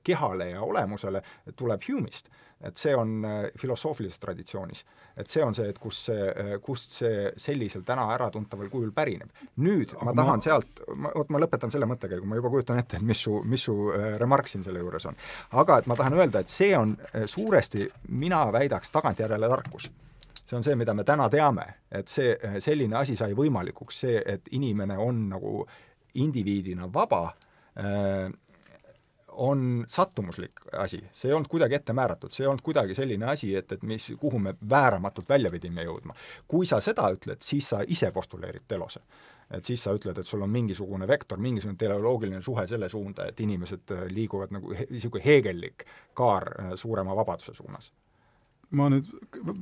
kehale 0.04 0.50
ja 0.54 0.62
olemusele, 0.64 1.22
tuleb 1.56 1.88
Hume'ist. 1.88 2.30
et 2.60 2.76
see 2.80 2.94
on 2.96 3.20
filosoofilises 3.58 4.18
traditsioonis. 4.18 4.84
et 5.16 5.28
see 5.28 5.44
on 5.44 5.54
see, 5.54 5.68
et 5.68 5.78
kus 5.78 6.04
see, 6.06 6.56
kust 6.64 6.90
see 6.92 7.32
sellisel 7.36 7.82
täna 7.82 8.06
äratuntaval 8.14 8.68
kujul 8.68 8.92
pärineb. 8.92 9.28
nüüd 9.56 9.92
Aga 9.96 10.04
ma 10.04 10.14
tahan 10.14 10.38
ma... 10.38 10.42
sealt, 10.42 10.80
ma, 10.94 11.12
vot 11.16 11.30
ma 11.30 11.42
lõpetan 11.44 11.70
selle 11.70 11.86
mõttekäigu, 11.86 12.24
ma 12.24 12.36
juba 12.36 12.50
kujutan 12.50 12.78
ette, 12.78 12.96
et 12.96 13.02
mis 13.02 13.20
su, 13.20 13.42
mis 13.44 13.62
su 13.68 13.76
remark 14.16 14.48
siin 14.48 14.64
selle 14.64 14.80
juures 14.80 15.06
on. 15.06 15.16
aga 15.52 15.78
et 15.78 15.86
ma 15.86 15.96
tahan 15.96 16.16
öelda, 16.16 16.40
et 16.40 16.48
see 16.48 16.72
on 16.78 16.96
suuresti, 17.26 17.88
mina 18.08 18.46
väidaks, 18.52 18.90
tagantjärele 18.90 19.48
tarkus 19.48 19.90
see 20.46 20.56
on 20.56 20.64
see, 20.64 20.76
mida 20.78 20.94
me 20.94 21.04
täna 21.04 21.28
teame, 21.32 21.66
et 21.90 22.08
see, 22.08 22.36
selline 22.62 22.96
asi 23.00 23.16
sai 23.18 23.34
võimalikuks, 23.34 24.00
see, 24.06 24.22
et 24.34 24.48
inimene 24.54 24.98
on 24.98 25.28
nagu 25.34 25.60
indiviidina 26.22 26.88
vaba 26.92 27.24
äh,, 27.76 28.30
on 29.36 29.84
sattumuslik 29.88 30.52
asi, 30.72 31.02
see 31.12 31.28
ei 31.28 31.34
olnud 31.36 31.48
kuidagi 31.52 31.76
ette 31.76 31.92
määratud, 31.92 32.32
see 32.32 32.44
ei 32.44 32.48
olnud 32.48 32.64
kuidagi 32.64 32.94
selline 32.96 33.26
asi, 33.28 33.50
et, 33.56 33.72
et 33.72 33.82
mis, 33.84 34.06
kuhu 34.20 34.38
me 34.40 34.54
vääramatult 34.70 35.28
välja 35.28 35.50
pidime 35.52 35.84
jõudma. 35.84 36.16
kui 36.48 36.66
sa 36.66 36.80
seda 36.80 37.10
ütled, 37.12 37.42
siis 37.44 37.68
sa 37.68 37.82
ise 37.86 38.10
postuleerid 38.14 38.64
telose. 38.68 39.02
et 39.50 39.64
siis 39.64 39.82
sa 39.82 39.92
ütled, 39.94 40.18
et 40.18 40.26
sul 40.26 40.42
on 40.42 40.50
mingisugune 40.50 41.06
vektor, 41.08 41.38
mingisugune 41.38 41.76
teleoloogiline 41.78 42.42
suhe 42.42 42.66
selle 42.66 42.88
suunda, 42.88 43.26
et 43.28 43.40
inimesed 43.40 43.92
liiguvad 44.08 44.56
nagu 44.56 44.72
niisugune 44.90 45.24
he 45.24 45.36
heegellik 45.36 45.84
kaar 46.14 46.48
äh, 46.48 46.72
suurema 46.74 47.16
vabaduse 47.16 47.54
suunas 47.54 47.92
ma 48.76 48.90
nüüd 48.92 49.08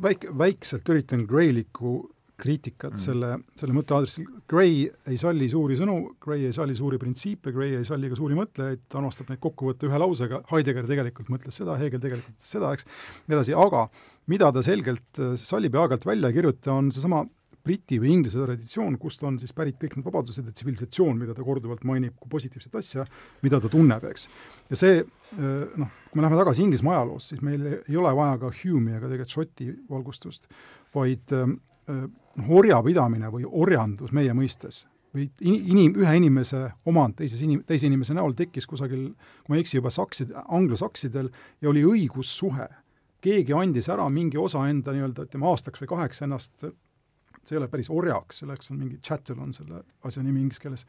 väik-, 0.02 0.28
väikselt 0.38 0.90
üritan 0.92 1.24
Graylikku 1.30 2.00
kriitikat 2.40 2.96
mm. 2.96 3.00
selle, 3.00 3.28
selle 3.54 3.74
mõtte 3.76 3.94
aadressil, 3.94 4.26
Gray 4.50 4.88
ei 5.10 5.18
salli 5.20 5.46
suuri 5.50 5.76
sõnu, 5.78 5.96
Gray 6.22 6.48
ei 6.48 6.56
salli 6.56 6.74
suuri 6.76 6.98
printsiipe, 7.00 7.52
Gray 7.54 7.78
ei 7.78 7.86
salli 7.86 8.10
ka 8.10 8.18
suuri 8.18 8.36
mõtlejaid, 8.38 8.82
ta 8.90 8.98
armastab 8.98 9.30
neid 9.30 9.40
kokku 9.42 9.70
võtta 9.70 9.86
ühe 9.88 10.00
lausega, 10.02 10.42
Heidegger 10.50 10.88
tegelikult 10.90 11.30
mõtles 11.32 11.60
seda, 11.60 11.78
Hegel 11.78 12.02
tegelikult 12.02 12.50
seda, 12.54 12.72
eks, 12.74 12.88
nii 13.28 13.38
edasi, 13.38 13.54
aga 13.66 13.86
mida 14.32 14.50
ta 14.54 14.64
selgelt 14.66 15.22
sallib 15.40 15.78
ja 15.78 15.84
aeg-ajalt 15.84 16.08
välja 16.10 16.32
ei 16.32 16.38
kirjuta, 16.40 16.74
on 16.74 16.90
seesama 16.94 17.22
Briti 17.64 17.96
või 18.00 18.12
Inglise 18.12 18.42
traditsioon, 18.42 18.98
kust 19.00 19.22
on 19.24 19.38
siis 19.40 19.54
pärit 19.56 19.78
kõik 19.80 19.96
need 19.96 20.06
vabadused 20.06 20.44
ja 20.44 20.52
tsivilisatsioon, 20.52 21.16
mida 21.20 21.36
ta 21.36 21.44
korduvalt 21.46 21.84
mainib 21.88 22.18
kui 22.20 22.28
positiivset 22.36 22.74
asja, 22.80 23.06
mida 23.44 23.60
ta 23.62 23.70
tunneb, 23.72 24.04
eks. 24.10 24.28
ja 24.68 24.78
see 24.78 24.98
noh, 25.00 25.92
kui 26.10 26.20
me 26.20 26.26
läheme 26.26 26.40
tagasi 26.42 26.64
Inglismaa 26.66 26.98
ajaloos, 26.98 27.30
siis 27.32 27.44
meil 27.44 27.64
ei 27.72 28.00
ole 28.00 28.12
vaja 28.16 28.36
ka 28.42 28.52
Hume'i 28.52 28.98
ega 28.98 29.08
tegelikult 29.08 29.38
Šoti 29.38 29.70
valgustust, 29.90 30.50
vaid 30.94 31.32
noh, 31.34 32.50
orjapidamine 32.60 33.32
või 33.32 33.48
orjandus 33.48 34.12
meie 34.12 34.36
mõistes 34.36 34.84
või 35.14 35.28
inim-, 35.46 35.94
ühe 36.00 36.14
inimese 36.18 36.66
omand 36.90 37.16
teises 37.20 37.42
inim-, 37.44 37.62
teise 37.66 37.86
inimese 37.86 38.16
näol 38.16 38.34
tekkis 38.36 38.66
kusagil, 38.66 39.12
kui 39.44 39.52
ma 39.52 39.58
ei 39.58 39.64
eksi, 39.64 39.78
juba 39.78 39.92
saksid, 39.94 40.32
anglosaksidel 40.44 41.30
ja 41.62 41.70
oli 41.70 41.84
õigussuhe. 41.86 42.68
keegi 43.24 43.54
andis 43.56 43.88
ära 43.88 44.04
mingi 44.12 44.36
osa 44.36 44.66
enda 44.68 44.92
nii-öelda, 44.92 45.24
ütleme 45.24 45.46
aastaks 45.48 45.80
või 45.80 45.88
kaheks 45.94 46.20
ennast 46.26 46.66
see 47.48 47.56
ei 47.56 47.62
ole 47.62 47.68
päris 47.72 47.90
orjaks, 47.90 48.42
selleks 48.42 48.70
on 48.72 48.78
mingi 48.80 48.98
chattel 49.04 49.40
on 49.42 49.52
selle 49.52 49.82
asja 50.04 50.22
nimi 50.22 50.42
inglise 50.42 50.62
keeles, 50.62 50.86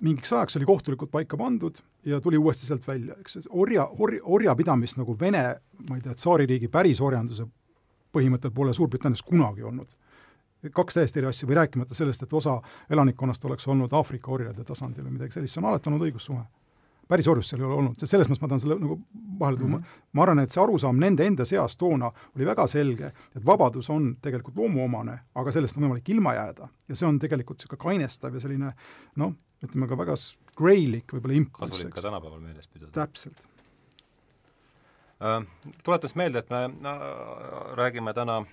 mingiks 0.00 0.32
ajaks 0.32 0.58
oli 0.60 0.68
kohtulikult 0.68 1.10
paika 1.10 1.36
pandud 1.36 1.80
ja 2.06 2.20
tuli 2.20 2.38
uuesti 2.38 2.66
sealt 2.66 2.86
välja, 2.88 3.16
eks 3.20 3.48
orja, 3.50 3.86
orja, 3.98 4.20
orjapidamist 4.24 5.00
nagu 5.00 5.16
Vene, 5.20 5.44
ma 5.88 5.96
ei 5.96 6.04
tea, 6.04 6.14
tsaaririigi 6.14 6.68
päris 6.72 7.00
orjanduse 7.00 7.48
põhimõttel 8.14 8.52
pole 8.54 8.72
Suurbritannias 8.72 9.22
kunagi 9.22 9.62
olnud. 9.62 9.88
kaks 10.74 10.94
täiesti 10.94 11.20
eri 11.20 11.28
asja 11.28 11.48
või 11.48 11.54
rääkimata 11.54 11.94
sellest, 11.94 12.22
et 12.22 12.32
osa 12.32 12.60
elanikkonnast 12.90 13.44
oleks 13.44 13.68
olnud 13.68 13.92
Aafrika 13.92 14.30
orjade 14.30 14.64
tasandil 14.64 15.04
või 15.04 15.18
midagi 15.18 15.32
sellist, 15.32 15.54
see 15.54 15.62
on 15.62 15.68
alati 15.70 15.90
olnud 15.90 16.06
õigussuhe 16.08 16.42
päris 17.08 17.28
orjust 17.28 17.52
seal 17.52 17.62
ei 17.62 17.66
ole 17.68 17.78
olnud, 17.80 18.04
selles 18.04 18.28
mõttes 18.28 18.42
ma 18.42 18.50
tahan 18.52 18.62
selle 18.62 18.76
nagu 18.80 18.98
vahele 19.40 19.58
tuua 19.58 19.68
mm, 19.68 19.74
-hmm. 19.82 20.06
ma 20.12 20.22
arvan, 20.22 20.42
et 20.44 20.54
see 20.54 20.62
arusaam 20.62 21.00
nende 21.00 21.26
enda 21.26 21.44
seas 21.48 21.76
toona 21.80 22.10
oli 22.36 22.46
väga 22.46 22.66
selge, 22.66 23.12
et 23.36 23.46
vabadus 23.46 23.90
on 23.90 24.10
tegelikult 24.22 24.56
loomuomane, 24.56 25.18
aga 25.34 25.54
sellest 25.54 25.78
on 25.78 25.86
võimalik 25.86 26.08
ilma 26.14 26.34
jääda. 26.34 26.68
ja 26.88 26.96
see 26.96 27.08
on 27.08 27.18
tegelikult 27.18 27.58
niisugune 27.58 27.82
kainestav 27.82 28.34
ja 28.34 28.40
selline 28.40 28.72
noh, 29.16 29.34
ütleme 29.64 29.88
ka 29.88 29.98
väga 29.98 30.14
greylik 30.56 31.12
võib-olla 31.12 31.36
impulss. 31.36 31.76
kasulik 31.76 31.94
ka 31.94 32.02
tänapäeval 32.02 32.40
meeles 32.40 32.68
pidada. 32.68 32.92
täpselt 32.92 33.46
äh,. 35.22 35.46
Tuletas 35.84 36.14
meelde, 36.14 36.38
et 36.38 36.50
me 36.50 36.68
no, 36.68 36.98
räägime 37.74 38.14
täna 38.14 38.44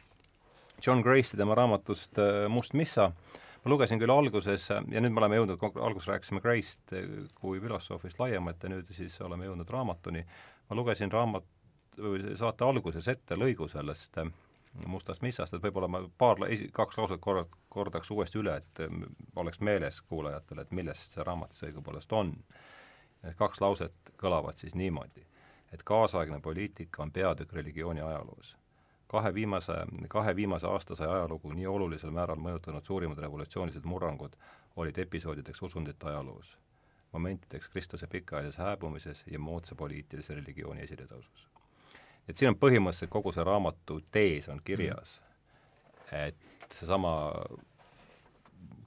John 0.86 1.02
Grace'i 1.04 1.38
tema 1.38 1.56
raamatust 1.56 2.18
äh, 2.20 2.50
Must 2.50 2.74
missa 2.74 3.06
äh,, 3.06 3.45
ma 3.66 3.72
lugesin 3.74 4.00
küll 4.00 4.14
alguses 4.14 4.70
ja 4.70 5.02
nüüd 5.02 5.14
me 5.14 5.24
oleme 5.24 5.40
jõudnud, 5.40 5.64
alguses 5.82 6.12
rääkisime 6.12 6.42
Grace'ist 6.44 6.94
kui 7.40 7.60
filosoofist 7.62 8.20
laiemalt 8.22 8.64
ja 8.64 8.70
nüüd 8.70 8.92
siis 8.94 9.18
oleme 9.26 9.48
jõudnud 9.48 9.72
raamatuni, 9.74 10.22
ma 10.70 10.78
lugesin 10.78 11.12
raamat, 11.12 11.48
või 11.98 12.36
saate 12.38 12.66
alguses 12.66 13.08
ette 13.08 13.38
lõigu 13.40 13.68
sellest 13.72 14.20
äh, 14.22 14.30
Mustast 14.92 15.24
missast, 15.24 15.54
et 15.56 15.64
võib-olla 15.64 15.88
ma 15.88 16.02
paar, 16.20 16.42
kaks 16.76 16.98
lauset 17.00 17.22
kord-, 17.24 17.54
kordaks 17.72 18.12
uuesti 18.12 18.42
üle, 18.42 18.58
et 18.60 18.82
äh, 18.84 18.98
oleks 19.40 19.62
meeles 19.64 20.02
kuulajatele, 20.02 20.66
et 20.66 20.76
millest 20.76 21.16
see 21.16 21.24
raamat 21.24 21.56
siis 21.56 21.70
õigupoolest 21.70 22.14
on. 22.14 22.36
kaks 23.40 23.62
lauset 23.62 24.12
kõlavad 24.22 24.60
siis 24.60 24.76
niimoodi, 24.76 25.24
et 25.74 25.84
kaasaegne 25.84 26.42
poliitika 26.42 27.02
on 27.02 27.12
peatükk 27.12 27.54
religiooni 27.54 28.02
ajaloos 28.02 28.56
kahe 29.08 29.34
viimase, 29.34 29.74
kahe 30.10 30.36
viimase 30.36 30.68
aastasaja 30.68 31.14
ajalugu 31.14 31.54
nii 31.54 31.68
olulisel 31.68 32.12
määral 32.12 32.40
mõjutanud 32.42 32.86
suurimad 32.86 33.20
revolutsioonilised 33.22 33.86
murrangud 33.86 34.38
olid 34.76 34.98
episoodideks 34.98 35.62
usundite 35.62 36.08
ajaloos, 36.08 36.58
momentideks 37.12 37.70
Kristuse 37.70 38.08
pikaajalises 38.08 38.58
hääbumises 38.58 39.24
ja 39.32 39.40
moodsa 39.40 39.76
poliitilise 39.76 40.36
religiooni 40.36 40.82
esiletõusus. 40.82 41.48
et 42.30 42.38
siin 42.38 42.50
on 42.50 42.58
põhimõtteliselt 42.58 43.10
kogu 43.10 43.32
see 43.32 43.44
raamatu 43.44 44.00
tees 44.12 44.50
on 44.50 44.62
kirjas, 44.64 45.22
et 46.12 46.36
seesama 46.74 47.32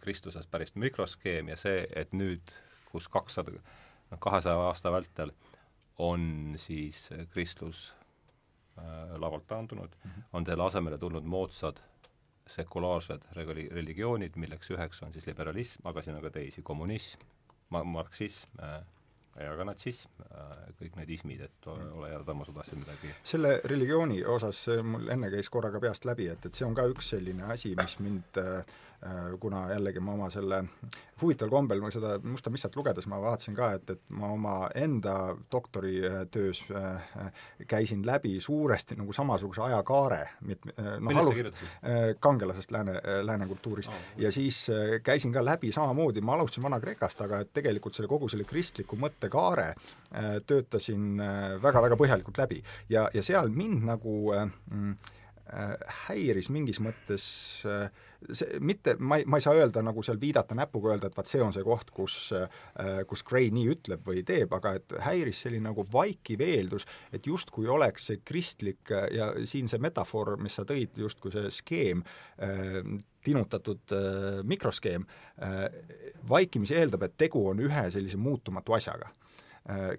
Kristusest 0.01 0.51
päris 0.51 0.75
mikroskeem 0.75 1.49
ja 1.49 1.57
see, 1.57 1.87
et 1.97 2.13
nüüd, 2.13 2.51
kus 2.91 3.09
kakssada, 3.09 3.53
noh, 4.11 4.19
kahesaja 4.19 4.57
aasta 4.57 4.93
vältel 4.93 5.31
on 5.99 6.55
siis 6.57 7.09
kristlus 7.31 7.95
lavalt 9.19 9.47
taandunud 9.47 9.95
on 10.33 10.47
selle 10.47 10.65
asemele 10.65 10.99
tulnud 10.99 11.25
moodsad 11.25 11.81
sekulaarsed 12.49 13.27
reli-, 13.37 13.69
religioonid, 13.73 14.37
milleks 14.41 14.71
üheks 14.73 15.03
on 15.05 15.13
siis 15.13 15.27
liberalism, 15.29 15.87
aga 15.89 16.03
siin 16.03 16.17
on 16.17 16.23
ka 16.25 16.31
teisi, 16.33 16.63
kommunism, 16.63 17.27
ma-, 17.75 17.85
marksism 17.85 18.63
äh,, 18.65 18.79
ja 19.39 19.53
ka 19.57 19.67
natsism, 19.69 20.11
äh, 20.25 20.55
kõik 20.81 20.97
need 20.99 21.13
ismid, 21.19 21.45
et 21.47 21.69
ole 21.71 22.09
hea, 22.11 22.23
Tarmo, 22.27 22.47
sa 22.49 22.57
tahtsid 22.57 22.81
midagi? 22.81 23.13
Selle 23.33 23.59
religiooni 23.71 24.23
osas 24.25 24.65
mul 24.83 25.13
enne 25.15 25.31
käis 25.35 25.51
korra 25.53 25.71
ka 25.75 25.83
peast 25.83 26.09
läbi, 26.09 26.31
et, 26.33 26.49
et 26.49 26.55
see 26.55 26.67
on 26.67 26.75
ka 26.79 26.89
üks 26.91 27.13
selline 27.15 27.47
asi, 27.53 27.75
mis 27.79 27.99
mind 28.03 28.41
äh, 28.43 28.63
Äh, 28.63 28.88
kuna 29.41 29.69
jällegi 29.71 30.01
ma 30.03 30.13
oma 30.17 30.27
selle, 30.31 30.63
huvitaval 31.21 31.53
kombel 31.53 31.81
ma 31.83 31.91
seda 31.95 32.17
Musta 32.23 32.51
Missat 32.51 32.75
lugedes 32.77 33.07
ma 33.07 33.21
vaatasin 33.23 33.55
ka, 33.55 33.71
et, 33.79 33.91
et 33.95 34.01
ma 34.19 34.33
oma 34.35 34.55
enda 34.75 35.37
doktoritöös 35.53 36.65
äh, 36.75 37.29
käisin 37.71 38.03
läbi 38.07 38.41
suuresti 38.43 38.97
nagu 38.99 39.15
samasuguse 39.15 39.63
ajakaare, 39.69 40.21
noh, 40.99 41.21
alus-, 41.23 41.63
kangelasest 42.21 42.75
lääne, 42.75 42.97
lääne 43.23 43.47
kultuuris 43.47 43.89
oh,. 43.89 44.01
ja 44.17 44.33
siis 44.35 44.65
käisin 45.03 45.33
ka 45.33 45.45
läbi 45.45 45.73
samamoodi, 45.73 46.21
ma 46.21 46.35
alustasin 46.35 46.67
Vana-Kreekast, 46.67 47.23
aga 47.27 47.45
et 47.45 47.53
tegelikult 47.55 47.95
selle 47.95 48.11
kogu 48.11 48.29
selle 48.29 48.49
kristliku 48.49 48.99
mõttekaare 48.99 49.69
töötasin 50.47 51.23
väga-väga 51.63 51.97
põhjalikult 52.01 52.43
läbi. 52.43 52.63
ja, 52.89 53.07
ja 53.15 53.23
seal 53.23 53.49
mind 53.55 53.87
nagu 53.87 54.19
mm, 54.35 54.99
häiris 56.09 56.51
mingis 56.53 56.81
mõttes 56.85 57.25
äh, 57.69 57.89
see, 58.33 58.59
mitte, 58.65 58.97
ma 58.99 59.19
ei, 59.21 59.27
ma 59.29 59.39
ei 59.39 59.45
saa 59.45 59.57
öelda 59.59 59.83
nagu 59.85 60.03
seal 60.05 60.19
viidata 60.21 60.57
näpuga, 60.59 60.93
öelda, 60.95 61.11
et 61.11 61.19
vaat 61.19 61.31
see 61.31 61.43
on 61.45 61.55
see 61.55 61.65
koht, 61.67 61.93
kus 61.95 62.17
äh, 62.37 62.49
kus 63.09 63.25
Gray 63.27 63.51
nii 63.55 63.69
ütleb 63.75 64.05
või 64.07 64.25
teeb, 64.27 64.53
aga 64.57 64.75
et 64.79 64.97
häiris 65.05 65.45
selline 65.45 65.69
nagu 65.69 65.85
vaikiv 65.93 66.43
eeldus, 66.45 66.89
et 67.15 67.29
justkui 67.29 67.69
oleks 67.71 68.11
see 68.11 68.23
kristlik 68.25 68.93
ja 69.15 69.31
siin 69.49 69.71
see 69.71 69.81
metafoor, 69.83 70.37
mis 70.43 70.59
sa 70.59 70.67
tõid, 70.69 70.99
justkui 70.99 71.33
see 71.35 71.53
skeem, 71.61 72.05
äh, 72.43 72.83
tinutatud 73.25 73.93
äh, 73.93 74.43
mikroskeem, 74.47 75.05
vaikimisi 76.29 76.77
eeldab, 76.79 77.03
et 77.05 77.17
tegu 77.21 77.43
on 77.51 77.61
ühe 77.61 77.83
sellise 77.93 78.17
muutumatu 78.21 78.77
asjaga. 78.79 79.11
Äh, 79.11 79.28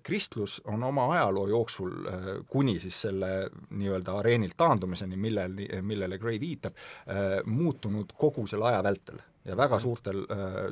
kristlus 0.04 0.62
on 0.66 0.84
oma 0.84 1.12
ajaloo 1.14 1.48
jooksul 1.48 1.92
äh, 2.08 2.14
kuni 2.48 2.80
siis 2.80 3.02
selle 3.02 3.50
nii-öelda 3.70 4.18
areenilt 4.18 4.58
taandumiseni, 4.58 5.18
millel, 5.18 5.54
millele 5.82 6.18
Gray 6.18 6.40
viitab, 6.40 6.74
äh, 6.76 7.40
muutunud 7.46 8.16
kogu 8.18 8.48
selle 8.48 8.72
aja 8.72 8.84
vältel 8.84 9.22
ja 9.46 9.58
väga 9.58 9.80
suurtel, 9.80 10.26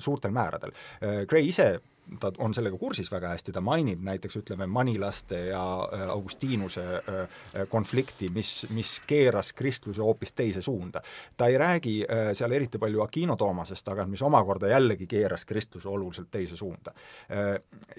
suurtel 0.04 0.32
määradel. 0.36 0.74
Gray 1.28 1.48
ise 1.48 1.80
ta 2.20 2.32
on 2.38 2.54
sellega 2.56 2.78
kursis 2.80 3.10
väga 3.12 3.32
hästi, 3.34 3.52
ta 3.52 3.62
mainib 3.64 4.02
näiteks 4.06 4.40
ütleme, 4.40 4.68
manilaste 4.72 5.40
ja 5.50 5.64
äh, 5.94 6.04
Augustiinuse 6.10 6.84
äh, 6.84 7.20
äh, 7.20 7.68
konflikti, 7.70 8.30
mis, 8.34 8.66
mis 8.70 8.98
keeras 9.08 9.52
kristluse 9.54 10.02
hoopis 10.02 10.34
teise 10.34 10.62
suunda. 10.62 11.02
ta 11.38 11.48
ei 11.48 11.58
räägi 11.58 12.06
seal 12.34 12.52
eriti 12.52 12.78
palju 12.78 13.02
Aquino 13.02 13.36
Toomasest, 13.36 13.88
aga 13.88 14.06
mis 14.06 14.22
omakorda 14.22 14.68
jällegi 14.68 15.08
keeras 15.08 15.46
kristluse 15.46 15.90
oluliselt 15.90 16.30
teise 16.32 16.58
suunda. 16.58 16.94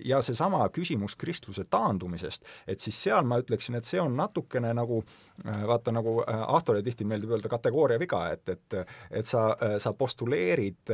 Ja 0.04 0.22
seesama 0.22 0.68
küsimus 0.68 1.16
kristluse 1.16 1.64
taandumisest, 1.70 2.44
et 2.66 2.80
siis 2.80 3.02
seal 3.02 3.24
ma 3.24 3.38
ütleksin, 3.40 3.76
et 3.78 3.84
see 3.84 4.00
on 4.00 4.16
natukene 4.16 4.72
nagu 4.74 5.02
vaata, 5.44 5.92
nagu 5.92 6.18
Ahtole 6.26 6.82
tihti 6.82 7.04
meeldib 7.04 7.32
öelda 7.36 7.48
kategooria 7.48 7.98
viga, 7.98 8.24
et, 8.32 8.48
et 8.48 8.78
et 9.10 9.26
sa, 9.26 9.56
sa 9.78 9.92
postuleerid 9.92 10.92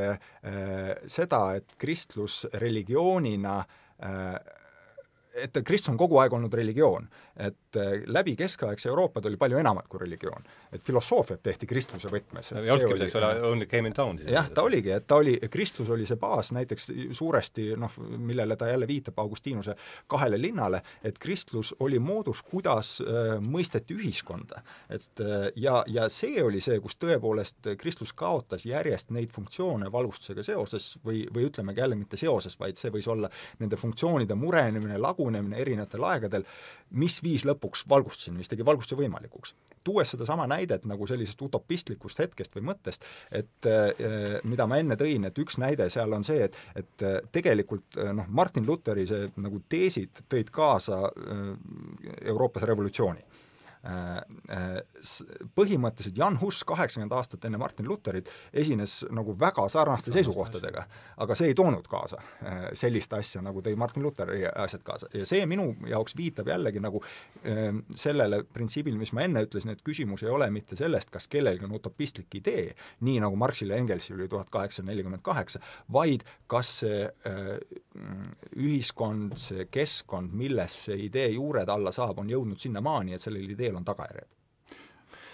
seda, 1.07 1.43
et 1.57 1.77
kristlus 1.79 2.45
religioon 2.61 3.04
religioonina 3.05 3.59
äh, 4.03 4.35
et 5.35 5.57
kristus 5.65 5.91
on 5.91 5.99
kogu 5.99 6.19
aeg 6.23 6.33
olnud 6.33 6.55
religioon, 6.55 7.09
et 7.37 7.77
äh, 7.77 8.05
läbi 8.07 8.37
keskaegse 8.37 8.89
Euroopat 8.89 9.27
oli 9.27 9.37
palju 9.37 9.59
enamat 9.59 9.89
kui 9.89 10.01
religioon 10.01 10.45
et 10.75 10.83
filosoofiat 10.83 11.43
tehti 11.43 11.67
kristluse 11.71 12.11
võtmes. 12.11 12.51
midagi, 12.55 13.09
see 13.13 13.21
oli 13.21 13.47
only 13.47 13.67
came 13.71 13.89
in 13.89 13.95
town. 13.95 14.19
jah, 14.31 14.49
ta 14.51 14.65
oligi, 14.67 14.91
et 14.97 15.07
ta 15.07 15.21
oli, 15.23 15.37
kristlus 15.51 15.91
oli 15.95 16.07
see 16.09 16.19
baas 16.21 16.51
näiteks 16.57 16.91
suuresti 17.15 17.69
noh, 17.79 17.95
millele 18.19 18.57
ta 18.59 18.69
jälle 18.69 18.89
viitab, 18.91 19.19
Augustiinuse 19.23 19.77
kahele 20.11 20.39
linnale, 20.41 20.83
et 21.05 21.19
kristlus 21.23 21.75
oli 21.85 22.01
moodus, 22.03 22.43
kuidas 22.43 22.97
äh, 23.05 23.37
mõisteti 23.43 23.95
ühiskonda. 23.95 24.63
et 24.91 25.23
äh, 25.23 25.47
ja, 25.57 25.85
ja 25.87 26.09
see 26.11 26.43
oli 26.43 26.63
see, 26.65 26.81
kus 26.83 26.99
tõepoolest 26.99 27.71
kristlus 27.79 28.13
kaotas 28.13 28.67
järjest 28.67 29.15
neid 29.15 29.31
funktsioone 29.31 29.93
valgustusega 29.93 30.43
seoses 30.43 30.95
või, 31.07 31.25
või 31.35 31.47
ütlemegi 31.51 31.85
jälle 31.85 31.99
mitte 31.99 32.19
seoses, 32.19 32.59
vaid 32.59 32.81
see 32.81 32.91
võis 32.95 33.09
olla 33.11 33.31
nende 33.63 33.79
funktsioonide 33.79 34.35
murenemine, 34.35 34.99
lagunemine 34.99 35.63
erinevatel 35.63 36.11
aegadel, 36.11 36.49
mis 36.99 37.21
viis 37.25 37.45
lõpuks 37.49 37.85
valgustuseni, 37.91 38.39
mis 38.41 38.51
tegi 38.51 38.67
valgustuse 38.67 39.01
võimalikuks. 39.01 39.55
tuues 39.85 40.11
sedasama 40.11 40.47
näidet, 40.49 40.85
nagu 40.89 41.07
sellisest 41.07 41.43
utopistlikust 41.45 42.19
hetkest 42.19 42.55
või 42.57 42.71
mõttest, 42.71 43.05
et 43.33 43.69
eh, 43.69 44.39
mida 44.45 44.67
ma 44.67 44.79
enne 44.81 44.97
tõin, 44.97 45.27
et 45.29 45.39
üks 45.39 45.59
näide 45.61 45.91
seal 45.93 46.13
on 46.13 46.25
see, 46.25 46.45
et, 46.49 46.57
et 46.77 47.05
eh, 47.05 47.19
tegelikult 47.33 47.99
eh, 48.01 48.13
noh, 48.17 48.29
Martin 48.29 48.67
Lutheri 48.67 49.07
see 49.09 49.29
nagu 49.37 49.61
teesid 49.69 50.25
tõid 50.31 50.53
kaasa 50.55 51.03
Euroopas 52.25 52.65
revolutsiooni 52.69 53.25
põhimõtteliselt 55.55 56.17
Jan 56.17 56.39
Hus 56.41 56.63
kaheksakümmend 56.65 57.13
aastat 57.13 57.45
enne 57.45 57.59
Martin 57.61 57.89
Lutherit 57.89 58.31
esines 58.53 59.03
nagu 59.13 59.35
väga 59.41 59.67
sarnaste 59.73 60.13
seisukohtadega, 60.15 60.87
aga 61.21 61.37
see 61.37 61.51
ei 61.53 61.57
toonud 61.59 61.85
kaasa 61.91 62.21
äh, 62.21 62.63
sellist 62.79 63.13
asja, 63.13 63.43
nagu 63.45 63.61
tõi 63.65 63.77
Martin 63.77 64.07
Lutheri 64.07 64.47
asjad 64.49 64.85
kaasa. 64.87 65.11
Ja 65.15 65.27
see 65.29 65.45
minu 65.51 65.71
jaoks 65.91 66.17
viitab 66.17 66.49
jällegi 66.49 66.81
nagu 66.83 67.03
sellele 67.99 68.43
printsiibile, 68.49 68.97
mis 68.99 69.13
ma 69.13 69.25
enne 69.27 69.45
ütlesin, 69.45 69.75
et 69.75 69.83
küsimus 69.85 70.25
ei 70.25 70.33
ole 70.33 70.49
mitte 70.55 70.79
sellest, 70.79 71.11
kas 71.13 71.29
kellelgi 71.29 71.67
on 71.69 71.77
utopistlik 71.77 72.33
idee, 72.41 72.71
nii 73.05 73.21
nagu 73.25 73.37
Marxil 73.37 73.75
ja 73.75 73.81
Engelsil 73.81 74.17
oli 74.17 74.29
tuhat 74.33 74.51
kaheksasada 74.55 74.89
nelikümmend 74.91 75.25
kaheksa, 75.27 75.61
vaid 75.93 76.25
kas 76.51 76.79
see 76.81 77.05
ühiskond, 78.57 79.37
see 79.39 79.69
keskkond, 79.71 80.33
milles 80.35 80.75
see 80.89 80.97
idee 81.07 81.29
juured 81.37 81.71
alla 81.71 81.93
saab, 81.95 82.19
on 82.23 82.31
jõudnud 82.31 82.59
sinnamaani, 82.59 83.15
et 83.15 83.23
sellel 83.23 83.47
ideel 83.55 83.79
on 83.79 83.87
tagajärjed? 83.87 84.31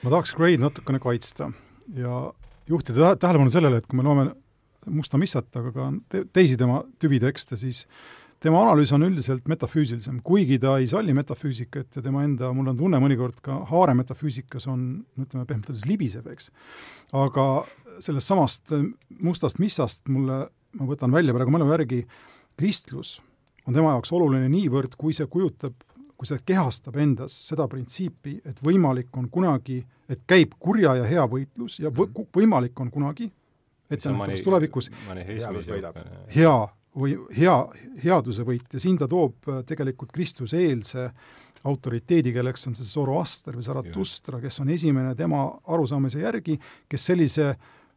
ma 0.01 0.13
tahaks 0.13 0.33
Gray'd 0.37 0.61
natukene 0.63 1.01
kaitsta 1.01 1.51
ja 1.97 2.23
juhtida 2.69 3.15
tähelepanu 3.21 3.53
sellele, 3.53 3.81
et 3.81 3.89
kui 3.89 4.01
me 4.01 4.07
loeme 4.07 4.31
Musta 4.89 5.19
Missat, 5.21 5.51
aga 5.61 5.73
ka 5.75 5.87
te 6.09 6.23
teisi 6.33 6.57
tema 6.61 6.81
tüvitekste, 7.01 7.59
siis 7.61 7.83
tema 8.41 8.63
analüüs 8.65 8.93
on 8.97 9.05
üldiselt 9.05 9.49
metafüüsilisem, 9.51 10.23
kuigi 10.25 10.57
ta 10.63 10.79
ei 10.81 10.89
salli 10.89 11.13
metafüüsikat 11.17 11.99
ja 11.99 12.05
tema 12.05 12.25
enda, 12.25 12.49
mul 12.57 12.73
on 12.73 12.79
tunne 12.79 13.01
mõnikord 13.03 13.43
ka 13.45 13.59
haare 13.69 13.95
metafüüsikas 13.99 14.65
on, 14.73 14.87
ütleme 15.21 15.45
pehmelt 15.45 15.69
öeldes 15.69 15.85
libisev, 15.89 16.31
eks. 16.33 16.49
aga 17.13 17.47
sellest 18.01 18.33
samast 18.33 18.75
Mustast 19.21 19.61
Missast 19.61 20.09
mulle, 20.09 20.47
ma 20.81 20.89
võtan 20.89 21.13
välja 21.13 21.37
praegu 21.37 21.53
mälu 21.53 21.69
järgi, 21.75 22.07
kristlus 22.61 23.19
on 23.67 23.77
tema 23.77 23.95
jaoks 23.95 24.13
oluline 24.13 24.49
niivõrd, 24.53 24.97
kui 25.01 25.17
see 25.17 25.29
kujutab 25.31 25.87
kui 26.21 26.29
see 26.29 26.43
kehastab 26.45 26.99
endas 27.01 27.33
seda 27.49 27.65
printsiipi, 27.71 28.35
et 28.45 28.59
võimalik 28.61 29.15
on 29.17 29.31
kunagi, 29.33 29.79
et 30.05 30.21
käib 30.29 30.53
kurja 30.61 30.93
ja 30.99 31.07
hea 31.09 31.23
võitlus 31.25 31.79
ja 31.81 31.89
võ-, 31.89 32.11
mhm. 32.11 32.29
võimalik 32.37 32.83
on 32.85 32.91
kunagi, 32.93 33.31
ettenähtavas 33.91 34.45
tulevikus, 34.45 34.91
hea 36.35 36.59
või 37.01 37.15
hea, 37.37 37.57
headuse 38.05 38.45
võit. 38.45 38.69
Ja 38.73 38.83
siin 38.83 38.99
ta 39.01 39.09
toob 39.09 39.49
äh, 39.49 39.63
tegelikult 39.67 40.13
Kristuse-eelse 40.13 41.07
autoriteedi, 41.71 42.35
kelleks 42.35 42.67
on 42.69 42.77
see 42.77 42.85
Zoroaster 42.89 43.57
või 43.57 43.65
Zaratustra, 43.65 44.41
kes 44.43 44.61
on 44.61 44.73
esimene 44.75 45.15
tema 45.17 45.47
arusaamise 45.73 46.21
järgi, 46.21 46.59
kes 46.89 47.07
sellise 47.13 47.55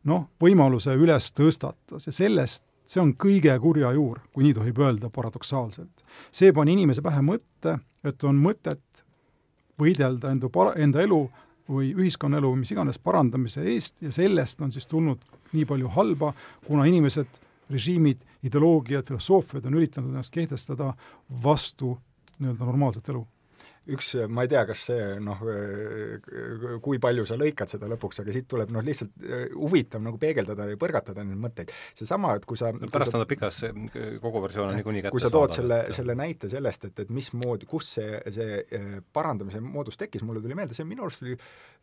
noh, 0.07 0.29
võimaluse 0.39 0.95
üles 0.99 1.31
tõstatas. 1.35 2.07
Ja 2.07 2.15
sellest 2.15 2.63
see 2.85 3.01
on 3.01 3.13
kõige 3.19 3.53
kurja 3.61 3.91
juur, 3.95 4.19
kui 4.33 4.45
nii 4.47 4.57
tohib 4.57 4.79
öelda 4.83 5.09
paradoksaalselt. 5.13 6.03
see 6.31 6.53
pani 6.53 6.73
inimese 6.73 7.01
pähe 7.01 7.21
mõtte, 7.21 7.77
et 8.03 8.23
on 8.23 8.39
mõtet 8.41 9.03
võidelda 9.79 10.31
enda 10.31 10.49
para-, 10.49 10.75
enda 10.77 11.01
elu 11.01 11.21
või 11.69 11.93
ühiskonnaelu 11.95 12.51
või 12.51 12.63
mis 12.63 12.73
iganes 12.75 12.99
parandamise 12.99 13.63
eest 13.63 14.01
ja 14.03 14.11
sellest 14.11 14.61
on 14.61 14.71
siis 14.71 14.87
tulnud 14.87 15.23
nii 15.53 15.65
palju 15.65 15.87
halba, 15.95 16.33
kuna 16.67 16.85
inimesed, 16.89 17.39
režiimid, 17.71 18.23
ideoloogiad, 18.43 19.05
filosoofiad 19.07 19.65
on 19.65 19.77
üritanud 19.79 20.11
ennast 20.11 20.33
kehtestada 20.33 20.91
vastu 21.43 21.95
nii-öelda 22.39 22.65
normaalset 22.65 23.09
elu 23.09 23.23
üks, 23.91 24.13
ma 24.31 24.45
ei 24.45 24.51
tea, 24.51 24.63
kas 24.67 24.85
see 24.89 25.07
noh, 25.23 25.41
kui 26.83 26.99
palju 27.03 27.25
sa 27.27 27.35
lõikad 27.39 27.73
seda 27.73 27.89
lõpuks, 27.91 28.21
aga 28.23 28.35
siit 28.35 28.47
tuleb 28.51 28.71
noh, 28.73 28.83
lihtsalt 28.85 29.25
eh, 29.27 29.45
huvitav 29.57 30.03
nagu 30.05 30.19
peegeldada 30.21 30.69
ja 30.69 30.79
põrgatada 30.79 31.25
neid 31.27 31.41
mõtteid. 31.43 31.73
seesama, 31.99 32.35
et 32.39 32.47
kui 32.47 32.59
sa 32.59 32.71
no 32.75 32.89
pärast 32.93 33.17
on 33.17 33.25
ta 33.25 33.29
pikas, 33.29 33.59
kogu 34.23 34.43
versioon 34.45 34.71
on 34.71 34.79
niikuinii 34.79 35.03
kätte 35.03 35.15
kui 35.15 35.23
sa 35.23 35.31
tood 35.33 35.55
selle, 35.55 35.81
selle 35.95 36.15
näite 36.15 36.51
sellest, 36.51 36.89
et, 36.89 37.03
et 37.05 37.13
mismoodi, 37.13 37.67
kust 37.69 37.99
see, 37.99 38.21
see 38.33 38.63
eh, 38.63 38.89
parandamise 39.13 39.61
moodus 39.63 39.99
tekkis, 39.99 40.23
mulle 40.27 40.43
tuli 40.43 40.57
meelde, 40.57 40.77
see 40.77 40.87
minu 40.87 41.07
arust 41.07 41.25
oli 41.25 41.37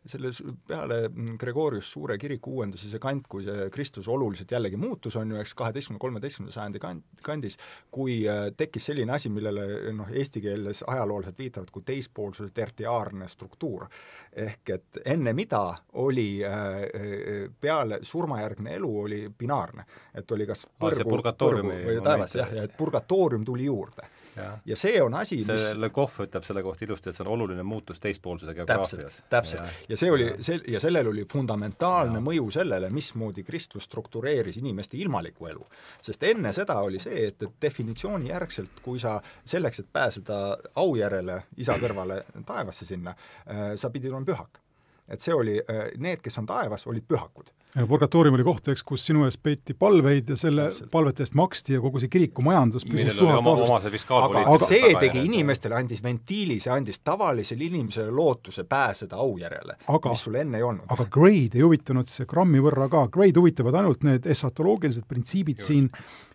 selles 0.05 0.41
peale 0.67 1.09
mm, 1.09 1.37
Gregorius 1.37 1.91
Suure 1.91 2.17
kiriku 2.17 2.55
uuendusi 2.57 2.89
see 2.89 3.01
kant, 3.01 3.27
kui 3.29 3.43
see 3.45 3.67
Kristus 3.73 4.07
oluliselt 4.09 4.51
jällegi 4.51 4.79
muutus, 4.81 5.15
on 5.19 5.33
ju, 5.33 5.37
eks, 5.41 5.53
kaheteistkümne, 5.57 6.01
kolmeteistkümnenda 6.01 6.55
sajandi 6.55 6.81
kand-, 6.81 7.21
kandis, 7.25 7.57
kui 7.93 8.21
äh, 8.29 8.47
tekkis 8.57 8.89
selline 8.89 9.13
asi, 9.13 9.29
millele 9.33 9.93
noh, 9.97 10.09
eesti 10.09 10.41
keeles 10.41 10.81
ajalooliselt 10.87 11.37
viitavad 11.37 11.69
kui 11.73 11.85
teispoolsuse 11.85 12.49
tertiaarne 12.53 13.29
struktuur. 13.29 13.85
ehk 14.31 14.69
et 14.69 15.01
enne 15.05 15.33
mida 15.33 15.63
oli 15.93 16.43
äh, 16.45 16.81
äh 16.81 17.49
peale 17.61 17.99
surmajärgne 18.01 18.75
elu 18.75 18.91
oli 19.01 19.21
binaarne. 19.37 19.85
et 20.15 20.31
oli 20.31 20.47
kas 20.47 20.65
põrgu, 20.79 21.21
põrgu 21.37 21.69
või 21.69 22.01
taevas, 22.03 22.35
jah, 22.35 22.53
ja 22.53 22.63
et 22.63 22.77
purgatoorium 22.77 23.45
tuli 23.45 23.65
juurde 23.65 24.09
ja, 24.35 24.57
ja 24.65 24.75
see 24.75 25.01
on 25.01 25.13
asi, 25.13 25.37
mis 25.41 25.47
see 25.49 25.73
Le 25.79 25.89
Coq 25.93 26.19
ütleb 26.25 26.45
selle 26.45 26.63
kohta 26.63 26.85
ilusti, 26.85 27.09
et 27.09 27.17
see 27.17 27.25
on 27.25 27.31
oluline 27.35 27.63
muutus 27.67 27.99
teispoolsuse 28.03 28.53
geograafias. 28.57 28.91
täpselt, 28.91 29.29
täpselt. 29.29 29.81
ja, 29.89 29.97
see 29.97 30.11
oli, 30.11 30.29
see, 30.43 30.59
ja 30.71 30.79
sellel 30.83 31.11
oli 31.11 31.25
fundamentaalne 31.31 32.19
ja. 32.19 32.25
mõju 32.25 32.49
sellele, 32.55 32.89
mismoodi 32.93 33.43
kristlus 33.47 33.87
struktureeris 33.89 34.57
inimeste 34.61 34.97
ilmalikku 34.97 35.47
elu. 35.51 35.65
sest 36.01 36.23
enne 36.23 36.53
seda 36.55 36.79
oli 36.79 36.99
see, 37.03 37.27
et, 37.27 37.41
et 37.43 37.55
definitsiooni 37.61 38.31
järgselt, 38.31 38.83
kui 38.83 38.99
sa 38.99 39.17
selleks, 39.45 39.83
et 39.83 39.93
pääseda 39.93 40.41
aujärele 40.75 41.41
isa 41.57 41.77
kõrvale 41.81 42.23
taevasse 42.45 42.85
sinna, 42.85 43.15
äh, 43.47 43.71
sa 43.75 43.89
pidid 43.89 44.11
olema 44.11 44.25
pühak. 44.33 44.61
et 45.07 45.21
see 45.21 45.33
oli, 45.33 45.59
äh, 45.59 45.89
need, 45.97 46.21
kes 46.23 46.37
on 46.37 46.45
taevas, 46.47 46.87
olid 46.87 47.07
pühakud 47.07 47.51
purgatoorium 47.87 48.35
oli 48.35 48.43
koht, 48.43 48.67
eks, 48.73 48.83
kus 48.87 49.05
sinu 49.07 49.23
eest 49.27 49.39
peeti 49.43 49.73
palveid 49.77 50.31
ja 50.33 50.37
selle 50.39 50.67
palvete 50.91 51.23
eest 51.23 51.35
maksti 51.39 51.77
ja 51.77 51.83
kogu 51.83 52.01
see 52.03 52.11
kiriku 52.11 52.43
majandus 52.45 52.85
püsis 52.87 53.15
tuhat 53.15 53.47
aastat. 53.47 53.95
aga, 54.17 54.43
aga 54.55 54.69
see 54.69 54.93
tegi 54.99 55.23
inimestele, 55.27 55.77
andis 55.79 56.03
ventiili, 56.03 56.59
see 56.63 56.73
andis 56.73 56.99
tavalisele 57.03 57.67
inimesele 57.69 58.11
lootuse 58.11 58.65
pääseda 58.67 59.19
aujärjele, 59.23 59.77
mis 60.09 60.25
sul 60.27 60.39
enne 60.41 60.59
ei 60.59 60.67
olnud. 60.67 60.87
aga 60.91 61.07
Gray'd 61.11 61.55
ei 61.55 61.65
huvitanud 61.65 62.09
see 62.11 62.27
grammi 62.29 62.63
võrra 62.63 62.89
ka, 62.91 63.05
Gray'd 63.13 63.39
huvitavad 63.39 63.79
ainult 63.79 64.03
need 64.07 64.27
esatoloogilised 64.35 65.07
printsiibid 65.07 65.61
Just. 65.61 65.71
siin, 65.71 65.89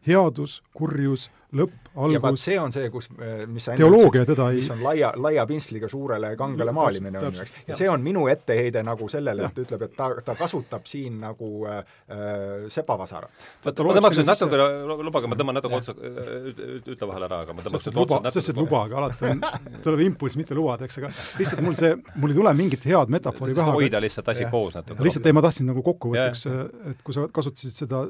headus, 0.06 0.62
kurjus, 0.76 1.28
lõpp, 1.54 1.90
algus. 2.02 2.42
see 2.42 2.56
on 2.58 2.72
see, 2.74 2.88
kus, 2.90 3.08
äh, 3.22 3.44
mis 3.50 3.64
sa 3.68 3.76
teoloogia 3.78 4.24
teda 4.26 4.48
ei 4.50 4.60
mis 4.60 4.70
on 4.74 4.82
laia, 4.82 5.12
laia 5.22 5.44
pintsliga 5.46 5.88
suurele 5.88 6.32
kangele 6.38 6.74
maalimine, 6.74 7.20
on 7.20 7.36
ju, 7.36 7.44
eks. 7.44 7.54
ja 7.68 7.78
see 7.78 7.88
on 7.90 8.02
minu 8.02 8.26
etteheide 8.30 8.82
nagu 8.86 9.08
sellele, 9.12 9.46
et 9.46 9.60
ütleb, 9.62 9.86
et 9.86 9.94
ta, 9.96 10.08
ta 10.26 10.34
kasutab 10.38 10.88
siin 10.90 11.20
nagu 11.22 11.50
äh, 11.70 11.78
äh 12.10 12.66
sebavasarat. 12.72 13.46
oota, 13.66 13.86
ma 13.86 13.96
tõmbaks 13.98 14.20
nüüd 14.20 14.30
natuke, 14.32 14.68
lubage, 15.06 15.30
ma 15.30 15.38
tõmban 15.38 15.58
natuke 15.60 15.80
otsa, 15.80 15.94
ütle 15.96 17.10
vahele 17.12 17.28
ära, 17.30 17.42
aga 17.46 17.56
ma 17.56 17.66
tõmbaks 17.66 17.90
nüüd 17.90 18.02
otsa 18.02 18.20
natuke 18.20 18.34
sest 18.36 18.52
et 18.52 18.60
lubage, 18.60 18.98
alati 18.98 19.30
on, 19.30 19.42
tuleb 19.86 20.06
impulss 20.08 20.38
mitte 20.40 20.56
lubada, 20.58 20.88
eks, 20.88 21.00
aga 21.02 21.12
lihtsalt 21.38 21.62
mul 21.66 21.78
see, 21.78 21.94
mul 22.18 22.34
ei 22.34 22.40
tule 22.40 22.54
mingit 22.58 22.86
head 22.90 23.12
metafoori 23.12 23.54
pähe. 23.56 23.76
hoida 23.78 24.02
lihtsalt 24.02 24.34
asi 24.34 24.48
koos 24.50 24.78
natuke. 24.78 25.02
lihtsalt 25.06 25.30
ei, 25.30 25.36
ma 25.36 25.44
tahtsin 25.46 25.70
nagu 25.70 25.84
kokkuvõtteks, 25.86 26.48
et 26.92 27.04
kui 27.06 27.16
sa 27.16 27.28
kasutasid 27.30 27.84
seda 27.86 28.06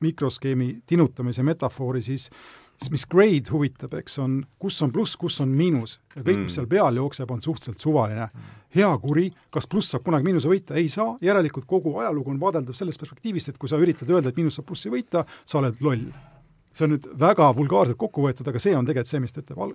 mikroskeemi 0.00 0.78
tinutamise 0.86 1.42
metafoori, 1.42 2.02
siis 2.02 2.28
siis 2.78 2.92
mis 2.94 3.04
grade 3.10 3.50
huvitab, 3.52 3.96
eks, 3.98 4.18
on 4.22 4.38
kus 4.62 4.78
on 4.84 4.92
pluss, 4.94 5.16
kus 5.18 5.40
on 5.42 5.50
miinus 5.54 5.98
ja 6.14 6.22
kõik 6.22 6.36
mm., 6.36 6.46
mis 6.46 6.56
seal 6.58 6.68
peal 6.70 7.00
jookseb, 7.00 7.30
on 7.34 7.42
suhteliselt 7.42 7.82
suvaline. 7.82 8.28
hea 8.74 8.88
kuri, 9.02 9.28
kas 9.50 9.66
pluss 9.66 9.94
saab 9.94 10.04
kunagi 10.06 10.26
miinuse 10.28 10.50
võita, 10.50 10.76
ei 10.76 10.90
saa, 10.92 11.16
järelikult 11.24 11.66
kogu 11.66 11.94
ajalugu 12.02 12.30
on 12.30 12.40
vaadeldav 12.40 12.76
sellest 12.76 13.00
perspektiivist, 13.00 13.48
et 13.48 13.58
kui 13.58 13.70
sa 13.70 13.80
üritad 13.80 14.10
öelda, 14.10 14.28
et 14.28 14.36
miinus 14.36 14.58
saab 14.60 14.68
plussi 14.68 14.92
võita, 14.92 15.24
sa 15.44 15.58
oled 15.62 15.80
loll. 15.80 16.10
see 16.72 16.84
on 16.86 16.92
nüüd 16.94 17.08
väga 17.18 17.48
vulgaarselt 17.56 17.98
kokku 17.98 18.22
võetud, 18.22 18.46
aga 18.46 18.60
see 18.62 18.76
on 18.76 18.86
tegelikult 18.86 19.10
see, 19.10 19.22
mis 19.24 19.34
teete 19.34 19.56
val-. 19.56 19.74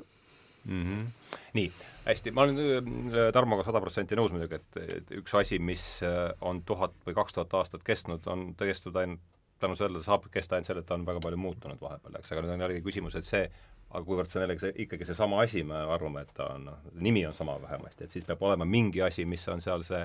Mm 0.63 0.87
-hmm. 0.87 1.07
nii, 1.53 1.71
hästi, 2.05 2.31
ma 2.31 2.41
olen 2.41 2.59
äh, 2.59 3.33
Tarmoga 3.33 3.63
sada 3.63 3.81
protsenti 3.81 4.15
nõus 4.15 4.31
muidugi, 4.31 4.55
et, 4.55 4.93
et 4.95 5.11
üks 5.11 5.33
asi, 5.35 5.59
mis 5.59 5.99
äh, 6.03 6.31
on 6.41 6.61
tuhat 6.63 6.93
või 7.07 7.17
kaks 7.17 7.33
tuhat 7.33 7.53
aastat 7.53 7.83
kestnud, 7.83 8.27
on 8.27 8.53
kestnud 8.55 8.95
ainult 8.95 9.32
tänu 9.63 9.77
sellele 9.79 10.03
saab 10.03 10.27
kesta 10.33 10.57
ainult 10.57 10.69
selle, 10.69 10.83
et 10.83 10.89
ta 10.89 10.97
on 10.97 11.05
väga 11.07 11.23
palju 11.23 11.39
muutunud 11.39 11.79
vahepeal, 11.81 12.19
eks, 12.19 12.33
aga 12.33 12.43
nüüd 12.43 12.55
on 12.55 12.65
jällegi 12.65 12.83
küsimus, 12.85 13.15
et 13.19 13.27
see, 13.27 13.45
aga 13.89 14.03
kuivõrd 14.07 14.31
see 14.31 14.39
on 14.39 14.45
jällegi 14.47 14.65
see, 14.65 14.75
ikkagi 14.85 15.07
seesama 15.09 15.41
asi, 15.45 15.63
me 15.67 15.79
arvame, 15.95 16.25
et 16.25 16.35
ta 16.37 16.51
on, 16.57 16.67
noh, 16.69 16.93
nimi 16.99 17.25
on 17.29 17.35
sama 17.37 17.57
vähemasti, 17.61 18.05
et 18.05 18.15
siis 18.15 18.27
peab 18.27 18.43
olema 18.45 18.67
mingi 18.69 19.03
asi, 19.05 19.25
mis 19.29 19.45
on 19.53 19.63
seal 19.63 19.85
see 19.87 20.03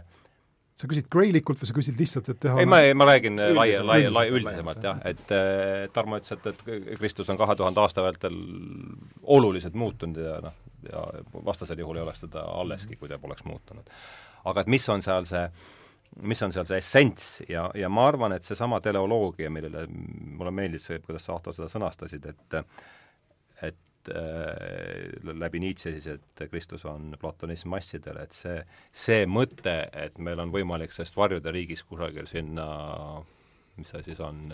sa 0.79 0.87
küsid 0.87 1.09
greilikult 1.11 1.59
või 1.59 1.67
sa 1.67 1.75
küsid 1.75 1.97
lihtsalt, 1.99 2.29
et 2.31 2.39
teha 2.45 2.61
ei, 2.63 2.69
ma, 2.71 2.79
ma 2.95 3.09
räägin 3.09 3.41
laia, 3.57 3.81
laia, 3.83 4.13
laia, 4.15 4.31
üldisemalt 4.31 4.85
jah, 4.87 5.01
et 5.11 5.35
äh, 5.35 5.89
Tarmo 5.95 6.21
ütles, 6.21 6.37
et, 6.37 6.63
et 6.71 6.93
Kristus 7.01 7.33
on 7.33 7.41
kahe 7.41 7.57
tuhande 7.59 7.83
aasta 7.83 8.05
vältel 8.05 8.37
oluliselt 9.39 9.75
muutunud 9.75 10.23
ja 10.23 10.39
noh, 10.45 10.63
ja 10.87 11.03
vastasel 11.45 11.83
juhul 11.83 11.99
ei 11.99 12.07
oleks 12.07 12.23
teda 12.29 12.47
alleski, 12.61 12.95
kui 13.01 13.11
ta 13.11 13.19
poleks 13.19 13.43
muutunud. 13.49 13.91
aga 14.47 14.63
et 14.63 14.71
mis 14.71 14.87
on 14.95 15.03
seal 15.03 15.27
see 15.27 15.43
äh, 15.43 15.77
mis 16.23 16.43
on 16.43 16.55
seal 16.55 16.67
see 16.69 16.79
essents 16.83 17.27
ja, 17.49 17.69
ja 17.79 17.91
ma 17.93 18.07
arvan, 18.09 18.35
et 18.37 18.47
seesama 18.47 18.81
teleoloogia, 18.85 19.51
millele 19.53 19.87
mulle 19.89 20.55
meeldis 20.55 20.89
see, 20.91 21.03
kuidas 21.05 21.27
sa, 21.29 21.37
Ahto, 21.37 21.55
seda 21.55 21.71
sõnastasid, 21.73 22.29
et 22.33 22.59
et 23.69 24.13
äh, 24.15 25.33
läbi 25.35 25.61
Nietzsche 25.63 25.93
siis, 25.95 26.07
et 26.15 26.45
Kristus 26.51 26.87
on 26.89 27.15
platonism 27.21 27.75
massidele, 27.75 28.25
et 28.25 28.37
see, 28.37 28.61
see 28.93 29.27
mõte, 29.31 29.81
et 29.93 30.19
meil 30.23 30.41
on 30.43 30.55
võimalik 30.55 30.95
sellest 30.95 31.19
varjude 31.19 31.53
riigis 31.55 31.85
kusagil 31.87 32.31
sinna, 32.31 32.69
mis 33.77 33.91
see 33.95 34.07
siis 34.11 34.23
on, 34.25 34.47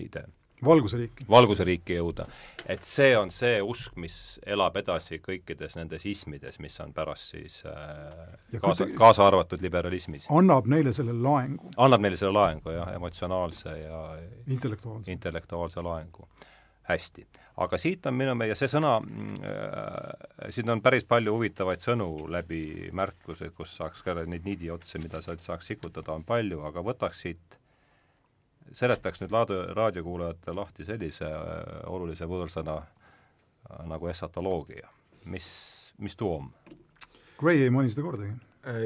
idee 0.00 0.28
valguse 0.64 0.98
riiki. 1.00 1.26
valguse 1.30 1.64
riiki 1.64 1.96
jõuda. 1.98 2.26
et 2.66 2.84
see 2.86 3.16
on 3.16 3.30
see 3.34 3.60
usk, 3.62 3.96
mis 4.00 4.14
elab 4.46 4.76
edasi 4.80 5.20
kõikides 5.24 5.76
nendes 5.78 6.06
ismides, 6.06 6.58
mis 6.60 6.78
on 6.80 6.92
pärast 6.96 7.34
siis 7.34 7.60
äh, 7.68 8.60
kaasa, 8.60 8.88
kaasa 8.98 9.26
arvatud 9.26 9.62
liberalismis. 9.62 10.28
annab 10.30 10.68
neile 10.70 10.92
selle 10.96 11.16
laengu. 11.16 11.72
annab 11.76 12.06
neile 12.06 12.20
selle 12.20 12.36
laengu, 12.36 12.74
jah, 12.76 12.94
emotsionaalse 12.94 13.76
ja 13.78 14.00
intellektuaalse, 14.46 15.12
intellektuaalse 15.12 15.82
laengu. 15.82 16.28
hästi. 16.90 17.26
aga 17.56 17.78
siit 17.78 18.06
on 18.06 18.14
minu 18.14 18.34
meie 18.34 18.54
see 18.58 18.68
sõna 18.70 18.96
äh,, 19.00 20.50
siin 20.50 20.70
on 20.70 20.82
päris 20.82 21.04
palju 21.04 21.36
huvitavaid 21.36 21.80
sõnu 21.84 22.10
läbi 22.28 22.90
märkuse, 22.92 23.50
kus 23.56 23.76
saaks 23.76 24.02
ka 24.02 24.16
neid 24.24 24.44
niidiotsi, 24.44 24.98
mida 24.98 25.22
sealt 25.22 25.44
saaks 25.46 25.72
sikutada, 25.72 26.12
on 26.12 26.24
palju, 26.24 26.62
aga 26.66 26.84
võtaks 26.84 27.24
siit 27.26 27.59
seletaks 28.72 29.22
nüüd 29.22 29.32
raadio, 29.34 29.62
raadiokuulajatele 29.76 30.56
lahti 30.56 30.86
sellise 30.88 31.26
äh, 31.26 31.64
olulise 31.90 32.28
võõrsõna 32.30 32.76
äh, 32.80 33.82
nagu 33.90 34.10
esatoloogia. 34.10 34.88
mis, 35.24 35.48
mis 35.98 36.16
too 36.16 36.36
on? 36.36 36.52
Gray 37.40 37.64
ei 37.64 37.70
maini 37.70 37.90
seda 37.90 38.06
kordagi. 38.06 38.32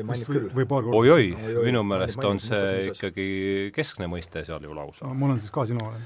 mainib 0.07 0.29
küll. 0.31 0.51
või 0.55 0.67
paar 0.71 0.85
korda. 0.87 0.99
oi-oi, 0.99 1.31
minu 1.65 1.83
meelest 1.83 2.25
on 2.25 2.41
see 2.41 2.91
ikkagi 2.93 3.31
keskne 3.75 4.07
mõiste 4.07 4.45
seal 4.47 4.63
ju 4.63 4.75
lausa 4.75 5.09
no,. 5.09 5.15
ma 5.15 5.27
olen 5.27 5.41
siis 5.43 5.51
ka 5.55 5.67
sinu 5.67 5.83
olen 5.83 6.05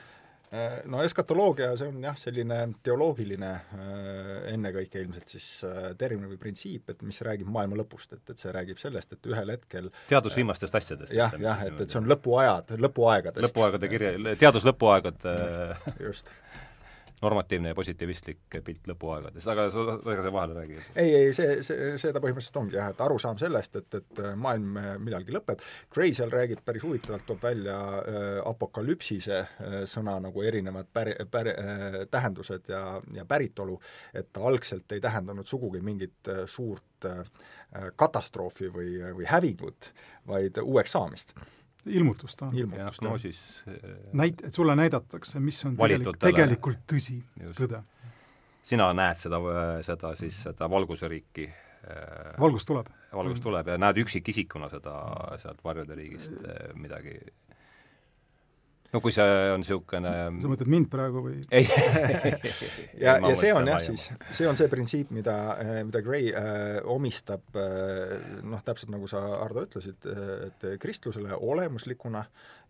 no 0.89 1.03
eskatoloogia, 1.05 1.73
see 1.77 1.91
on 1.91 2.05
jah, 2.05 2.17
selline 2.17 2.61
teoloogiline 2.85 3.51
äh, 3.53 4.31
ennekõike 4.55 5.03
ilmselt 5.03 5.35
siis 5.35 5.49
äh, 5.69 5.91
termin 6.01 6.31
või 6.31 6.39
printsiip, 6.41 6.89
et 6.93 7.03
mis 7.07 7.21
räägib 7.27 7.51
maailma 7.53 7.77
lõpust, 7.83 8.15
et, 8.17 8.25
et 8.33 8.41
see 8.41 8.55
räägib 8.55 8.81
sellest, 8.81 9.13
et 9.13 9.29
ühel 9.29 9.53
hetkel 9.53 9.91
teadus 10.09 10.39
viimastest 10.39 10.79
asjadest. 10.81 11.13
jah, 11.17 11.37
jah, 11.43 11.67
et, 11.69 11.83
et 11.85 11.93
see 11.93 12.01
on 12.01 12.09
lõpuajad, 12.09 12.79
lõpuaegadest. 12.81 13.49
lõpuaegade 13.51 13.93
kirja, 13.93 14.15
teadus 14.41 14.65
lõpuaegade 14.69 15.37
just 16.07 16.33
normatiivne 17.23 17.73
ja 17.73 17.77
positiivistlik 17.79 18.59
pilt 18.65 18.89
lõpuaegadest, 18.91 19.49
aga 19.51 19.67
ega 19.69 20.23
sa 20.25 20.33
vahele 20.33 20.57
räägi? 20.59 20.79
ei, 20.95 21.15
ei, 21.15 21.35
see, 21.37 21.59
see, 21.65 22.13
ta 22.15 22.23
põhimõtteliselt 22.23 22.61
ongi 22.61 22.79
jah, 22.79 22.93
et 22.93 23.03
arusaam 23.05 23.39
sellest, 23.41 23.79
et, 23.81 23.99
et 24.01 24.23
maailm 24.39 24.79
millalgi 25.05 25.35
lõpeb, 25.35 25.63
Gray 25.95 26.15
seal 26.17 26.33
räägib 26.33 26.63
päris 26.67 26.85
huvitavalt, 26.87 27.27
toob 27.29 27.43
välja 27.43 27.77
äh, 27.99 28.27
apokalüpsise 28.49 29.39
äh, 29.39 29.79
sõna 29.91 30.19
nagu 30.23 30.45
erinevad 30.47 30.91
päri, 30.93 31.17
päri 31.31 31.55
äh,, 31.55 32.01
tähendused 32.11 32.71
ja, 32.73 32.83
ja 33.15 33.27
päritolu, 33.29 33.79
et 34.15 34.33
ta 34.33 34.47
algselt 34.49 34.97
ei 34.97 35.05
tähendanud 35.05 35.49
sugugi 35.49 35.83
mingit 35.85 36.33
äh, 36.33 36.45
suurt 36.47 37.09
äh, 37.09 37.23
katastroofi 37.97 38.73
või, 38.73 38.93
või 39.15 39.29
hävingut, 39.29 39.93
vaid 40.29 40.61
uueks 40.63 40.95
saamist 40.97 41.35
ilmutust 41.89 42.43
on. 42.43 42.57
ilmutust, 42.57 43.03
no 43.03 43.15
siis 43.19 43.41
näit-, 44.13 44.45
et 44.47 44.55
sulle 44.55 44.77
näidatakse, 44.79 45.41
mis 45.41 45.61
on 45.69 45.77
tegelik, 45.77 46.21
tegelikult 46.23 46.85
tõsi, 46.91 47.21
tõde. 47.59 47.83
sina 48.63 48.91
näed 48.97 49.23
seda, 49.23 49.41
seda 49.87 50.15
siis, 50.19 50.43
seda 50.49 50.71
valguseriiki 50.71 51.49
valgus 52.41 52.67
tuleb. 52.69 52.89
valgus 53.15 53.41
tuleb 53.41 53.69
ja 53.73 53.79
näed 53.81 54.03
üksikisikuna 54.03 54.69
seda 54.73 54.95
sealt 55.41 55.63
varjude 55.65 55.97
riigist 55.97 56.35
midagi 56.77 57.17
no 58.93 59.01
kui 59.05 59.13
see 59.13 59.25
on 59.53 59.61
niisugune 59.63 60.13
sa 60.41 60.51
mõtled 60.51 60.71
mind 60.73 60.89
praegu 60.93 61.23
või? 61.25 61.41
ei 61.53 61.67
ja, 63.05 63.19
ja 63.21 63.33
see 63.39 63.53
on 63.55 63.69
jah 63.69 63.83
siis, 63.85 64.09
see 64.33 64.49
on 64.49 64.59
see 64.59 64.71
printsiip, 64.73 65.13
mida, 65.15 65.37
mida 65.87 66.03
Gray 66.05 66.31
äh, 66.33 66.79
omistab 66.89 67.59
äh, 67.59 68.15
noh, 68.49 68.63
täpselt 68.65 68.93
nagu 68.95 69.09
sa, 69.11 69.23
Ardo, 69.43 69.67
ütlesid, 69.69 70.09
et 70.49 70.69
kristlusele 70.81 71.37
olemuslikuna 71.37 72.25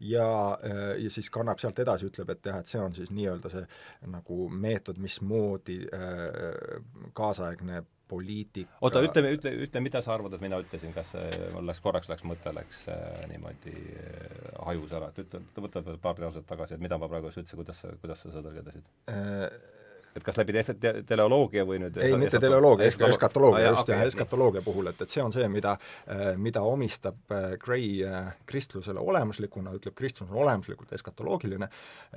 ja 0.08 0.30
äh,, 0.58 0.96
ja 1.04 1.12
siis 1.12 1.30
kannab 1.34 1.62
sealt 1.62 1.78
edasi, 1.84 2.10
ütleb, 2.10 2.34
et 2.34 2.50
jah, 2.50 2.58
et 2.62 2.70
see 2.70 2.82
on 2.82 2.96
siis 2.96 3.12
nii-öelda 3.14 3.52
see 3.52 3.64
nagu 4.10 4.48
meetod, 4.50 4.98
mismoodi 5.02 5.80
äh, 5.86 6.82
kaasaegne 7.16 7.84
poliitika 8.08 8.80
oota, 8.84 9.02
ütle, 9.04 9.24
ütle, 9.36 9.52
ütle, 9.66 9.82
mida 9.84 10.02
sa 10.04 10.14
arvad, 10.16 10.36
et 10.36 10.44
mina 10.44 10.60
ütlesin, 10.62 10.92
kas 10.96 11.14
see, 11.14 11.48
mul 11.54 11.66
läks 11.68 11.82
korraks, 11.84 12.10
läks 12.10 12.26
mõte 12.28 12.52
läks 12.56 12.84
äh, 12.92 13.24
niimoodi 13.32 13.74
äh, 13.74 14.52
hajus 14.68 14.94
ära, 14.98 15.10
et 15.12 15.24
ütle, 15.24 15.42
võta 15.64 15.84
paar 16.02 16.22
lauset 16.22 16.46
tagasi, 16.48 16.76
et 16.76 16.84
mida 16.84 17.00
ma 17.00 17.10
praegu 17.10 17.32
just 17.32 17.42
ütlesin, 17.44 17.62
kuidas 17.62 17.82
sa, 17.84 17.92
kuidas 18.02 18.24
sa 18.24 18.32
seda 18.32 18.46
tõlgendasid 18.48 18.88
äh,? 19.14 19.76
Et 20.18 20.26
kas 20.26 20.38
läbi 20.40 20.54
te-, 20.56 20.74
te-, 20.80 20.94
teleoloogia 21.08 21.64
või 21.68 21.80
nüüd 21.82 21.98
ei, 22.02 22.16
mitte 22.20 22.40
teleoloogia, 22.42 22.88
eskatoloogia 22.90 23.72
just, 23.72 23.92
jah, 23.92 24.02
eskatoloogia 24.08 24.62
puhul, 24.64 24.90
et, 24.90 25.02
et 25.04 25.14
see 25.14 25.22
on 25.24 25.34
see, 25.34 25.46
mida, 25.52 25.76
äh, 26.10 26.32
mida 26.40 26.62
omistab 26.66 27.34
äh, 27.34 27.54
Gray 27.62 28.02
äh, 28.06 28.32
kristlusele 28.48 29.00
olemuslikuna, 29.00 29.74
ütleb, 29.78 29.96
kristlus 29.98 30.28
on 30.28 30.40
olemuslikult 30.44 30.92
eskatoloogiline, 30.98 31.68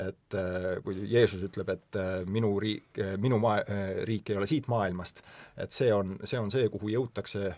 et 0.02 0.38
kui 0.84 1.06
Jeesus 1.12 1.44
ütleb, 1.46 1.70
et 1.74 1.98
minu 2.32 2.54
riik, 2.62 3.00
minu 3.22 3.40
maa, 3.42 3.60
riik 4.08 4.32
ei 4.32 4.40
ole 4.40 4.48
siit 4.50 4.70
maailmast, 4.72 5.22
et 5.60 5.74
see 5.76 5.92
on, 5.94 6.16
see 6.24 6.40
on 6.40 6.52
see, 6.54 6.70
kuhu 6.72 6.92
jõutakse 6.94 7.54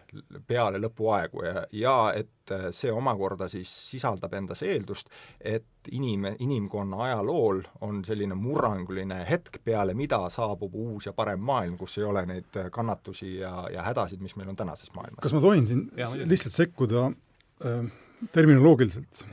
peale 0.47 0.81
lõpuaegu 0.81 1.45
ja, 1.45 1.65
ja 1.77 1.97
et 2.17 2.42
see 2.75 2.91
omakorda 2.91 3.47
siis 3.51 3.69
sisaldab 3.91 4.33
endas 4.37 4.63
eeldust, 4.65 5.09
et 5.39 5.91
inim, 5.91 6.27
inimkonna 6.39 6.99
ajalool 7.05 7.61
on 7.87 8.03
selline 8.05 8.35
murranguline 8.35 9.21
hetk, 9.29 9.61
peale 9.63 9.95
mida 9.97 10.19
saabub 10.33 10.75
uus 10.75 11.07
ja 11.07 11.13
parem 11.13 11.43
maailm, 11.45 11.77
kus 11.79 11.97
ei 11.97 12.07
ole 12.09 12.25
neid 12.29 12.61
kannatusi 12.71 13.37
ja, 13.37 13.53
ja 13.73 13.87
hädasid, 13.87 14.21
mis 14.23 14.35
meil 14.39 14.51
on 14.53 14.59
tänases 14.59 14.91
maailmas. 14.95 15.21
kas 15.23 15.35
ma 15.35 15.41
tohin 15.43 15.67
siin 15.67 15.87
ja, 15.97 16.09
lihtsalt 16.25 16.57
sekkuda 16.59 17.07
äh, 17.07 17.83
terminoloogiliselt? 18.31 19.25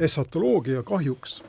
esatoloogia 0.00 0.84
kahjuks 0.86 1.40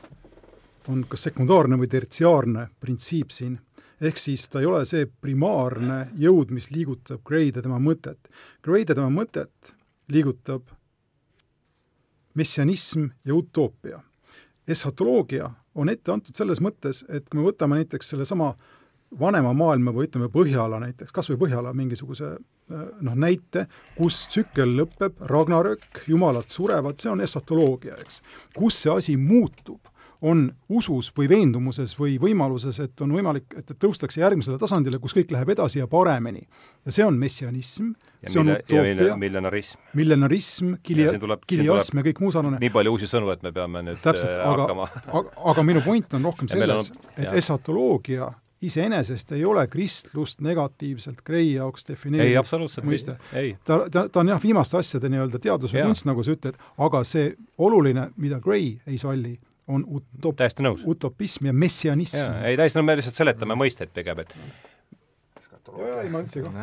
on 0.89 1.03
kas 1.09 1.27
sekundaarne 1.27 1.77
või 1.77 1.89
tertsiaarne 1.91 2.69
printsiip 2.81 3.33
siin 3.33 3.59
ehk 4.01 4.17
siis 4.17 4.47
ta 4.49 4.61
ei 4.61 4.67
ole 4.69 4.85
see 4.87 5.05
primaarne 5.21 5.99
jõud, 6.19 6.53
mis 6.55 6.69
liigutab 6.71 7.21
Gray'd 7.27 7.59
ja 7.59 7.63
tema 7.65 7.79
mõtet. 7.83 8.31
Gray'd 8.63 8.91
ja 8.91 8.95
tema 8.97 9.11
mõtet 9.13 9.73
liigutab 10.09 10.71
messianism 12.39 13.09
ja 13.25 13.35
utoopia. 13.35 13.99
eshatoloogia 14.67 15.49
on 15.75 15.89
ette 15.89 16.11
antud 16.11 16.35
selles 16.37 16.61
mõttes, 16.61 17.01
et 17.09 17.25
kui 17.29 17.39
me 17.39 17.47
võtame 17.47 17.79
näiteks 17.79 18.13
sellesama 18.13 18.53
vanema 19.19 19.53
maailma 19.53 19.93
või 19.95 20.05
ütleme, 20.05 20.29
Põhjala 20.29 20.79
näiteks, 20.83 21.11
kas 21.11 21.29
või 21.31 21.39
Põhjala 21.45 21.73
mingisuguse 21.73 22.35
noh, 22.69 23.15
näite, 23.17 23.65
kus 23.97 24.21
tsükkel 24.29 24.75
lõpeb, 24.77 25.17
Ragnarök, 25.31 26.03
jumalad 26.07 26.49
surevad, 26.53 26.99
see 27.01 27.11
on 27.11 27.23
eshatoloogia, 27.25 27.97
eks. 28.03 28.21
kus 28.55 28.83
see 28.83 28.93
asi 28.93 29.17
muutub 29.17 29.88
on 30.21 30.49
usus 30.69 31.11
või 31.15 31.29
veendumuses 31.31 31.93
või 31.99 32.17
võimaluses, 32.19 32.79
et 32.83 33.01
on 33.01 33.13
võimalik, 33.15 33.53
et, 33.59 33.71
tõustakse 33.79 34.19
järgmisele 34.19 34.59
tasandile, 34.59 34.99
kus 34.99 35.15
kõik 35.15 35.31
läheb 35.31 35.53
edasi 35.55 35.79
ja 35.79 35.87
paremini. 35.87 36.41
ja 36.85 36.91
see 36.91 37.05
on 37.05 37.15
messianism, 37.19 37.93
see 38.25 38.41
on 38.41 38.51
utoopia, 38.51 39.15
millenarism, 39.17 39.79
millenarism, 39.93 40.73
kili-, 40.83 41.07
kiliasm 41.47 42.01
ja 42.01 42.03
kõik 42.09 42.19
muu 42.19 42.31
sarnane. 42.35 42.59
nii 42.59 42.73
palju 42.75 42.97
uusi 42.97 43.07
sõnu, 43.07 43.31
et 43.31 43.43
me 43.43 43.53
peame 43.55 43.83
nüüd 43.87 44.03
täpselt, 44.03 44.35
äh, 44.35 44.43
aga, 44.43 44.91
aga, 45.07 45.25
aga 45.53 45.65
minu 45.71 45.83
point 45.85 46.19
on 46.19 46.29
rohkem 46.31 46.51
selles, 46.51 46.91
et 47.15 47.31
esatoloogia 47.39 48.33
iseenesest 48.61 49.31
ei 49.31 49.45
ole 49.45 49.67
kristlust 49.71 50.41
negatiivselt 50.43 51.21
Gray 51.25 51.53
jaoks 51.53 51.85
absoluutselt 52.39 52.85
mõiste. 52.85 53.15
ta, 53.63 53.85
ta, 53.91 54.09
ta 54.09 54.19
on 54.19 54.33
jah, 54.33 54.41
viimaste 54.43 54.77
asjade 54.77 55.11
nii-öelda 55.11 55.39
teadus 55.39 55.73
või 55.73 55.85
kunst, 55.87 56.07
nagu 56.09 56.23
sa 56.23 56.35
ütled, 56.35 56.59
aga 56.77 57.03
see 57.07 57.31
oluline, 57.57 58.09
mida 58.17 58.41
Gray 58.43 58.73
ei 58.87 58.99
salli, 58.99 59.37
on 59.69 59.85
utop-, 59.99 60.37
täiesti 60.39 60.65
nõus. 60.65 60.83
utopism 60.85 61.49
ja 61.49 61.53
messianism. 61.53 62.41
ei, 62.43 62.57
täiesti 62.59 62.79
nõus, 62.79 62.89
me 62.89 62.97
lihtsalt 62.99 63.21
seletame 63.21 63.57
mõisteid 63.59 63.93
pigem, 63.95 64.25
et 64.25 64.35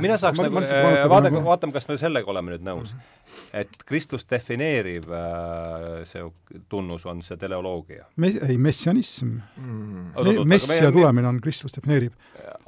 mina 0.01 0.17
saaks 0.19 0.41
ma, 0.41 0.47
nagu, 0.49 0.63
vaadake, 1.11 1.41
vaatame, 1.45 1.75
kas 1.75 1.87
me 1.89 1.97
sellega 2.01 2.31
oleme 2.33 2.55
nüüd 2.55 2.65
nõus. 2.67 2.93
et 3.57 3.73
Kristus 3.87 4.27
defineeriv 4.31 5.11
äh, 5.15 5.87
see 6.09 6.25
tunnus 6.73 7.07
on 7.07 7.23
see 7.23 7.39
teleoloogia 7.41 8.07
Me,. 8.17 8.33
ei, 8.49 8.59
messianism 8.59 9.37
mm.. 9.57 10.13
Me, 10.17 10.37
messia 10.57 10.91
tulemine 10.93 11.29
on 11.29 11.41
Kristus 11.45 11.77
defineeriv. 11.77 12.13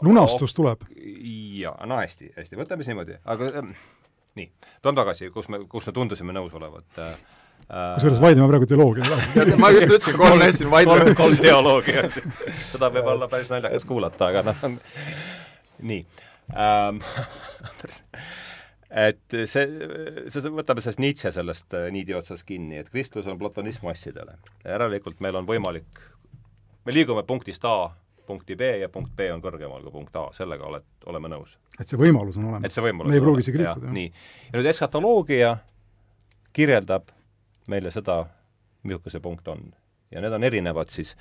lunastus 0.02 0.54
tuleb. 0.54 0.86
jaa, 1.62 1.76
no 1.86 2.00
hästi, 2.02 2.32
hästi, 2.36 2.60
võtame 2.60 2.84
siis 2.84 2.94
niimoodi, 2.94 3.18
aga 3.24 3.50
ähm, 3.62 3.74
nii, 4.38 4.50
tuleme 4.82 5.02
tagasi, 5.02 5.32
kus 5.34 5.50
me, 5.52 5.64
kus 5.70 5.88
me 5.88 5.96
tundusime 5.96 6.36
nõus 6.36 6.54
olevat 6.58 7.02
äh, 7.02 7.16
kusjuures 7.68 8.20
vaidleme 8.22 8.48
praegu 8.48 8.66
teoloogia 8.70 9.58
ma 9.60 9.70
just 9.74 9.90
ütlesin, 9.90 10.16
kolm 10.16 10.40
hästi 10.40 10.70
vaidleme. 10.72 11.14
kolm 11.18 11.36
teoloogia, 11.42 12.06
seda 12.70 12.88
võib 12.94 13.12
olla 13.12 13.28
päris 13.28 13.50
naljakas 13.52 13.84
kuulata, 13.88 14.30
aga 14.32 14.44
noh, 14.48 14.64
nii 15.84 16.00
ähm, 16.56 17.02
et 18.88 19.36
see, 19.44 19.66
see, 20.32 20.48
võtame 20.48 20.80
sellest 20.80 21.02
Nietzsche 21.02 21.32
sellest 21.34 21.76
äh, 21.76 21.90
niidi 21.92 22.16
otsas 22.16 22.44
kinni, 22.48 22.80
et 22.80 22.88
kristlus 22.92 23.28
on 23.28 23.38
platonism 23.40 23.84
massidele. 23.88 24.38
järelikult 24.64 25.20
meil 25.24 25.36
on 25.36 25.48
võimalik, 25.48 26.00
me 26.88 26.96
liigume 26.96 27.26
punktist 27.28 27.64
A 27.68 27.90
punkti 28.28 28.56
B 28.56 28.72
ja 28.80 28.88
punkt 28.92 29.12
B 29.16 29.28
on 29.32 29.44
kõrgemal 29.44 29.84
kui 29.84 29.92
punkt 29.92 30.16
A, 30.16 30.26
sellega 30.36 30.64
oled, 30.68 30.88
oleme 31.08 31.32
nõus. 31.32 31.58
et 31.76 31.88
see 31.88 32.00
võimalus 32.00 32.40
on 32.40 32.48
olemas. 32.48 32.64
et 32.64 32.72
see 32.72 32.84
võimalus 32.84 33.12
me 33.12 33.20
ei 33.20 33.24
pruugi 33.24 33.44
isegi 33.44 33.60
liikuda. 33.60 33.92
nii, 33.92 34.10
ja 34.48 34.56
nüüd 34.56 34.72
eskatoloogia 34.72 35.54
kirjeldab 36.56 37.12
meile 37.68 37.92
seda, 37.94 38.22
milline 38.86 39.12
see 39.12 39.22
punkt 39.22 39.48
on. 39.48 39.70
ja 40.10 40.22
need 40.24 40.32
on 40.32 40.44
erinevad 40.44 40.90
siis, 40.92 41.14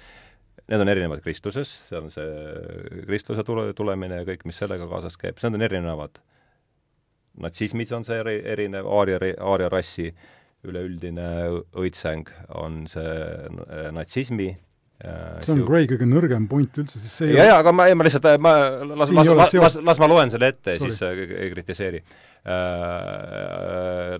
need 0.68 0.82
on 0.82 0.90
erinevad 0.92 1.22
Kristuses, 1.26 1.74
seal 1.90 2.08
on 2.08 2.12
see 2.14 3.04
Kristuse 3.06 3.44
tule, 3.48 3.70
tulemine 3.78 4.22
ja 4.22 4.28
kõik, 4.28 4.48
mis 4.48 4.60
sellega 4.62 4.88
kaasas 4.88 5.20
käib, 5.20 5.40
need 5.44 5.60
on 5.60 5.68
erinevad. 5.68 6.22
natsismis 7.44 7.92
on 7.94 8.08
see 8.08 8.20
eri, 8.24 8.40
erinev, 8.56 8.88
aaria, 8.90 9.20
aaria 9.40 9.70
rassi 9.70 10.12
üleüldine 10.68 11.28
õitseng 11.78 12.32
on 12.58 12.86
see 12.90 13.92
natsismi 13.94 14.56
see 14.98 15.54
on 15.54 15.62
Gray 15.68 15.86
kõige 15.90 16.08
nõrgem 16.10 16.48
point 16.50 16.80
üldse, 16.82 16.98
siis 16.98 17.14
see 17.20 17.36
ja, 17.36 17.46
ja 17.52 17.58
aga 17.62 17.74
ma, 17.76 17.86
ma 17.94 18.06
lihtsalt, 18.08 18.26
ma 18.42 18.54
las, 18.82 19.12
las, 19.14 19.54
las, 19.54 19.78
las, 19.86 20.00
ma 20.02 20.10
loen 20.10 20.34
selle 20.34 20.50
ette 20.54 20.74
ja 20.74 20.82
siis 20.82 21.04
äh, 21.06 21.22
ei 21.38 21.52
kritiseeri 21.54 22.02
äh,. 22.02 22.16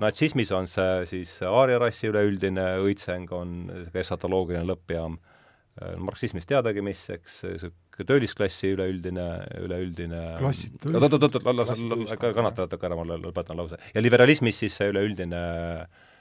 Natsismis 0.04 0.52
on 0.56 0.68
see 0.68 1.06
siis 1.08 1.32
aaria 1.48 1.80
rassi 1.80 2.10
üleüldine 2.10 2.66
õitseng, 2.84 3.32
on 3.32 3.54
esatoloogiline 3.94 4.68
lõppjaam 4.68 5.16
äh,. 5.18 5.94
marksismis 6.02 6.50
teadagi 6.50 6.84
mis, 6.84 7.06
eks, 7.14 7.40
töölisklassi 8.04 8.74
üleüldine, 8.76 9.30
üleüldine 9.64 10.26
oot, 10.42 11.14
oot, 11.14 11.24
oot, 11.30 11.40
las, 11.56 11.72
kannata 12.20 12.68
natuke 12.68 12.90
ära, 12.90 13.00
ma 13.00 13.08
lõpetan 13.16 13.58
lause. 13.58 13.80
ja 13.94 14.04
liberalismis 14.04 14.60
siis 14.66 14.76
see 14.82 14.92
üleüldine 14.92 15.42
äh, 15.48 15.88
Äh, 15.88 16.17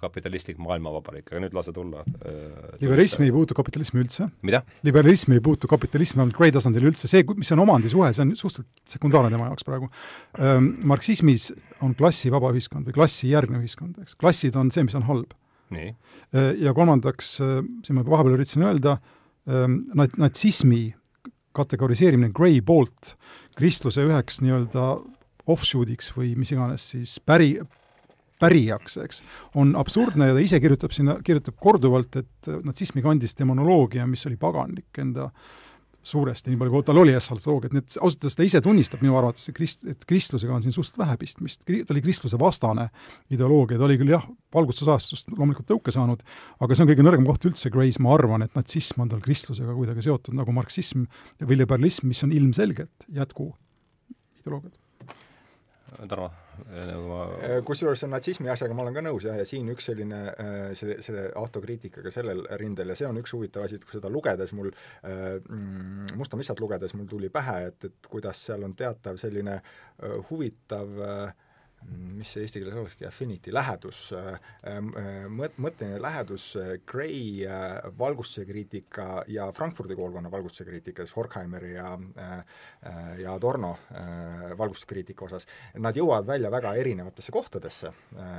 kapitalistlik 0.00 0.56
maailmavabariik, 0.62 1.26
aga 1.28 1.40
nüüd 1.44 1.52
lase 1.56 1.72
tulla 1.76 2.00
äh,. 2.00 2.78
liberalism 2.80 3.26
ei 3.26 3.32
puutu 3.34 3.56
kapitalismi 3.56 4.00
üldse. 4.00 4.28
mida? 4.42 4.62
liberalism 4.86 5.34
ei 5.36 5.42
puutu 5.44 5.68
kapitalismi 5.68 6.22
vähemalt 6.22 6.38
Gray 6.38 6.54
tasandil 6.54 6.88
üldse, 6.88 7.10
see, 7.10 7.26
mis 7.36 7.52
on 7.52 7.60
omandisuhe, 7.66 8.08
see 8.16 8.24
on 8.24 8.32
suhteliselt 8.40 8.94
sekundaarne 8.94 9.34
tema 9.34 9.50
jaoks 9.50 9.68
praegu 9.68 9.90
ähm,. 10.38 10.70
Marksismis 10.88 11.50
on 11.84 11.92
klassivaba 11.98 12.54
ühiskond 12.56 12.88
või 12.88 12.96
klassijärgne 12.96 13.60
ühiskond, 13.60 14.00
eks, 14.00 14.16
klassid 14.16 14.56
on 14.56 14.72
see, 14.72 14.86
mis 14.88 14.96
on 14.96 15.04
halb. 15.10 15.36
äh,. 16.32 16.54
Ja 16.64 16.72
kolmandaks 16.72 17.36
äh,, 17.44 17.60
siin 17.84 18.00
ma 18.00 18.08
vahepeal 18.08 18.38
üritasin 18.38 18.64
öelda 18.64 18.96
ähm,, 19.44 19.82
nat-, 19.92 20.16
natsismi 20.16 20.86
kategoriseerimine 21.54 22.32
Gray 22.32 22.62
poolt 22.64 23.12
kristluse 23.60 24.08
üheks 24.08 24.40
nii-öelda 24.40 24.94
offshoot'iks 25.52 26.14
või 26.16 26.32
mis 26.40 26.56
iganes 26.56 26.88
siis 26.94 27.18
päri, 27.20 27.58
pärijaks, 28.44 28.98
eks, 29.04 29.20
on 29.60 29.74
absurdne 29.80 30.30
ja 30.30 30.36
ta 30.36 30.44
ise 30.44 30.60
kirjutab 30.62 30.94
sinna, 30.96 31.18
kirjutab 31.24 31.58
korduvalt, 31.60 32.22
et 32.22 32.54
natsismi 32.64 33.04
kandis 33.04 33.36
demonoloogia, 33.38 34.06
mis 34.10 34.26
oli 34.28 34.40
paganlik 34.40 35.02
enda 35.02 35.30
suuresti, 36.04 36.52
nii 36.52 36.60
palju 36.60 36.72
kui 36.74 36.84
tal 36.86 37.00
oli 37.00 37.14
essaltoloogiat, 37.16 37.72
nii 37.72 37.82
et 37.82 37.96
ausalt 37.96 38.26
öeldes 38.26 38.36
ta 38.36 38.44
ise 38.46 38.60
tunnistab 38.64 39.02
minu 39.04 39.16
arvates, 39.18 39.48
et 39.48 39.56
krist-, 39.56 39.86
et 39.88 40.04
kristlusega 40.08 40.52
on 40.52 40.64
siin 40.64 40.74
suhteliselt 40.74 41.00
vähe 41.00 41.16
pistmist, 41.20 41.64
ta 41.64 41.94
oli 41.94 42.04
kristluse 42.04 42.38
vastane 42.40 42.86
ideoloogia, 43.32 43.80
ta 43.80 43.88
oli 43.88 43.96
küll 44.00 44.12
jah, 44.12 44.26
valgustusajastust 44.54 45.32
loomulikult 45.32 45.70
tõuke 45.72 45.94
saanud, 45.94 46.22
aga 46.60 46.76
see 46.76 46.84
on 46.84 46.92
kõige 46.92 47.08
nõrgem 47.08 47.28
koht 47.28 47.48
üldse 47.48 47.72
Grace, 47.72 48.02
ma 48.04 48.12
arvan, 48.18 48.44
et 48.44 48.56
natsism 48.58 49.04
on 49.04 49.12
tal 49.12 49.24
kristlusega 49.24 49.76
kuidagi 49.76 50.04
seotud, 50.04 50.36
nagu 50.36 50.54
marksism 50.56 51.08
või 51.40 51.62
liberalism, 51.62 52.10
mis 52.12 52.24
on 52.26 52.36
ilmselgelt 52.36 53.08
jätku 53.08 53.54
ideoloogiad. 54.42 54.76
Tarmo? 56.04 56.34
Ma 57.08 57.20
äh, 57.42 57.58
kusjuures 57.66 58.02
see 58.02 58.10
natsismi 58.10 58.50
asjaga 58.52 58.76
ma 58.76 58.84
olen 58.84 58.96
ka 58.96 59.02
nõus 59.04 59.26
jah, 59.26 59.38
ja 59.40 59.46
siin 59.48 59.68
üks 59.72 59.88
selline 59.90 60.20
äh, 60.32 60.72
see, 60.78 60.98
selle 61.04 61.26
autokriitikaga 61.40 62.12
sellel 62.14 62.44
rindel 62.60 62.92
ja 62.92 62.98
see 62.98 63.08
on 63.08 63.20
üks 63.20 63.34
huvitav 63.36 63.66
asi, 63.66 63.80
et 63.80 63.86
kui 63.86 63.98
seda 63.98 64.12
lugedes 64.12 64.54
mul 64.56 64.70
äh, 64.70 65.38
mm, 65.40 66.14
Musta 66.18 66.38
missat 66.38 66.60
lugedes 66.62 66.94
mul 66.94 67.08
tuli 67.10 67.30
pähe, 67.32 67.56
et, 67.70 67.88
et 67.88 68.10
kuidas 68.10 68.44
seal 68.48 68.62
on 68.66 68.74
teatav 68.78 69.18
selline 69.20 69.58
huvitav 70.30 71.00
mis 71.92 72.30
see 72.32 72.44
eesti 72.44 72.60
keeles 72.62 72.76
olekski, 72.80 73.06
affinity, 73.08 73.52
lähedus, 73.54 74.00
mõt-, 75.34 75.58
mõtteline 75.60 76.00
lähedus 76.02 76.46
Gray 76.88 77.44
valgustuse 77.98 78.46
kriitika 78.48 79.08
ja 79.28 79.50
Frankfurdi 79.52 79.96
koolkonna 79.98 80.30
valgustuse 80.32 80.66
kriitika, 80.68 81.04
siis 81.04 81.16
Horkheimeri 81.16 81.74
ja 81.74 81.94
ja 83.20 83.34
Adorno 83.34 83.74
valgustuskriitika 84.58 85.24
osas, 85.26 85.46
nad 85.80 85.96
jõuavad 85.96 86.26
välja 86.28 86.50
väga 86.52 86.74
erinevatesse 86.80 87.32
kohtadesse 87.32 87.92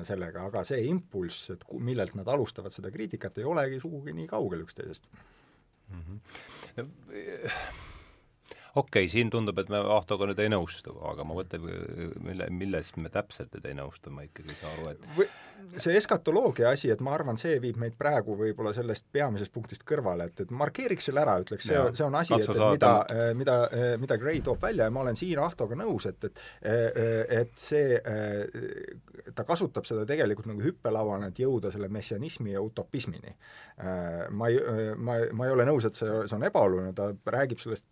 sellega, 0.07 0.45
aga 0.49 0.63
see 0.67 0.85
impulss, 0.89 1.49
et 1.55 1.65
millelt 1.79 2.15
nad 2.19 2.29
alustavad 2.31 2.73
seda 2.75 2.91
kriitikat, 2.93 3.37
ei 3.39 3.49
olegi 3.49 3.81
sugugi 3.81 4.13
nii 4.15 4.29
kaugel 4.29 4.65
üksteisest 4.65 5.09
mm. 5.89 6.21
-hmm 6.77 7.93
okei 8.75 9.05
okay,, 9.05 9.11
siin 9.11 9.31
tundub, 9.33 9.59
et 9.61 9.71
me 9.71 9.79
Ahtoga 9.95 10.27
nüüd 10.29 10.39
ei 10.43 10.51
nõustu, 10.51 10.95
aga 11.09 11.25
ma 11.27 11.37
mõtlen, 11.37 11.65
mille, 12.25 12.49
milles 12.51 12.91
me 12.99 13.11
täpselt 13.13 13.53
nüüd 13.55 13.69
ei 13.71 13.77
nõustu, 13.77 14.13
ma 14.13 14.25
ikkagi 14.27 14.51
ei 14.51 14.61
saa 14.61 14.73
aru, 14.75 14.93
et 14.93 15.11
Või 15.15 15.29
see 15.81 15.95
eskatoloogia 15.97 16.69
asi, 16.75 16.89
et 16.93 17.01
ma 17.03 17.13
arvan, 17.15 17.39
see 17.39 17.55
viib 17.63 17.79
meid 17.81 17.95
praegu 17.99 18.35
võib-olla 18.37 18.73
sellest 18.75 19.05
peamisest 19.15 19.53
punktist 19.55 19.85
kõrvale, 19.87 20.27
et, 20.29 20.43
et 20.45 20.51
markeeriks 20.55 21.09
selle 21.09 21.23
ära, 21.23 21.37
ütleks, 21.41 21.67
see, 21.69 21.81
see 21.97 22.05
on 22.05 22.17
asi, 22.19 22.35
et, 22.37 22.49
et 22.51 22.65
mida, 22.75 22.91
mida, 23.39 23.55
mida 24.01 24.19
Gray 24.21 24.43
toob 24.45 24.61
välja 24.61 24.89
ja 24.89 24.93
ma 24.93 25.03
olen 25.05 25.17
siin 25.19 25.41
Ahtoga 25.41 25.77
nõus, 25.79 26.07
et, 26.11 26.29
et 26.29 26.43
et 27.35 27.51
see, 27.59 27.97
ta 29.35 29.45
kasutab 29.47 29.87
seda 29.87 30.05
tegelikult 30.07 30.49
nagu 30.49 30.63
hüppelauana, 30.63 31.31
et 31.31 31.41
jõuda 31.41 31.71
selle 31.73 31.89
messianismi 31.93 32.53
ja 32.55 32.61
utopismini. 32.63 33.33
Ma 34.35 34.49
ei, 34.51 34.59
ma, 34.97 35.19
ma 35.33 35.47
ei 35.47 35.55
ole 35.55 35.67
nõus, 35.67 35.87
et 35.87 35.97
see, 35.97 36.09
see 36.27 36.37
on 36.37 36.47
ebaoluline, 36.47 36.93
ta 36.97 37.11
räägib 37.35 37.61
sellest 37.63 37.87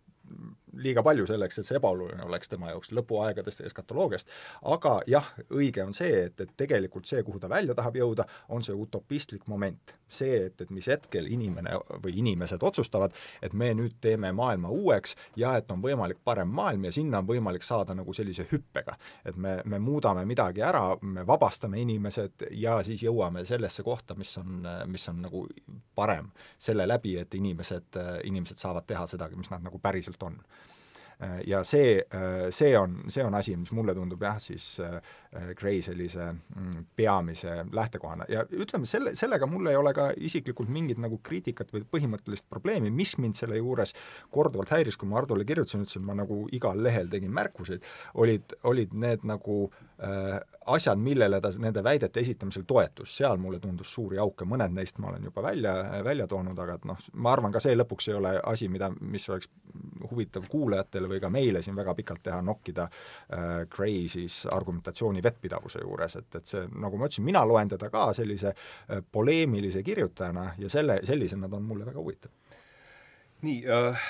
liiga 0.76 1.02
palju 1.02 1.26
selleks, 1.26 1.58
et 1.58 1.68
see 1.68 1.78
ebaoluline 1.78 2.24
oleks 2.26 2.50
tema 2.50 2.72
jaoks 2.72 2.92
lõpuaegadest 2.96 3.62
ja 3.62 3.68
eskatoloogiast, 3.70 4.30
aga 4.74 4.96
jah, 5.10 5.30
õige 5.54 5.84
on 5.84 5.94
see, 5.96 6.26
et, 6.28 6.40
et 6.40 6.54
tegelikult 6.56 7.08
see, 7.08 7.22
kuhu 7.26 7.40
ta 7.42 7.50
välja 7.50 7.76
tahab 7.76 7.98
jõuda, 7.98 8.26
on 8.54 8.64
see 8.64 8.76
utopistlik 8.76 9.46
moment. 9.50 9.94
see, 10.14 10.44
et, 10.46 10.60
et 10.60 10.70
mis 10.70 10.86
hetkel 10.86 11.26
inimene 11.32 11.72
või 12.04 12.12
inimesed 12.20 12.62
otsustavad, 12.62 13.14
et 13.42 13.54
me 13.56 13.72
nüüd 13.74 13.96
teeme 14.04 14.30
maailma 14.32 14.68
uueks 14.70 15.16
ja 15.36 15.56
et 15.58 15.70
on 15.74 15.82
võimalik 15.82 16.20
parem 16.24 16.52
maailm 16.54 16.84
ja 16.84 16.92
sinna 16.94 17.18
on 17.18 17.26
võimalik 17.26 17.64
saada 17.66 17.96
nagu 17.98 18.14
sellise 18.14 18.46
hüppega. 18.52 18.94
et 19.24 19.36
me, 19.36 19.56
me 19.64 19.78
muudame 19.78 20.24
midagi 20.24 20.62
ära, 20.62 20.96
me 21.02 21.26
vabastame 21.26 21.80
inimesed 21.80 22.46
ja 22.50 22.76
siis 22.82 23.02
jõuame 23.02 23.44
sellesse 23.44 23.82
kohta, 23.82 24.14
mis 24.14 24.36
on, 24.38 24.68
mis 24.86 25.08
on 25.08 25.22
nagu 25.24 25.46
parem 25.94 26.30
selle 26.58 26.86
läbi, 26.86 27.16
et 27.18 27.34
inimesed, 27.34 27.98
inimesed 28.24 28.60
saavad 28.60 28.86
teha 28.86 29.06
seda, 29.10 29.28
mis 29.36 29.50
nad 29.50 29.64
nagu 29.64 29.78
päriselt 29.82 30.22
on 30.22 30.38
ja 31.46 31.62
see, 31.64 31.98
äh, 32.14 32.48
see 32.54 32.72
on, 32.78 32.96
see 33.12 33.24
on 33.24 33.34
asi, 33.34 33.54
mis 33.56 33.72
mulle 33.76 33.94
tundub 33.96 34.22
jah, 34.22 34.38
siis 34.42 34.66
äh, 34.82 34.98
Gray 35.58 35.82
sellise 35.82 36.26
mm, 36.32 36.86
peamise 36.96 37.56
lähtekohana. 37.72 38.26
Ja 38.30 38.44
ütleme, 38.50 38.86
selle, 38.86 39.14
sellega 39.18 39.48
mul 39.50 39.70
ei 39.70 39.78
ole 39.78 39.94
ka 39.96 40.10
isiklikult 40.16 40.70
mingit 40.72 41.00
nagu 41.02 41.18
kriitikat 41.24 41.72
või 41.74 41.84
põhimõttelist 41.90 42.46
probleemi, 42.50 42.92
mis 42.94 43.16
mind 43.22 43.38
selle 43.38 43.58
juures 43.58 43.94
korduvalt 44.34 44.74
häiris, 44.74 44.98
kui 45.00 45.10
ma 45.10 45.20
Hardole 45.20 45.46
kirjutasin, 45.48 45.86
ütlesin, 45.86 46.06
ma 46.06 46.18
nagu 46.18 46.44
igal 46.54 46.82
lehel 46.82 47.10
tegin 47.10 47.32
märkuseid, 47.34 47.86
olid, 48.20 48.56
olid 48.70 48.94
need 48.94 49.26
nagu 49.26 49.64
äh, 49.98 50.38
asjad, 50.66 50.98
millele 50.98 51.40
ta 51.40 51.50
nende 51.58 51.82
väidete 51.84 52.20
esitamisel 52.20 52.64
toetus, 52.66 53.16
seal 53.16 53.36
mulle 53.40 53.58
tundus 53.60 53.92
suuri 53.94 54.18
auke, 54.20 54.46
mõned 54.48 54.72
neist 54.74 54.98
ma 55.02 55.10
olen 55.10 55.24
juba 55.28 55.42
välja, 55.44 55.74
välja 56.04 56.26
toonud, 56.30 56.58
aga 56.58 56.78
et 56.78 56.84
noh, 56.88 57.00
ma 57.20 57.32
arvan, 57.32 57.52
ka 57.52 57.60
see 57.62 57.76
lõpuks 57.76 58.08
ei 58.10 58.16
ole 58.18 58.34
asi, 58.52 58.68
mida, 58.72 58.90
mis 59.00 59.28
oleks 59.30 59.50
huvitav 60.10 60.46
kuulajatele 60.50 61.10
või 61.10 61.20
ka 61.22 61.30
meile 61.32 61.62
siin 61.64 61.76
väga 61.76 61.94
pikalt 61.98 62.22
teha, 62.24 62.40
nokkida 62.44 62.88
äh, 62.88 63.88
siis 64.12 64.44
argumentatsiooni 64.52 65.22
vettpidavuse 65.22 65.82
juures, 65.82 66.16
et, 66.20 66.30
et 66.34 66.46
see, 66.46 66.66
nagu 66.80 67.00
ma 67.00 67.08
ütlesin, 67.08 67.26
mina 67.26 67.44
loen 67.46 67.72
teda 67.74 67.90
ka 67.92 68.10
sellise 68.16 68.54
äh, 68.54 69.02
poleemilise 69.12 69.82
kirjutajana 69.82 70.52
ja 70.58 70.70
selle, 70.72 71.00
sellisena 71.04 71.48
ta 71.48 71.60
on 71.60 71.68
mulle 71.68 71.86
väga 71.86 72.00
huvitav. 72.00 72.32
nii 73.44 73.64
äh 73.68 74.06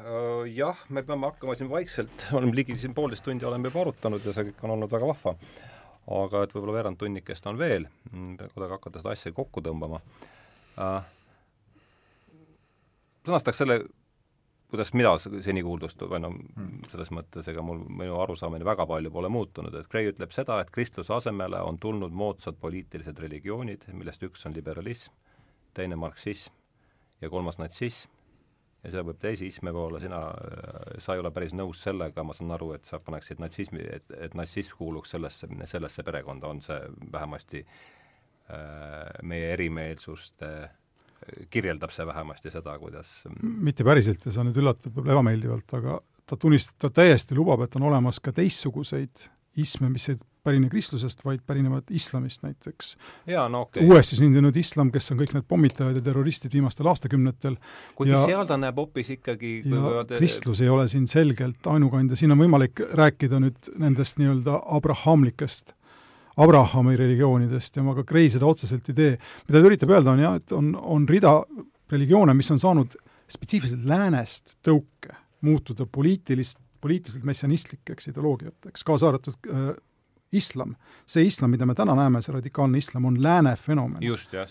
Uh, 0.00 0.46
jah, 0.48 0.78
me 0.88 1.02
peame 1.04 1.28
hakkama 1.28 1.52
siin 1.58 1.68
vaikselt, 1.68 2.22
oleme 2.32 2.54
ligi 2.56 2.72
siin 2.80 2.94
poolteist 2.96 3.20
tundi 3.26 3.44
oleme 3.44 3.68
juba 3.68 3.82
arutanud 3.82 4.24
ja 4.24 4.32
see 4.32 4.46
kõik 4.46 4.62
on 4.64 4.72
olnud 4.72 4.92
väga 4.94 5.10
vahva 5.10 5.34
aga 6.10 6.44
et 6.44 6.52
võib-olla 6.54 6.76
veerand 6.78 6.98
tunnikest 7.00 7.46
on 7.50 7.58
veel, 7.60 7.86
mm, 8.10 8.50
kuidagi 8.54 8.76
hakata 8.76 9.02
seda 9.02 9.14
asja 9.14 9.32
kokku 9.36 9.62
tõmbama 9.64 10.00
äh,. 10.80 11.08
sõnastaks 13.26 13.60
selle, 13.62 13.80
kuidas 14.70 14.92
mina 14.94 15.12
seni 15.18 15.62
kuuldust, 15.66 16.02
või 16.10 16.22
noh, 16.24 16.36
selles 16.90 17.10
mõttes 17.14 17.48
ega 17.50 17.62
mul, 17.62 17.82
minu 17.88 18.20
arusaamine 18.22 18.64
väga 18.66 18.86
palju 18.86 19.12
pole 19.12 19.28
muutunud, 19.32 19.74
et 19.74 19.90
Gray 19.90 20.12
ütleb 20.12 20.32
seda, 20.34 20.60
et 20.60 20.70
kristluse 20.74 21.14
asemele 21.14 21.60
on 21.66 21.78
tulnud 21.78 22.14
moodsad 22.14 22.58
poliitilised 22.60 23.18
religioonid, 23.18 23.90
millest 23.92 24.24
üks 24.26 24.46
on 24.46 24.56
liberalism, 24.56 25.12
teine 25.74 25.98
marksism 26.00 26.56
ja 27.20 27.30
kolmas 27.30 27.60
natsism 27.60 28.19
ja 28.84 28.92
seal 28.94 29.06
võib 29.06 29.20
teisi 29.20 29.50
isme 29.50 29.72
olla, 29.76 30.00
sina, 30.00 30.20
sa 30.98 31.14
ei 31.14 31.22
ole 31.22 31.32
päris 31.34 31.54
nõus 31.56 31.82
sellega, 31.84 32.24
ma 32.24 32.36
saan 32.36 32.52
aru, 32.56 32.72
et 32.76 32.88
sa 32.88 33.00
paneksid 33.04 33.42
natsismi, 33.42 33.82
et, 33.96 34.10
et 34.16 34.36
natsism 34.38 34.78
kuuluks 34.78 35.14
sellesse, 35.16 35.48
sellesse 35.68 36.04
perekonda, 36.06 36.48
on 36.48 36.62
see 36.64 36.78
vähemasti 37.12 37.64
äh, 37.64 39.10
meie 39.22 39.52
erimeelsuste 39.54 40.52
kirjeldab 41.52 41.92
see 41.92 42.06
vähemasti 42.08 42.50
seda, 42.52 42.78
kuidas 42.80 43.10
mitte 43.40 43.84
päriselt 43.84 44.24
ja 44.24 44.32
sa 44.34 44.44
nüüd 44.46 44.56
üllatad 44.56 44.88
võib-olla 44.88 45.18
ebameeldivalt, 45.18 45.74
aga 45.76 45.98
ta 46.24 46.38
tunnistab, 46.40 46.78
ta 46.80 46.90
täiesti 47.02 47.36
lubab, 47.36 47.66
et 47.66 47.76
on 47.76 47.84
olemas 47.90 48.20
ka 48.24 48.32
teistsuguseid 48.34 49.26
isme, 49.56 49.88
mis 49.90 50.08
ei 50.12 50.18
pärine 50.44 50.70
kristlusest, 50.72 51.24
vaid 51.24 51.42
pärinevad 51.46 51.90
islamist 51.90 52.42
näiteks. 52.42 52.94
No, 53.50 53.62
okay. 53.62 53.84
uuesti 53.84 54.16
sündinud 54.16 54.56
islam, 54.56 54.92
kes 54.92 55.12
on 55.12 55.20
kõik 55.20 55.34
need 55.36 55.46
pommitajad 55.48 55.98
ja 55.98 56.04
terroristid 56.04 56.54
viimastel 56.54 56.88
aastakümnetel. 56.88 57.58
kuigi 57.98 58.14
seal 58.24 58.46
ta 58.48 58.56
näeb 58.60 58.78
hoopis 58.80 59.12
ikkagi 59.18 59.52
te... 59.66 60.16
kristlus 60.16 60.62
ei 60.64 60.70
ole 60.72 60.86
siin 60.88 61.04
selgelt 61.10 61.66
ainukandja, 61.66 62.16
siin 62.16 62.32
on 62.32 62.40
võimalik 62.40 62.80
rääkida 62.96 63.42
nüüd 63.42 63.74
nendest 63.80 64.20
nii-öelda 64.20 64.62
abrahamlikest 64.78 65.74
Abrahami 66.40 66.94
religioonidest 66.96 67.76
ja 67.76 67.82
ma 67.84 67.92
ka 67.98 68.04
Gray 68.06 68.30
seda 68.32 68.46
otseselt 68.48 68.86
ei 68.88 68.96
tee. 68.96 69.12
mida 69.48 69.60
ta 69.60 69.66
üritab 69.66 69.90
öelda, 69.92 70.14
on 70.14 70.22
jah, 70.22 70.36
et 70.40 70.52
on, 70.56 70.72
on 70.78 71.04
rida 71.08 71.34
religioone, 71.90 72.34
mis 72.38 72.48
on 72.54 72.60
saanud 72.62 72.96
spetsiifiliselt 73.30 73.84
läänest 73.84 74.56
tõuke 74.64 75.12
muutuda 75.44 75.86
poliitilist, 75.90 76.58
poliitiliselt 76.80 77.24
messianistlikeks 77.24 78.08
ideoloogiateks, 78.08 78.84
kaasa 78.84 79.08
arvatud 79.08 79.50
äh, 79.50 79.74
islam, 80.32 80.74
see 81.06 81.26
islam, 81.26 81.50
mida 81.50 81.66
me 81.66 81.74
täna 81.74 81.94
näeme, 81.98 82.22
see 82.22 82.34
radikaalne 82.34 82.78
islam, 82.78 83.04
on 83.10 83.18
lääne 83.22 83.56
fenomen. 83.56 84.02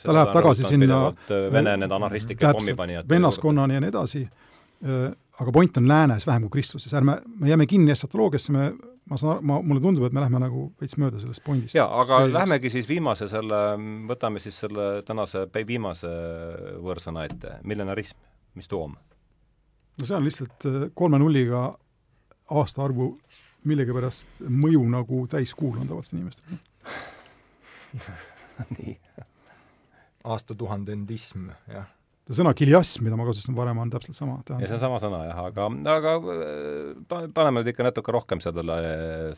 ta 0.03 0.13
läheb 0.13 0.33
tagasi 0.33 0.63
sinna 0.63 1.07
äh, 1.07 1.51
Vene 1.53 1.77
need 1.77 1.91
anarhistlike 1.91 2.53
pommipanijate 2.53 3.09
vennaskonnani 3.09 3.79
ja 3.79 3.81
nii 3.81 3.89
edasi, 3.93 4.23
äh, 4.83 5.09
aga 5.39 5.51
point 5.51 5.77
on 5.77 5.87
läänes 5.87 6.27
vähem 6.27 6.47
kui 6.47 6.59
kristluses, 6.59 6.93
ärme, 6.93 7.21
me 7.39 7.49
jääme 7.49 7.65
kinni 7.65 7.91
esotoloogiasse, 7.91 8.51
me 8.51 8.71
ma 9.09 9.17
saan, 9.17 9.41
ma, 9.45 9.59
mulle 9.65 9.81
tundub, 9.83 10.05
et 10.05 10.15
me 10.15 10.21
lähme 10.23 10.41
nagu 10.41 10.67
veits 10.81 10.97
mööda 11.01 11.19
sellest 11.21 11.43
pointist. 11.45 11.75
jaa, 11.77 11.87
aga 12.01 12.21
Kreelis. 12.21 12.35
lähmegi 12.35 12.71
siis 12.73 12.89
viimase 12.89 13.27
selle, 13.31 13.59
võtame 14.09 14.41
siis 14.43 14.59
selle 14.65 14.89
tänase 15.07 15.45
viimase 15.67 16.11
võõrsõna 16.83 17.25
ette, 17.29 17.57
millenarism, 17.63 18.19
mis 18.59 18.69
too 18.69 18.83
on? 18.85 18.97
no 19.99 20.05
see 20.07 20.17
on 20.17 20.27
lihtsalt 20.27 20.67
äh, 20.69 20.81
kolme 20.93 21.19
nulliga 21.21 21.71
aastaarvu 22.49 23.11
millegipärast 23.67 24.43
mõju 24.47 24.83
nagu 24.91 25.23
täiskuul 25.31 25.79
on 25.81 25.89
tavalistel 25.89 26.19
inimestel 26.19 26.59
nii. 28.77 28.95
aastatuhandendism, 30.29 31.47
jah. 31.71 31.87
see 32.27 32.37
sõna 32.37 32.53
kiliasm, 32.57 33.05
mida 33.07 33.17
ma 33.17 33.25
kasutasin 33.27 33.55
varem, 33.57 33.79
on 33.81 33.91
täpselt 33.91 34.17
sama. 34.17 34.37
ja 34.47 34.59
see 34.61 34.77
on 34.77 34.83
sama 34.83 34.99
sõna 35.01 35.23
jah, 35.27 35.41
aga, 35.49 35.67
aga 35.95 36.15
äh, 36.35 37.25
paneme 37.35 37.63
nüüd 37.63 37.71
ikka 37.73 37.87
natuke 37.87 38.13
rohkem 38.15 38.43
sellele, 38.43 38.77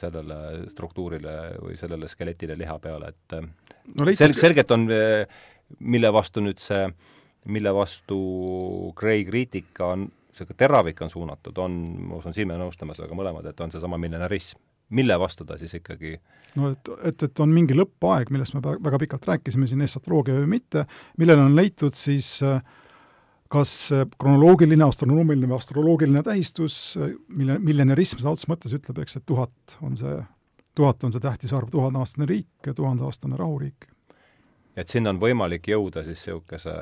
sellele 0.02 0.42
struktuurile 0.74 1.38
või 1.62 1.78
sellele 1.80 2.10
skeletile 2.12 2.58
liha 2.60 2.78
peale, 2.84 3.14
et 3.14 3.38
äh, 3.38 3.48
no, 3.96 4.10
sel-, 4.18 4.38
selgelt 4.38 4.74
on, 4.76 4.88
äh, 4.92 5.24
mille 5.80 6.12
vastu 6.14 6.44
nüüd 6.44 6.60
see, 6.62 6.90
mille 7.52 7.72
vastu 7.74 8.18
Gray 8.98 9.24
kriitika 9.26 9.94
on 9.96 10.10
niisugune 10.32 10.58
teravik 10.58 11.02
on 11.02 11.10
suunatud, 11.12 11.58
on, 11.62 11.78
ma 12.10 12.20
usun, 12.20 12.34
siin 12.36 12.48
me 12.50 12.60
nõustume 12.60 12.96
sellega 12.98 13.18
mõlemad, 13.18 13.48
et 13.52 13.64
on 13.64 13.72
seesama 13.72 14.00
millenarism. 14.02 14.60
mille 14.92 15.16
vastu 15.20 15.46
ta 15.48 15.56
siis 15.58 15.74
ikkagi 15.74 16.18
no 16.60 16.72
et, 16.72 16.90
et, 17.08 17.24
et 17.24 17.40
on 17.40 17.50
mingi 17.50 17.76
lõppaeg, 17.78 18.32
millest 18.32 18.54
me 18.54 18.62
väga 18.62 18.98
pikalt 19.00 19.28
rääkisime 19.28 19.68
siin, 19.68 19.82
estratroogia 19.82 20.36
või 20.42 20.50
mitte, 20.58 20.86
millele 21.18 21.46
on 21.48 21.56
leitud 21.56 21.96
siis 21.96 22.42
äh, 22.44 22.60
kas 23.52 23.72
kronoloogiline, 24.20 24.84
astronoomiline 24.86 25.50
või 25.50 25.58
astroloogiline 25.60 26.24
tähistus, 26.24 26.98
mille, 27.36 27.58
millenarism 27.60 28.22
sõna 28.22 28.36
otseses 28.36 28.52
mõttes 28.52 28.76
ütleb, 28.78 29.02
eks, 29.04 29.18
et 29.20 29.26
tuhat 29.28 29.78
on 29.84 29.98
see, 30.00 30.18
tuhat 30.78 31.04
on 31.04 31.14
see 31.14 31.24
tähtis 31.24 31.54
arv, 31.56 31.72
tuhandeaastane 31.74 32.30
riik 32.30 32.70
ja 32.70 32.76
tuhandeaastane 32.78 33.40
rahuriik. 33.40 33.90
et 34.76 34.88
sinna 34.88 35.12
on 35.12 35.20
võimalik 35.20 35.68
jõuda 35.68 36.06
siis 36.08 36.24
niisuguse 36.24 36.78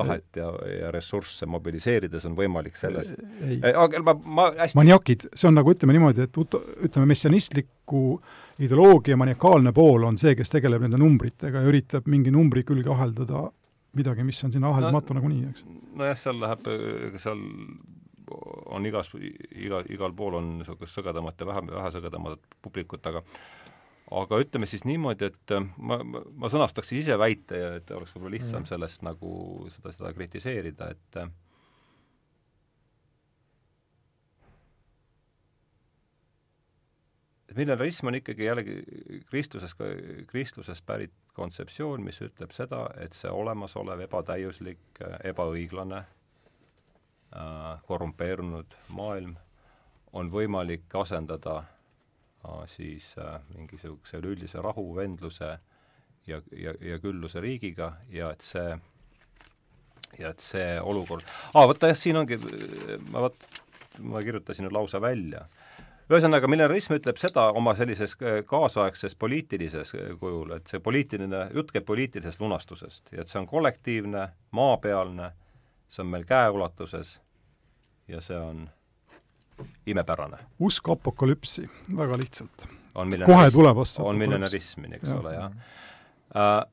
tahet 0.00 0.40
ja, 0.40 0.48
ja 0.72 0.90
ressursse 0.94 1.48
mobiliseerides 1.50 2.26
on 2.28 2.36
võimalik 2.38 2.76
sellest 2.78 3.16
ei, 3.46 3.60
aga 3.70 4.02
ma, 4.06 4.16
ma 4.40 4.48
hästi 4.58 4.78
maniakid, 4.78 5.28
see 5.34 5.50
on 5.50 5.58
nagu 5.60 5.74
ütleme 5.74 5.96
niimoodi, 5.96 6.26
et 6.28 6.40
ut-, 6.40 6.58
ütleme, 6.86 7.08
messianistliku 7.12 8.04
ideoloogia 8.64 9.18
maniakaalne 9.20 9.72
pool 9.76 10.08
on 10.08 10.18
see, 10.20 10.34
kes 10.38 10.52
tegeleb 10.56 10.84
nende 10.86 11.00
numbritega 11.00 11.62
ja 11.62 11.72
üritab 11.72 12.10
mingi 12.10 12.32
numbri 12.34 12.64
külge 12.68 12.92
aheldada 12.92 13.48
midagi, 13.98 14.26
mis 14.26 14.44
on 14.46 14.52
sinna 14.54 14.70
aheldamatu 14.70 15.14
no, 15.14 15.20
nagunii, 15.20 15.46
eks. 15.50 15.64
nojah, 15.98 16.18
seal 16.18 16.38
läheb, 16.42 16.68
seal 17.18 17.40
on 18.70 18.86
igas, 18.86 19.10
iga, 19.50 19.80
igal 19.90 20.12
pool 20.16 20.36
on 20.38 20.52
niisugust 20.60 20.98
sõgedamat 20.98 21.40
ja 21.40 21.48
vähe, 21.48 21.64
vähe 21.72 21.90
sõgedamat 21.96 22.60
publikut, 22.62 23.06
aga 23.10 23.22
aga 24.10 24.40
ütleme 24.42 24.66
siis 24.66 24.82
niimoodi, 24.88 25.30
et 25.30 25.54
ma, 25.78 26.00
ma, 26.02 26.22
ma 26.42 26.50
sõnastaks 26.50 26.90
ise 26.98 27.16
väite 27.18 27.60
ja 27.60 27.70
et 27.78 27.90
oleks 27.94 28.14
võib-olla 28.14 28.36
lihtsam 28.36 28.64
mm. 28.64 28.70
sellest 28.72 29.04
nagu 29.06 29.30
seda, 29.70 29.94
seda 29.94 30.12
kritiseerida, 30.16 30.90
et 30.90 31.20
et 37.50 37.56
millenarism 37.58 38.10
on 38.10 38.18
ikkagi 38.18 38.46
jällegi 38.46 38.76
kristluses, 39.30 39.74
kristlusest 40.30 40.86
pärit 40.86 41.14
kontseptsioon, 41.34 42.02
mis 42.06 42.20
ütleb 42.22 42.54
seda, 42.54 42.84
et 43.02 43.14
see 43.16 43.30
olemasolev 43.30 44.02
ebatäiuslik, 44.06 45.02
ebaõiglane, 45.26 46.04
äh, 47.34 47.82
korrumpeerunud 47.86 48.74
maailm 48.94 49.36
on 50.12 50.30
võimalik 50.30 50.90
asendada 50.98 51.60
äh, 51.62 51.79
siis 52.66 53.14
äh, 53.18 53.40
mingisuguse 53.54 54.20
üleüldise 54.20 54.62
rahu, 54.62 54.94
vendluse 54.96 55.58
ja, 56.26 56.40
ja, 56.56 56.74
ja 56.80 56.98
külluse 56.98 57.40
riigiga 57.40 57.92
ja 58.08 58.30
et 58.34 58.44
see, 58.44 58.76
ja 60.18 60.30
et 60.30 60.44
see 60.44 60.68
olukord, 60.80 61.26
aa, 61.54 61.66
vaata 61.68 61.92
jah, 61.92 61.98
siin 61.98 62.20
ongi, 62.20 62.38
ma 63.10 63.26
vot, 63.26 63.36
ma 64.00 64.22
kirjutasin 64.24 64.68
ju 64.68 64.72
lausa 64.74 65.00
välja. 65.02 65.46
Ühesõnaga, 66.10 66.48
millenarism 66.50 66.96
ütleb 66.96 67.20
seda 67.22 67.44
oma 67.54 67.76
sellises 67.78 68.16
äh, 68.18 68.40
kaasaegses 68.46 69.14
poliitilises 69.14 69.94
äh, 69.94 70.10
kujul, 70.18 70.56
et 70.56 70.70
see 70.70 70.82
poliitiline, 70.82 71.44
jutt 71.54 71.70
käib 71.74 71.86
poliitilisest 71.86 72.42
lunastusest 72.42 73.14
ja 73.14 73.22
et 73.22 73.30
see 73.30 73.38
on 73.42 73.46
kollektiivne, 73.50 74.26
maapealne, 74.56 75.30
see 75.90 76.02
on 76.02 76.10
meil 76.16 76.26
käeulatuses 76.26 77.18
ja 78.10 78.22
see 78.24 78.38
on 78.38 78.68
imepärane. 79.86 80.38
usk 80.60 80.88
apokalüpsi, 80.88 81.68
väga 81.96 82.18
lihtsalt. 82.18 82.68
kohe 83.26 83.50
tulevasse 83.50 84.02
on 84.02 84.18
millenarismi, 84.18 84.94
eks 84.94 85.08
ja. 85.08 85.20
ole, 85.20 85.34
jah 85.34 85.52
uh,. 86.34 86.66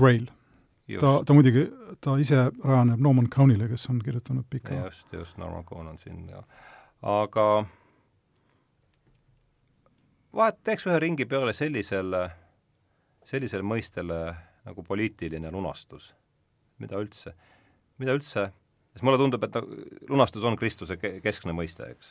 Grail. 0.00 0.30
ta, 1.00 1.22
ta 1.26 1.34
muidugi, 1.36 1.66
ta 2.00 2.16
ise 2.18 2.46
rajaneb 2.64 3.00
Norman 3.00 3.28
Cownile, 3.30 3.68
kes 3.68 3.88
on 3.90 3.98
kirjutanud 4.04 4.46
pika 4.50 4.74
just, 4.84 5.12
just, 5.12 5.38
Norman 5.38 5.64
Cohn 5.64 5.86
on 5.86 5.98
siin 5.98 6.28
ja 6.28 6.42
aga 7.02 7.46
vahet, 10.36 10.60
teeks 10.64 10.86
ühe 10.88 10.98
ringi 11.02 11.26
peale 11.28 11.52
sellisele, 11.56 12.24
sellisele 13.26 13.66
mõistele 13.66 14.20
nagu 14.66 14.84
poliitiline 14.86 15.50
lunastus. 15.52 16.14
mida 16.80 16.96
üldse, 16.96 17.34
mida 18.00 18.14
üldse, 18.16 18.46
sest 19.00 19.06
mulle 19.08 19.18
tundub, 19.18 19.44
et 19.46 19.54
lunastus 20.12 20.44
on 20.44 20.58
Kristuse 20.60 20.98
keskne 21.00 21.54
mõiste, 21.56 21.86
eks. 21.88 22.10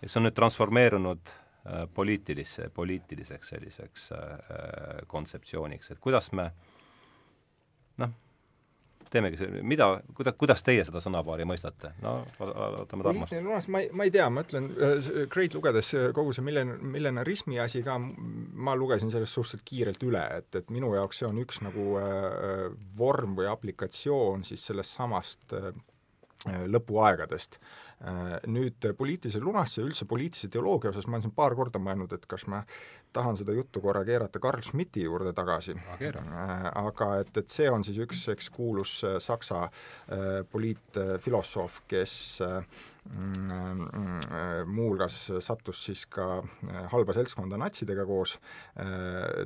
ja 0.00 0.08
see 0.08 0.20
on 0.22 0.24
nüüd 0.24 0.36
transformeerunud 0.38 1.28
äh, 1.28 1.82
poliitilisse, 1.92 2.70
poliitiliseks 2.72 3.52
selliseks 3.52 4.06
äh, 4.16 5.02
kontseptsiooniks, 5.06 5.92
et 5.92 6.00
kuidas 6.00 6.30
me 6.32 6.48
noh, 8.00 8.14
teemegi 9.12 9.40
see, 9.40 9.62
mida, 9.66 9.88
kuida-, 10.16 10.34
kuidas 10.38 10.62
teie 10.66 10.84
seda 10.86 11.02
sõnapaari 11.04 11.46
mõistate? 11.48 11.92
no 12.04 12.20
võtame 12.38 13.06
Tarmost. 13.06 13.34
lunas, 13.40 13.68
ma 13.72 13.82
ei, 13.84 13.90
ma 13.92 14.06
ei 14.08 14.14
tea, 14.14 14.28
ma 14.32 14.44
ütlen, 14.46 14.70
äh, 14.76 15.10
Great 15.32 15.56
lugedes 15.56 15.92
äh, 15.96 16.08
kogu 16.16 16.34
see 16.36 16.46
millen-, 16.46 16.76
millenarismi 16.94 17.60
asi 17.64 17.82
ka, 17.86 17.98
ma 17.98 18.76
lugesin 18.78 19.12
sellest 19.14 19.36
suhteliselt 19.36 19.66
kiirelt 19.68 20.08
üle, 20.08 20.24
et, 20.42 20.50
et 20.60 20.72
minu 20.74 20.94
jaoks 20.96 21.22
see 21.22 21.28
on 21.28 21.42
üks 21.42 21.62
nagu 21.64 21.90
äh, 22.02 22.64
vorm 22.98 23.36
või 23.38 23.50
aplikatsioon 23.50 24.46
siis 24.48 24.66
sellest 24.70 24.98
samast 25.00 25.56
äh, 25.56 25.72
lõpuaegadest 26.68 27.58
äh, 27.58 27.87
Äh, 27.87 27.87
nüüd 28.46 28.84
poliitilise 28.94 29.40
lunastuse, 29.42 29.82
üldse 29.82 30.06
poliitilise 30.06 30.46
ideoloogia 30.46 30.92
osas 30.92 31.08
ma 31.08 31.16
olen 31.16 31.24
siin 31.26 31.34
paar 31.34 31.56
korda 31.58 31.80
mõelnud, 31.82 32.12
et 32.14 32.26
kas 32.30 32.44
ma 32.46 32.60
tahan 33.12 33.36
seda 33.36 33.54
juttu 33.56 33.80
korra 33.80 34.04
keerata 34.04 34.40
Carl 34.42 34.62
Schmitti 34.62 35.02
juurde 35.02 35.32
tagasi. 35.36 35.74
Äh, 36.00 36.68
aga 36.78 37.08
et, 37.22 37.32
et 37.40 37.50
see 37.50 37.68
on 37.70 37.84
siis 37.86 37.98
üks, 38.04 38.26
eks, 38.34 38.50
kuulus 38.54 39.00
äh, 39.06 39.18
Saksa 39.22 39.66
poliitfilosoof, 40.52 41.82
kes 41.88 42.14
muuhulgas 44.68 45.14
sattus 45.40 45.78
siis 45.86 46.02
ka 46.12 46.42
halba 46.92 47.14
seltskonda 47.16 47.56
natsidega 47.60 48.04
koos, 48.08 48.34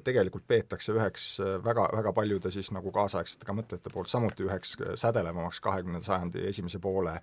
tegelikult 0.05 0.49
peetakse 0.51 0.95
üheks 0.97 1.27
väga, 1.63 1.85
väga 1.95 2.13
paljude 2.17 2.51
siis 2.55 2.73
nagu 2.75 2.91
kaasaegsete 2.95 3.47
ka 3.47 3.55
mõtlejate 3.55 3.93
poolt 3.95 4.11
samuti 4.11 4.49
üheks 4.49 4.75
sädelevamaks 4.99 5.63
kahekümnenda 5.63 6.07
sajandi 6.07 6.43
esimese 6.51 6.83
poole 6.83 7.15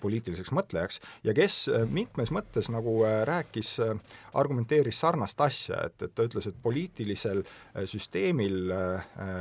poliitiliseks 0.00 0.54
mõtlejaks, 0.54 0.61
mõtlejaks 0.62 1.00
ja 1.26 1.34
kes 1.36 1.66
äh, 1.68 1.86
mitmes 1.88 2.32
mõttes 2.34 2.70
nagu 2.72 3.02
äh, 3.06 3.22
rääkis, 3.28 3.74
äh, 3.82 4.18
argumenteeris 4.38 5.00
sarnast 5.02 5.40
asja, 5.40 5.82
et, 5.86 5.98
et 6.02 6.14
ta 6.14 6.26
ütles, 6.26 6.46
et 6.48 6.56
poliitilisel 6.62 7.42
süsteemil 7.84 8.72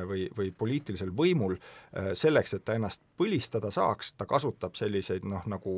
või, 0.10 0.26
või 0.36 0.50
poliitilisel 0.52 1.14
võimul 1.16 1.56
selleks, 2.18 2.58
et 2.58 2.66
ta 2.68 2.76
ennast 2.76 3.00
põlistada 3.16 3.72
saaks, 3.72 4.14
ta 4.20 4.28
kasutab 4.28 4.76
selliseid 4.76 5.24
noh, 5.24 5.46
nagu 5.48 5.76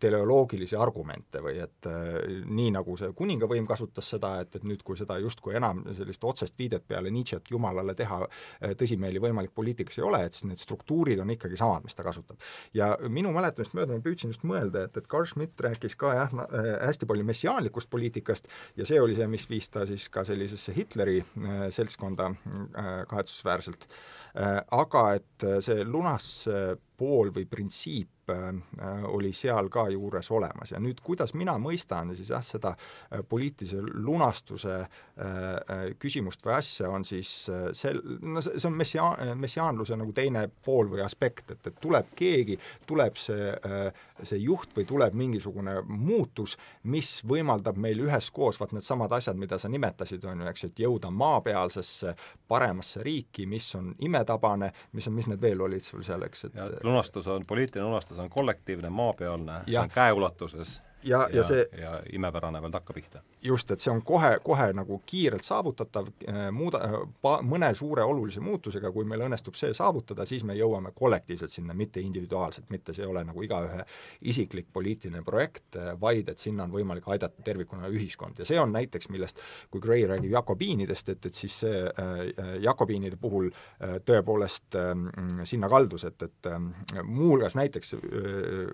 teleoloogilisi 0.00 0.76
argumente 0.78 1.42
või 1.42 1.58
et 1.62 1.88
nii, 2.46 2.70
nagu 2.74 2.96
see 2.98 3.10
kuningavõim 3.16 3.66
kasutas 3.68 4.10
seda, 4.14 4.34
et, 4.42 4.54
et 4.58 4.66
nüüd, 4.68 4.82
kui 4.86 4.98
seda 4.98 5.18
justkui 5.22 5.56
enam 5.58 5.82
sellist 5.96 6.24
otsest 6.24 6.54
viidet 6.58 6.86
peale 6.88 7.10
Nietzsche't 7.14 7.50
jumalale 7.50 7.94
teha 7.98 8.20
tõsimeeli 8.78 9.22
võimalik 9.22 9.54
poliitikas 9.54 9.98
ei 9.98 10.06
ole, 10.06 10.22
et 10.26 10.36
siis 10.36 10.46
need 10.48 10.62
struktuurid 10.62 11.20
on 11.22 11.32
ikkagi 11.34 11.58
samad, 11.58 11.86
mis 11.86 11.98
ta 11.98 12.06
kasutab. 12.06 12.38
ja 12.74 12.92
minu 13.08 13.32
mäletamist 13.34 13.74
mööda 13.76 13.96
ma 13.96 14.04
püüdsin 14.04 14.32
just 14.32 14.44
mõelda, 14.48 14.86
et, 14.86 14.96
et 14.98 15.08
Carl 15.10 15.26
Schmitt 15.28 15.60
rääkis 15.64 15.96
ka 15.98 16.12
jah, 16.16 16.34
äh, 16.46 16.68
hästi 16.86 17.08
palju 17.08 17.26
messiaanlikust 17.28 17.90
poliitikast 17.90 18.48
ja 18.78 18.86
see 18.88 19.00
oli 19.02 19.16
see, 19.18 19.28
mis 19.30 19.48
viis 19.50 19.70
ta 19.72 19.86
siis 19.88 20.08
ka 20.12 20.24
sellisesse 20.28 20.74
Hitleri 20.76 21.18
äh, 21.22 21.66
seltskonda 21.74 22.30
äh, 22.32 22.94
kahetsusväärselt. 23.10 23.90
Aga 24.38 25.00
et 25.16 25.44
see 25.64 25.82
lunas 25.88 26.26
pool 27.00 27.32
või 27.34 27.46
printsiip 27.48 28.10
äh, 28.34 29.04
oli 29.04 29.32
seal 29.32 29.68
ka 29.72 29.88
juures 29.92 30.30
olemas. 30.30 30.72
Ja 30.72 30.80
nüüd, 30.82 31.00
kuidas 31.04 31.34
mina 31.38 31.56
mõistan 31.62 32.14
siis 32.16 32.30
jah, 32.32 32.44
seda 32.44 32.74
äh, 32.74 33.22
poliitilise 33.28 33.80
lunastuse 33.82 34.78
äh, 34.80 35.88
küsimust 35.98 36.44
või 36.46 36.56
asja, 36.58 36.90
on 36.90 37.06
siis 37.08 37.30
sel-, 37.76 38.02
no 38.22 38.42
see, 38.44 38.58
see 38.58 38.70
on 38.70 38.78
messia-, 38.78 39.34
messiaanluse 39.38 39.98
nagu 39.98 40.14
teine 40.16 40.46
pool 40.64 40.90
või 40.92 41.02
aspekt, 41.04 41.54
et, 41.54 41.70
et 41.70 41.80
tuleb 41.80 42.12
keegi, 42.18 42.58
tuleb 42.88 43.16
see, 43.18 43.52
see 44.22 44.38
juht 44.42 44.74
või 44.76 44.86
tuleb 44.88 45.16
mingisugune 45.18 45.78
muutus, 45.88 46.56
mis 46.90 47.18
võimaldab 47.28 47.78
meil 47.80 48.00
üheskoos 48.06 48.60
vaat 48.60 48.74
needsamad 48.76 49.12
asjad, 49.18 49.38
mida 49.38 49.58
sa 49.58 49.70
nimetasid, 49.72 50.24
on 50.28 50.42
ju, 50.42 50.50
eks, 50.50 50.68
et 50.68 50.82
jõuda 50.84 51.10
maapealsesse 51.14 52.14
paremasse 52.48 53.02
riiki, 53.04 53.46
mis 53.46 53.66
on 53.78 53.90
imetabane, 54.04 54.70
mis 54.96 55.08
on, 55.08 55.16
mis 55.16 55.28
need 55.30 55.42
veel 55.42 55.62
olid 55.66 55.84
sul 55.84 56.04
seal, 56.06 56.24
eks, 56.26 56.48
et 56.48 56.58
ja, 56.58 56.68
lunastus 56.86 57.28
on, 57.30 57.44
poliitiline 57.48 57.86
lunastus 57.86 58.17
on 58.22 58.30
kollektiivne, 58.30 58.90
maapealne, 58.90 59.52
on 59.80 59.88
käeulatuses 59.88 60.82
ja, 61.02 61.18
ja, 61.18 61.28
ja 61.36 61.44
see 61.46 61.64
ja 61.78 61.92
imepärane 62.12 62.60
veel 62.62 62.72
takkapihta. 62.72 63.22
just, 63.42 63.70
et 63.70 63.80
see 63.80 63.92
on 63.92 64.02
kohe, 64.02 64.38
kohe 64.44 64.72
nagu 64.74 65.00
kiirelt 65.06 65.44
saavutatav, 65.46 66.08
eh, 66.26 66.38
muuda, 66.54 66.80
pa-, 67.22 67.38
mõne 67.46 67.70
suure 67.78 68.02
olulise 68.02 68.40
muutusega, 68.42 68.90
kui 68.92 69.06
meil 69.08 69.22
õnnestub 69.28 69.54
see 69.58 69.74
saavutada, 69.74 70.26
siis 70.26 70.44
me 70.44 70.56
jõuame 70.58 70.92
kollektiivselt 70.94 71.54
sinna, 71.54 71.74
mitte 71.74 72.00
individuaalselt, 72.00 72.70
mitte 72.74 72.94
see 72.94 73.04
ei 73.06 73.10
ole 73.10 73.22
nagu 73.28 73.42
igaühe 73.42 73.84
isiklik 74.30 74.66
poliitiline 74.72 75.22
projekt, 75.26 75.76
eh, 75.76 75.92
vaid 76.00 76.28
et 76.28 76.42
sinna 76.42 76.66
on 76.66 76.74
võimalik 76.74 77.06
aidata 77.06 77.42
tervikuna 77.46 77.88
ühiskond 77.88 78.38
ja 78.38 78.48
see 78.48 78.58
on 78.60 78.72
näiteks, 78.74 79.08
millest 79.14 79.38
kui 79.70 79.80
Gray 79.80 80.06
räägib 80.08 80.34
jakobiinidest, 80.34 81.14
et, 81.14 81.30
et 81.30 81.34
siis 81.34 81.60
see 81.62 81.84
äh, 81.86 82.54
jakobiinide 82.64 83.16
puhul 83.20 83.50
äh, 83.52 83.98
tõepoolest 84.04 84.78
äh, 84.78 84.92
sinna 85.48 85.70
kaldus, 85.70 86.04
et, 86.10 86.22
et 86.26 86.50
äh, 86.50 86.58
muuhulgas 87.04 87.54
näiteks 87.58 87.94
äh, 87.94 88.02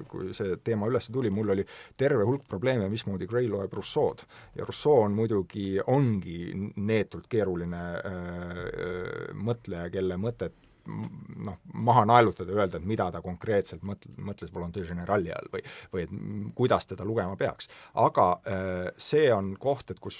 kui 0.09 0.33
see 0.37 0.57
teema 0.65 0.89
üles 0.91 1.11
tuli, 1.13 1.31
mul 1.35 1.53
oli 1.55 1.65
terve 1.97 2.14
terve 2.15 2.29
hulk 2.29 2.47
probleeme, 2.49 2.89
mismoodi 2.93 3.27
Gray 3.31 3.49
loeb 3.51 3.73
Rousseau'd. 3.75 4.23
ja 4.55 4.65
Rousseau 4.65 5.03
on 5.03 5.17
muidugi, 5.17 5.81
ongi 5.87 6.53
neetult 6.77 7.27
keeruline 7.31 7.83
öö, 7.99 9.33
mõtleja, 9.35 9.91
kelle 9.91 10.19
mõtet 10.21 10.55
noh, 10.85 11.59
maha 11.73 12.05
naelutada 12.09 12.55
öelda, 12.55 12.79
et 12.79 12.87
mida 12.87 13.09
ta 13.11 13.23
konkreetselt 13.25 13.83
mõt-, 13.87 14.07
mõtles 14.21 14.53
volontaire 14.55 14.89
generali 14.89 15.33
all 15.35 15.51
või 15.53 15.65
või 15.95 16.05
et 16.05 16.15
kuidas 16.55 16.87
teda 16.87 17.07
lugema 17.09 17.37
peaks. 17.41 17.71
aga 17.95 18.29
see 19.01 19.31
on 19.33 19.55
koht, 19.61 19.91
et 19.91 20.01
kus 20.01 20.19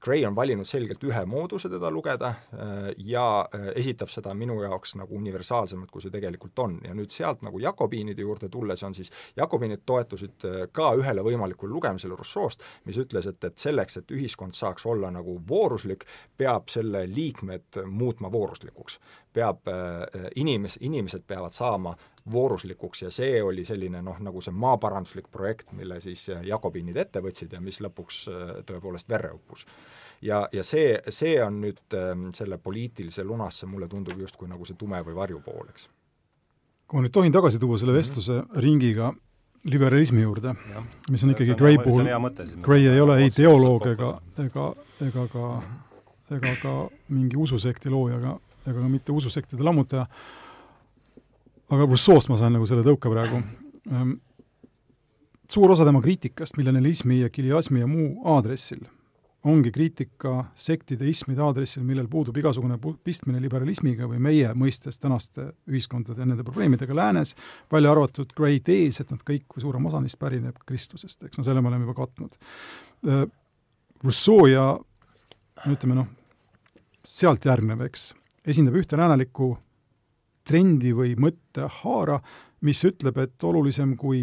Gray 0.00 0.24
on 0.26 0.36
valinud 0.36 0.66
selgelt 0.66 1.02
ühe 1.02 1.24
mooduse 1.26 1.68
teda 1.68 1.90
lugeda 1.90 2.28
äh, 2.28 2.90
ja 3.02 3.48
äh, 3.54 3.70
esitab 3.80 4.12
seda 4.14 4.34
minu 4.34 4.60
jaoks 4.62 4.94
nagu 5.00 5.16
universaalsemalt, 5.18 5.90
kui 5.90 6.02
see 6.04 6.12
tegelikult 6.14 6.58
on. 6.62 6.76
ja 6.86 6.94
nüüd 6.94 7.10
sealt 7.10 7.42
nagu 7.42 7.58
Jakobiinide 7.58 8.22
juurde 8.22 8.48
tulles 8.48 8.82
on 8.86 8.94
siis, 8.94 9.10
Jakobiinid 9.36 9.82
toetusid 9.86 10.46
äh, 10.46 10.60
ka 10.72 10.92
ühele 11.00 11.24
võimalikule 11.26 11.74
lugemisele 11.74 12.14
Rousseau'st, 12.14 12.62
mis 12.86 12.98
ütles, 13.02 13.26
et, 13.26 13.42
et 13.44 13.58
selleks, 13.58 13.98
et 13.98 14.14
ühiskond 14.14 14.54
saaks 14.54 14.86
olla 14.86 15.10
nagu 15.10 15.40
vooruslik, 15.48 16.06
peab 16.38 16.70
selle 16.70 17.02
liikmed 17.10 17.82
muutma 17.86 18.30
vooruslikuks. 18.32 19.00
peab 19.32 19.68
inimes-, 20.36 20.78
inimesed 20.80 21.22
peavad 21.26 21.52
saama 21.52 21.92
vooruslikuks 22.32 23.02
ja 23.02 23.10
see 23.10 23.42
oli 23.42 23.64
selline 23.64 24.02
noh, 24.02 24.18
nagu 24.20 24.40
see 24.40 24.52
maaparanduslik 24.52 25.30
projekt, 25.32 25.72
mille 25.72 26.00
siis 26.00 26.28
Jakobiinid 26.44 26.96
ette 26.96 27.22
võtsid 27.24 27.52
ja 27.52 27.60
mis 27.60 27.80
lõpuks 27.84 28.24
tõepoolest 28.66 29.08
verre 29.08 29.32
uppus 29.34 29.66
ja, 30.22 30.48
ja 30.52 30.64
see, 30.64 30.98
see 31.14 31.36
on 31.44 31.60
nüüd 31.62 31.96
ähm, 31.96 32.28
selle 32.36 32.58
poliitilise 32.62 33.24
lunasse, 33.24 33.66
mulle 33.66 33.88
tundub 33.88 34.18
justkui 34.20 34.48
nagu 34.50 34.66
see 34.66 34.78
tume 34.78 35.00
või 35.06 35.16
varjupool, 35.16 35.70
eks. 35.72 35.88
kui 36.88 36.98
ma 36.98 37.06
nüüd 37.06 37.14
tohin 37.14 37.34
tagasi 37.34 37.60
tuua 37.62 37.78
selle 37.78 37.94
mhm. 37.94 38.02
vestluse 38.02 38.32
mm 38.32 38.44
-hmm. 38.44 38.62
ringiga 38.64 39.12
liberalismi 39.68 40.22
juurde, 40.22 40.54
mis 41.10 41.24
on 41.24 41.30
ikkagi 41.30 41.54
Gray 41.58 41.78
puhul, 41.82 42.06
Gray 42.62 42.86
ei 42.86 43.00
ole 43.00 43.16
ei 43.22 43.30
teoloog 43.30 43.86
ega, 43.86 44.20
ega, 44.38 44.66
ega 45.06 45.24
ka, 45.32 45.62
ega 46.36 46.52
ka 46.62 46.74
mingi 47.08 47.36
ususekti 47.36 47.90
looja, 47.90 48.18
ega, 48.18 48.38
ega 48.66 48.80
ka 48.80 48.88
mitte 48.88 49.12
ususektide 49.12 49.62
lammutaja, 49.62 50.06
aga 51.68 51.86
Rousseau'st 51.86 52.30
ma 52.32 52.38
sain 52.40 52.54
nagu 52.56 52.66
selle 52.68 52.84
tõuke 52.86 53.10
praegu. 53.12 53.42
Ehm, 53.90 54.14
suur 55.50 55.72
osa 55.74 55.86
tema 55.88 56.02
kriitikast 56.04 56.56
millennialismi 56.60 57.22
ja 57.22 57.32
kiliasmi 57.32 57.80
ja 57.80 57.90
muu 57.90 58.22
aadressil 58.36 58.86
ongi 59.48 59.70
kriitika 59.72 60.32
sektide, 60.58 61.06
ismide 61.08 61.42
aadressil, 61.44 61.84
millel 61.86 62.08
puudub 62.10 62.36
igasugune 62.40 62.78
pistmine 63.04 63.40
liberalismiga 63.42 64.08
või 64.10 64.18
meie 64.22 64.50
mõistes 64.58 64.98
tänaste 64.98 65.52
ühiskondade 65.70 66.24
ja 66.24 66.26
nende 66.26 66.44
probleemidega 66.46 66.96
läänes, 66.96 67.34
välja 67.72 67.92
arvatud 67.94 68.34
Gray 68.36 68.58
tees, 68.64 69.00
et 69.00 69.12
nad 69.14 69.22
kõik 69.26 69.46
või 69.54 69.64
suurem 69.64 69.86
osa 69.90 70.02
neist 70.02 70.18
pärineb 70.18 70.58
Kristusest, 70.66 71.22
eks 71.28 71.38
no 71.38 71.46
selle 71.46 71.62
me 71.62 71.70
oleme 71.70 71.86
juba 71.86 71.96
katnud. 72.00 72.34
Äh, 73.06 73.24
Rousseau 74.02 74.50
ja 74.50 74.66
ütleme 75.70 76.00
noh, 76.00 76.10
sealt 77.06 77.46
järgnev, 77.46 77.86
eks, 77.86 78.12
esindab 78.46 78.78
ühte 78.78 78.98
läänelikku 78.98 79.52
trendi 80.48 80.94
või 80.96 81.14
mõttehaara, 81.20 82.18
mis 82.66 82.80
ütleb, 82.88 83.20
et 83.22 83.44
olulisem 83.44 83.94
kui 84.00 84.22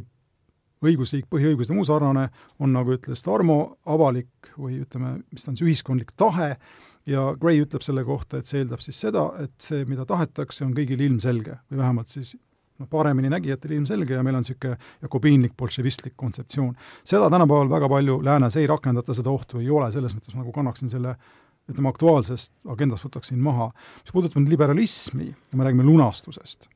õigusriik, 0.85 1.29
põhiõigused 1.31 1.71
ja 1.71 1.77
muu 1.77 1.85
sarnane, 1.87 2.27
on 2.59 2.73
nagu 2.75 2.95
ütles 2.97 3.23
Tarmo, 3.25 3.77
avalik 3.89 4.51
või 4.57 4.81
ütleme, 4.83 5.19
mis 5.31 5.45
ta 5.45 5.53
on, 5.53 5.59
see 5.59 5.69
ühiskondlik 5.69 6.11
tahe, 6.19 6.55
ja 7.09 7.29
Gray 7.39 7.61
ütleb 7.63 7.85
selle 7.85 8.03
kohta, 8.05 8.39
et 8.39 8.49
see 8.49 8.63
eeldab 8.63 8.83
siis 8.83 8.99
seda, 9.05 9.27
et 9.43 9.53
see, 9.61 9.85
mida 9.89 10.05
tahetakse, 10.09 10.65
on 10.65 10.73
kõigil 10.77 11.01
ilmselge 11.05 11.59
või 11.69 11.81
vähemalt 11.81 12.11
siis 12.13 12.35
noh, 12.79 12.89
paremini 12.91 13.31
nägijatel 13.31 13.77
ilmselge 13.77 14.17
ja 14.17 14.23
meil 14.25 14.37
on 14.39 14.45
niisugune 14.45 14.77
jakobiinlik 15.05 15.55
bolševistlik 15.57 16.15
kontseptsioon. 16.17 16.75
seda 17.03 17.29
tänapäeval 17.29 17.69
väga 17.69 17.89
palju 17.89 18.19
läänes 18.25 18.57
ei 18.59 18.67
rakendata, 18.67 19.13
seda 19.13 19.31
ohtu 19.31 19.61
ei 19.61 19.69
ole, 19.69 19.91
selles 19.91 20.15
mõttes 20.17 20.35
ma 20.35 20.43
nagu 20.43 20.53
kannaksin 20.55 20.91
selle 20.91 21.15
ütleme, 21.71 21.89
aktuaalsest 21.89 22.53
agendast 22.69 23.05
võtaksin 23.07 23.41
maha. 23.41 23.71
mis 24.03 24.13
puudutab 24.13 24.41
nüüd 24.41 24.53
liberalismi 24.53 25.29
ja 25.31 25.57
me 25.57 25.67
räägime 25.67 25.85
lunastusest, 25.87 26.69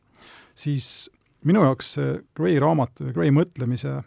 siis 0.58 1.10
minu 1.48 1.64
jaoks 1.64 1.94
see 1.98 2.16
Gray 2.36 2.60
raamatu 2.62 3.10
ja 3.10 3.16
Gray 3.16 3.34
mõtlemise 3.36 4.00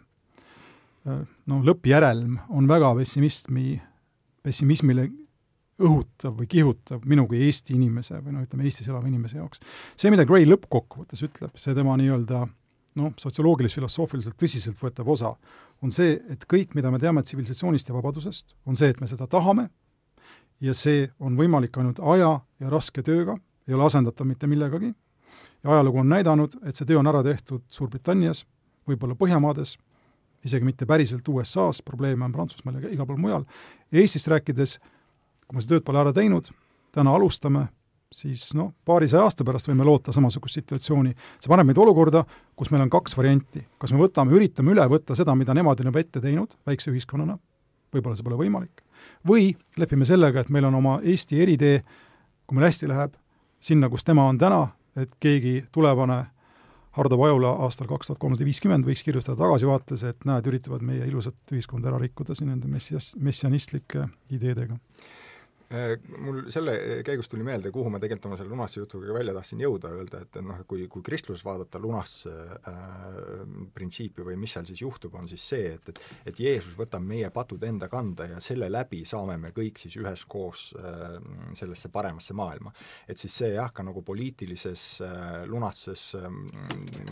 noh, 1.05 1.63
lõppjärelm 1.67 2.39
on 2.53 2.67
väga 2.69 2.93
pessimismi, 2.99 3.75
pessimismile 4.43 5.09
õhutav 5.83 6.35
või 6.37 6.47
kihutav 6.49 7.05
minu 7.09 7.25
kui 7.27 7.41
Eesti 7.47 7.75
inimese 7.75 8.19
või 8.21 8.35
noh, 8.35 8.43
ütleme 8.45 8.67
Eestis 8.67 8.87
elava 8.87 9.09
inimese 9.09 9.39
jaoks. 9.39 9.63
see, 9.95 10.11
mida 10.13 10.25
Gray 10.29 10.45
lõppkokkuvõttes 10.47 11.23
ütleb, 11.25 11.55
see 11.59 11.75
tema 11.75 11.95
nii-öelda 11.99 12.43
noh, 12.99 13.13
sotsioloogilis-filosoofiliselt 13.19 14.37
tõsiseltvõetav 14.37 15.07
osa, 15.09 15.33
on 15.83 15.91
see, 15.91 16.19
et 16.29 16.45
kõik, 16.49 16.75
mida 16.77 16.91
me 16.93 17.01
teame 17.01 17.23
tsivilisatsioonist 17.25 17.89
ja 17.89 17.95
vabadusest, 17.95 18.53
on 18.69 18.77
see, 18.79 18.91
et 18.93 19.01
me 19.01 19.09
seda 19.09 19.25
tahame 19.27 19.71
ja 20.63 20.73
see 20.77 21.07
on 21.19 21.35
võimalik 21.37 21.75
ainult 21.77 21.99
aja 21.99 22.37
ja 22.59 22.71
raske 22.71 23.03
tööga, 23.03 23.35
ei 23.67 23.75
ole 23.75 23.87
asendatav 23.87 24.27
mitte 24.27 24.47
millegagi, 24.47 24.93
ja 25.63 25.75
ajalugu 25.75 26.01
on 26.03 26.11
näidanud, 26.11 26.55
et 26.63 26.75
see 26.75 26.87
töö 26.87 27.01
on 27.01 27.09
ära 27.11 27.23
tehtud 27.25 27.63
Suurbritannias, 27.71 28.43
võib-olla 28.87 29.15
Põhjamaades, 29.19 29.77
isegi 30.43 30.67
mitte 30.67 30.87
päriselt 30.87 31.27
USA-s, 31.27 31.83
probleeme 31.85 32.25
on 32.27 32.33
Prantsusmaal 32.35 32.81
ja 32.83 32.91
igal 32.91 33.07
pool 33.07 33.21
mujal, 33.21 33.47
Eestist 33.91 34.27
rääkides, 34.31 34.77
kui 35.47 35.57
me 35.57 35.63
seda 35.63 35.77
tööd 35.77 35.87
pole 35.87 36.03
ära 36.03 36.13
teinud, 36.15 36.49
täna 36.95 37.15
alustame, 37.15 37.67
siis 38.13 38.51
noh, 38.57 38.73
paarisaja 38.85 39.23
aasta 39.25 39.45
pärast 39.47 39.69
võime 39.69 39.85
loota 39.87 40.13
samasugust 40.13 40.59
situatsiooni. 40.59 41.15
see 41.41 41.49
paneb 41.49 41.71
meid 41.71 41.79
olukorda, 41.81 42.23
kus 42.55 42.69
meil 42.71 42.83
on 42.85 42.91
kaks 42.93 43.17
varianti. 43.17 43.65
kas 43.77 43.91
me 43.91 44.03
võtame, 44.03 44.35
üritame 44.35 44.71
üle 44.75 44.85
võtta 44.87 45.15
seda, 45.15 45.35
mida 45.35 45.53
nemad 45.53 45.79
on 45.79 45.89
juba 45.89 45.99
ette 45.99 46.21
teinud 46.21 46.53
väikse 46.67 46.91
ühiskonnana, 46.91 47.39
võib-olla 47.93 48.15
see 48.15 48.27
pole 48.27 48.37
võimalik, 48.37 48.82
või 49.27 49.51
lepime 49.77 50.05
sellega, 50.05 50.43
et 50.43 50.49
meil 50.49 50.67
on 50.69 50.75
oma 50.75 50.99
Eesti 51.03 51.41
eritee, 51.41 51.81
kui 52.47 52.57
meil 52.57 52.69
hästi 52.69 52.89
läheb, 52.91 53.17
sinna, 53.63 53.89
kus 53.89 54.03
tema 54.03 54.27
on 54.27 54.37
täna, 54.37 54.67
et 54.99 55.11
keegi 55.19 55.63
tulevane 55.71 56.23
Hardo 56.93 57.17
Pajula 57.17 57.55
aastal 57.65 57.87
kaks 57.89 58.07
tuhat 58.07 58.21
kolmsada 58.21 58.45
viiskümmend 58.45 58.85
võiks 58.85 59.01
kirjutada 59.03 59.37
tagasivaates, 59.39 60.03
et 60.05 60.27
näed, 60.29 60.45
üritavad 60.51 60.83
meie 60.85 61.07
ilusat 61.09 61.55
ühiskonda 61.55 61.89
ära 61.89 62.01
rikkuda 62.03 62.35
siin 62.37 62.51
nende 62.53 62.69
messias, 62.69 63.13
messianistlike 63.17 64.07
ideedega 64.29 64.77
mul 66.23 66.43
selle 66.53 66.75
käigus 67.05 67.29
tuli 67.31 67.45
meelde, 67.45 67.71
kuhu 67.73 67.91
ma 67.93 68.01
tegelikult 68.01 68.29
oma 68.31 68.39
selle 68.39 68.53
lunastuse 68.53 68.83
jutuga 68.83 69.15
välja 69.15 69.33
tahtsin 69.37 69.63
jõuda, 69.63 69.93
öelda, 69.97 70.23
et 70.25 70.39
noh, 70.43 70.59
kui, 70.69 70.87
kui 70.91 71.05
kristluses 71.05 71.45
vaadata 71.45 71.81
lunastuse 71.81 72.33
äh, 72.33 72.79
printsiipi 73.73 74.25
või 74.25 74.37
mis 74.39 74.53
seal 74.55 74.67
siis 74.69 74.83
juhtub, 74.83 75.15
on 75.19 75.29
siis 75.31 75.47
see, 75.53 75.73
et, 75.77 75.93
et 75.93 76.33
et 76.33 76.39
Jeesus 76.41 76.73
võtab 76.77 77.03
meie 77.05 77.29
patud 77.33 77.63
enda 77.67 77.87
kanda 77.91 78.25
ja 78.31 78.39
selle 78.43 78.69
läbi 78.71 79.03
saame 79.07 79.37
me 79.41 79.51
kõik 79.55 79.79
siis 79.81 79.95
üheskoos 80.01 80.65
äh, 80.79 81.17
sellesse 81.57 81.89
paremasse 81.93 82.33
maailma. 82.33 82.73
et 83.07 83.17
siis 83.17 83.35
see 83.37 83.53
jah, 83.53 83.71
ka 83.73 83.83
nagu 83.85 84.01
poliitilises 84.01 84.85
äh, 85.05 85.43
lunastuses 85.49 86.15
äh, 86.21 86.29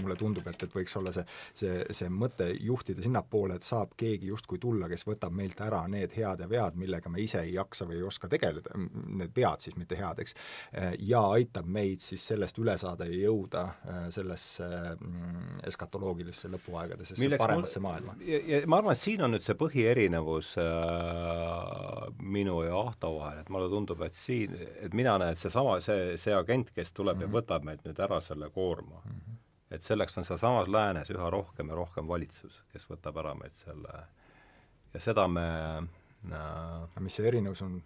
mulle 0.02 0.18
tundub, 0.18 0.48
et, 0.48 0.64
et 0.64 0.76
võiks 0.76 0.96
olla 0.98 1.14
see, 1.16 1.26
see, 1.54 1.78
see 1.92 2.10
mõte 2.10 2.50
juhtida 2.60 3.04
sinnapoole, 3.04 3.60
et 3.60 3.68
saab 3.68 3.96
keegi 3.98 4.32
justkui 4.32 4.60
tulla, 4.62 4.90
kes 4.90 5.06
võtab 5.08 5.36
meilt 5.36 5.62
ära 5.62 5.84
need 5.92 6.16
head 6.18 6.42
ja 6.42 6.50
vead, 6.50 6.80
millega 6.80 7.10
me 7.10 7.22
ise 7.22 7.44
ei 7.46 7.56
jaksa 7.56 7.86
või 7.90 8.00
ei 8.00 8.08
oska 8.08 8.30
tegeleda, 8.32 8.51
tegeleda, 8.52 8.76
need 9.18 9.34
vead 9.36 9.64
siis, 9.64 9.76
mitte 9.80 9.98
head, 10.00 10.20
eks, 10.24 10.36
ja 11.08 11.22
aitab 11.36 11.68
meid 11.72 12.02
siis 12.04 12.24
sellest 12.32 12.60
üle 12.62 12.76
saada 12.80 13.08
ja 13.10 13.18
jõuda 13.28 13.64
äh, 13.68 14.00
sellesse 14.14 14.68
mm, 14.96 15.62
eskatoloogilisse 15.70 16.52
lõpuaegadesse, 16.52 17.18
paremasse 17.38 17.82
maailma. 17.84 18.16
ja, 18.26 18.62
ma 18.68 18.82
arvan, 18.82 18.96
et 18.96 19.02
siin 19.02 19.26
on 19.26 19.36
nüüd 19.36 19.46
see 19.46 19.58
põhierinevus 19.60 20.54
äh, 20.62 22.08
minu 22.22 22.62
ja 22.68 22.80
Ahto 22.82 23.14
vahel, 23.18 23.44
et 23.44 23.52
mulle 23.54 23.70
tundub, 23.72 24.02
et 24.06 24.18
siin, 24.18 24.56
et 24.82 24.96
mina 24.98 25.18
näen, 25.22 25.36
et 25.36 25.42
seesama, 25.42 25.78
see, 25.84 26.16
see 26.22 26.36
agent, 26.36 26.74
kes 26.76 26.94
tuleb 26.94 27.18
mm 27.18 27.20
-hmm. 27.20 27.24
ja 27.24 27.28
mhm. 27.28 27.38
võtab 27.38 27.68
meilt 27.68 27.86
nüüd 27.86 28.00
ära 28.00 28.22
selle 28.22 28.50
koorma 28.50 29.02
mm, 29.04 29.12
-hmm. 29.12 29.38
et 29.72 29.82
selleks 29.82 30.18
on 30.18 30.26
sealsamas 30.26 30.68
läänes 30.68 31.10
üha 31.10 31.30
rohkem 31.30 31.70
ja 31.70 31.76
rohkem 31.76 32.08
valitsus, 32.08 32.64
kes 32.74 32.90
võtab 32.90 33.18
ära 33.18 33.36
meilt 33.36 33.54
selle 33.54 34.06
ja 34.94 35.00
seda 35.00 35.28
me 35.28 35.48
äh, 36.32 37.00
mis 37.00 37.16
see 37.16 37.28
erinevus 37.28 37.62
on 37.62 37.82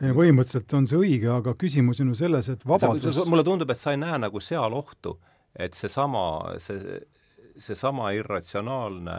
põhimõtteliselt 0.00 0.74
on 0.74 0.88
see 0.90 0.98
õige, 0.98 1.28
aga 1.30 1.54
küsimus 1.58 2.00
on 2.02 2.10
ju 2.10 2.18
selles, 2.18 2.48
et 2.50 2.64
vabadus 2.66 3.20
mulle 3.30 3.44
tundub, 3.46 3.70
et 3.70 3.78
sa 3.78 3.94
ei 3.94 4.00
näe 4.02 4.18
nagu 4.18 4.42
seal 4.42 4.74
ohtu, 4.74 5.16
et 5.54 5.76
seesama, 5.78 6.24
see, 6.62 6.98
seesama 7.62 8.10
irratsionaalne, 8.16 9.18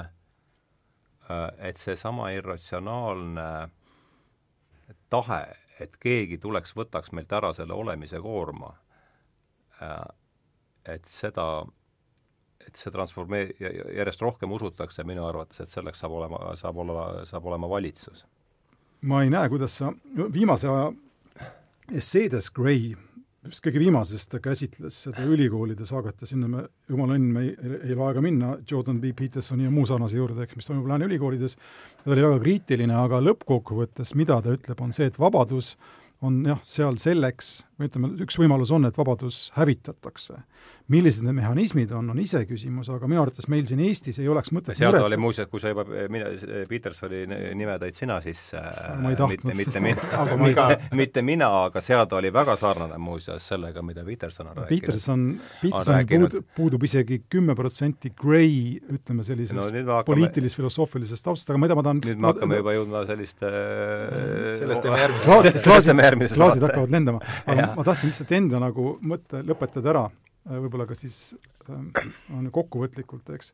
äh, 1.30 1.46
et 1.70 1.80
seesama 1.80 2.34
irratsionaalne 2.36 3.48
tahe, 5.10 5.42
et 5.80 5.96
keegi 6.00 6.42
tuleks, 6.44 6.76
võtaks 6.76 7.16
meilt 7.16 7.32
ära 7.36 7.54
selle 7.56 7.76
olemise 7.76 8.20
koorma, 8.24 8.74
äh, 9.80 10.06
et 10.92 11.08
seda, 11.08 11.64
et 12.68 12.76
see 12.76 12.92
transformee-, 12.92 13.56
järjest 13.64 14.28
rohkem 14.28 14.52
usutakse 14.52 15.08
minu 15.08 15.24
arvates, 15.28 15.64
et 15.64 15.72
selleks 15.72 16.04
saab 16.04 16.20
olema, 16.20 16.50
saab 16.60 16.84
olla, 16.84 17.12
saab 17.32 17.48
olema 17.48 17.72
valitsus 17.72 18.28
ma 19.02 19.24
ei 19.24 19.30
näe, 19.34 19.50
kuidas 19.50 19.78
sa 19.82 19.92
viimase 20.34 20.70
aja 20.72 20.92
esseedes 21.94 22.50
Gray, 22.56 22.94
vist 23.46 23.62
kõige 23.66 23.82
viimases 23.82 24.26
ta 24.30 24.40
käsitles 24.44 24.98
seda 25.06 25.26
ülikoolide 25.30 25.86
saagat 25.86 26.24
ja 26.24 26.30
sinna 26.30 26.50
me, 26.50 26.64
jumala 26.90 27.18
õnn, 27.18 27.28
me 27.36 27.44
ei, 27.46 27.52
ei 27.78 27.94
ole 27.94 28.08
aega 28.08 28.24
minna 28.26 28.56
Jordan 28.70 29.02
B. 29.02 29.12
Petersoni 29.18 29.68
ja 29.68 29.74
muu 29.74 29.86
sarnase 29.90 30.18
juurde, 30.18 30.46
eks, 30.46 30.58
mis 30.58 30.70
toimub 30.70 30.90
lääne 30.90 31.10
ülikoolides, 31.10 31.58
ta 32.02 32.14
oli 32.16 32.26
väga 32.26 32.40
kriitiline, 32.42 32.96
aga 32.98 33.22
lõppkokkuvõttes, 33.22 34.16
mida 34.18 34.40
ta 34.42 34.56
ütleb, 34.56 34.82
on 34.82 34.96
see, 34.96 35.12
et 35.12 35.20
vabadus 35.22 35.76
on 36.26 36.42
jah, 36.48 36.62
seal 36.66 36.98
selleks, 37.02 37.60
või 37.76 37.90
ütleme, 37.90 38.10
üks 38.24 38.38
võimalus 38.40 38.72
on, 38.76 38.88
et 38.88 38.98
vabadus 38.98 39.50
hävitatakse. 39.56 40.38
millised 40.88 41.26
need 41.26 41.34
mehhanismid 41.40 41.92
on, 41.98 42.10
on 42.14 42.20
iseküsimus, 42.22 42.92
aga 42.94 43.08
minu 43.10 43.24
arvates 43.24 43.48
meil 43.50 43.66
siin 43.66 43.80
Eestis 43.82 44.20
ei 44.22 44.28
oleks 44.30 44.52
mõtet 44.54 44.78
seal 44.78 44.96
oli 45.02 45.18
muuseas, 45.18 45.50
kui 45.50 45.60
sa 45.60 45.72
juba, 45.74 45.84
mina, 46.14 46.30
Petersoni 46.70 47.24
nime 47.58 47.78
tõid 47.82 47.98
sina 47.98 48.20
sisse, 48.24 48.62
mitte, 49.02 49.56
mitte 49.58 49.84
mina. 49.84 50.04
Mitte, 50.46 50.90
mitte 50.96 51.22
mina, 51.26 51.48
aga 51.66 51.82
seal 51.82 52.06
ta 52.10 52.20
oli 52.20 52.30
väga 52.34 52.54
sarnane 52.60 52.98
muuseas 53.02 53.48
sellega, 53.50 53.82
mida 53.86 54.04
Peterson 54.06 54.50
on 54.52 54.58
rääkinud. 54.60 54.82
Peterson, 54.86 55.24
Petersonil 55.62 56.26
puud, 56.28 56.36
puudub 56.58 56.86
isegi 56.86 57.22
kümme 57.32 57.56
protsenti 57.58 58.12
grey, 58.20 58.76
ütleme 58.94 59.26
sellisest 59.26 59.58
no, 59.58 60.00
poliitilis-filosoofilisest 60.08 61.26
taustast, 61.26 61.50
aga 61.50 61.62
ma 61.62 61.68
ei 61.68 61.74
tea, 61.74 61.80
ma 61.80 61.86
tahan 61.88 62.02
nüüd 62.04 62.22
me 62.22 62.32
hakkame 62.32 62.60
juba 62.62 62.76
jõudma 62.78 63.04
selliste 63.10 63.52
sellest 64.62 64.86
teeme 64.86 65.02
järgmises 65.02 66.36
klaasid, 66.36 66.36
klaasid 66.38 66.68
hakkavad 66.68 66.96
lendama. 66.96 67.24
aga 67.52 67.65
ma 67.74 67.84
tahtsin 67.84 68.12
lihtsalt 68.12 68.32
enda 68.38 68.62
nagu 68.62 68.96
mõtte 69.02 69.42
lõpetada 69.46 69.92
ära 69.94 70.06
Äh, 70.46 70.60
võib-olla 70.62 70.86
ka 70.86 70.98
siis 70.98 71.34
äh, 71.70 72.10
on 72.34 72.52
kokkuvõtlikult, 72.54 73.30
eks, 73.34 73.52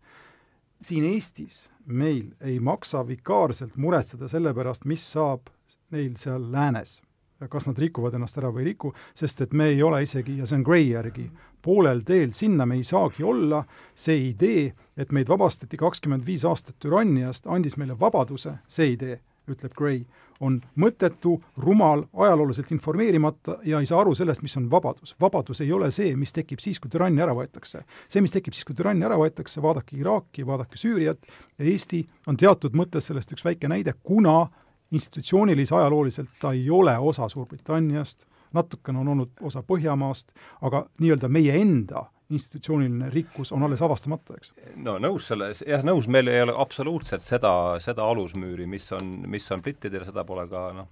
siin 0.84 1.06
Eestis 1.08 1.70
meil 1.86 2.34
ei 2.44 2.58
maksa 2.60 3.06
vikaarselt 3.08 3.78
muretseda 3.80 4.28
selle 4.32 4.52
pärast, 4.58 4.84
mis 4.90 5.06
saab 5.14 5.48
neil 5.96 6.18
seal 6.20 6.52
läänes. 6.52 7.02
kas 7.50 7.66
nad 7.66 7.80
rikuvad 7.82 8.14
ennast 8.14 8.38
ära 8.38 8.52
või 8.54 8.62
ei 8.62 8.66
riku, 8.68 8.92
sest 9.18 9.40
et 9.42 9.54
me 9.58 9.72
ei 9.72 9.80
ole 9.82 10.04
isegi, 10.04 10.36
ja 10.38 10.46
see 10.46 10.60
on 10.60 10.66
Gray 10.68 10.84
järgi, 10.92 11.24
poolel 11.66 12.04
teel 12.06 12.36
sinna 12.38 12.68
me 12.70 12.76
ei 12.78 12.84
saagi 12.86 13.24
olla, 13.26 13.64
see 13.98 14.28
idee, 14.28 14.68
et 14.94 15.10
meid 15.12 15.30
vabastati 15.30 15.78
kakskümmend 15.78 16.22
viis 16.28 16.46
aastat 16.46 16.78
türanniast, 16.78 17.48
andis 17.50 17.80
meile 17.82 17.96
vabaduse, 17.98 18.60
see 18.70 18.92
idee, 18.94 19.18
ütleb 19.54 19.74
Gray, 19.78 20.02
on 20.42 20.58
mõttetu, 20.82 21.36
rumal, 21.62 22.04
ajalooliselt 22.14 22.72
informeerimata 22.74 23.60
ja 23.68 23.80
ei 23.80 23.90
saa 23.90 24.00
aru 24.02 24.16
sellest, 24.18 24.42
mis 24.42 24.58
on 24.58 24.70
vabadus. 24.72 25.14
vabadus 25.22 25.62
ei 25.62 25.72
ole 25.72 25.92
see, 25.92 26.16
mis 26.16 26.34
tekib 26.34 26.60
siis, 26.60 26.80
kui 26.80 26.90
türannia 26.90 27.28
ära 27.28 27.36
võetakse. 27.38 27.84
see, 28.10 28.22
mis 28.22 28.34
tekib 28.34 28.54
siis, 28.54 28.66
kui 28.66 28.76
türannia 28.76 29.10
ära 29.10 29.20
võetakse, 29.22 29.62
vaadake 29.62 29.98
Iraaki, 29.98 30.46
vaadake 30.48 30.78
Süüriat, 30.78 31.30
Eesti 31.60 32.06
on 32.28 32.38
teatud 32.38 32.76
mõttes 32.78 33.08
sellest 33.08 33.32
üks 33.32 33.46
väike 33.46 33.70
näide, 33.70 33.94
kuna 34.04 34.48
institutsioonilise 34.92 35.76
ajalooliselt 35.76 36.30
ta 36.42 36.52
ei 36.52 36.70
ole 36.70 36.98
osa 36.98 37.30
Suurbritanniast, 37.30 38.26
natukene 38.54 39.00
on 39.00 39.08
olnud 39.08 39.38
osa 39.42 39.64
Põhjamaast, 39.64 40.34
aga 40.62 40.86
nii-öelda 41.00 41.30
meie 41.30 41.56
enda 41.62 42.10
institutsiooniline 42.32 43.10
rikkus 43.14 43.52
on 43.56 43.64
alles 43.68 43.82
avastamata, 43.86 44.38
eks. 44.40 44.54
no 44.82 44.98
nõus 45.02 45.28
selles, 45.32 45.64
jah, 45.68 45.84
nõus, 45.86 46.10
meil 46.12 46.32
ei 46.32 46.44
ole 46.46 46.56
absoluutselt 46.58 47.24
seda, 47.26 47.54
seda 47.84 48.06
alusmüüri, 48.08 48.68
mis 48.70 48.88
on, 48.98 49.14
mis 49.32 49.48
on 49.52 49.64
brittidel, 49.64 50.06
seda 50.08 50.26
pole 50.28 50.48
ka 50.52 50.68
noh, 50.78 50.90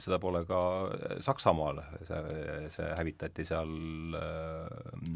seda 0.00 0.18
pole 0.22 0.44
ka 0.48 0.60
Saksamaal, 1.24 1.82
see, 2.08 2.20
see 2.72 2.90
hävitati 2.96 3.44
seal 3.48 3.72
äh, 4.16 5.08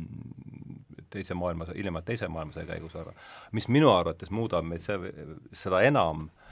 teise 1.15 1.37
maailma, 1.39 1.71
hiljemalt 1.73 2.07
teise 2.09 2.29
maailmasõja 2.29 2.69
käigus 2.75 2.97
ära. 2.99 3.15
mis 3.55 3.71
minu 3.71 3.93
arvates 3.95 4.33
muudab 4.35 4.67
meid 4.67 4.85
see, 4.85 5.15
seda 5.57 5.81
enam 5.87 6.27
äh, 6.27 6.44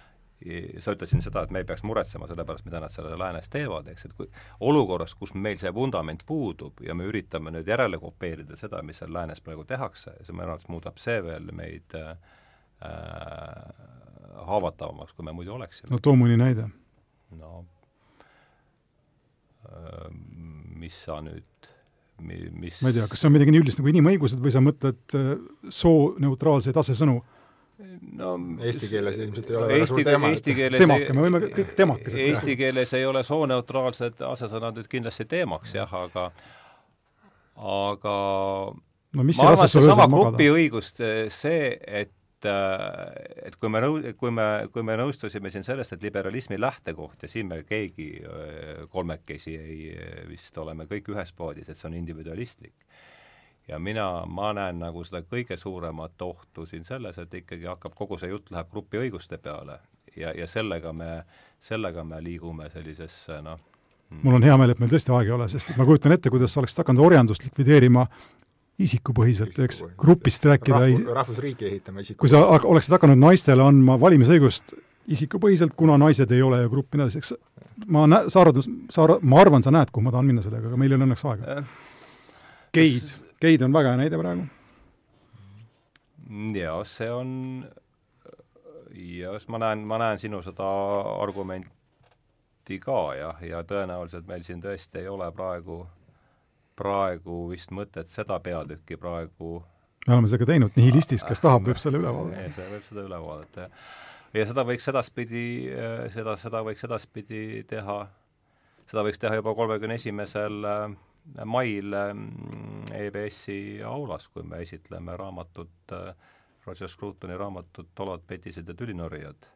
sa 0.83 0.95
ütlesid 0.97 1.23
seda, 1.25 1.45
et 1.45 1.53
me 1.55 1.63
ei 1.63 1.67
peaks 1.69 1.85
muretsema 1.87 2.29
selle 2.31 2.45
pärast, 2.49 2.65
mida 2.67 2.81
nad 2.83 2.93
seal 2.93 3.11
läänes 3.19 3.51
teevad, 3.53 3.89
eks, 3.93 4.07
et 4.09 4.15
kui 4.19 4.29
olukorras, 4.61 5.15
kus 5.19 5.35
meil 5.35 5.59
see 5.61 5.73
vundament 5.75 6.25
puudub 6.29 6.83
ja 6.85 6.97
me 6.99 7.07
üritame 7.11 7.53
nüüd 7.55 7.69
järele 7.69 8.01
kopeerida 8.03 8.59
seda, 8.59 8.83
mis 8.87 9.03
seal 9.03 9.13
läänes 9.15 9.43
praegu 9.45 9.67
tehakse, 9.69 10.15
see 10.23 10.35
minu 10.35 10.49
arvates 10.49 10.71
muudab 10.73 11.01
see 11.03 11.19
veel 11.25 11.51
meid 11.57 11.97
äh, 11.99 12.15
haavatavamaks, 14.49 15.15
kui 15.17 15.27
me 15.27 15.37
muidu 15.37 15.55
oleksime. 15.59 15.93
no 15.93 16.01
too 16.03 16.17
mõni 16.19 16.39
näide. 16.41 16.69
no 17.39 17.65
äh, 19.69 20.09
mis 20.83 20.97
sa 21.05 21.21
nüüd 21.25 21.71
mi-, 22.23 22.51
mis 22.65 22.81
ma 22.83 22.91
ei 22.91 22.99
tea, 22.99 23.07
kas 23.11 23.23
see 23.23 23.31
on 23.31 23.37
midagi 23.37 23.55
nii 23.55 23.63
üldist 23.65 23.81
nagu 23.81 23.93
inimõigused 23.93 24.43
või 24.43 24.55
sa 24.55 24.63
mõtled 24.65 25.17
äh, 25.19 25.31
sooneutraalseid 25.83 26.79
asesõnu? 26.83 27.21
No 28.19 28.33
eesti 28.63 28.89
keeles 28.91 29.19
ilmselt 29.23 29.51
ei 29.51 29.57
ole 29.59 29.69
väga 29.73 29.91
suur 29.91 30.07
teema. 30.07 30.31
Eesti 30.35 30.55
keeles 30.59 30.83
temake, 30.85 31.13
me 31.17 31.27
võime 31.27 31.43
kõik 31.45 31.75
temakesed 31.79 32.25
Eesti 32.29 32.57
keeles 32.61 32.95
ei 32.99 33.07
ole 33.09 33.23
sooneutraalsed 33.27 34.25
asesõnad 34.29 34.79
nüüd 34.79 34.91
kindlasti 34.93 35.27
teemaks 35.31 35.77
jah, 35.77 35.93
aga 36.03 36.31
aga 37.57 38.17
no 39.17 39.29
mis 39.29 39.41
ma 39.41 39.53
arvan, 39.53 39.71
seesama 39.71 40.09
grupiõigust, 40.13 41.03
see, 41.35 41.71
et 41.87 42.13
et 42.43 43.55
kui 43.63 43.71
me 43.71 43.79
nõu-, 43.85 44.01
kui 44.19 44.33
me, 44.35 44.47
kui 44.75 44.83
me 44.83 44.97
nõustusime 44.99 45.53
siin 45.55 45.63
sellest, 45.63 45.95
et 45.95 46.03
liberalismi 46.03 46.57
lähtekoht 46.59 47.23
ja 47.23 47.31
siin 47.31 47.47
me 47.47 47.61
keegi 47.63 48.09
kolmekesi 48.91 49.55
ei, 49.61 49.77
vist 50.27 50.59
oleme 50.59 50.89
kõik 50.91 51.13
ühes 51.15 51.31
paadis, 51.39 51.71
et 51.71 51.79
see 51.79 51.87
on 51.87 51.95
individualistlik 52.01 52.75
ja 53.69 53.79
mina, 53.79 54.07
ma 54.27 54.53
näen 54.57 54.81
nagu 54.83 55.05
seda 55.05 55.23
kõige 55.23 55.57
suuremat 55.57 56.23
ohtu 56.23 56.67
siin 56.67 56.85
selles, 56.85 57.19
et 57.19 57.35
ikkagi 57.35 57.69
hakkab, 57.71 57.95
kogu 57.99 58.19
see 58.19 58.33
jutt 58.33 58.51
läheb 58.51 58.71
grupiõiguste 58.71 59.39
peale. 59.39 59.79
Ja, 60.17 60.33
ja 60.37 60.47
sellega 60.47 60.93
me, 60.93 61.23
sellega 61.61 62.05
me 62.05 62.19
liigume 62.21 62.69
sellisesse 62.73 63.39
noh 63.41 63.57
mm. 63.57 64.21
mul 64.23 64.37
on 64.37 64.45
hea 64.45 64.57
meel, 64.61 64.75
et 64.75 64.83
meil 64.83 64.93
tõesti 64.93 65.15
aega 65.15 65.31
ei 65.31 65.37
ole, 65.39 65.49
sest 65.49 65.73
ma 65.79 65.87
kujutan 65.89 66.13
ette, 66.13 66.31
kuidas 66.31 66.53
sa 66.53 66.61
oleksid 66.61 66.83
hakanud 66.83 67.05
orjandust 67.07 67.47
likvideerima 67.47 68.05
isikupõhiselt, 68.83 69.57
eks, 69.65 69.83
grupist 70.01 70.45
rääkida 70.49 70.81
Rahvu, 70.83 71.15
rahvusriiki 71.17 71.69
ehitama 71.69 72.05
isiku 72.05 72.25
kui 72.25 72.33
sa 72.33 72.43
oleksid 72.45 72.97
hakanud 72.97 73.21
naistele 73.21 73.65
andma 73.65 73.99
valimisõigust 74.01 74.75
isikupõhiselt, 75.13 75.75
kuna 75.77 75.97
naised 76.01 76.31
ei 76.33 76.43
ole 76.45 76.63
ju 76.63 76.71
grupp 76.73 76.95
ja 76.95 77.01
nii 77.01 77.09
edasi, 77.09 77.23
eks 77.23 77.89
ma 77.93 78.05
nä-, 78.11 78.25
sa 78.33 78.45
arvad, 78.45 78.61
sa 78.91 79.05
arvad, 79.07 79.25
ma 79.27 79.41
arvan, 79.43 79.65
sa 79.65 79.73
näed, 79.75 79.91
kuhu 79.93 80.07
ma 80.07 80.15
tahan 80.15 80.29
minna 80.29 80.45
sellega, 80.45 80.69
aga 80.71 80.81
meil 80.81 80.93
ei 80.93 80.99
ole 80.99 81.09
õnneks 81.09 81.27
aega. 81.31 81.59
geid 82.75 83.13
Keit 83.43 83.63
on 83.67 83.73
väga 83.75 83.91
hea 83.91 83.99
näide 83.99 84.19
praegu. 84.21 84.45
jaa, 86.55 86.77
see 86.87 87.09
on, 87.11 87.33
jah, 88.95 89.49
ma 89.51 89.59
näen, 89.65 89.83
ma 89.89 89.99
näen 89.99 90.23
sinu 90.23 90.39
seda 90.47 90.69
argumenti 91.25 92.79
ka 92.85 93.01
jah, 93.19 93.43
ja 93.43 93.65
tõenäoliselt 93.67 94.31
meil 94.31 94.47
siin 94.47 94.63
tõesti 94.63 95.03
ei 95.03 95.11
ole 95.11 95.27
praegu, 95.35 95.83
praegu 96.79 97.43
vist 97.51 97.75
mõtet 97.75 98.15
seda 98.15 98.39
peatükki 98.41 98.97
praegu 98.97 99.59
me 100.07 100.15
oleme 100.15 100.31
seda 100.31 100.43
ka 100.43 100.51
teinud, 100.55 100.79
Nihilistis, 100.79 101.27
kes 101.27 101.43
tahab, 101.43 101.67
võib 101.67 101.79
selle 101.83 101.99
üle 101.99 102.15
vaadata. 102.15 102.49
see 102.51 102.71
võib 102.71 102.89
seda 102.89 103.07
üle 103.07 103.23
vaadata, 103.27 103.67
jah. 103.67 103.93
ja 104.39 104.49
seda 104.51 104.65
võiks 104.71 104.89
edaspidi, 104.95 105.47
seda, 106.15 106.39
seda 106.43 106.63
võiks 106.67 106.87
edaspidi 106.87 107.63
teha, 107.71 108.03
seda 108.91 109.05
võiks 109.07 109.23
teha 109.23 109.39
juba 109.39 109.55
kolmekümne 109.59 109.99
esimesel 109.99 110.67
äh, 110.67 111.01
mail 111.45 111.97
mm, 112.15 112.93
EBS-i 112.99 113.83
aulas, 113.87 114.29
kui 114.29 114.43
me 114.47 114.63
esitleme 114.63 115.17
raamatut, 115.17 115.93
äh, 115.93 116.15
Roger 116.67 116.89
Scrutoni 116.89 117.37
raamatut 117.37 117.91
Tolad, 117.95 118.23
petised 118.27 118.69
ja 118.69 118.75
tülinorijad, 118.75 119.49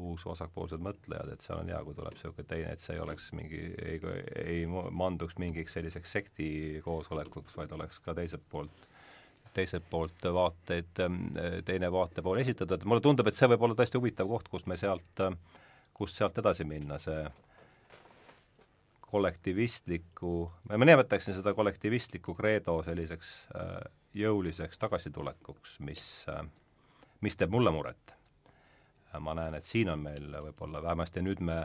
uus 0.00 0.24
vasakpoolsed 0.24 0.80
mõtlejad, 0.80 1.32
et 1.32 1.44
seal 1.44 1.60
on 1.60 1.72
hea, 1.72 1.80
kui 1.84 1.96
tuleb 1.96 2.14
niisugune 2.14 2.46
teine, 2.48 2.72
et 2.72 2.80
see 2.80 2.94
ei 2.96 3.02
oleks 3.02 3.32
mingi, 3.36 3.64
ei, 3.84 3.98
ei 4.44 4.62
manduks 4.68 5.36
mingiks 5.42 5.74
selliseks 5.76 6.12
sekti 6.16 6.48
koosolekuks, 6.84 7.56
vaid 7.58 7.74
oleks 7.76 8.00
ka 8.04 8.14
teiselt 8.16 8.46
poolt 8.50 8.86
teiselt 9.54 9.82
poolt 9.90 10.28
vaateid, 10.34 11.00
teine 11.66 11.88
vaatepool 11.92 12.38
esitada, 12.38 12.76
et 12.76 12.84
mulle 12.86 13.02
tundub, 13.02 13.26
et 13.26 13.34
see 13.34 13.48
võib 13.50 13.64
olla 13.66 13.74
tõesti 13.74 13.98
huvitav 13.98 14.28
koht, 14.30 14.46
kus 14.46 14.66
me 14.70 14.76
sealt, 14.78 15.22
kust 15.96 16.20
sealt 16.20 16.38
edasi 16.38 16.62
minna, 16.64 17.00
see 17.02 17.24
kollektivistliku, 19.10 20.34
ma 20.70 20.86
nimetaksin 20.86 21.34
seda 21.34 21.54
kollektivistliku 21.54 22.34
kreedo 22.38 22.78
selliseks 22.86 23.32
äh, 23.58 23.76
jõuliseks 24.14 24.78
tagasitulekuks, 24.78 25.78
mis 25.86 26.04
äh,, 26.30 26.44
mis 27.20 27.36
teeb 27.36 27.50
mulle 27.50 27.72
muret. 27.74 28.16
ma 29.18 29.34
näen, 29.34 29.54
et 29.58 29.66
siin 29.66 29.88
on 29.90 29.98
meil 29.98 30.36
võib-olla 30.44 30.82
vähemasti 30.82 31.22
nüüd 31.26 31.40
me, 31.42 31.64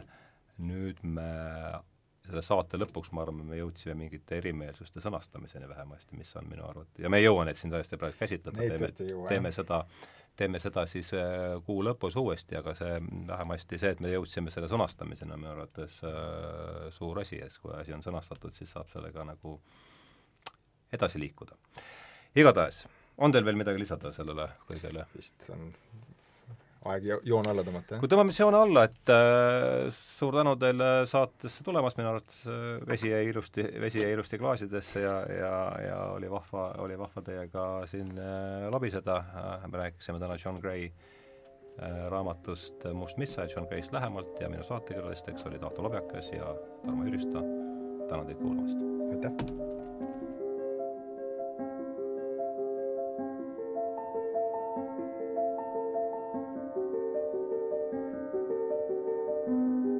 nüüd 0.57 1.03
me 1.05 1.29
selle 2.25 2.41
saate 2.45 2.79
lõpuks, 2.81 3.11
ma 3.15 3.23
arvan, 3.23 3.45
me 3.47 3.59
jõudsime 3.59 3.95
mingite 3.99 4.39
erimeelsuste 4.41 5.03
sõnastamiseni 5.03 5.69
vähemasti, 5.69 6.17
mis 6.19 6.35
on 6.39 6.49
minu 6.49 6.67
arvates, 6.67 6.99
ja 7.03 7.09
me 7.09 7.21
ei 7.21 7.27
jõua 7.27 7.45
neid 7.47 7.59
siin 7.59 7.73
tõesti 7.73 7.99
praegu 8.01 8.17
käsitleda, 8.19 8.69
teeme, 8.69 8.91
teeme 9.29 9.51
seda 9.55 9.83
teeme 10.35 10.59
seda 10.59 10.83
siis 10.89 11.11
äh, 11.15 11.55
kuu 11.65 11.83
lõpus 11.85 12.17
uuesti, 12.19 12.57
aga 12.59 12.73
see, 12.75 12.97
vähemasti 13.27 13.79
see, 13.79 13.93
et 13.95 14.01
me 14.03 14.11
jõudsime 14.11 14.51
selle 14.53 14.67
sõnastamiseni, 14.71 15.31
on 15.35 15.41
minu 15.41 15.53
arvates 15.53 16.01
äh, 16.03 16.89
suur 16.95 17.21
asi 17.23 17.39
ja 17.39 17.49
siis, 17.49 17.61
kui 17.63 17.75
asi 17.77 17.95
on 17.95 18.03
sõnastatud, 18.03 18.55
siis 18.55 18.71
saab 18.75 18.91
sellega 18.91 19.25
nagu 19.27 19.57
edasi 20.93 21.19
liikuda. 21.19 21.55
igatahes, 22.35 22.85
on 23.17 23.31
teil 23.31 23.47
veel 23.47 23.59
midagi 23.59 23.79
lisada 23.79 24.11
sellele 24.15 24.49
kõigele? 24.67 25.07
vist 25.15 25.49
on 25.55 25.69
aeg 26.91 27.07
joon 27.25 27.47
alla 27.49 27.63
tõmmata, 27.65 27.95
jah? 27.95 28.01
kui 28.03 28.11
tõmbame 28.11 28.35
joone 28.35 28.59
alla, 28.59 28.85
et 28.87 29.11
äh, 29.13 29.87
suur 29.95 30.37
tänu 30.37 30.55
teile 30.61 30.89
saatesse 31.09 31.65
tulemast, 31.65 31.97
minu 31.99 32.11
arvates 32.11 32.45
äh, 32.49 32.61
vesi 32.87 33.11
jäi 33.11 33.25
ilusti, 33.31 33.65
vesi 33.81 34.03
jäi 34.03 34.13
ilusti 34.15 34.39
klaasidesse 34.41 35.03
ja, 35.03 35.15
ja, 35.31 35.51
ja 35.85 35.99
oli 36.15 36.29
vahva, 36.31 36.69
oli 36.85 36.97
vahva 36.99 37.25
teiega 37.25 37.67
siin 37.89 38.09
äh, 38.13 38.69
labiseda 38.73 39.19
äh,, 39.23 39.67
me 39.71 39.83
rääkisime 39.85 40.21
täna 40.21 40.39
John 40.41 40.59
Gray 40.61 40.89
äh, 40.89 42.01
raamatust 42.13 42.87
Must 42.93 43.21
missa 43.21 43.45
ja 43.45 43.55
John 43.55 43.69
Gray'st 43.71 43.95
lähemalt 43.95 44.41
ja 44.41 44.49
minu 44.51 44.65
saatekülalisteks 44.67 45.47
olid 45.49 45.63
Ahto 45.63 45.85
Lobjakas 45.85 46.33
ja 46.35 46.53
Tarmo 46.85 47.07
Jüristo, 47.07 47.45
tänan 48.09 48.27
teid 48.29 48.41
kuulamast! 48.41 48.77
aitäh! 49.11 49.74